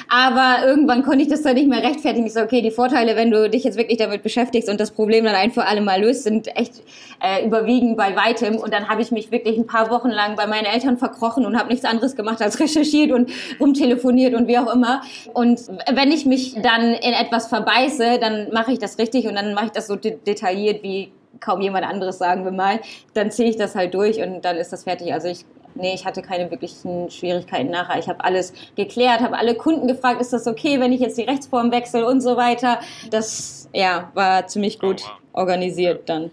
aber 0.09 0.65
irgendwann 0.65 1.03
konnte 1.03 1.23
ich 1.23 1.29
das 1.29 1.43
dann 1.43 1.55
nicht 1.55 1.69
mehr 1.69 1.83
rechtfertigen. 1.83 2.25
Ich 2.25 2.33
so, 2.33 2.41
okay, 2.41 2.63
die 2.63 2.71
Vorteile, 2.71 3.17
wenn 3.17 3.33
du 3.33 3.51
dich 3.51 3.65
jetzt 3.65 3.77
wirklich 3.77 3.99
damit 3.99 4.23
beschäftigst 4.23 4.69
und 4.69 4.79
das 4.79 4.93
Problem 4.93 5.25
dann 5.25 5.35
ein 5.35 5.51
für 5.51 5.67
alle 5.67 5.81
Mal 5.81 6.01
löst, 6.01 6.23
sind 6.23 6.47
echt 6.57 6.75
äh, 7.21 7.45
überwiegend 7.45 7.97
bei 7.97 8.15
weitem 8.15 8.57
und 8.57 8.73
dann 8.73 8.89
habe 8.89 9.03
ich 9.03 9.11
mich 9.11 9.33
wirklich 9.33 9.59
ein 9.59 9.67
paar 9.67 9.91
Wochen 9.91 10.11
lang 10.11 10.37
bei 10.37 10.47
meinen 10.47 10.67
Eltern 10.67 10.97
verkrochen 10.97 11.45
und 11.45 11.59
habe 11.59 11.69
nichts 11.69 11.85
anderes 11.85 12.15
gemacht 12.15 12.41
als 12.41 12.61
recherchiert 12.61 13.11
und 13.11 13.31
rumtelefoniert 13.59 14.35
und 14.35 14.47
wie 14.47 14.59
auch 14.59 14.73
immer. 14.73 15.03
Und 15.35 15.61
wenn 15.93 16.13
ich 16.13 16.25
mich 16.25 16.55
dann 16.63 16.93
in 16.93 17.15
etwas 17.15 17.49
verbeiße, 17.49 18.21
dann 18.21 18.53
mache 18.53 18.73
ich 18.73 18.79
das 18.79 18.97
richtig 18.99 19.27
und 19.27 19.35
dann 19.35 19.55
mache 19.55 19.67
ich 19.67 19.73
das 19.73 19.89
so 19.89 19.97
de 19.97 20.19
detailliert 20.25 20.85
wie 20.85 21.11
kaum 21.41 21.61
jemand 21.61 21.87
anderes, 21.87 22.19
sagen 22.19 22.45
wir 22.45 22.53
mal, 22.53 22.81
dann 23.15 23.31
ziehe 23.31 23.49
ich 23.49 23.57
das 23.57 23.75
halt 23.75 23.95
durch 23.95 24.21
und 24.21 24.45
dann 24.45 24.57
ist 24.57 24.73
das 24.73 24.85
fertig. 24.85 25.13
Also 25.13 25.29
ich, 25.29 25.45
nee, 25.75 25.95
ich 25.95 26.05
hatte 26.05 26.23
keine 26.23 26.51
wirklichen 26.51 27.11
Schwierigkeiten 27.11 27.71
nachher. 27.71 27.99
Ich 27.99 28.09
habe 28.09 28.25
alles 28.25 28.53
geklärt, 28.77 29.21
habe 29.21 29.39
alle 29.39 29.55
Kunden 29.55 29.87
gefragt, 29.87 30.21
ist 30.21 30.33
das 30.33 30.47
okay, 30.47 30.81
wenn 30.81 30.93
ich 30.93 31.01
jetzt 31.01 31.19
die 31.19 31.23
Rechtsform 31.23 31.71
wechsle 31.71 32.07
und 32.07 32.21
so 32.21 32.37
weiter. 32.37 32.81
Das, 33.11 33.69
ja, 33.73 34.11
war 34.15 34.47
ziemlich 34.47 34.79
gut 34.79 35.03
organisiert 35.33 36.09
dann. 36.09 36.31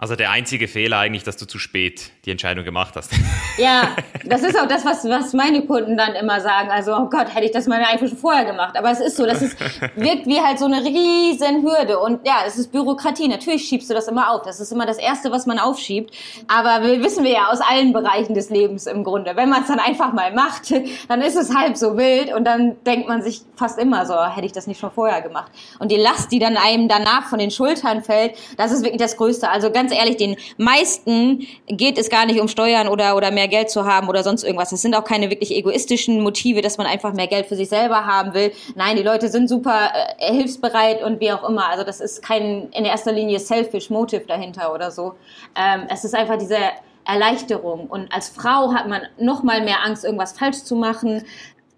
Also 0.00 0.16
der 0.16 0.30
einzige 0.30 0.66
Fehler 0.66 0.96
eigentlich, 0.96 1.24
dass 1.24 1.36
du 1.36 1.44
zu 1.44 1.58
spät 1.58 2.10
die 2.24 2.30
Entscheidung 2.30 2.64
gemacht 2.64 2.94
hast. 2.96 3.12
Ja, 3.58 3.90
das 4.24 4.42
ist 4.42 4.58
auch 4.58 4.66
das, 4.66 4.86
was, 4.86 5.04
was 5.04 5.34
meine 5.34 5.66
Kunden 5.66 5.94
dann 5.94 6.14
immer 6.14 6.40
sagen. 6.40 6.70
Also, 6.70 6.96
oh 6.96 7.10
Gott, 7.10 7.34
hätte 7.34 7.44
ich 7.44 7.50
das 7.50 7.66
mal 7.66 7.82
einfach 7.84 8.08
schon 8.08 8.16
vorher 8.16 8.46
gemacht. 8.46 8.74
Aber 8.78 8.90
es 8.90 9.00
ist 9.00 9.16
so, 9.16 9.26
das 9.26 9.42
ist, 9.42 9.60
wirkt 9.96 10.26
wie 10.26 10.40
halt 10.40 10.58
so 10.58 10.64
eine 10.64 10.82
riesen 10.82 11.62
Hürde. 11.62 11.98
Und 11.98 12.26
ja, 12.26 12.36
es 12.46 12.56
ist 12.56 12.72
Bürokratie. 12.72 13.28
Natürlich 13.28 13.64
schiebst 13.64 13.90
du 13.90 13.94
das 13.94 14.08
immer 14.08 14.30
auf. 14.30 14.42
Das 14.42 14.58
ist 14.58 14.72
immer 14.72 14.86
das 14.86 14.96
Erste, 14.96 15.30
was 15.30 15.44
man 15.44 15.58
aufschiebt. 15.58 16.14
Aber 16.48 16.86
wir 16.86 17.02
wissen 17.02 17.22
wir 17.22 17.32
ja 17.32 17.48
aus 17.50 17.60
allen 17.60 17.92
Bereichen 17.92 18.32
des 18.32 18.48
Lebens 18.48 18.86
im 18.86 19.04
Grunde. 19.04 19.36
Wenn 19.36 19.50
man 19.50 19.62
es 19.62 19.68
dann 19.68 19.80
einfach 19.80 20.14
mal 20.14 20.32
macht, 20.32 20.72
dann 21.08 21.20
ist 21.20 21.36
es 21.36 21.54
halb 21.54 21.76
so 21.76 21.98
wild 21.98 22.32
und 22.32 22.44
dann 22.44 22.82
denkt 22.84 23.08
man 23.08 23.22
sich 23.22 23.42
fast 23.56 23.78
immer 23.78 24.06
so, 24.06 24.14
hätte 24.24 24.46
ich 24.46 24.52
das 24.52 24.66
nicht 24.66 24.80
schon 24.80 24.90
vorher 24.90 25.20
gemacht. 25.20 25.52
Und 25.80 25.92
die 25.92 25.96
Last, 25.96 26.32
die 26.32 26.38
dann 26.38 26.56
einem 26.56 26.88
danach 26.88 27.28
von 27.28 27.38
den 27.38 27.50
Schultern 27.50 28.02
fällt, 28.02 28.38
das 28.56 28.72
ist 28.72 28.84
wirklich 28.84 29.02
das 29.02 29.18
Größte. 29.18 29.50
Also 29.50 29.70
ganz 29.70 29.89
ehrlich, 29.92 30.16
den 30.16 30.36
meisten 30.56 31.46
geht 31.66 31.98
es 31.98 32.10
gar 32.10 32.26
nicht 32.26 32.40
um 32.40 32.48
Steuern 32.48 32.88
oder, 32.88 33.16
oder 33.16 33.30
mehr 33.30 33.48
Geld 33.48 33.70
zu 33.70 33.84
haben 33.84 34.08
oder 34.08 34.22
sonst 34.22 34.44
irgendwas. 34.44 34.70
Das 34.70 34.82
sind 34.82 34.94
auch 34.94 35.04
keine 35.04 35.30
wirklich 35.30 35.54
egoistischen 35.54 36.20
Motive, 36.20 36.62
dass 36.62 36.78
man 36.78 36.86
einfach 36.86 37.12
mehr 37.12 37.26
Geld 37.26 37.46
für 37.46 37.56
sich 37.56 37.68
selber 37.68 38.06
haben 38.06 38.34
will. 38.34 38.52
Nein, 38.74 38.96
die 38.96 39.02
Leute 39.02 39.28
sind 39.28 39.48
super 39.48 39.90
äh, 40.18 40.32
hilfsbereit 40.32 41.02
und 41.02 41.20
wie 41.20 41.32
auch 41.32 41.48
immer. 41.48 41.68
Also 41.68 41.84
das 41.84 42.00
ist 42.00 42.22
kein 42.22 42.68
in 42.70 42.84
erster 42.84 43.12
Linie 43.12 43.38
selfish 43.38 43.90
Motive 43.90 44.24
dahinter 44.26 44.74
oder 44.74 44.90
so. 44.90 45.14
Ähm, 45.56 45.82
es 45.88 46.04
ist 46.04 46.14
einfach 46.14 46.38
diese 46.38 46.58
Erleichterung. 47.04 47.86
Und 47.86 48.12
als 48.12 48.28
Frau 48.28 48.72
hat 48.72 48.88
man 48.88 49.02
noch 49.18 49.42
mal 49.42 49.62
mehr 49.62 49.84
Angst, 49.84 50.04
irgendwas 50.04 50.32
falsch 50.32 50.62
zu 50.64 50.76
machen 50.76 51.24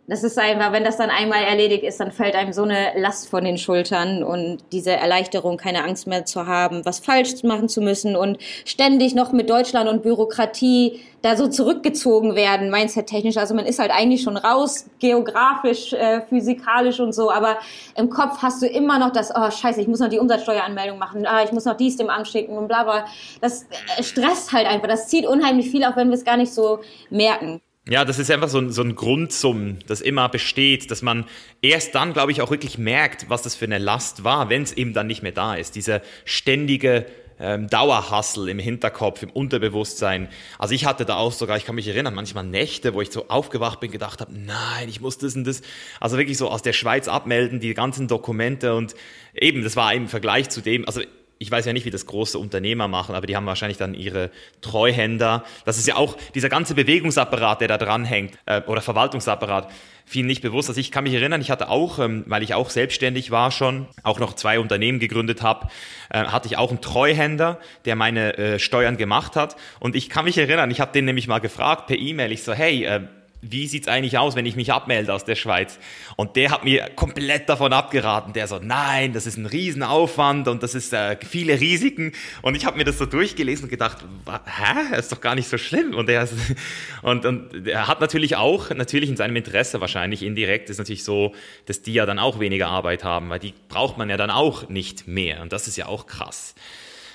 das 0.09 0.24
ist 0.24 0.36
einfach, 0.36 0.72
wenn 0.72 0.82
das 0.82 0.96
dann 0.96 1.11
einmal 1.11 1.44
erledigt 1.44 1.84
ist, 1.84 2.00
dann 2.00 2.11
fällt 2.11 2.34
einem 2.34 2.53
so 2.53 2.62
eine 2.62 2.92
Last 2.96 3.28
von 3.28 3.44
den 3.44 3.57
Schultern 3.57 4.24
und 4.24 4.59
diese 4.72 4.90
Erleichterung, 4.90 5.57
keine 5.57 5.84
Angst 5.84 6.09
mehr 6.09 6.24
zu 6.24 6.46
haben, 6.46 6.84
was 6.84 6.98
falsch 6.98 7.44
machen 7.44 7.68
zu 7.68 7.80
müssen 7.80 8.16
und 8.16 8.38
ständig 8.64 9.14
noch 9.14 9.30
mit 9.30 9.48
Deutschland 9.48 9.88
und 9.88 10.03
Bürokratie 10.03 11.00
da 11.22 11.36
so 11.36 11.46
zurückgezogen 11.46 12.34
werden, 12.34 12.68
mindset-technisch. 12.68 13.36
Also 13.36 13.55
man 13.55 13.64
ist 13.64 13.78
halt 13.78 13.92
eigentlich 13.92 14.22
schon 14.22 14.36
raus, 14.36 14.86
geografisch, 14.98 15.92
äh, 15.92 16.20
physikalisch 16.22 16.98
und 16.98 17.12
so, 17.12 17.30
aber 17.30 17.59
im 17.96 18.11
Kopf 18.11 18.42
hast 18.42 18.61
du 18.61 18.66
immer 18.66 18.98
noch 18.98 19.12
das, 19.12 19.32
oh 19.32 19.50
scheiße, 19.53 19.80
ich 19.80 19.86
muss 19.86 20.00
noch 20.00 20.09
die 20.09 20.18
Umsatzsteueranmeldung 20.18 20.98
machen, 20.98 21.26
ah, 21.26 21.44
ich 21.44 21.53
muss 21.53 21.64
noch 21.64 21.76
dies 21.76 21.96
dem 21.96 22.11
anschicken 22.11 22.59
und 22.59 22.66
bla 22.66 22.82
bla. 22.82 23.05
Das 23.40 23.66
äh, 23.96 24.03
stresst 24.03 24.53
halt 24.53 24.66
einfach, 24.66 24.88
das 24.88 25.07
zieht 25.07 25.26
unheimlich 25.26 25.70
viel, 25.70 25.84
auch 25.84 25.94
wenn 25.94 26.09
wir 26.09 26.16
es 26.16 26.24
gar 26.24 26.36
nicht 26.36 26.53
so 26.53 26.80
merken. 27.09 27.61
Ja, 27.89 28.05
das 28.05 28.20
ist 28.20 28.30
einfach 28.30 28.49
so 28.49 28.59
ein, 28.59 28.70
so 28.70 28.83
ein 28.83 28.95
Grundsummen, 28.95 29.80
das 29.89 30.01
immer 30.01 30.28
besteht, 30.28 30.93
dass 30.93 31.03
man 31.03 31.24
erst 31.62 31.97
dann, 31.97 32.12
glaube 32.12 32.30
ich, 32.30 32.41
auch 32.41 32.51
wirklich 32.51 32.78
merkt, 32.78 33.28
was 33.28 33.43
das 33.43 33.57
für 33.57 33.64
eine 33.64 33.78
Last 33.78 34.22
war, 34.22 34.49
wenn 34.51 34.62
es 34.62 34.72
eben 34.72 34.93
dann 34.93 35.09
nicht 35.09 35.22
mehr 35.24 35.33
da 35.33 35.57
ist. 35.57 35.74
Dieser 35.74 36.01
ständige 36.24 37.07
ähm, 37.41 37.68
Dauerhassel 37.68 38.49
im 38.49 38.61
Hinterkopf, 38.61 39.24
im 39.24 39.30
Unterbewusstsein. 39.30 40.28
Also 40.61 40.74
ich 40.76 40.85
hatte 40.85 41.05
da 41.05 41.16
auch 41.16 41.33
sogar, 41.33 41.57
ich 41.57 41.64
kann 41.64 41.74
mich 41.74 41.89
erinnern, 41.89 42.14
manchmal 42.14 42.45
Nächte, 42.45 42.95
wo 42.95 43.03
ich 43.03 43.11
so 43.11 43.28
aufgewacht 43.28 43.80
bin, 43.80 43.91
gedacht 43.91 44.20
habe, 44.20 44.33
nein, 44.33 44.89
ich 44.89 45.01
muss 45.01 45.18
das 45.18 45.35
und 45.35 45.45
das. 45.45 45.61
Also 45.99 46.18
wirklich 46.18 46.39
so 46.39 46.49
aus 46.49 46.62
der 46.62 46.74
Schweiz 46.74 47.09
abmelden, 47.09 47.59
die 47.59 47.74
ganzen 47.74 48.07
Dokumente 48.07 48.76
und 48.76 48.95
eben, 49.35 49.64
das 49.64 49.74
war 49.74 49.93
im 49.93 50.07
Vergleich 50.07 50.51
zu 50.51 50.61
dem, 50.61 50.87
also 50.87 51.01
ich 51.43 51.51
weiß 51.51 51.66
ja 51.66 51.72
nicht, 51.72 51.84
wie 51.84 51.90
das 51.90 52.07
große 52.07 52.38
Unternehmer 52.38 52.88
machen, 52.88 53.14
aber 53.14 53.26
die 53.26 53.36
haben 53.36 53.47
wahrscheinlich 53.47 53.76
dann 53.76 53.95
ihre 53.95 54.30
Treuhänder. 54.61 55.45
Das 55.64 55.76
ist 55.76 55.88
ja 55.88 55.97
auch 55.97 56.16
dieser 56.34 56.49
ganze 56.49 56.74
Bewegungsapparat, 56.74 57.61
der 57.61 57.68
da 57.68 57.78
dranhängt, 57.78 58.38
äh, 58.47 58.62
oder 58.62 58.80
Verwaltungsapparat, 58.80 59.68
vielen 60.07 60.26
nicht 60.26 60.40
bewusst. 60.40 60.68
Also 60.68 60.80
ich 60.80 60.93
kann 60.93 61.05
mich 61.05 61.14
erinnern, 61.14 61.40
ich 61.40 61.51
hatte 61.51 61.68
auch, 61.68 61.99
ähm, 61.99 62.24
weil 62.26 62.43
ich 62.43 62.55
auch 62.55 62.70
selbstständig 62.70 63.30
war 63.30 63.51
schon, 63.51 63.86
auch 64.05 64.20
noch 64.20 64.34
zwei 64.34 64.61
Unternehmen 64.61 65.01
gegründet 65.01 65.43
habe, 65.43 65.68
äh, 66.11 66.24
hatte 66.24 66.47
ich 66.47 66.57
auch 66.57 66.70
einen 66.70 66.80
Treuhänder, 66.80 67.59
der 67.84 67.97
meine 67.97 68.38
äh, 68.38 68.59
Steuern 68.59 68.97
gemacht 68.97 69.34
hat. 69.34 69.57
Und 69.80 69.97
ich 69.97 70.09
kann 70.09 70.24
mich 70.24 70.38
erinnern, 70.38 70.70
ich 70.70 70.80
habe 70.80 70.93
den 70.93 71.05
nämlich 71.05 71.26
mal 71.26 71.40
gefragt 71.40 71.88
per 71.88 71.99
E-Mail, 71.99 72.30
ich 72.30 72.45
so, 72.45 72.53
hey, 72.53 72.84
äh, 72.84 73.01
wie 73.45 73.66
sieht's 73.66 73.88
eigentlich 73.88 74.18
aus, 74.18 74.36
wenn 74.36 74.47
ich 74.47 74.55
mich 74.55 74.72
abmelde 74.72 75.12
aus 75.12 75.24
der 75.24 75.34
Schweiz? 75.34 75.80
Und 76.14 76.36
der 76.36 76.53
hat 76.53 76.62
mir 76.62 76.88
komplett 76.95 77.49
davon 77.49 77.72
abgeraten. 77.72 78.32
Der 78.32 78.47
so, 78.47 78.61
nein, 78.62 79.12
das 79.12 79.26
ist 79.26 79.36
ein 79.36 79.47
Riesenaufwand 79.47 80.47
und 80.47 80.62
das 80.62 80.76
ist 80.76 80.93
äh, 80.93 81.16
viele 81.28 81.61
Risiken. 81.61 82.12
Und 82.43 82.55
ich 82.55 82.64
habe 82.64 82.78
mir 82.78 82.84
das 82.84 82.99
so 82.99 83.05
durchgelesen 83.05 83.64
und 83.64 83.70
gedacht, 83.70 83.99
hä, 84.47 84.97
ist 84.97 85.11
doch 85.11 85.20
gar 85.20 85.34
nicht 85.34 85.49
so 85.49 85.59
schlimm. 85.59 85.93
Und 85.95 86.09
er, 86.09 86.28
und, 87.03 87.26
und 87.26 87.66
er 87.66 87.88
hat 87.88 88.01
natürlich 88.01 88.36
auch, 88.36 88.70
natürlich 88.70 89.11
in 89.11 89.16
seinem 89.16 89.34
Interesse 89.34 89.80
wahrscheinlich 89.80 90.22
indirekt, 90.22 90.70
ist 90.70 90.78
natürlich 90.78 91.03
so, 91.03 91.34
dass 91.66 91.82
die 91.82 91.95
ja 91.95 92.07
dann 92.07 92.20
auch 92.20 92.38
weniger 92.38 92.68
Arbeit 92.68 93.03
haben, 93.03 93.28
weil 93.28 93.40
die 93.40 93.55
braucht 93.68 93.99
man 93.99 94.09
ja 94.09 94.16
dann 94.16 94.30
auch 94.30 94.68
nicht 94.68 95.09
mehr. 95.09 95.43
Und 95.43 95.53
das 95.53 95.66
ist 95.66 95.76
ja 95.76 95.86
auch 95.86 96.07
krass. 96.07 96.55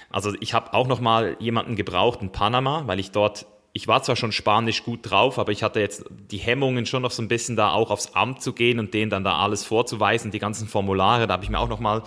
Also 0.09 0.33
ich 0.41 0.53
habe 0.53 0.73
auch 0.73 0.87
noch 0.87 0.99
mal 0.99 1.37
jemanden 1.39 1.77
gebraucht 1.77 2.21
in 2.21 2.33
Panama, 2.33 2.83
weil 2.85 2.99
ich 2.99 3.11
dort 3.11 3.45
ich 3.77 3.87
war 3.87 4.01
zwar 4.01 4.15
schon 4.15 4.31
spanisch 4.31 4.83
gut 4.83 5.01
drauf, 5.03 5.37
aber 5.37 5.51
ich 5.51 5.61
hatte 5.61 5.79
jetzt 5.79 6.03
die 6.31 6.39
Hemmungen 6.39 6.87
schon 6.87 7.03
noch 7.03 7.11
so 7.11 7.21
ein 7.21 7.27
bisschen 7.27 7.55
da 7.55 7.69
auch 7.69 7.91
aufs 7.91 8.15
Amt 8.15 8.41
zu 8.41 8.53
gehen 8.53 8.79
und 8.79 8.95
denen 8.95 9.11
dann 9.11 9.23
da 9.23 9.37
alles 9.37 9.63
vorzuweisen, 9.63 10.31
die 10.31 10.39
ganzen 10.39 10.67
Formulare. 10.67 11.27
Da 11.27 11.33
habe 11.33 11.43
ich 11.43 11.51
mir 11.51 11.59
auch 11.59 11.69
noch 11.69 11.79
mal 11.79 12.01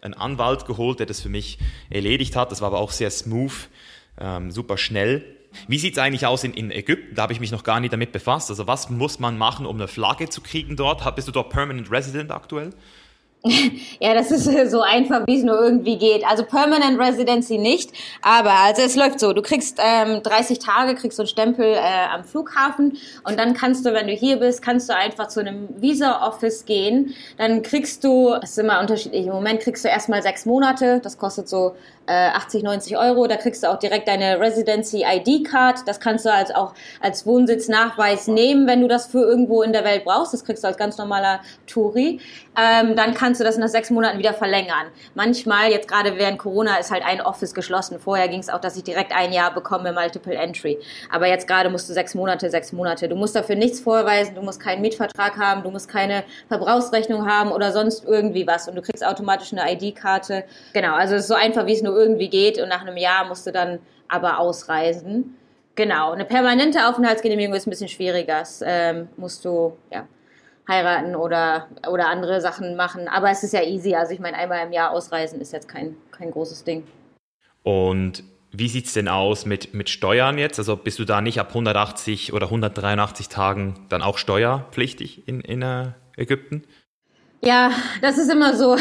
einen 0.00 0.14
Anwalt 0.14 0.66
geholt, 0.66 1.00
der 1.00 1.06
das 1.06 1.20
für 1.20 1.28
mich 1.28 1.58
erledigt 1.90 2.36
hat. 2.36 2.52
Das 2.52 2.60
war 2.60 2.68
aber 2.68 2.78
auch 2.78 2.92
sehr 2.92 3.10
smooth, 3.10 3.68
ähm, 4.20 4.52
super 4.52 4.78
schnell. 4.78 5.24
Wie 5.66 5.78
sieht 5.78 5.94
es 5.94 5.98
eigentlich 5.98 6.26
aus 6.26 6.44
in, 6.44 6.54
in 6.54 6.70
Ägypten? 6.70 7.16
Da 7.16 7.22
habe 7.22 7.32
ich 7.32 7.40
mich 7.40 7.50
noch 7.50 7.64
gar 7.64 7.80
nicht 7.80 7.92
damit 7.92 8.12
befasst. 8.12 8.48
Also 8.48 8.68
was 8.68 8.88
muss 8.88 9.18
man 9.18 9.36
machen, 9.36 9.66
um 9.66 9.74
eine 9.74 9.88
Flagge 9.88 10.28
zu 10.28 10.40
kriegen 10.42 10.76
dort? 10.76 11.12
Bist 11.16 11.26
du 11.26 11.32
dort 11.32 11.50
Permanent 11.50 11.90
Resident 11.90 12.30
aktuell? 12.30 12.70
Ja, 14.00 14.14
das 14.14 14.30
ist 14.30 14.70
so 14.70 14.82
einfach, 14.82 15.26
wie 15.26 15.38
es 15.38 15.44
nur 15.44 15.58
irgendwie 15.58 15.96
geht. 15.96 16.24
Also 16.26 16.44
Permanent 16.44 16.98
Residency 16.98 17.58
nicht, 17.58 17.90
aber 18.22 18.52
also 18.52 18.82
es 18.82 18.96
läuft 18.96 19.20
so. 19.20 19.32
Du 19.32 19.42
kriegst 19.42 19.80
ähm, 19.82 20.22
30 20.22 20.58
Tage, 20.58 20.94
kriegst 20.94 21.16
so 21.16 21.22
einen 21.22 21.28
Stempel 21.28 21.64
äh, 21.64 22.06
am 22.12 22.24
Flughafen 22.24 22.98
und 23.24 23.38
dann 23.38 23.54
kannst 23.54 23.86
du, 23.86 23.92
wenn 23.92 24.06
du 24.06 24.12
hier 24.12 24.36
bist, 24.36 24.62
kannst 24.62 24.88
du 24.88 24.94
einfach 24.94 25.28
zu 25.28 25.40
einem 25.40 25.68
Visa 25.80 26.26
Office 26.26 26.64
gehen. 26.66 27.14
Dann 27.38 27.62
kriegst 27.62 28.04
du, 28.04 28.34
das 28.40 28.50
ist 28.50 28.58
immer 28.58 28.80
unterschiedlich. 28.80 29.26
Im 29.26 29.32
Moment 29.32 29.60
kriegst 29.60 29.84
du 29.84 29.88
erstmal 29.88 30.22
sechs 30.22 30.44
Monate. 30.44 31.00
Das 31.02 31.16
kostet 31.16 31.48
so 31.48 31.68
äh, 31.68 31.72
80, 32.12 32.62
90 32.62 32.96
Euro. 32.96 33.26
Da 33.26 33.36
kriegst 33.36 33.62
du 33.62 33.70
auch 33.70 33.78
direkt 33.78 34.08
deine 34.08 34.40
Residency 34.40 35.04
ID 35.04 35.48
Card. 35.48 35.80
Das 35.86 36.00
kannst 36.00 36.24
du 36.24 36.32
als 36.32 36.54
auch 36.54 36.74
als 37.00 37.26
Wohnsitznachweis 37.26 38.28
nehmen, 38.28 38.66
wenn 38.66 38.80
du 38.80 38.88
das 38.88 39.06
für 39.06 39.20
irgendwo 39.20 39.62
in 39.62 39.72
der 39.72 39.84
Welt 39.84 40.04
brauchst. 40.04 40.32
Das 40.32 40.44
kriegst 40.44 40.64
du 40.64 40.68
als 40.68 40.76
ganz 40.76 40.98
normaler 40.98 41.40
Touri. 41.66 42.20
Ähm, 42.58 42.96
dann 42.96 43.12
kannst 43.12 43.40
du 43.40 43.44
das 43.44 43.58
nach 43.58 43.68
sechs 43.68 43.90
Monaten 43.90 44.18
wieder 44.18 44.32
verlängern. 44.32 44.86
Manchmal, 45.14 45.70
jetzt 45.70 45.88
gerade 45.88 46.16
während 46.16 46.38
Corona, 46.38 46.76
ist 46.78 46.90
halt 46.90 47.04
ein 47.04 47.20
Office 47.20 47.52
geschlossen. 47.52 47.98
Vorher 47.98 48.28
ging 48.28 48.40
es 48.40 48.48
auch, 48.48 48.60
dass 48.60 48.76
ich 48.76 48.84
direkt 48.84 49.14
ein 49.14 49.32
Jahr 49.32 49.52
bekomme, 49.52 49.92
Multiple 49.92 50.34
Entry. 50.34 50.78
Aber 51.10 51.26
jetzt 51.26 51.46
gerade 51.46 51.68
musst 51.68 51.88
du 51.88 51.92
sechs 51.92 52.14
Monate, 52.14 52.48
sechs 52.48 52.72
Monate. 52.72 53.08
Du 53.08 53.16
musst 53.16 53.36
dafür 53.36 53.56
nichts 53.56 53.80
vorweisen, 53.80 54.34
du 54.34 54.42
musst 54.42 54.60
keinen 54.60 54.80
Mietvertrag 54.80 55.36
haben, 55.36 55.62
du 55.62 55.70
musst 55.70 55.88
keine 55.88 56.24
Verbrauchsrechnung 56.48 57.28
haben 57.28 57.52
oder 57.52 57.72
sonst 57.72 58.04
irgendwie 58.04 58.46
was. 58.46 58.68
Und 58.68 58.76
du 58.76 58.82
kriegst 58.82 59.04
automatisch 59.04 59.52
eine 59.52 59.70
ID-Karte. 59.72 60.44
Genau, 60.72 60.94
also 60.94 61.14
es 61.16 61.22
ist 61.22 61.28
so 61.28 61.34
einfach, 61.34 61.66
wie 61.66 61.74
es 61.74 61.82
nur 61.82 61.95
irgendwie 61.96 62.28
geht. 62.28 62.60
Und 62.60 62.68
nach 62.68 62.82
einem 62.82 62.96
Jahr 62.96 63.26
musst 63.26 63.46
du 63.46 63.52
dann 63.52 63.78
aber 64.08 64.38
ausreisen. 64.38 65.36
Genau, 65.74 66.12
eine 66.12 66.24
permanente 66.24 66.88
Aufenthaltsgenehmigung 66.88 67.54
ist 67.54 67.66
ein 67.66 67.70
bisschen 67.70 67.88
schwieriger. 67.88 68.38
Das 68.38 68.62
ähm, 68.64 69.08
musst 69.16 69.44
du, 69.44 69.76
ja, 69.92 70.06
heiraten 70.68 71.14
oder, 71.14 71.68
oder 71.88 72.08
andere 72.08 72.40
Sachen 72.40 72.76
machen. 72.76 73.08
Aber 73.08 73.30
es 73.30 73.42
ist 73.42 73.52
ja 73.52 73.62
easy. 73.62 73.94
Also 73.94 74.12
ich 74.12 74.20
meine, 74.20 74.36
einmal 74.36 74.66
im 74.66 74.72
Jahr 74.72 74.90
ausreisen 74.90 75.40
ist 75.40 75.52
jetzt 75.52 75.68
kein, 75.68 75.96
kein 76.10 76.30
großes 76.30 76.64
Ding. 76.64 76.84
Und 77.62 78.24
wie 78.52 78.68
sieht 78.68 78.86
es 78.86 78.94
denn 78.94 79.08
aus 79.08 79.44
mit, 79.44 79.74
mit 79.74 79.90
Steuern 79.90 80.38
jetzt? 80.38 80.58
Also 80.58 80.76
bist 80.76 80.98
du 80.98 81.04
da 81.04 81.20
nicht 81.20 81.40
ab 81.40 81.48
180 81.48 82.32
oder 82.32 82.46
183 82.46 83.28
Tagen 83.28 83.86
dann 83.88 84.02
auch 84.02 84.18
steuerpflichtig 84.18 85.28
in, 85.28 85.40
in 85.40 85.62
äh, 85.62 85.92
Ägypten? 86.16 86.64
Ja, 87.46 87.70
das 88.02 88.18
ist 88.18 88.28
immer 88.28 88.56
so 88.56 88.76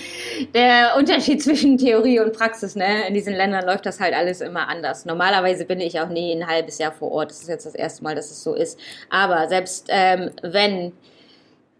der 0.54 0.94
Unterschied 0.98 1.42
zwischen 1.42 1.78
Theorie 1.78 2.20
und 2.20 2.34
Praxis. 2.34 2.76
Ne? 2.76 3.08
In 3.08 3.14
diesen 3.14 3.32
Ländern 3.32 3.64
läuft 3.64 3.86
das 3.86 3.98
halt 3.98 4.12
alles 4.12 4.42
immer 4.42 4.68
anders. 4.68 5.06
Normalerweise 5.06 5.64
bin 5.64 5.80
ich 5.80 5.98
auch 5.98 6.10
nie 6.10 6.30
ein 6.34 6.46
halbes 6.46 6.76
Jahr 6.76 6.92
vor 6.92 7.12
Ort. 7.12 7.30
Das 7.30 7.40
ist 7.40 7.48
jetzt 7.48 7.64
das 7.64 7.74
erste 7.74 8.04
Mal, 8.04 8.14
dass 8.14 8.30
es 8.30 8.42
so 8.42 8.54
ist. 8.54 8.78
Aber 9.08 9.48
selbst 9.48 9.86
ähm, 9.88 10.32
wenn 10.42 10.92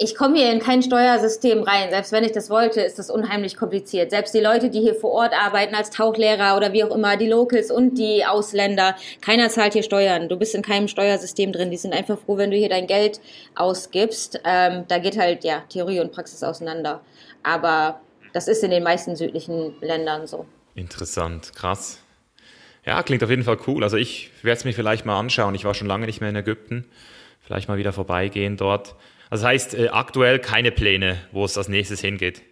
ich 0.03 0.15
komme 0.15 0.39
hier 0.39 0.51
in 0.51 0.61
kein 0.61 0.83
Steuersystem 0.83 1.63
rein. 1.63 1.91
Selbst 1.91 2.11
wenn 2.11 2.25
ich 2.25 2.33
das 2.33 2.49
wollte, 2.49 2.81
ist 2.81 2.99
das 2.99 3.11
unheimlich 3.11 3.59
kompliziert. 3.59 4.11
Selbst 4.11 4.35
die 4.35 4.41
Leute, 4.41 4.71
die 4.71 4.81
hier 4.81 4.95
vor 4.95 5.11
Ort 5.11 5.35
arbeiten 5.35 5.75
als 5.75 5.91
Tauchlehrer 5.91 6.57
oder 6.57 6.73
wie 6.73 6.83
auch 6.83 6.95
immer, 6.95 7.19
die 7.19 7.29
Locals 7.29 7.71
und 7.71 7.99
die 7.99 8.25
Ausländer, 8.25 8.97
keiner 9.21 9.51
zahlt 9.51 9.75
hier 9.75 9.83
Steuern. 9.83 10.31
Du 10.31 10.39
bist 10.39 10.55
in 10.55 10.63
keinem 10.63 10.89
Steuersystem 10.89 11.53
drin. 11.53 11.71
Die 11.71 11.77
sind 11.77 11.93
einfach 11.93 12.19
froh, 12.19 12.39
wenn 12.39 12.51
du 12.51 12.57
hier 12.57 12.71
dein 12.71 12.87
Geld 12.87 13.21
ausgibst. 13.55 14.41
Ähm, 14.45 14.85
da 14.89 14.99
geht 14.99 15.19
halt 15.19 15.45
ja 15.45 15.65
Theorie 15.69 16.01
und 16.01 16.13
Praxis 16.13 16.43
auseinander. 16.43 17.03
Aber 17.43 18.01
das 18.33 18.49
ist 18.49 18.65
in 18.65 18.71
den 18.71 18.83
meisten 18.83 19.17
südlichen 19.17 19.75
Ländern 19.83 20.27
so. 20.27 20.47
Interessant, 20.75 21.55
krass. 21.55 21.99
Ja, 22.87 23.03
klingt 23.03 23.23
auf 23.23 23.29
jeden 23.29 23.45
Fall 23.45 23.59
cool. 23.67 23.85
Also 23.85 23.99
ich 23.99 24.31
werde 24.41 24.61
es 24.61 24.65
mir 24.65 24.73
vielleicht 24.73 25.05
mal 25.05 25.19
anschauen. 25.19 25.55
Ich 25.55 25.67
war 25.67 25.75
schon 25.75 25.89
lange 25.89 26.07
nicht 26.07 26.23
mehr 26.23 26.31
in 26.31 26.37
Ägypten. 26.37 26.87
Vielleicht 27.43 27.69
mal 27.69 27.77
wieder 27.77 27.93
vorbeigehen 27.93 28.57
dort. 28.57 28.95
Das 29.31 29.45
heißt, 29.45 29.75
äh, 29.75 29.89
aktuell 29.89 30.41
keine 30.41 30.73
Pläne, 30.73 31.19
wo 31.33 31.45
es 31.45 31.57
als 31.57 31.69
nächstes 31.69 32.01
hingeht. 32.01 32.43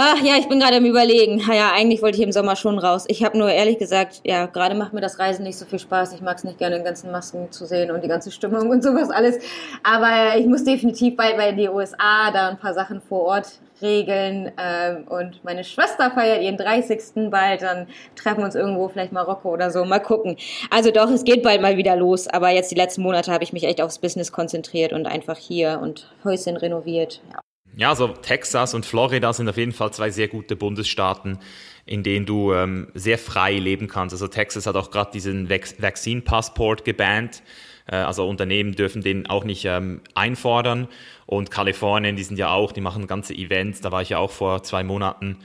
Ach 0.00 0.22
ja, 0.22 0.36
ich 0.36 0.48
bin 0.48 0.60
gerade 0.60 0.76
am 0.76 0.84
überlegen. 0.84 1.42
Ja, 1.52 1.72
eigentlich 1.74 2.02
wollte 2.02 2.18
ich 2.18 2.22
im 2.22 2.30
Sommer 2.30 2.54
schon 2.54 2.78
raus. 2.78 3.04
Ich 3.08 3.24
habe 3.24 3.36
nur 3.36 3.50
ehrlich 3.50 3.78
gesagt, 3.78 4.20
ja, 4.22 4.46
gerade 4.46 4.76
macht 4.76 4.92
mir 4.92 5.00
das 5.00 5.18
Reisen 5.18 5.42
nicht 5.42 5.58
so 5.58 5.64
viel 5.64 5.80
Spaß. 5.80 6.12
Ich 6.12 6.20
mag 6.20 6.36
es 6.36 6.44
nicht 6.44 6.56
gerne, 6.56 6.76
den 6.76 6.84
ganzen 6.84 7.10
Masken 7.10 7.50
zu 7.50 7.66
sehen 7.66 7.90
und 7.90 8.04
die 8.04 8.08
ganze 8.08 8.30
Stimmung 8.30 8.70
und 8.70 8.84
sowas 8.84 9.10
alles. 9.10 9.40
Aber 9.82 10.36
ich 10.38 10.46
muss 10.46 10.62
definitiv 10.62 11.16
bald 11.16 11.36
mal 11.36 11.48
in 11.48 11.56
die 11.56 11.68
USA, 11.68 12.30
da 12.32 12.50
ein 12.50 12.58
paar 12.58 12.74
Sachen 12.74 13.00
vor 13.00 13.22
Ort 13.22 13.58
regeln. 13.82 14.52
Ähm, 14.56 15.08
und 15.08 15.42
meine 15.42 15.64
Schwester 15.64 16.12
feiert 16.12 16.42
ihren 16.42 16.58
30. 16.58 17.28
bald. 17.28 17.62
Dann 17.62 17.88
treffen 18.14 18.38
wir 18.38 18.44
uns 18.44 18.54
irgendwo, 18.54 18.86
vielleicht 18.86 19.10
Marokko 19.10 19.52
oder 19.52 19.72
so. 19.72 19.84
Mal 19.84 19.98
gucken. 19.98 20.36
Also 20.70 20.92
doch, 20.92 21.10
es 21.10 21.24
geht 21.24 21.42
bald 21.42 21.60
mal 21.60 21.76
wieder 21.76 21.96
los. 21.96 22.28
Aber 22.28 22.50
jetzt 22.50 22.70
die 22.70 22.76
letzten 22.76 23.02
Monate 23.02 23.32
habe 23.32 23.42
ich 23.42 23.52
mich 23.52 23.64
echt 23.64 23.82
aufs 23.82 23.98
Business 23.98 24.30
konzentriert 24.30 24.92
und 24.92 25.06
einfach 25.06 25.38
hier 25.38 25.80
und 25.82 26.08
Häuschen 26.22 26.56
renoviert. 26.56 27.20
Ja. 27.32 27.40
Ja, 27.78 27.90
also 27.90 28.08
Texas 28.08 28.74
und 28.74 28.84
Florida 28.84 29.32
sind 29.32 29.48
auf 29.48 29.56
jeden 29.56 29.70
Fall 29.70 29.92
zwei 29.92 30.10
sehr 30.10 30.26
gute 30.26 30.56
Bundesstaaten, 30.56 31.38
in 31.86 32.02
denen 32.02 32.26
du 32.26 32.52
ähm, 32.52 32.88
sehr 32.94 33.18
frei 33.18 33.52
leben 33.52 33.86
kannst. 33.86 34.12
Also 34.12 34.26
Texas 34.26 34.66
hat 34.66 34.74
auch 34.74 34.90
gerade 34.90 35.12
diesen 35.12 35.48
Vaccine-Passport 35.48 36.84
gebannt. 36.84 37.44
Äh, 37.86 37.94
also 37.94 38.28
Unternehmen 38.28 38.74
dürfen 38.74 39.02
den 39.02 39.28
auch 39.28 39.44
nicht 39.44 39.64
ähm, 39.64 40.00
einfordern. 40.16 40.88
Und 41.26 41.52
Kalifornien, 41.52 42.16
die 42.16 42.24
sind 42.24 42.36
ja 42.36 42.50
auch, 42.50 42.72
die 42.72 42.80
machen 42.80 43.06
ganze 43.06 43.32
Events. 43.32 43.80
Da 43.80 43.92
war 43.92 44.02
ich 44.02 44.08
ja 44.08 44.18
auch 44.18 44.32
vor 44.32 44.64
zwei 44.64 44.82
Monaten 44.82 45.38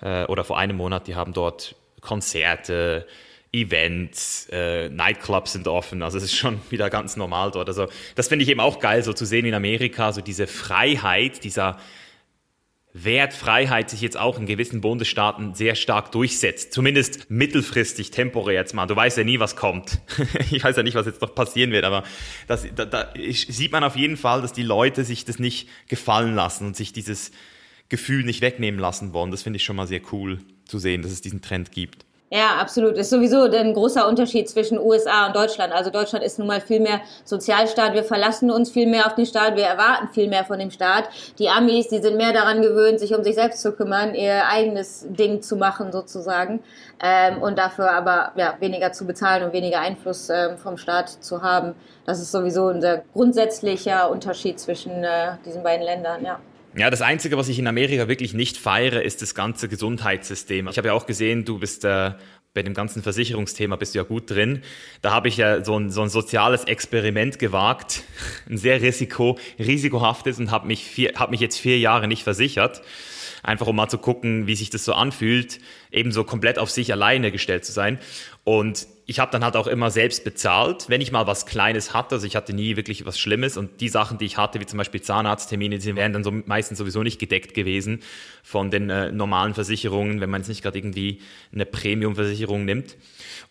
äh, 0.00 0.24
oder 0.24 0.44
vor 0.44 0.56
einem 0.56 0.78
Monat. 0.78 1.06
Die 1.08 1.14
haben 1.14 1.34
dort 1.34 1.76
Konzerte, 2.00 3.06
Events, 3.56 4.48
äh, 4.52 4.88
Nightclubs 4.88 5.52
sind 5.52 5.66
offen, 5.68 6.02
also 6.02 6.18
es 6.18 6.24
ist 6.24 6.36
schon 6.36 6.60
wieder 6.70 6.90
ganz 6.90 7.16
normal 7.16 7.50
dort. 7.50 7.68
Also 7.68 7.88
das 8.14 8.28
finde 8.28 8.44
ich 8.44 8.48
eben 8.48 8.60
auch 8.60 8.80
geil, 8.80 9.02
so 9.02 9.12
zu 9.12 9.24
sehen 9.24 9.46
in 9.46 9.54
Amerika, 9.54 10.12
so 10.12 10.20
diese 10.20 10.46
Freiheit, 10.46 11.44
dieser 11.44 11.78
Wertfreiheit 13.04 13.90
sich 13.90 14.00
jetzt 14.00 14.16
auch 14.16 14.38
in 14.38 14.46
gewissen 14.46 14.80
Bundesstaaten 14.80 15.54
sehr 15.54 15.74
stark 15.74 16.12
durchsetzt. 16.12 16.72
Zumindest 16.72 17.30
mittelfristig, 17.30 18.10
temporär 18.10 18.60
jetzt 18.60 18.72
mal. 18.72 18.86
Du 18.86 18.96
weißt 18.96 19.18
ja 19.18 19.24
nie, 19.24 19.38
was 19.38 19.54
kommt. 19.54 20.00
ich 20.50 20.64
weiß 20.64 20.76
ja 20.76 20.82
nicht, 20.82 20.94
was 20.94 21.04
jetzt 21.04 21.20
noch 21.20 21.34
passieren 21.34 21.72
wird, 21.72 21.84
aber 21.84 22.04
das, 22.46 22.66
da, 22.74 22.86
da 22.86 23.12
sieht 23.18 23.72
man 23.72 23.84
auf 23.84 23.96
jeden 23.96 24.16
Fall, 24.16 24.40
dass 24.40 24.54
die 24.54 24.62
Leute 24.62 25.04
sich 25.04 25.26
das 25.26 25.38
nicht 25.38 25.68
gefallen 25.88 26.34
lassen 26.34 26.66
und 26.66 26.76
sich 26.76 26.94
dieses 26.94 27.32
Gefühl 27.90 28.24
nicht 28.24 28.40
wegnehmen 28.40 28.80
lassen 28.80 29.12
wollen. 29.12 29.30
Das 29.30 29.42
finde 29.42 29.58
ich 29.58 29.64
schon 29.64 29.76
mal 29.76 29.86
sehr 29.86 30.00
cool 30.12 30.38
zu 30.64 30.78
sehen, 30.78 31.02
dass 31.02 31.12
es 31.12 31.20
diesen 31.20 31.42
Trend 31.42 31.72
gibt. 31.72 32.06
Ja, 32.28 32.56
absolut. 32.60 32.96
Ist 32.96 33.10
sowieso 33.10 33.42
ein 33.42 33.72
großer 33.72 34.08
Unterschied 34.08 34.48
zwischen 34.48 34.80
USA 34.80 35.28
und 35.28 35.36
Deutschland. 35.36 35.72
Also 35.72 35.90
Deutschland 35.90 36.24
ist 36.24 36.40
nun 36.40 36.48
mal 36.48 36.60
viel 36.60 36.80
mehr 36.80 37.00
Sozialstaat. 37.24 37.94
Wir 37.94 38.02
verlassen 38.02 38.50
uns 38.50 38.68
viel 38.68 38.88
mehr 38.88 39.06
auf 39.06 39.14
den 39.14 39.26
Staat. 39.26 39.54
Wir 39.54 39.66
erwarten 39.66 40.08
viel 40.08 40.26
mehr 40.26 40.44
von 40.44 40.58
dem 40.58 40.72
Staat. 40.72 41.08
Die 41.38 41.48
Amis, 41.48 41.86
die 41.86 41.98
sind 41.98 42.16
mehr 42.16 42.32
daran 42.32 42.62
gewöhnt, 42.62 42.98
sich 42.98 43.14
um 43.14 43.22
sich 43.22 43.36
selbst 43.36 43.62
zu 43.62 43.70
kümmern, 43.70 44.16
ihr 44.16 44.44
eigenes 44.48 45.06
Ding 45.08 45.40
zu 45.40 45.54
machen 45.54 45.92
sozusagen. 45.92 46.64
Ähm, 47.00 47.40
und 47.42 47.58
dafür 47.58 47.92
aber 47.92 48.32
ja, 48.34 48.56
weniger 48.58 48.90
zu 48.90 49.06
bezahlen 49.06 49.44
und 49.44 49.52
weniger 49.52 49.78
Einfluss 49.78 50.28
ähm, 50.28 50.58
vom 50.58 50.78
Staat 50.78 51.08
zu 51.08 51.42
haben. 51.42 51.76
Das 52.06 52.20
ist 52.20 52.32
sowieso 52.32 52.66
ein 52.68 52.80
sehr 52.80 53.04
grundsätzlicher 53.12 54.10
Unterschied 54.10 54.58
zwischen 54.58 55.04
äh, 55.04 55.36
diesen 55.44 55.62
beiden 55.62 55.84
Ländern, 55.84 56.24
ja. 56.24 56.40
Ja, 56.78 56.90
das 56.90 57.00
Einzige, 57.00 57.38
was 57.38 57.48
ich 57.48 57.58
in 57.58 57.66
Amerika 57.66 58.06
wirklich 58.06 58.34
nicht 58.34 58.58
feiere, 58.58 59.02
ist 59.02 59.22
das 59.22 59.34
ganze 59.34 59.66
Gesundheitssystem. 59.66 60.68
Ich 60.68 60.76
habe 60.76 60.88
ja 60.88 60.94
auch 60.94 61.06
gesehen, 61.06 61.46
du 61.46 61.58
bist 61.58 61.86
äh, 61.86 62.12
bei 62.52 62.62
dem 62.62 62.74
ganzen 62.74 63.02
Versicherungsthema 63.02 63.76
bist 63.76 63.94
du 63.94 63.98
ja 63.98 64.04
gut 64.04 64.30
drin. 64.30 64.60
Da 65.00 65.12
habe 65.12 65.28
ich 65.28 65.38
ja 65.38 65.64
so 65.64 65.78
ein, 65.78 65.90
so 65.90 66.02
ein 66.02 66.10
soziales 66.10 66.64
Experiment 66.64 67.38
gewagt, 67.38 68.02
ein 68.50 68.58
sehr 68.58 68.82
risiko, 68.82 69.38
risikohaftes 69.58 70.38
und 70.38 70.50
habe 70.50 70.66
mich, 70.66 70.84
vier, 70.84 71.14
hab 71.16 71.30
mich 71.30 71.40
jetzt 71.40 71.58
vier 71.58 71.78
Jahre 71.78 72.08
nicht 72.08 72.24
versichert 72.24 72.82
einfach 73.42 73.68
um 73.68 73.76
mal 73.76 73.88
zu 73.88 73.98
gucken, 73.98 74.46
wie 74.46 74.56
sich 74.56 74.70
das 74.70 74.84
so 74.84 74.92
anfühlt, 74.92 75.60
eben 75.92 76.10
so 76.10 76.24
komplett 76.24 76.58
auf 76.58 76.70
sich 76.70 76.92
alleine 76.92 77.30
gestellt 77.30 77.64
zu 77.64 77.72
sein. 77.72 78.00
Und 78.42 78.88
ich 79.08 79.20
habe 79.20 79.30
dann 79.30 79.44
halt 79.44 79.54
auch 79.54 79.68
immer 79.68 79.92
selbst 79.92 80.24
bezahlt, 80.24 80.88
wenn 80.88 81.00
ich 81.00 81.12
mal 81.12 81.28
was 81.28 81.46
Kleines 81.46 81.94
hatte. 81.94 82.16
Also 82.16 82.26
ich 82.26 82.34
hatte 82.34 82.52
nie 82.52 82.76
wirklich 82.76 83.06
was 83.06 83.20
Schlimmes 83.20 83.56
und 83.56 83.80
die 83.80 83.88
Sachen, 83.88 84.18
die 84.18 84.24
ich 84.24 84.36
hatte, 84.36 84.60
wie 84.60 84.66
zum 84.66 84.78
Beispiel 84.78 85.00
Zahnarzttermine, 85.00 85.78
die 85.78 85.94
wären 85.94 86.12
dann 86.12 86.24
so 86.24 86.32
meistens 86.32 86.78
sowieso 86.78 87.04
nicht 87.04 87.20
gedeckt 87.20 87.54
gewesen 87.54 88.00
von 88.42 88.72
den 88.72 88.90
äh, 88.90 89.12
normalen 89.12 89.54
Versicherungen, 89.54 90.20
wenn 90.20 90.28
man 90.28 90.40
jetzt 90.40 90.48
nicht 90.48 90.62
gerade 90.62 90.78
irgendwie 90.78 91.20
eine 91.52 91.66
Premium-Versicherung 91.66 92.64
nimmt. 92.64 92.96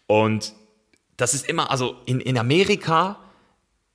Und 0.08 0.54
das 1.16 1.34
ist 1.34 1.48
immer, 1.48 1.72
also 1.72 1.96
in, 2.06 2.20
in 2.20 2.38
Amerika 2.38 3.18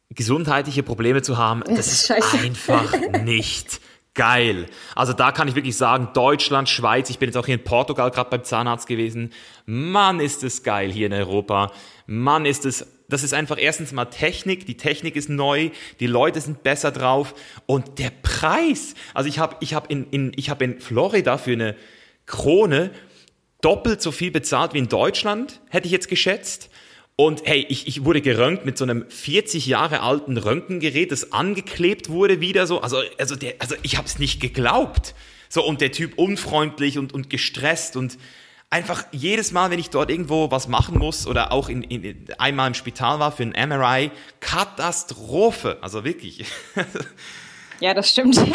gesundheitliche 0.08 0.82
Probleme 0.82 1.20
zu 1.20 1.36
haben, 1.36 1.62
das, 1.66 1.76
das 1.76 1.92
ist 1.92 2.10
einfach 2.10 2.90
nicht 3.22 3.82
geil. 4.14 4.66
Also 4.94 5.12
da 5.12 5.32
kann 5.32 5.48
ich 5.48 5.54
wirklich 5.54 5.76
sagen, 5.76 6.08
Deutschland, 6.14 6.68
Schweiz, 6.68 7.10
ich 7.10 7.18
bin 7.18 7.28
jetzt 7.28 7.36
auch 7.36 7.46
hier 7.46 7.54
in 7.54 7.64
Portugal 7.64 8.10
gerade 8.10 8.30
beim 8.30 8.44
Zahnarzt 8.44 8.86
gewesen. 8.86 9.32
Mann, 9.66 10.20
ist 10.20 10.42
es 10.42 10.62
geil 10.62 10.90
hier 10.90 11.06
in 11.06 11.12
Europa. 11.12 11.72
Mann, 12.06 12.44
ist 12.44 12.66
es, 12.66 12.86
das 13.08 13.22
ist 13.22 13.34
einfach 13.34 13.58
erstens 13.60 13.92
mal 13.92 14.06
Technik, 14.06 14.66
die 14.66 14.76
Technik 14.76 15.16
ist 15.16 15.28
neu, 15.28 15.70
die 16.00 16.06
Leute 16.06 16.40
sind 16.40 16.62
besser 16.62 16.90
drauf 16.90 17.34
und 17.66 17.98
der 17.98 18.10
Preis. 18.22 18.94
Also 19.14 19.28
ich 19.28 19.38
habe 19.38 19.56
ich 19.60 19.74
hab 19.74 19.90
in, 19.90 20.06
in, 20.10 20.32
hab 20.32 20.60
in 20.62 20.80
Florida 20.80 21.38
für 21.38 21.52
eine 21.52 21.76
Krone 22.26 22.90
doppelt 23.60 24.00
so 24.00 24.10
viel 24.10 24.30
bezahlt 24.30 24.74
wie 24.74 24.78
in 24.78 24.88
Deutschland, 24.88 25.60
hätte 25.68 25.86
ich 25.86 25.92
jetzt 25.92 26.08
geschätzt. 26.08 26.70
Und 27.22 27.42
hey, 27.44 27.66
ich, 27.68 27.86
ich 27.86 28.06
wurde 28.06 28.22
geröntgt 28.22 28.64
mit 28.64 28.78
so 28.78 28.84
einem 28.84 29.04
40 29.10 29.66
Jahre 29.66 30.00
alten 30.00 30.38
Röntgengerät, 30.38 31.12
das 31.12 31.32
angeklebt 31.32 32.08
wurde 32.08 32.40
wieder 32.40 32.66
so. 32.66 32.80
Also, 32.80 33.02
also, 33.18 33.36
der, 33.36 33.56
also 33.58 33.74
ich 33.82 33.98
habe 33.98 34.06
es 34.06 34.18
nicht 34.18 34.40
geglaubt. 34.40 35.14
So, 35.50 35.62
und 35.62 35.82
der 35.82 35.92
Typ 35.92 36.16
unfreundlich 36.16 36.96
und, 36.96 37.12
und 37.12 37.28
gestresst 37.28 37.98
und 37.98 38.16
einfach 38.70 39.04
jedes 39.12 39.52
Mal, 39.52 39.70
wenn 39.70 39.78
ich 39.78 39.90
dort 39.90 40.10
irgendwo 40.10 40.50
was 40.50 40.66
machen 40.66 40.96
muss 40.96 41.26
oder 41.26 41.52
auch 41.52 41.68
in, 41.68 41.82
in, 41.82 42.24
einmal 42.38 42.68
im 42.68 42.74
Spital 42.74 43.18
war 43.18 43.32
für 43.32 43.42
ein 43.42 43.68
MRI, 43.68 44.12
Katastrophe. 44.40 45.76
Also 45.82 46.04
wirklich. 46.04 46.46
Ja, 47.82 47.94
das 47.94 48.10
stimmt. 48.10 48.38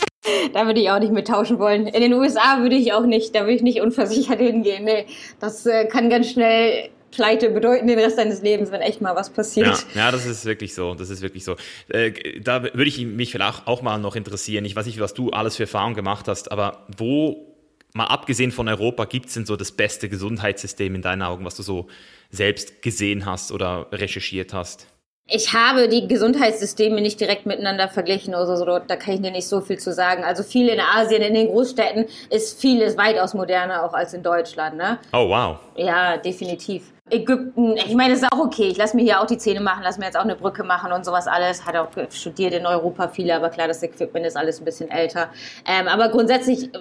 Da 0.53 0.65
würde 0.65 0.79
ich 0.79 0.89
auch 0.89 0.99
nicht 0.99 1.13
mit 1.13 1.27
tauschen 1.27 1.59
wollen. 1.59 1.85
In 1.85 2.01
den 2.01 2.13
USA 2.13 2.59
würde 2.59 2.75
ich 2.75 2.93
auch 2.93 3.05
nicht, 3.05 3.35
da 3.35 3.41
würde 3.41 3.53
ich 3.53 3.61
nicht 3.61 3.81
unversichert 3.81 4.39
hingehen. 4.39 4.83
Nee, 4.83 5.05
das 5.39 5.67
äh, 5.67 5.85
kann 5.85 6.09
ganz 6.09 6.31
schnell 6.31 6.89
Pleite 7.15 7.49
bedeuten 7.49 7.87
den 7.87 7.97
Rest 7.97 8.17
deines 8.17 8.41
Lebens, 8.41 8.71
wenn 8.71 8.81
echt 8.81 9.01
mal 9.01 9.15
was 9.15 9.29
passiert. 9.29 9.85
Ja, 9.95 10.01
ja 10.01 10.11
das 10.11 10.25
ist 10.25 10.45
wirklich 10.45 10.75
so. 10.75 10.93
Das 10.95 11.09
ist 11.09 11.21
wirklich 11.21 11.43
so. 11.43 11.55
Äh, 11.87 12.39
da 12.41 12.63
würde 12.63 12.85
ich 12.85 12.99
mich 12.99 13.31
vielleicht 13.31 13.67
auch 13.67 13.81
mal 13.81 13.97
noch 13.97 14.15
interessieren. 14.15 14.65
Ich 14.65 14.75
weiß 14.75 14.85
nicht, 14.85 14.99
was 14.99 15.13
du 15.13 15.29
alles 15.29 15.55
für 15.55 15.63
Erfahrungen 15.63 15.95
gemacht 15.95 16.27
hast, 16.27 16.51
aber 16.51 16.85
wo, 16.97 17.55
mal 17.93 18.05
abgesehen 18.05 18.51
von 18.51 18.67
Europa, 18.67 19.05
gibt 19.05 19.27
es 19.27 19.33
denn 19.33 19.45
so 19.45 19.55
das 19.55 19.71
beste 19.71 20.09
Gesundheitssystem 20.09 20.93
in 20.95 21.01
deinen 21.01 21.21
Augen, 21.21 21.45
was 21.45 21.55
du 21.55 21.63
so 21.63 21.87
selbst 22.29 22.81
gesehen 22.81 23.25
hast 23.25 23.51
oder 23.51 23.87
recherchiert 23.91 24.53
hast? 24.53 24.87
Ich 25.27 25.53
habe 25.53 25.89
die 25.89 26.07
Gesundheitssysteme 26.07 27.01
nicht 27.01 27.19
direkt 27.19 27.47
miteinander 27.47 27.89
verglichen 27.89 28.35
oder 28.35 28.57
so, 28.57 28.65
da 28.65 28.95
kann 28.95 29.15
ich 29.15 29.21
dir 29.21 29.31
nicht 29.31 29.47
so 29.47 29.59
viel 29.59 29.79
zu 29.79 29.91
sagen. 29.91 30.23
Also 30.23 30.43
viel 30.43 30.67
in 30.67 30.79
Asien, 30.79 31.23
in 31.23 31.33
den 31.33 31.47
Großstädten 31.47 32.05
ist 32.29 32.61
vieles 32.61 32.95
weitaus 32.95 33.33
moderner 33.33 33.83
auch 33.83 33.93
als 33.93 34.13
in 34.13 34.21
Deutschland, 34.21 34.77
ne? 34.77 34.99
Oh 35.13 35.27
wow. 35.29 35.57
Ja, 35.77 36.17
definitiv. 36.17 36.91
Ägypten, 37.11 37.77
ich 37.77 37.93
meine, 37.93 38.13
das 38.15 38.23
ist 38.23 38.31
auch 38.31 38.39
okay. 38.39 38.67
Ich 38.69 38.77
lasse 38.77 38.95
mir 38.95 39.03
hier 39.03 39.21
auch 39.21 39.27
die 39.27 39.37
Zähne 39.37 39.61
machen, 39.61 39.83
lasse 39.83 39.99
mir 39.99 40.07
jetzt 40.07 40.17
auch 40.17 40.23
eine 40.23 40.35
Brücke 40.35 40.63
machen 40.63 40.91
und 40.91 41.05
sowas 41.05 41.27
alles. 41.27 41.63
Hat 41.63 41.75
auch 41.75 41.89
studiert 42.09 42.55
in 42.55 42.65
Europa 42.65 43.09
viele, 43.09 43.35
aber 43.35 43.49
klar, 43.49 43.67
das 43.67 43.83
Equipment 43.83 44.25
ist 44.25 44.35
alles 44.35 44.59
ein 44.59 44.65
bisschen 44.65 44.89
älter. 44.89 45.29
Ähm, 45.67 45.87
aber 45.87 46.09
grundsätzlich, 46.09 46.71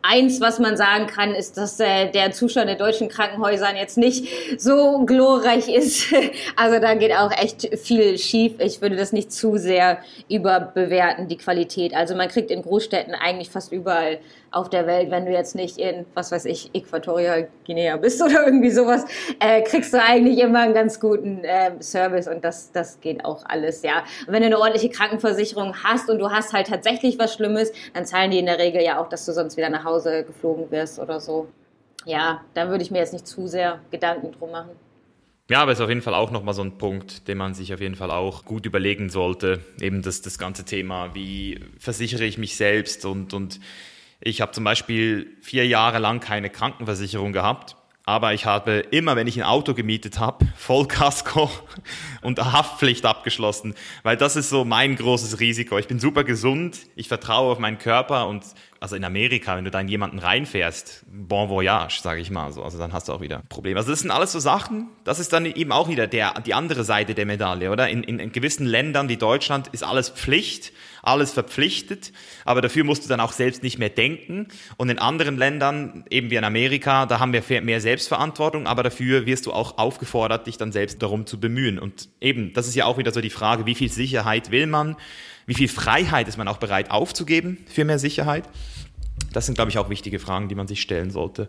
eins, 0.00 0.40
was 0.40 0.60
man 0.60 0.76
sagen 0.76 1.08
kann, 1.08 1.34
ist, 1.34 1.56
dass 1.56 1.80
äh, 1.80 2.08
der 2.08 2.30
Zustand 2.30 2.68
der 2.68 2.76
deutschen 2.76 3.08
Krankenhäusern 3.08 3.74
jetzt 3.74 3.98
nicht 3.98 4.28
so 4.60 5.04
glorreich 5.06 5.68
ist. 5.68 6.14
also 6.56 6.78
da 6.78 6.94
geht 6.94 7.10
auch 7.10 7.32
echt 7.32 7.76
viel 7.76 8.16
schief. 8.16 8.52
Ich 8.60 8.80
würde 8.80 8.94
das 8.94 9.10
nicht 9.10 9.32
zu 9.32 9.56
sehr 9.56 9.98
überbewerten, 10.28 11.26
die 11.26 11.36
Qualität. 11.36 11.96
Also 11.96 12.14
man 12.14 12.28
kriegt 12.28 12.52
in 12.52 12.62
Großstädten 12.62 13.16
eigentlich 13.16 13.50
fast 13.50 13.72
überall 13.72 14.20
auf 14.54 14.70
der 14.70 14.86
Welt, 14.86 15.10
wenn 15.10 15.26
du 15.26 15.32
jetzt 15.32 15.54
nicht 15.54 15.78
in, 15.78 16.06
was 16.14 16.30
weiß 16.30 16.44
ich, 16.44 16.70
Äquatorial 16.74 17.48
Guinea 17.66 17.96
bist 17.96 18.22
oder 18.24 18.46
irgendwie 18.46 18.70
sowas, 18.70 19.04
äh, 19.40 19.62
kriegst 19.62 19.92
du 19.92 20.00
eigentlich 20.00 20.38
immer 20.38 20.60
einen 20.60 20.74
ganz 20.74 21.00
guten 21.00 21.42
äh, 21.44 21.72
Service 21.80 22.28
und 22.28 22.44
das, 22.44 22.70
das 22.72 23.00
geht 23.00 23.24
auch 23.24 23.44
alles, 23.46 23.82
ja. 23.82 24.04
Und 24.26 24.32
wenn 24.32 24.42
du 24.42 24.46
eine 24.46 24.58
ordentliche 24.58 24.90
Krankenversicherung 24.90 25.74
hast 25.82 26.08
und 26.08 26.18
du 26.18 26.30
hast 26.30 26.52
halt 26.52 26.68
tatsächlich 26.68 27.18
was 27.18 27.34
Schlimmes, 27.34 27.72
dann 27.92 28.06
zahlen 28.06 28.30
die 28.30 28.38
in 28.38 28.46
der 28.46 28.58
Regel 28.58 28.82
ja 28.82 29.00
auch, 29.00 29.08
dass 29.08 29.26
du 29.26 29.32
sonst 29.32 29.56
wieder 29.56 29.70
nach 29.70 29.84
Hause 29.84 30.24
geflogen 30.24 30.70
wirst 30.70 30.98
oder 30.98 31.20
so. 31.20 31.48
Ja, 32.06 32.42
da 32.54 32.68
würde 32.68 32.84
ich 32.84 32.90
mir 32.90 32.98
jetzt 32.98 33.12
nicht 33.12 33.26
zu 33.26 33.46
sehr 33.46 33.80
Gedanken 33.90 34.32
drum 34.32 34.50
machen. 34.50 34.70
Ja, 35.50 35.60
aber 35.60 35.72
es 35.72 35.78
ist 35.78 35.82
auf 35.82 35.90
jeden 35.90 36.00
Fall 36.00 36.14
auch 36.14 36.30
nochmal 36.30 36.54
so 36.54 36.62
ein 36.62 36.78
Punkt, 36.78 37.28
den 37.28 37.36
man 37.36 37.52
sich 37.52 37.74
auf 37.74 37.80
jeden 37.80 37.96
Fall 37.96 38.10
auch 38.10 38.46
gut 38.46 38.64
überlegen 38.64 39.10
sollte. 39.10 39.60
Eben 39.78 40.00
das, 40.00 40.22
das 40.22 40.38
ganze 40.38 40.64
Thema, 40.64 41.14
wie 41.14 41.60
versichere 41.78 42.24
ich 42.24 42.38
mich 42.38 42.56
selbst 42.56 43.04
und, 43.04 43.34
und 43.34 43.60
ich 44.24 44.40
habe 44.40 44.52
zum 44.52 44.64
Beispiel 44.64 45.36
vier 45.42 45.66
Jahre 45.66 45.98
lang 45.98 46.18
keine 46.18 46.48
Krankenversicherung 46.48 47.32
gehabt, 47.32 47.76
aber 48.06 48.32
ich 48.32 48.46
habe 48.46 48.78
immer, 48.90 49.16
wenn 49.16 49.26
ich 49.26 49.36
ein 49.38 49.46
Auto 49.46 49.74
gemietet 49.74 50.18
habe, 50.18 50.46
Vollkasko 50.56 51.50
und 52.22 52.38
Haftpflicht 52.38 53.04
abgeschlossen, 53.04 53.74
weil 54.02 54.16
das 54.16 54.36
ist 54.36 54.48
so 54.48 54.64
mein 54.64 54.96
großes 54.96 55.40
Risiko. 55.40 55.78
Ich 55.78 55.88
bin 55.88 55.98
super 55.98 56.24
gesund, 56.24 56.78
ich 56.96 57.08
vertraue 57.08 57.52
auf 57.52 57.58
meinen 57.58 57.78
Körper 57.78 58.26
und 58.26 58.44
also 58.84 58.96
in 58.96 59.04
Amerika, 59.04 59.56
wenn 59.56 59.64
du 59.64 59.70
da 59.70 59.80
in 59.80 59.88
jemanden 59.88 60.18
reinfährst, 60.18 61.06
bon 61.10 61.48
voyage, 61.48 62.02
sage 62.02 62.20
ich 62.20 62.30
mal 62.30 62.52
so, 62.52 62.62
also 62.62 62.76
dann 62.76 62.92
hast 62.92 63.08
du 63.08 63.14
auch 63.14 63.22
wieder 63.22 63.42
Probleme. 63.48 63.78
Also 63.78 63.90
das 63.90 64.00
sind 64.00 64.10
alles 64.10 64.32
so 64.32 64.40
Sachen, 64.40 64.88
das 65.04 65.20
ist 65.20 65.32
dann 65.32 65.46
eben 65.46 65.72
auch 65.72 65.88
wieder 65.88 66.06
der, 66.06 66.34
die 66.42 66.52
andere 66.52 66.84
Seite 66.84 67.14
der 67.14 67.24
Medaille, 67.24 67.70
oder? 67.70 67.88
In, 67.88 68.04
in, 68.04 68.18
in 68.18 68.30
gewissen 68.30 68.66
Ländern 68.66 69.08
wie 69.08 69.16
Deutschland 69.16 69.68
ist 69.68 69.84
alles 69.84 70.10
Pflicht, 70.10 70.74
alles 71.02 71.32
verpflichtet, 71.32 72.12
aber 72.44 72.60
dafür 72.60 72.84
musst 72.84 73.06
du 73.06 73.08
dann 73.08 73.20
auch 73.20 73.32
selbst 73.32 73.62
nicht 73.62 73.78
mehr 73.78 73.88
denken. 73.88 74.48
Und 74.76 74.90
in 74.90 74.98
anderen 74.98 75.38
Ländern, 75.38 76.04
eben 76.10 76.30
wie 76.30 76.36
in 76.36 76.44
Amerika, 76.44 77.06
da 77.06 77.20
haben 77.20 77.32
wir 77.32 77.62
mehr 77.62 77.80
Selbstverantwortung, 77.80 78.66
aber 78.66 78.82
dafür 78.82 79.24
wirst 79.24 79.46
du 79.46 79.54
auch 79.54 79.78
aufgefordert, 79.78 80.46
dich 80.46 80.58
dann 80.58 80.72
selbst 80.72 81.00
darum 81.02 81.24
zu 81.24 81.40
bemühen. 81.40 81.78
Und 81.78 82.10
eben, 82.20 82.52
das 82.52 82.68
ist 82.68 82.74
ja 82.74 82.84
auch 82.84 82.98
wieder 82.98 83.12
so 83.14 83.22
die 83.22 83.30
Frage, 83.30 83.64
wie 83.64 83.74
viel 83.74 83.90
Sicherheit 83.90 84.50
will 84.50 84.66
man? 84.66 84.96
Wie 85.46 85.54
viel 85.54 85.68
Freiheit 85.68 86.28
ist 86.28 86.36
man 86.36 86.48
auch 86.48 86.58
bereit 86.58 86.90
aufzugeben 86.90 87.58
für 87.68 87.84
mehr 87.84 87.98
Sicherheit? 87.98 88.48
Das 89.32 89.46
sind, 89.46 89.54
glaube 89.54 89.70
ich, 89.70 89.78
auch 89.78 89.90
wichtige 89.90 90.18
Fragen, 90.18 90.48
die 90.48 90.54
man 90.54 90.68
sich 90.68 90.80
stellen 90.80 91.10
sollte 91.10 91.48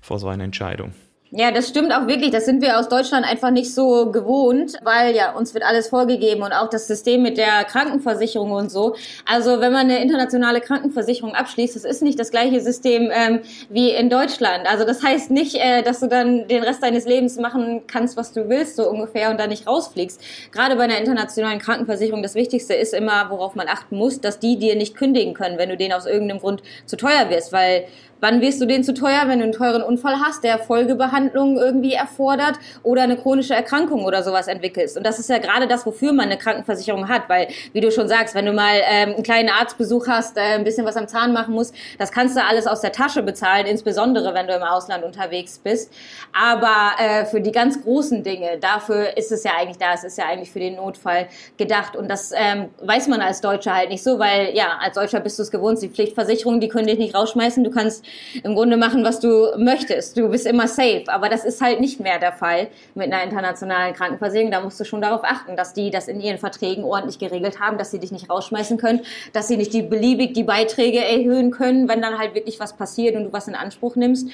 vor 0.00 0.18
so 0.18 0.28
einer 0.28 0.44
Entscheidung. 0.44 0.92
Ja, 1.34 1.50
das 1.50 1.66
stimmt 1.66 1.94
auch 1.94 2.08
wirklich. 2.08 2.30
Das 2.30 2.44
sind 2.44 2.60
wir 2.60 2.78
aus 2.78 2.90
Deutschland 2.90 3.24
einfach 3.24 3.50
nicht 3.50 3.72
so 3.74 4.10
gewohnt, 4.10 4.74
weil 4.82 5.16
ja, 5.16 5.32
uns 5.34 5.54
wird 5.54 5.64
alles 5.64 5.88
vorgegeben 5.88 6.42
und 6.42 6.52
auch 6.52 6.68
das 6.68 6.86
System 6.86 7.22
mit 7.22 7.38
der 7.38 7.64
Krankenversicherung 7.64 8.50
und 8.50 8.70
so. 8.70 8.96
Also 9.24 9.58
wenn 9.60 9.72
man 9.72 9.88
eine 9.88 10.02
internationale 10.02 10.60
Krankenversicherung 10.60 11.34
abschließt, 11.34 11.74
das 11.74 11.84
ist 11.84 12.02
nicht 12.02 12.20
das 12.20 12.32
gleiche 12.32 12.60
System 12.60 13.10
ähm, 13.10 13.40
wie 13.70 13.92
in 13.92 14.10
Deutschland. 14.10 14.66
Also 14.66 14.84
das 14.84 15.02
heißt 15.02 15.30
nicht, 15.30 15.54
äh, 15.54 15.82
dass 15.82 16.00
du 16.00 16.06
dann 16.06 16.48
den 16.48 16.62
Rest 16.62 16.82
deines 16.82 17.06
Lebens 17.06 17.38
machen 17.38 17.86
kannst, 17.86 18.18
was 18.18 18.34
du 18.34 18.50
willst, 18.50 18.76
so 18.76 18.90
ungefähr, 18.90 19.30
und 19.30 19.40
da 19.40 19.46
nicht 19.46 19.66
rausfliegst. 19.66 20.20
Gerade 20.52 20.76
bei 20.76 20.82
einer 20.82 20.98
internationalen 20.98 21.60
Krankenversicherung, 21.60 22.22
das 22.22 22.34
Wichtigste 22.34 22.74
ist 22.74 22.92
immer, 22.92 23.30
worauf 23.30 23.54
man 23.54 23.68
achten 23.68 23.96
muss, 23.96 24.20
dass 24.20 24.38
die 24.38 24.58
dir 24.58 24.76
nicht 24.76 24.94
kündigen 24.94 25.32
können, 25.32 25.56
wenn 25.56 25.70
du 25.70 25.78
denen 25.78 25.94
aus 25.94 26.04
irgendeinem 26.04 26.40
Grund 26.40 26.62
zu 26.84 26.98
teuer 26.98 27.30
wirst, 27.30 27.54
weil 27.54 27.86
Wann 28.22 28.40
wirst 28.40 28.60
du 28.60 28.66
den 28.66 28.84
zu 28.84 28.94
teuer, 28.94 29.24
wenn 29.26 29.40
du 29.40 29.42
einen 29.42 29.52
teuren 29.52 29.82
Unfall 29.82 30.14
hast, 30.24 30.44
der 30.44 30.60
Folgebehandlung 30.60 31.58
irgendwie 31.58 31.94
erfordert 31.94 32.54
oder 32.84 33.02
eine 33.02 33.16
chronische 33.16 33.52
Erkrankung 33.52 34.04
oder 34.04 34.22
sowas 34.22 34.46
entwickelst? 34.46 34.96
Und 34.96 35.04
das 35.04 35.18
ist 35.18 35.28
ja 35.28 35.38
gerade 35.38 35.66
das, 35.66 35.84
wofür 35.86 36.12
man 36.12 36.26
eine 36.26 36.38
Krankenversicherung 36.38 37.08
hat, 37.08 37.28
weil, 37.28 37.48
wie 37.72 37.80
du 37.80 37.90
schon 37.90 38.06
sagst, 38.06 38.36
wenn 38.36 38.46
du 38.46 38.52
mal 38.52 38.76
ähm, 38.88 39.14
einen 39.14 39.22
kleinen 39.24 39.48
Arztbesuch 39.48 40.06
hast, 40.06 40.36
äh, 40.36 40.40
ein 40.40 40.62
bisschen 40.62 40.86
was 40.86 40.96
am 40.96 41.08
Zahn 41.08 41.32
machen 41.32 41.52
musst, 41.52 41.74
das 41.98 42.12
kannst 42.12 42.36
du 42.36 42.44
alles 42.44 42.68
aus 42.68 42.80
der 42.80 42.92
Tasche 42.92 43.24
bezahlen, 43.24 43.66
insbesondere 43.66 44.34
wenn 44.34 44.46
du 44.46 44.54
im 44.54 44.62
Ausland 44.62 45.02
unterwegs 45.02 45.58
bist. 45.58 45.92
Aber 46.32 46.92
äh, 47.00 47.24
für 47.24 47.40
die 47.40 47.50
ganz 47.50 47.82
großen 47.82 48.22
Dinge, 48.22 48.56
dafür 48.60 49.16
ist 49.16 49.32
es 49.32 49.42
ja 49.42 49.50
eigentlich 49.58 49.78
da, 49.78 49.94
es 49.94 50.04
ist 50.04 50.16
ja 50.16 50.26
eigentlich 50.26 50.52
für 50.52 50.60
den 50.60 50.76
Notfall 50.76 51.26
gedacht. 51.56 51.96
Und 51.96 52.08
das 52.08 52.30
ähm, 52.36 52.68
weiß 52.82 53.08
man 53.08 53.20
als 53.20 53.40
Deutscher 53.40 53.74
halt 53.74 53.88
nicht 53.88 54.04
so, 54.04 54.20
weil 54.20 54.54
ja, 54.54 54.78
als 54.80 54.94
Deutscher 54.94 55.18
bist 55.18 55.40
du 55.40 55.42
es 55.42 55.50
gewohnt, 55.50 55.82
die 55.82 55.88
Pflichtversicherung, 55.88 56.60
die 56.60 56.68
können 56.68 56.86
dich 56.86 57.00
nicht 57.00 57.16
rausschmeißen, 57.16 57.64
du 57.64 57.72
kannst 57.72 58.04
im 58.42 58.54
Grunde 58.54 58.76
machen, 58.76 59.04
was 59.04 59.20
du 59.20 59.48
möchtest. 59.56 60.16
Du 60.16 60.28
bist 60.28 60.46
immer 60.46 60.68
safe. 60.68 61.04
Aber 61.08 61.28
das 61.28 61.44
ist 61.44 61.60
halt 61.60 61.80
nicht 61.80 62.00
mehr 62.00 62.18
der 62.18 62.32
Fall 62.32 62.68
mit 62.94 63.12
einer 63.12 63.22
internationalen 63.22 63.94
Krankenversicherung. 63.94 64.50
Da 64.50 64.60
musst 64.60 64.80
du 64.80 64.84
schon 64.84 65.00
darauf 65.00 65.22
achten, 65.24 65.56
dass 65.56 65.74
die 65.74 65.90
das 65.90 66.08
in 66.08 66.20
ihren 66.20 66.38
Verträgen 66.38 66.84
ordentlich 66.84 67.18
geregelt 67.18 67.60
haben, 67.60 67.78
dass 67.78 67.90
sie 67.90 67.98
dich 67.98 68.12
nicht 68.12 68.30
rausschmeißen 68.30 68.78
können, 68.78 69.00
dass 69.32 69.48
sie 69.48 69.56
nicht 69.56 69.72
die 69.72 69.82
beliebig 69.82 70.34
die 70.34 70.44
Beiträge 70.44 71.04
erhöhen 71.04 71.50
können, 71.50 71.88
wenn 71.88 72.00
dann 72.00 72.18
halt 72.18 72.34
wirklich 72.34 72.60
was 72.60 72.76
passiert 72.76 73.16
und 73.16 73.24
du 73.24 73.32
was 73.32 73.48
in 73.48 73.54
Anspruch 73.54 73.96
nimmst 73.96 74.28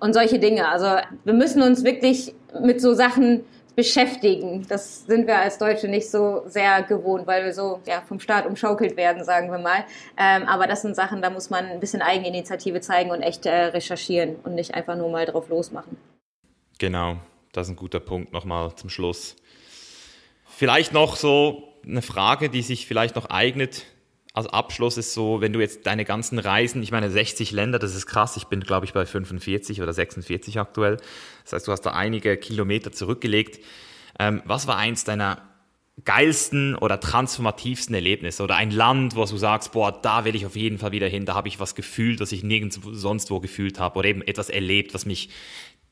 und 0.00 0.14
solche 0.14 0.38
Dinge. 0.38 0.68
Also 0.68 0.86
wir 1.24 1.34
müssen 1.34 1.62
uns 1.62 1.84
wirklich 1.84 2.34
mit 2.60 2.80
so 2.80 2.94
Sachen 2.94 3.44
beschäftigen. 3.74 4.66
Das 4.68 5.06
sind 5.06 5.26
wir 5.26 5.38
als 5.38 5.58
Deutsche 5.58 5.88
nicht 5.88 6.10
so 6.10 6.42
sehr 6.46 6.82
gewohnt, 6.82 7.26
weil 7.26 7.44
wir 7.44 7.54
so 7.54 7.80
ja, 7.86 8.02
vom 8.02 8.20
Staat 8.20 8.46
umschaukelt 8.46 8.96
werden, 8.96 9.24
sagen 9.24 9.50
wir 9.50 9.58
mal. 9.58 9.84
Ähm, 10.18 10.44
aber 10.44 10.66
das 10.66 10.82
sind 10.82 10.94
Sachen, 10.94 11.22
da 11.22 11.30
muss 11.30 11.50
man 11.50 11.66
ein 11.66 11.80
bisschen 11.80 12.02
Eigeninitiative 12.02 12.80
zeigen 12.80 13.10
und 13.10 13.22
echt 13.22 13.46
äh, 13.46 13.66
recherchieren 13.66 14.36
und 14.44 14.54
nicht 14.54 14.74
einfach 14.74 14.96
nur 14.96 15.10
mal 15.10 15.26
drauf 15.26 15.48
losmachen. 15.48 15.96
Genau, 16.78 17.16
das 17.52 17.68
ist 17.68 17.72
ein 17.72 17.76
guter 17.76 18.00
Punkt 18.00 18.32
nochmal 18.32 18.74
zum 18.74 18.90
Schluss. 18.90 19.36
Vielleicht 20.44 20.92
noch 20.92 21.16
so 21.16 21.68
eine 21.84 22.02
Frage, 22.02 22.50
die 22.50 22.62
sich 22.62 22.86
vielleicht 22.86 23.16
noch 23.16 23.26
eignet 23.30 23.86
als 24.34 24.46
Abschluss 24.46 24.96
ist 24.96 25.12
so, 25.12 25.40
wenn 25.40 25.52
du 25.52 25.60
jetzt 25.60 25.86
deine 25.86 26.04
ganzen 26.04 26.38
Reisen, 26.38 26.82
ich 26.82 26.90
meine 26.90 27.10
60 27.10 27.50
Länder, 27.52 27.78
das 27.78 27.94
ist 27.94 28.06
krass, 28.06 28.36
ich 28.36 28.44
bin 28.44 28.60
glaube 28.60 28.86
ich 28.86 28.92
bei 28.92 29.04
45 29.04 29.82
oder 29.82 29.92
46 29.92 30.58
aktuell, 30.58 30.96
das 31.44 31.52
heißt 31.52 31.68
du 31.68 31.72
hast 31.72 31.82
da 31.82 31.90
einige 31.90 32.36
Kilometer 32.36 32.92
zurückgelegt. 32.92 33.62
Ähm, 34.18 34.42
was 34.44 34.66
war 34.66 34.76
eins 34.76 35.04
deiner 35.04 35.42
geilsten 36.04 36.74
oder 36.74 36.98
transformativsten 37.00 37.94
Erlebnisse 37.94 38.42
oder 38.42 38.56
ein 38.56 38.70
Land, 38.70 39.14
wo 39.14 39.24
du 39.24 39.36
sagst, 39.36 39.72
boah, 39.72 39.92
da 39.92 40.24
will 40.24 40.34
ich 40.34 40.46
auf 40.46 40.56
jeden 40.56 40.78
Fall 40.78 40.92
wieder 40.92 41.06
hin, 41.06 41.26
da 41.26 41.34
habe 41.34 41.48
ich 41.48 41.60
was 41.60 41.74
gefühlt, 41.74 42.20
das 42.20 42.32
ich 42.32 42.42
nirgends 42.42 42.80
sonst 42.92 43.30
wo 43.30 43.40
gefühlt 43.40 43.78
habe 43.78 43.98
oder 43.98 44.08
eben 44.08 44.22
etwas 44.22 44.48
erlebt, 44.48 44.94
was 44.94 45.04
mich 45.04 45.28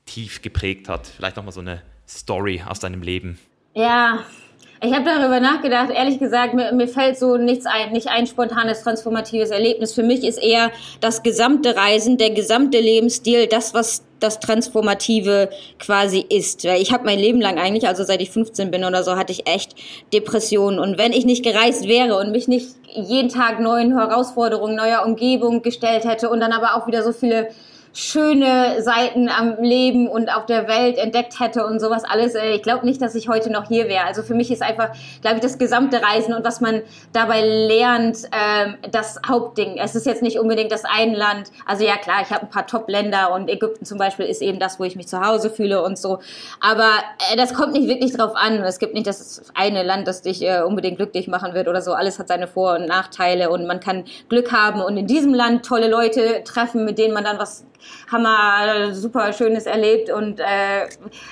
tief 0.07 0.41
geprägt 0.41 0.89
hat. 0.89 1.07
Vielleicht 1.07 1.37
nochmal 1.37 1.53
so 1.53 1.61
eine 1.61 1.83
Story 2.09 2.63
aus 2.67 2.81
deinem 2.81 3.03
Leben. 3.03 3.39
Ja, 3.75 4.25
ich 4.83 4.95
habe 4.95 5.05
darüber 5.05 5.41
nachgedacht, 5.41 5.91
ehrlich 5.91 6.19
gesagt, 6.19 6.55
mir, 6.55 6.73
mir 6.73 6.89
fällt 6.89 7.19
so 7.19 7.37
nichts 7.37 7.67
ein, 7.67 7.93
nicht 7.93 8.09
ein 8.09 8.27
spontanes 8.27 8.83
transformatives 8.83 9.51
Erlebnis. 9.51 9.93
Für 9.93 10.03
mich 10.03 10.25
ist 10.25 10.43
eher 10.43 10.71
das 11.01 11.23
gesamte 11.23 11.77
Reisen, 11.77 12.17
der 12.17 12.31
gesamte 12.31 12.81
Lebensstil, 12.81 13.47
das, 13.47 13.75
was 13.75 14.05
das 14.21 14.41
Transformative 14.41 15.51
quasi 15.79 16.25
ist. 16.27 16.65
Weil 16.65 16.81
ich 16.81 16.93
habe 16.93 17.05
mein 17.05 17.19
Leben 17.19 17.43
lang 17.43 17.59
eigentlich, 17.59 17.89
also 17.89 18.05
seit 18.05 18.23
ich 18.23 18.31
15 18.31 18.71
bin 18.71 18.85
oder 18.85 19.03
so, 19.03 19.17
hatte 19.17 19.33
ich 19.33 19.47
echt 19.47 19.75
Depressionen. 20.15 20.79
Und 20.79 20.97
wenn 20.97 21.13
ich 21.13 21.27
nicht 21.27 21.45
gereist 21.45 21.87
wäre 21.87 22.17
und 22.17 22.33
mich 22.33 22.49
nicht 22.49 22.69
jeden 22.95 23.29
Tag 23.29 23.61
neuen 23.61 23.99
Herausforderungen, 23.99 24.77
neuer 24.77 25.05
Umgebung 25.05 25.61
gestellt 25.61 26.05
hätte 26.05 26.31
und 26.31 26.41
dann 26.41 26.53
aber 26.53 26.75
auch 26.75 26.87
wieder 26.87 27.03
so 27.03 27.13
viele 27.13 27.49
schöne 27.93 28.83
Seiten 28.83 29.29
am 29.29 29.57
Leben 29.61 30.07
und 30.07 30.35
auf 30.35 30.47
der 30.47 30.69
Welt 30.69 30.97
entdeckt 30.97 31.41
hätte 31.41 31.67
und 31.67 31.81
sowas 31.81 32.05
alles. 32.05 32.35
Äh, 32.35 32.55
ich 32.55 32.63
glaube 32.63 32.87
nicht, 32.87 33.03
dass 33.03 33.15
ich 33.15 33.29
heute 33.29 33.51
noch 33.51 33.67
hier 33.67 33.89
wäre. 33.89 34.05
Also 34.05 34.23
für 34.23 34.35
mich 34.35 34.51
ist 34.51 34.63
einfach, 34.63 34.91
glaube 35.23 35.37
ich, 35.37 35.43
das 35.43 35.59
gesamte 35.59 36.01
Reisen 36.01 36.33
und 36.33 36.45
was 36.45 36.61
man 36.61 36.83
dabei 37.13 37.43
lernt, 37.43 38.19
ähm, 38.33 38.77
das 38.91 39.21
Hauptding. 39.27 39.79
Es 39.79 39.95
ist 39.95 40.07
jetzt 40.07 40.23
nicht 40.23 40.39
unbedingt 40.39 40.71
das 40.71 40.85
ein 40.85 41.15
Land. 41.15 41.51
Also 41.67 41.85
ja, 41.85 41.97
klar, 41.97 42.23
ich 42.23 42.31
habe 42.31 42.43
ein 42.43 42.51
paar 42.51 42.67
Top-Länder 42.67 43.33
und 43.33 43.49
Ägypten 43.49 43.85
zum 43.85 43.99
Beispiel 43.99 44.27
ist 44.27 44.41
eben 44.41 44.61
das, 44.61 44.79
wo 44.79 44.85
ich 44.85 44.95
mich 44.95 45.09
zu 45.09 45.21
Hause 45.21 45.51
fühle 45.51 45.83
und 45.83 45.99
so. 45.99 46.21
Aber 46.61 46.91
äh, 47.33 47.37
das 47.37 47.55
kommt 47.55 47.73
nicht 47.73 47.89
wirklich 47.89 48.13
drauf 48.13 48.33
an. 48.37 48.63
Es 48.63 48.79
gibt 48.79 48.95
nicht 48.95 49.07
das 49.07 49.43
eine 49.55 49.83
Land, 49.83 50.07
das 50.07 50.23
dich 50.23 50.43
äh, 50.43 50.63
unbedingt 50.63 50.99
glücklich 50.99 51.27
machen 51.27 51.55
wird 51.55 51.67
oder 51.67 51.83
so. 51.83 51.93
Alles 51.93 52.19
hat 52.21 52.29
seine 52.29 52.47
Vor- 52.47 52.75
und 52.75 52.87
Nachteile 52.87 53.51
und 53.51 53.67
man 53.67 53.81
kann 53.81 54.05
Glück 54.29 54.53
haben 54.53 54.81
und 54.81 54.97
in 54.97 55.07
diesem 55.07 55.35
Land 55.35 55.65
tolle 55.67 55.89
Leute 55.89 56.45
treffen, 56.45 56.85
mit 56.85 56.99
denen 56.99 57.15
man 57.15 57.25
dann 57.25 57.39
was 57.39 57.65
Hammer, 58.11 58.95
super 58.95 59.33
Schönes 59.33 59.67
erlebt 59.67 60.11
und 60.11 60.41
äh, 60.41 60.89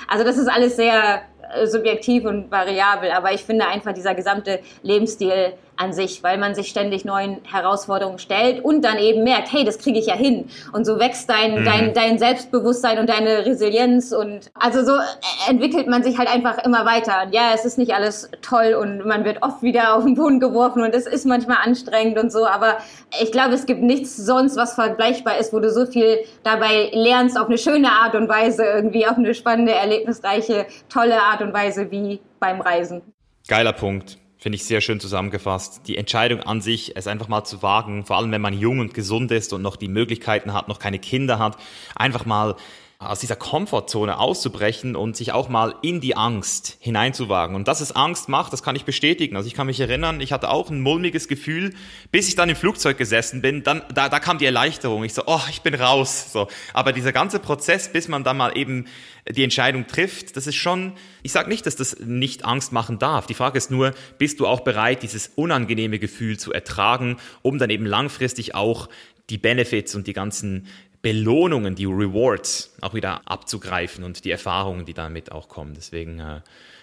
also 0.07 0.25
das 0.25 0.39
ist 0.39 0.49
alles 0.49 0.77
sehr 0.77 1.23
äh, 1.53 1.67
subjektiv 1.67 2.25
und 2.25 2.51
variabel, 2.51 3.11
aber 3.11 3.33
ich 3.33 3.45
finde 3.45 3.67
einfach 3.67 3.93
dieser 3.93 4.15
gesamte 4.15 4.61
Lebensstil 4.83 5.55
an 5.79 5.93
sich, 5.93 6.23
weil 6.23 6.39
man 6.39 6.55
sich 6.55 6.69
ständig 6.69 7.05
neuen 7.05 7.39
Herausforderungen 7.45 8.19
stellt 8.19 8.65
und 8.65 8.85
dann 8.85 8.99
eben 8.99 9.23
merkt, 9.23 9.53
hey, 9.53 9.65
das 9.65 9.79
kriege 9.79 9.99
ich 9.99 10.07
ja 10.07 10.15
hin. 10.15 10.51
Und 10.73 10.85
so 10.85 10.99
wächst 10.99 11.31
dein, 11.31 11.61
mhm. 11.61 11.65
dein, 11.65 11.95
dein 11.95 12.19
Selbstbewusstsein 12.19 12.99
und 12.99 13.09
deine 13.09 13.47
Resilienz 13.47 14.13
und 14.13 14.51
also 14.55 14.85
so 14.85 15.01
entwickelt 15.49 15.87
man 15.87 16.03
sich 16.03 16.19
halt 16.19 16.29
einfach 16.29 16.59
immer 16.65 16.85
weiter. 16.85 17.23
Und 17.25 17.33
ja, 17.33 17.53
es 17.55 17.65
ist 17.65 17.79
nicht 17.79 17.95
alles 17.95 18.29
toll 18.43 18.75
und 18.75 19.07
man 19.07 19.25
wird 19.25 19.43
oft 19.43 19.63
wieder 19.63 19.95
auf 19.95 20.05
den 20.05 20.15
Boden 20.15 20.41
geworfen 20.41 20.83
und 20.83 20.95
es 20.95 21.07
ist 21.07 21.25
manchmal 21.27 21.59
anstrengend 21.65 22.19
und 22.19 22.33
so, 22.33 22.47
aber 22.47 22.79
ich 23.23 23.33
glaube, 23.33 23.55
es 23.55 23.67
gibt 23.67 23.83
nichts 23.83 24.17
sonst, 24.17 24.57
was 24.57 24.75
vergleichbar 24.75 25.39
ist, 25.39 25.53
wo 25.53 25.61
du 25.61 25.71
so 25.71 25.87
viel 25.87 26.19
dabei 26.43 26.91
lernst 26.93 27.39
auf 27.39 27.47
eine 27.47 27.59
schöne 27.59 27.91
Art 27.91 28.15
und 28.15 28.29
Weise, 28.29 28.65
irgendwie 28.65 29.07
auf 29.07 29.17
eine 29.17 29.35
spannende, 29.35 29.73
erlebnisreiche, 29.73 30.67
tolle 30.89 31.21
Art 31.21 31.41
und 31.41 31.53
Weise 31.53 31.91
wie 31.91 32.21
beim 32.41 32.61
Reisen. 32.61 33.03
Geiler 33.47 33.73
Punkt. 33.73 34.19
Finde 34.41 34.55
ich 34.55 34.65
sehr 34.65 34.81
schön 34.81 35.01
zusammengefasst. 35.01 35.83
Die 35.89 35.97
Entscheidung 35.97 36.41
an 36.41 36.61
sich, 36.61 36.97
es 36.97 37.09
einfach 37.09 37.27
mal 37.27 37.43
zu 37.43 37.61
wagen, 37.61 38.07
vor 38.07 38.17
allem 38.17 38.31
wenn 38.31 38.41
man 38.41 38.55
jung 38.55 38.79
und 38.79 38.95
gesund 38.95 39.33
ist 39.33 39.53
und 39.53 39.63
noch 39.63 39.75
die 39.75 39.89
Möglichkeiten 39.89 40.53
hat, 40.53 40.69
noch 40.69 40.79
keine 40.79 41.01
Kinder 41.01 41.41
hat, 41.41 41.57
einfach 41.97 42.25
mal 42.25 42.55
aus 43.01 43.21
dieser 43.21 43.37
Komfortzone 43.37 44.19
auszubrechen 44.19 44.97
und 44.97 45.17
sich 45.17 45.31
auch 45.31 45.49
mal 45.49 45.77
in 45.83 46.01
die 46.01 46.17
Angst 46.17 46.79
hineinzuwagen. 46.81 47.55
Und 47.55 47.69
dass 47.69 47.81
es 47.81 47.93
Angst 47.93 48.29
macht, 48.29 48.53
das 48.53 48.65
kann 48.65 48.75
ich 48.75 48.85
bestätigen. 48.85 49.37
Also 49.37 49.47
ich 49.47 49.55
kann 49.55 49.69
mich 49.69 49.79
erinnern, 49.79 50.21
ich 50.21 50.33
hatte 50.33 50.51
auch 50.51 50.69
ein 50.69 50.81
mulmiges 50.81 51.29
Gefühl, 51.29 51.75
bis 52.11 52.27
ich 52.27 52.35
dann 52.35 52.49
im 52.49 52.57
Flugzeug 52.57 52.99
gesessen 52.99 53.41
bin, 53.41 53.63
dann, 53.63 53.83
da, 53.95 54.09
da 54.09 54.19
kam 54.19 54.39
die 54.39 54.47
Erleichterung. 54.47 55.05
Ich 55.05 55.15
so, 55.15 55.23
oh, 55.27 55.41
ich 55.49 55.63
bin 55.63 55.77
raus. 55.77 56.33
So. 56.33 56.49
Aber 56.75 56.93
dieser 56.93 57.13
ganze 57.13 57.39
Prozess, 57.39 57.93
bis 57.93 58.09
man 58.09 58.25
dann 58.25 58.37
mal 58.37 58.59
eben 58.59 58.87
die 59.31 59.45
Entscheidung 59.45 59.87
trifft, 59.87 60.37
das 60.37 60.49
ist 60.49 60.57
schon, 60.57 60.95
ich 61.23 61.31
sage 61.31 61.49
nicht, 61.51 61.67
dass 61.67 61.77
das 61.77 62.01
nicht 62.01 62.45
Angst 62.45 62.73
machen 62.73 62.99
darf. 62.99 63.29
Die 63.29 63.35
Frage 63.35 63.59
ist 63.59 63.71
nur, 63.71 63.95
bist 64.19 64.41
du 64.41 64.47
auch 64.49 64.61
bereit, 64.61 65.05
dieses 65.05 65.31
unangenehme 65.37 66.01
Gefühl 66.01 66.37
zu 66.37 66.53
ertragen, 66.53 67.19
um 67.43 67.59
dann 67.59 67.71
eben 67.71 67.87
langfristig 67.87 68.57
auch 68.57 68.89
die 69.31 69.39
Benefits 69.39 69.95
und 69.95 70.07
die 70.07 70.15
ganzen 70.15 70.67
Belohnungen, 71.03 71.75
die 71.75 71.85
Rewards 71.85 72.75
auch 72.81 72.95
wieder 72.95 73.23
abzugreifen 73.27 74.05
und 74.05 74.25
die 74.25 74.31
Erfahrungen, 74.31 74.85
die 74.85 74.95
damit 74.95 75.33
auch 75.33 75.49
kommen. 75.49 75.75
Deswegen 75.75 76.19
äh, 76.19 76.41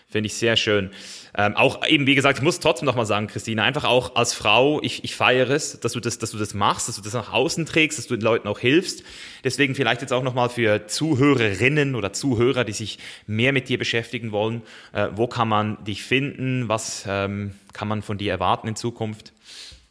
finde 0.07 0.27
ich 0.27 0.35
sehr 0.35 0.55
schön. 0.55 0.91
Ähm, 1.37 1.57
auch 1.57 1.85
eben, 1.85 2.07
wie 2.07 2.15
gesagt, 2.15 2.37
ich 2.37 2.43
muss 2.43 2.61
trotzdem 2.61 2.85
nochmal 2.85 3.05
sagen, 3.05 3.27
Christine, 3.27 3.63
einfach 3.63 3.83
auch 3.83 4.15
als 4.15 4.33
Frau, 4.33 4.81
ich, 4.81 5.03
ich 5.03 5.15
feiere 5.15 5.49
es, 5.49 5.79
dass 5.81 5.91
du, 5.91 5.99
das, 5.99 6.17
dass 6.19 6.31
du 6.31 6.37
das 6.37 6.53
machst, 6.53 6.87
dass 6.87 6.95
du 6.95 7.01
das 7.01 7.13
nach 7.13 7.33
außen 7.33 7.65
trägst, 7.65 7.97
dass 7.97 8.07
du 8.07 8.15
den 8.15 8.23
Leuten 8.23 8.47
auch 8.47 8.59
hilfst. 8.59 9.03
Deswegen 9.43 9.75
vielleicht 9.75 10.01
jetzt 10.01 10.13
auch 10.13 10.23
nochmal 10.23 10.47
für 10.47 10.87
Zuhörerinnen 10.87 11.95
oder 11.95 12.13
Zuhörer, 12.13 12.63
die 12.63 12.71
sich 12.71 12.99
mehr 13.27 13.51
mit 13.51 13.67
dir 13.67 13.77
beschäftigen 13.77 14.31
wollen, 14.31 14.61
äh, 14.93 15.09
wo 15.13 15.27
kann 15.27 15.49
man 15.49 15.83
dich 15.83 16.03
finden, 16.03 16.69
was 16.69 17.03
ähm, 17.07 17.55
kann 17.73 17.89
man 17.89 18.01
von 18.01 18.17
dir 18.17 18.31
erwarten 18.31 18.69
in 18.69 18.77
Zukunft? 18.77 19.33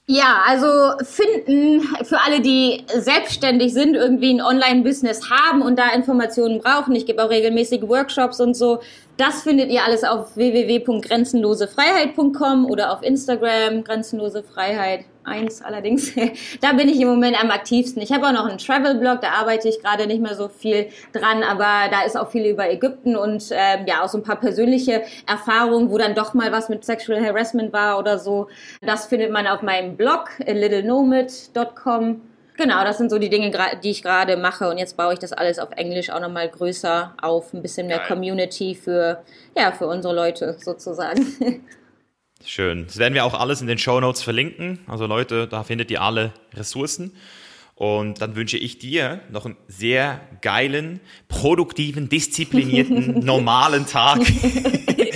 Ja, 0.07 0.43
also 0.47 0.67
finden 1.03 1.81
für 2.05 2.21
alle, 2.21 2.41
die 2.43 2.85
selbstständig 2.95 3.73
sind, 3.73 3.95
irgendwie 3.95 4.35
ein 4.35 4.43
Online-Business 4.43 5.31
haben 5.31 5.63
und 5.63 5.79
da 5.79 5.95
Informationen 5.95 6.61
brauchen. 6.61 6.95
Ich 6.95 7.07
gebe 7.07 7.25
auch 7.25 7.31
regelmäßig 7.31 7.89
Workshops 7.89 8.39
und 8.39 8.55
so. 8.55 8.81
Das 9.17 9.43
findet 9.43 9.71
ihr 9.71 9.85
alles 9.85 10.03
auf 10.03 10.35
www.grenzenlosefreiheit.com 10.37 12.67
oder 12.67 12.93
auf 12.93 13.05
Instagram 13.05 13.85
grenzenlosefreiheit. 13.85 15.05
Eins 15.23 15.63
allerdings. 15.63 16.13
da 16.61 16.73
bin 16.73 16.89
ich 16.89 17.01
im 17.01 17.07
Moment 17.09 17.41
am 17.41 17.49
aktivsten. 17.51 18.03
Ich 18.03 18.11
habe 18.13 18.27
auch 18.27 18.33
noch 18.33 18.47
einen 18.47 18.59
Travel-Blog, 18.59 19.21
da 19.21 19.29
arbeite 19.31 19.69
ich 19.69 19.81
gerade 19.81 20.09
nicht 20.09 20.21
mehr 20.21 20.35
so 20.35 20.49
viel 20.49 20.89
dran, 21.13 21.45
aber 21.45 21.89
da 21.91 22.03
ist 22.05 22.17
auch 22.17 22.29
viel 22.29 22.45
über 22.45 22.69
Ägypten 22.69 23.15
und 23.17 23.45
ähm, 23.53 23.87
ja, 23.87 24.03
auch 24.03 24.09
so 24.09 24.19
ein 24.19 24.25
paar 24.25 24.41
persönliche 24.41 25.05
Erfahrungen, 25.27 25.91
wo 25.91 25.97
dann 25.97 26.15
doch 26.15 26.35
mal 26.35 26.53
was 26.53 26.69
mit 26.69 26.85
Sexual 26.85 27.25
Harassment 27.25 27.73
war 27.73 27.99
oder 27.99 28.19
so. 28.19 28.49
Das 28.83 29.07
findet 29.07 29.31
man 29.31 29.47
auf 29.47 29.63
meinem 29.63 29.97
Blog, 29.97 30.29
littlenomad.com. 30.45 32.21
Genau, 32.57 32.85
das 32.85 32.99
sind 32.99 33.11
so 33.11 33.19
die 33.19 33.31
Dinge, 33.31 33.51
die 33.83 33.91
ich 33.91 34.03
gerade 34.03 34.37
mache. 34.37 34.69
Und 34.69 34.79
jetzt 34.79 34.97
baue 34.97 35.13
ich 35.13 35.19
das 35.19 35.33
alles 35.33 35.59
auf 35.59 35.71
Englisch 35.73 36.11
auch 36.11 36.21
nochmal 36.21 36.49
größer 36.49 37.15
auf. 37.21 37.53
Ein 37.53 37.63
bisschen 37.63 37.89
mehr 37.89 37.99
Geil. 37.99 38.09
Community 38.09 38.75
für, 38.75 39.25
ja, 39.57 39.73
für 39.73 39.87
unsere 39.87 40.15
Leute 40.15 40.57
sozusagen. 40.61 41.27
Schön. 42.45 42.87
Das 42.87 42.99
werden 42.99 43.15
wir 43.15 43.25
auch 43.25 43.35
alles 43.35 43.61
in 43.61 43.67
den 43.67 43.79
Show 43.79 43.99
Notes 44.01 44.23
verlinken. 44.23 44.79
Also 44.87 45.07
Leute, 45.07 45.49
da 45.49 45.65
findet 45.65 45.91
ihr 45.91 46.03
alle 46.03 46.33
Ressourcen. 46.55 47.17
Und 47.75 48.21
dann 48.21 48.37
wünsche 48.37 48.57
ich 48.57 48.79
dir 48.79 49.21
noch 49.31 49.47
einen 49.47 49.57
sehr 49.67 50.21
geilen, 50.43 51.01
produktiven, 51.27 52.09
disziplinierten, 52.09 53.19
normalen 53.25 53.87
Tag 53.87 54.21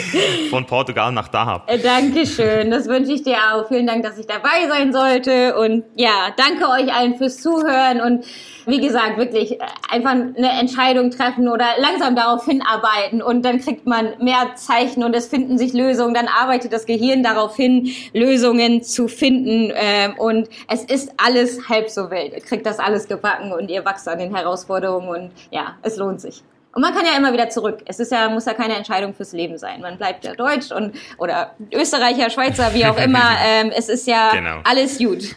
von 0.50 0.66
Portugal 0.66 1.12
nach 1.12 1.28
Dahab. 1.28 1.70
Äh, 1.70 1.78
Dankeschön, 1.78 2.70
das 2.70 2.86
wünsche 2.88 3.12
ich 3.12 3.22
dir 3.22 3.36
auch. 3.52 3.68
Vielen 3.68 3.86
Dank, 3.86 4.02
dass 4.02 4.18
ich 4.18 4.26
dabei 4.26 4.68
sein 4.68 4.92
sollte. 4.92 5.56
Und 5.58 5.84
ja, 5.94 6.28
danke 6.36 6.68
euch 6.68 6.92
allen 6.92 7.16
fürs 7.16 7.40
Zuhören. 7.40 8.00
Und 8.00 8.24
wie 8.66 8.80
gesagt, 8.80 9.16
wirklich 9.18 9.52
äh, 9.52 9.64
einfach 9.90 10.10
eine 10.10 10.50
Entscheidung 10.60 11.10
treffen 11.10 11.48
oder 11.48 11.66
langsam 11.78 12.16
darauf 12.16 12.44
hinarbeiten. 12.44 13.22
Und 13.22 13.44
dann 13.44 13.60
kriegt 13.60 13.86
man 13.86 14.14
mehr 14.20 14.54
Zeichen 14.56 15.04
und 15.04 15.14
es 15.14 15.28
finden 15.28 15.58
sich 15.58 15.72
Lösungen. 15.72 16.14
Dann 16.14 16.28
arbeitet 16.28 16.72
das 16.72 16.86
Gehirn 16.86 17.22
darauf 17.22 17.56
hin, 17.56 17.90
Lösungen 18.12 18.82
zu 18.82 19.08
finden. 19.08 19.72
Ähm, 19.74 20.14
und 20.18 20.48
es 20.68 20.84
ist 20.84 21.12
alles 21.16 21.68
halb 21.68 21.88
so 21.88 22.10
wild. 22.10 22.32
Ihr 22.32 22.40
kriegt 22.40 22.66
das 22.66 22.78
alles 22.78 23.08
gebacken 23.08 23.52
und 23.52 23.70
ihr 23.70 23.84
wachst 23.84 24.08
an 24.08 24.18
den 24.18 24.34
Herausforderungen. 24.34 25.08
Und 25.08 25.30
ja, 25.50 25.76
es 25.82 25.96
lohnt 25.96 26.20
sich. 26.20 26.42
Und 26.78 26.82
man 26.82 26.94
kann 26.94 27.04
ja 27.04 27.16
immer 27.16 27.32
wieder 27.32 27.50
zurück. 27.50 27.80
Es 27.86 27.98
ist 27.98 28.12
ja, 28.12 28.28
muss 28.28 28.44
ja 28.44 28.54
keine 28.54 28.76
Entscheidung 28.76 29.12
fürs 29.12 29.32
Leben 29.32 29.58
sein. 29.58 29.80
Man 29.80 29.98
bleibt 29.98 30.24
ja 30.24 30.34
Deutsch 30.34 30.70
und 30.70 30.94
oder 31.16 31.56
Österreicher, 31.74 32.30
Schweizer, 32.30 32.72
wie 32.72 32.86
auch 32.86 32.96
immer. 33.02 33.36
ähm, 33.44 33.72
es 33.74 33.88
ist 33.88 34.06
ja 34.06 34.30
genau. 34.30 34.60
alles 34.62 34.96
gut. 34.96 35.34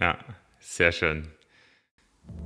Ja, 0.00 0.16
sehr 0.60 0.92
schön. 0.92 1.28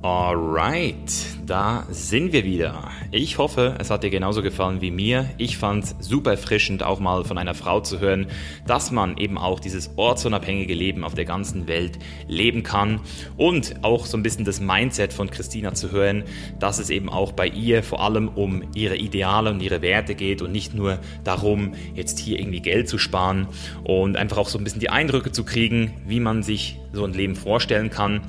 Alright, 0.01 1.11
da 1.45 1.85
sind 1.89 2.31
wir 2.31 2.45
wieder. 2.45 2.89
Ich 3.11 3.37
hoffe, 3.37 3.75
es 3.79 3.89
hat 3.89 4.03
dir 4.03 4.09
genauso 4.09 4.41
gefallen 4.41 4.79
wie 4.79 4.91
mir. 4.91 5.29
Ich 5.37 5.57
fand 5.57 5.83
es 5.83 5.95
super 5.99 6.31
erfrischend, 6.31 6.83
auch 6.83 7.01
mal 7.01 7.25
von 7.25 7.37
einer 7.37 7.53
Frau 7.53 7.81
zu 7.81 7.99
hören, 7.99 8.27
dass 8.65 8.91
man 8.91 9.17
eben 9.17 9.37
auch 9.37 9.59
dieses 9.59 9.97
ortsunabhängige 9.97 10.73
Leben 10.73 11.03
auf 11.03 11.15
der 11.15 11.25
ganzen 11.25 11.67
Welt 11.67 11.99
leben 12.29 12.63
kann 12.63 13.01
und 13.35 13.83
auch 13.83 14.05
so 14.05 14.15
ein 14.15 14.23
bisschen 14.23 14.45
das 14.45 14.61
Mindset 14.61 15.11
von 15.11 15.29
Christina 15.29 15.73
zu 15.73 15.91
hören, 15.91 16.23
dass 16.59 16.79
es 16.79 16.89
eben 16.91 17.09
auch 17.09 17.33
bei 17.33 17.47
ihr 17.47 17.83
vor 17.83 18.01
allem 18.01 18.29
um 18.29 18.63
ihre 18.73 18.95
Ideale 18.95 19.49
und 19.49 19.61
ihre 19.61 19.81
Werte 19.81 20.15
geht 20.15 20.41
und 20.41 20.53
nicht 20.53 20.73
nur 20.73 20.99
darum, 21.25 21.73
jetzt 21.93 22.19
hier 22.19 22.39
irgendwie 22.39 22.61
Geld 22.61 22.87
zu 22.87 22.99
sparen 22.99 23.49
und 23.83 24.15
einfach 24.15 24.37
auch 24.37 24.47
so 24.47 24.57
ein 24.57 24.63
bisschen 24.63 24.79
die 24.79 24.91
Eindrücke 24.91 25.33
zu 25.33 25.43
kriegen, 25.43 25.95
wie 26.07 26.21
man 26.21 26.41
sich 26.41 26.79
so 26.93 27.03
ein 27.03 27.13
Leben 27.13 27.35
vorstellen 27.35 27.89
kann. 27.89 28.21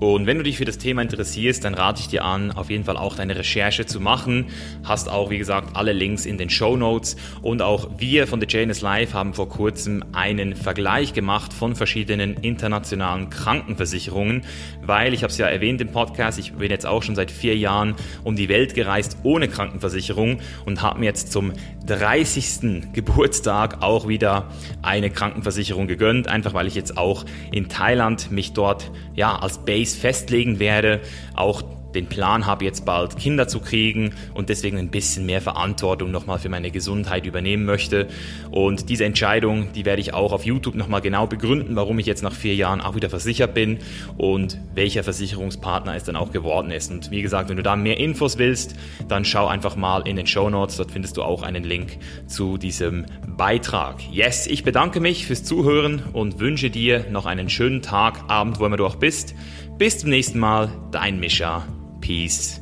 Und 0.00 0.26
wenn 0.26 0.38
du 0.38 0.42
dich 0.42 0.58
für 0.58 0.64
das 0.64 0.78
Thema 0.78 1.02
interessierst, 1.02 1.64
dann 1.64 1.74
rate 1.74 2.00
ich 2.00 2.08
dir 2.08 2.24
an, 2.24 2.50
auf 2.50 2.68
jeden 2.68 2.84
Fall 2.84 2.96
auch 2.96 3.14
deine 3.16 3.36
Recherche 3.36 3.86
zu 3.86 4.00
machen. 4.00 4.46
Hast 4.82 5.08
auch, 5.08 5.30
wie 5.30 5.38
gesagt, 5.38 5.76
alle 5.76 5.92
Links 5.92 6.26
in 6.26 6.36
den 6.36 6.50
Show 6.50 6.76
Notes. 6.76 7.16
Und 7.42 7.62
auch 7.62 7.88
wir 7.96 8.26
von 8.26 8.40
The 8.40 8.46
Chain 8.46 8.70
is 8.70 8.80
Life 8.80 9.14
haben 9.14 9.34
vor 9.34 9.48
kurzem 9.48 10.04
einen 10.12 10.56
Vergleich 10.56 11.12
gemacht 11.12 11.52
von 11.52 11.76
verschiedenen 11.76 12.34
internationalen 12.34 13.30
Krankenversicherungen, 13.30 14.42
weil 14.82 15.14
ich 15.14 15.22
habe 15.22 15.30
es 15.30 15.38
ja 15.38 15.46
erwähnt 15.46 15.80
im 15.80 15.88
Podcast, 15.88 16.38
ich 16.38 16.52
bin 16.52 16.70
jetzt 16.70 16.86
auch 16.86 17.02
schon 17.02 17.14
seit 17.14 17.30
vier 17.30 17.56
Jahren 17.56 17.94
um 18.24 18.36
die 18.36 18.48
Welt 18.48 18.74
gereist 18.74 19.18
ohne 19.22 19.48
Krankenversicherung 19.48 20.40
und 20.66 20.82
habe 20.82 21.00
mir 21.00 21.06
jetzt 21.06 21.32
zum 21.32 21.52
30. 21.86 22.92
Geburtstag 22.92 23.82
auch 23.82 24.08
wieder 24.08 24.50
eine 24.82 25.10
Krankenversicherung 25.10 25.86
gegönnt, 25.86 26.28
einfach 26.28 26.54
weil 26.54 26.66
ich 26.66 26.74
jetzt 26.74 26.96
auch 26.96 27.24
in 27.52 27.68
Thailand 27.68 28.30
mich 28.30 28.52
dort 28.52 28.90
ja 29.14 29.36
als 29.36 29.58
Base 29.84 29.98
festlegen 29.98 30.58
werde, 30.58 31.00
auch 31.34 31.62
den 31.94 32.06
Plan 32.06 32.46
habe, 32.46 32.64
jetzt 32.64 32.84
bald 32.84 33.16
Kinder 33.16 33.48
zu 33.48 33.60
kriegen 33.60 34.14
und 34.34 34.48
deswegen 34.48 34.78
ein 34.78 34.90
bisschen 34.90 35.26
mehr 35.26 35.40
Verantwortung 35.40 36.10
nochmal 36.10 36.38
für 36.38 36.48
meine 36.48 36.70
Gesundheit 36.70 37.24
übernehmen 37.26 37.64
möchte. 37.64 38.08
Und 38.50 38.88
diese 38.88 39.04
Entscheidung, 39.04 39.72
die 39.74 39.84
werde 39.84 40.00
ich 40.00 40.12
auch 40.12 40.32
auf 40.32 40.44
YouTube 40.44 40.74
nochmal 40.74 41.00
genau 41.00 41.26
begründen, 41.26 41.76
warum 41.76 41.98
ich 41.98 42.06
jetzt 42.06 42.22
nach 42.22 42.32
vier 42.32 42.54
Jahren 42.54 42.80
auch 42.80 42.96
wieder 42.96 43.10
versichert 43.10 43.54
bin 43.54 43.78
und 44.16 44.58
welcher 44.74 45.04
Versicherungspartner 45.04 45.94
es 45.94 46.04
dann 46.04 46.16
auch 46.16 46.32
geworden 46.32 46.70
ist. 46.70 46.90
Und 46.90 47.10
wie 47.10 47.22
gesagt, 47.22 47.48
wenn 47.48 47.56
du 47.56 47.62
da 47.62 47.76
mehr 47.76 47.98
Infos 47.98 48.38
willst, 48.38 48.74
dann 49.08 49.24
schau 49.24 49.46
einfach 49.46 49.76
mal 49.76 50.06
in 50.06 50.16
den 50.16 50.26
Show 50.26 50.50
Notes, 50.50 50.76
dort 50.76 50.90
findest 50.90 51.16
du 51.16 51.22
auch 51.22 51.42
einen 51.42 51.64
Link 51.64 51.98
zu 52.26 52.58
diesem 52.58 53.06
Beitrag. 53.36 54.00
Yes, 54.10 54.46
ich 54.46 54.64
bedanke 54.64 55.00
mich 55.00 55.26
fürs 55.26 55.44
Zuhören 55.44 56.02
und 56.12 56.40
wünsche 56.40 56.70
dir 56.70 57.06
noch 57.10 57.26
einen 57.26 57.48
schönen 57.48 57.82
Tag, 57.82 58.24
Abend, 58.28 58.58
wo 58.58 58.66
immer 58.66 58.76
du 58.76 58.86
auch 58.86 58.96
bist. 58.96 59.34
Bis 59.78 59.98
zum 59.98 60.10
nächsten 60.10 60.38
Mal, 60.38 60.70
dein 60.92 61.18
Mischa. 61.18 61.66
Peace 62.00 62.60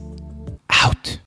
out. 0.69 1.21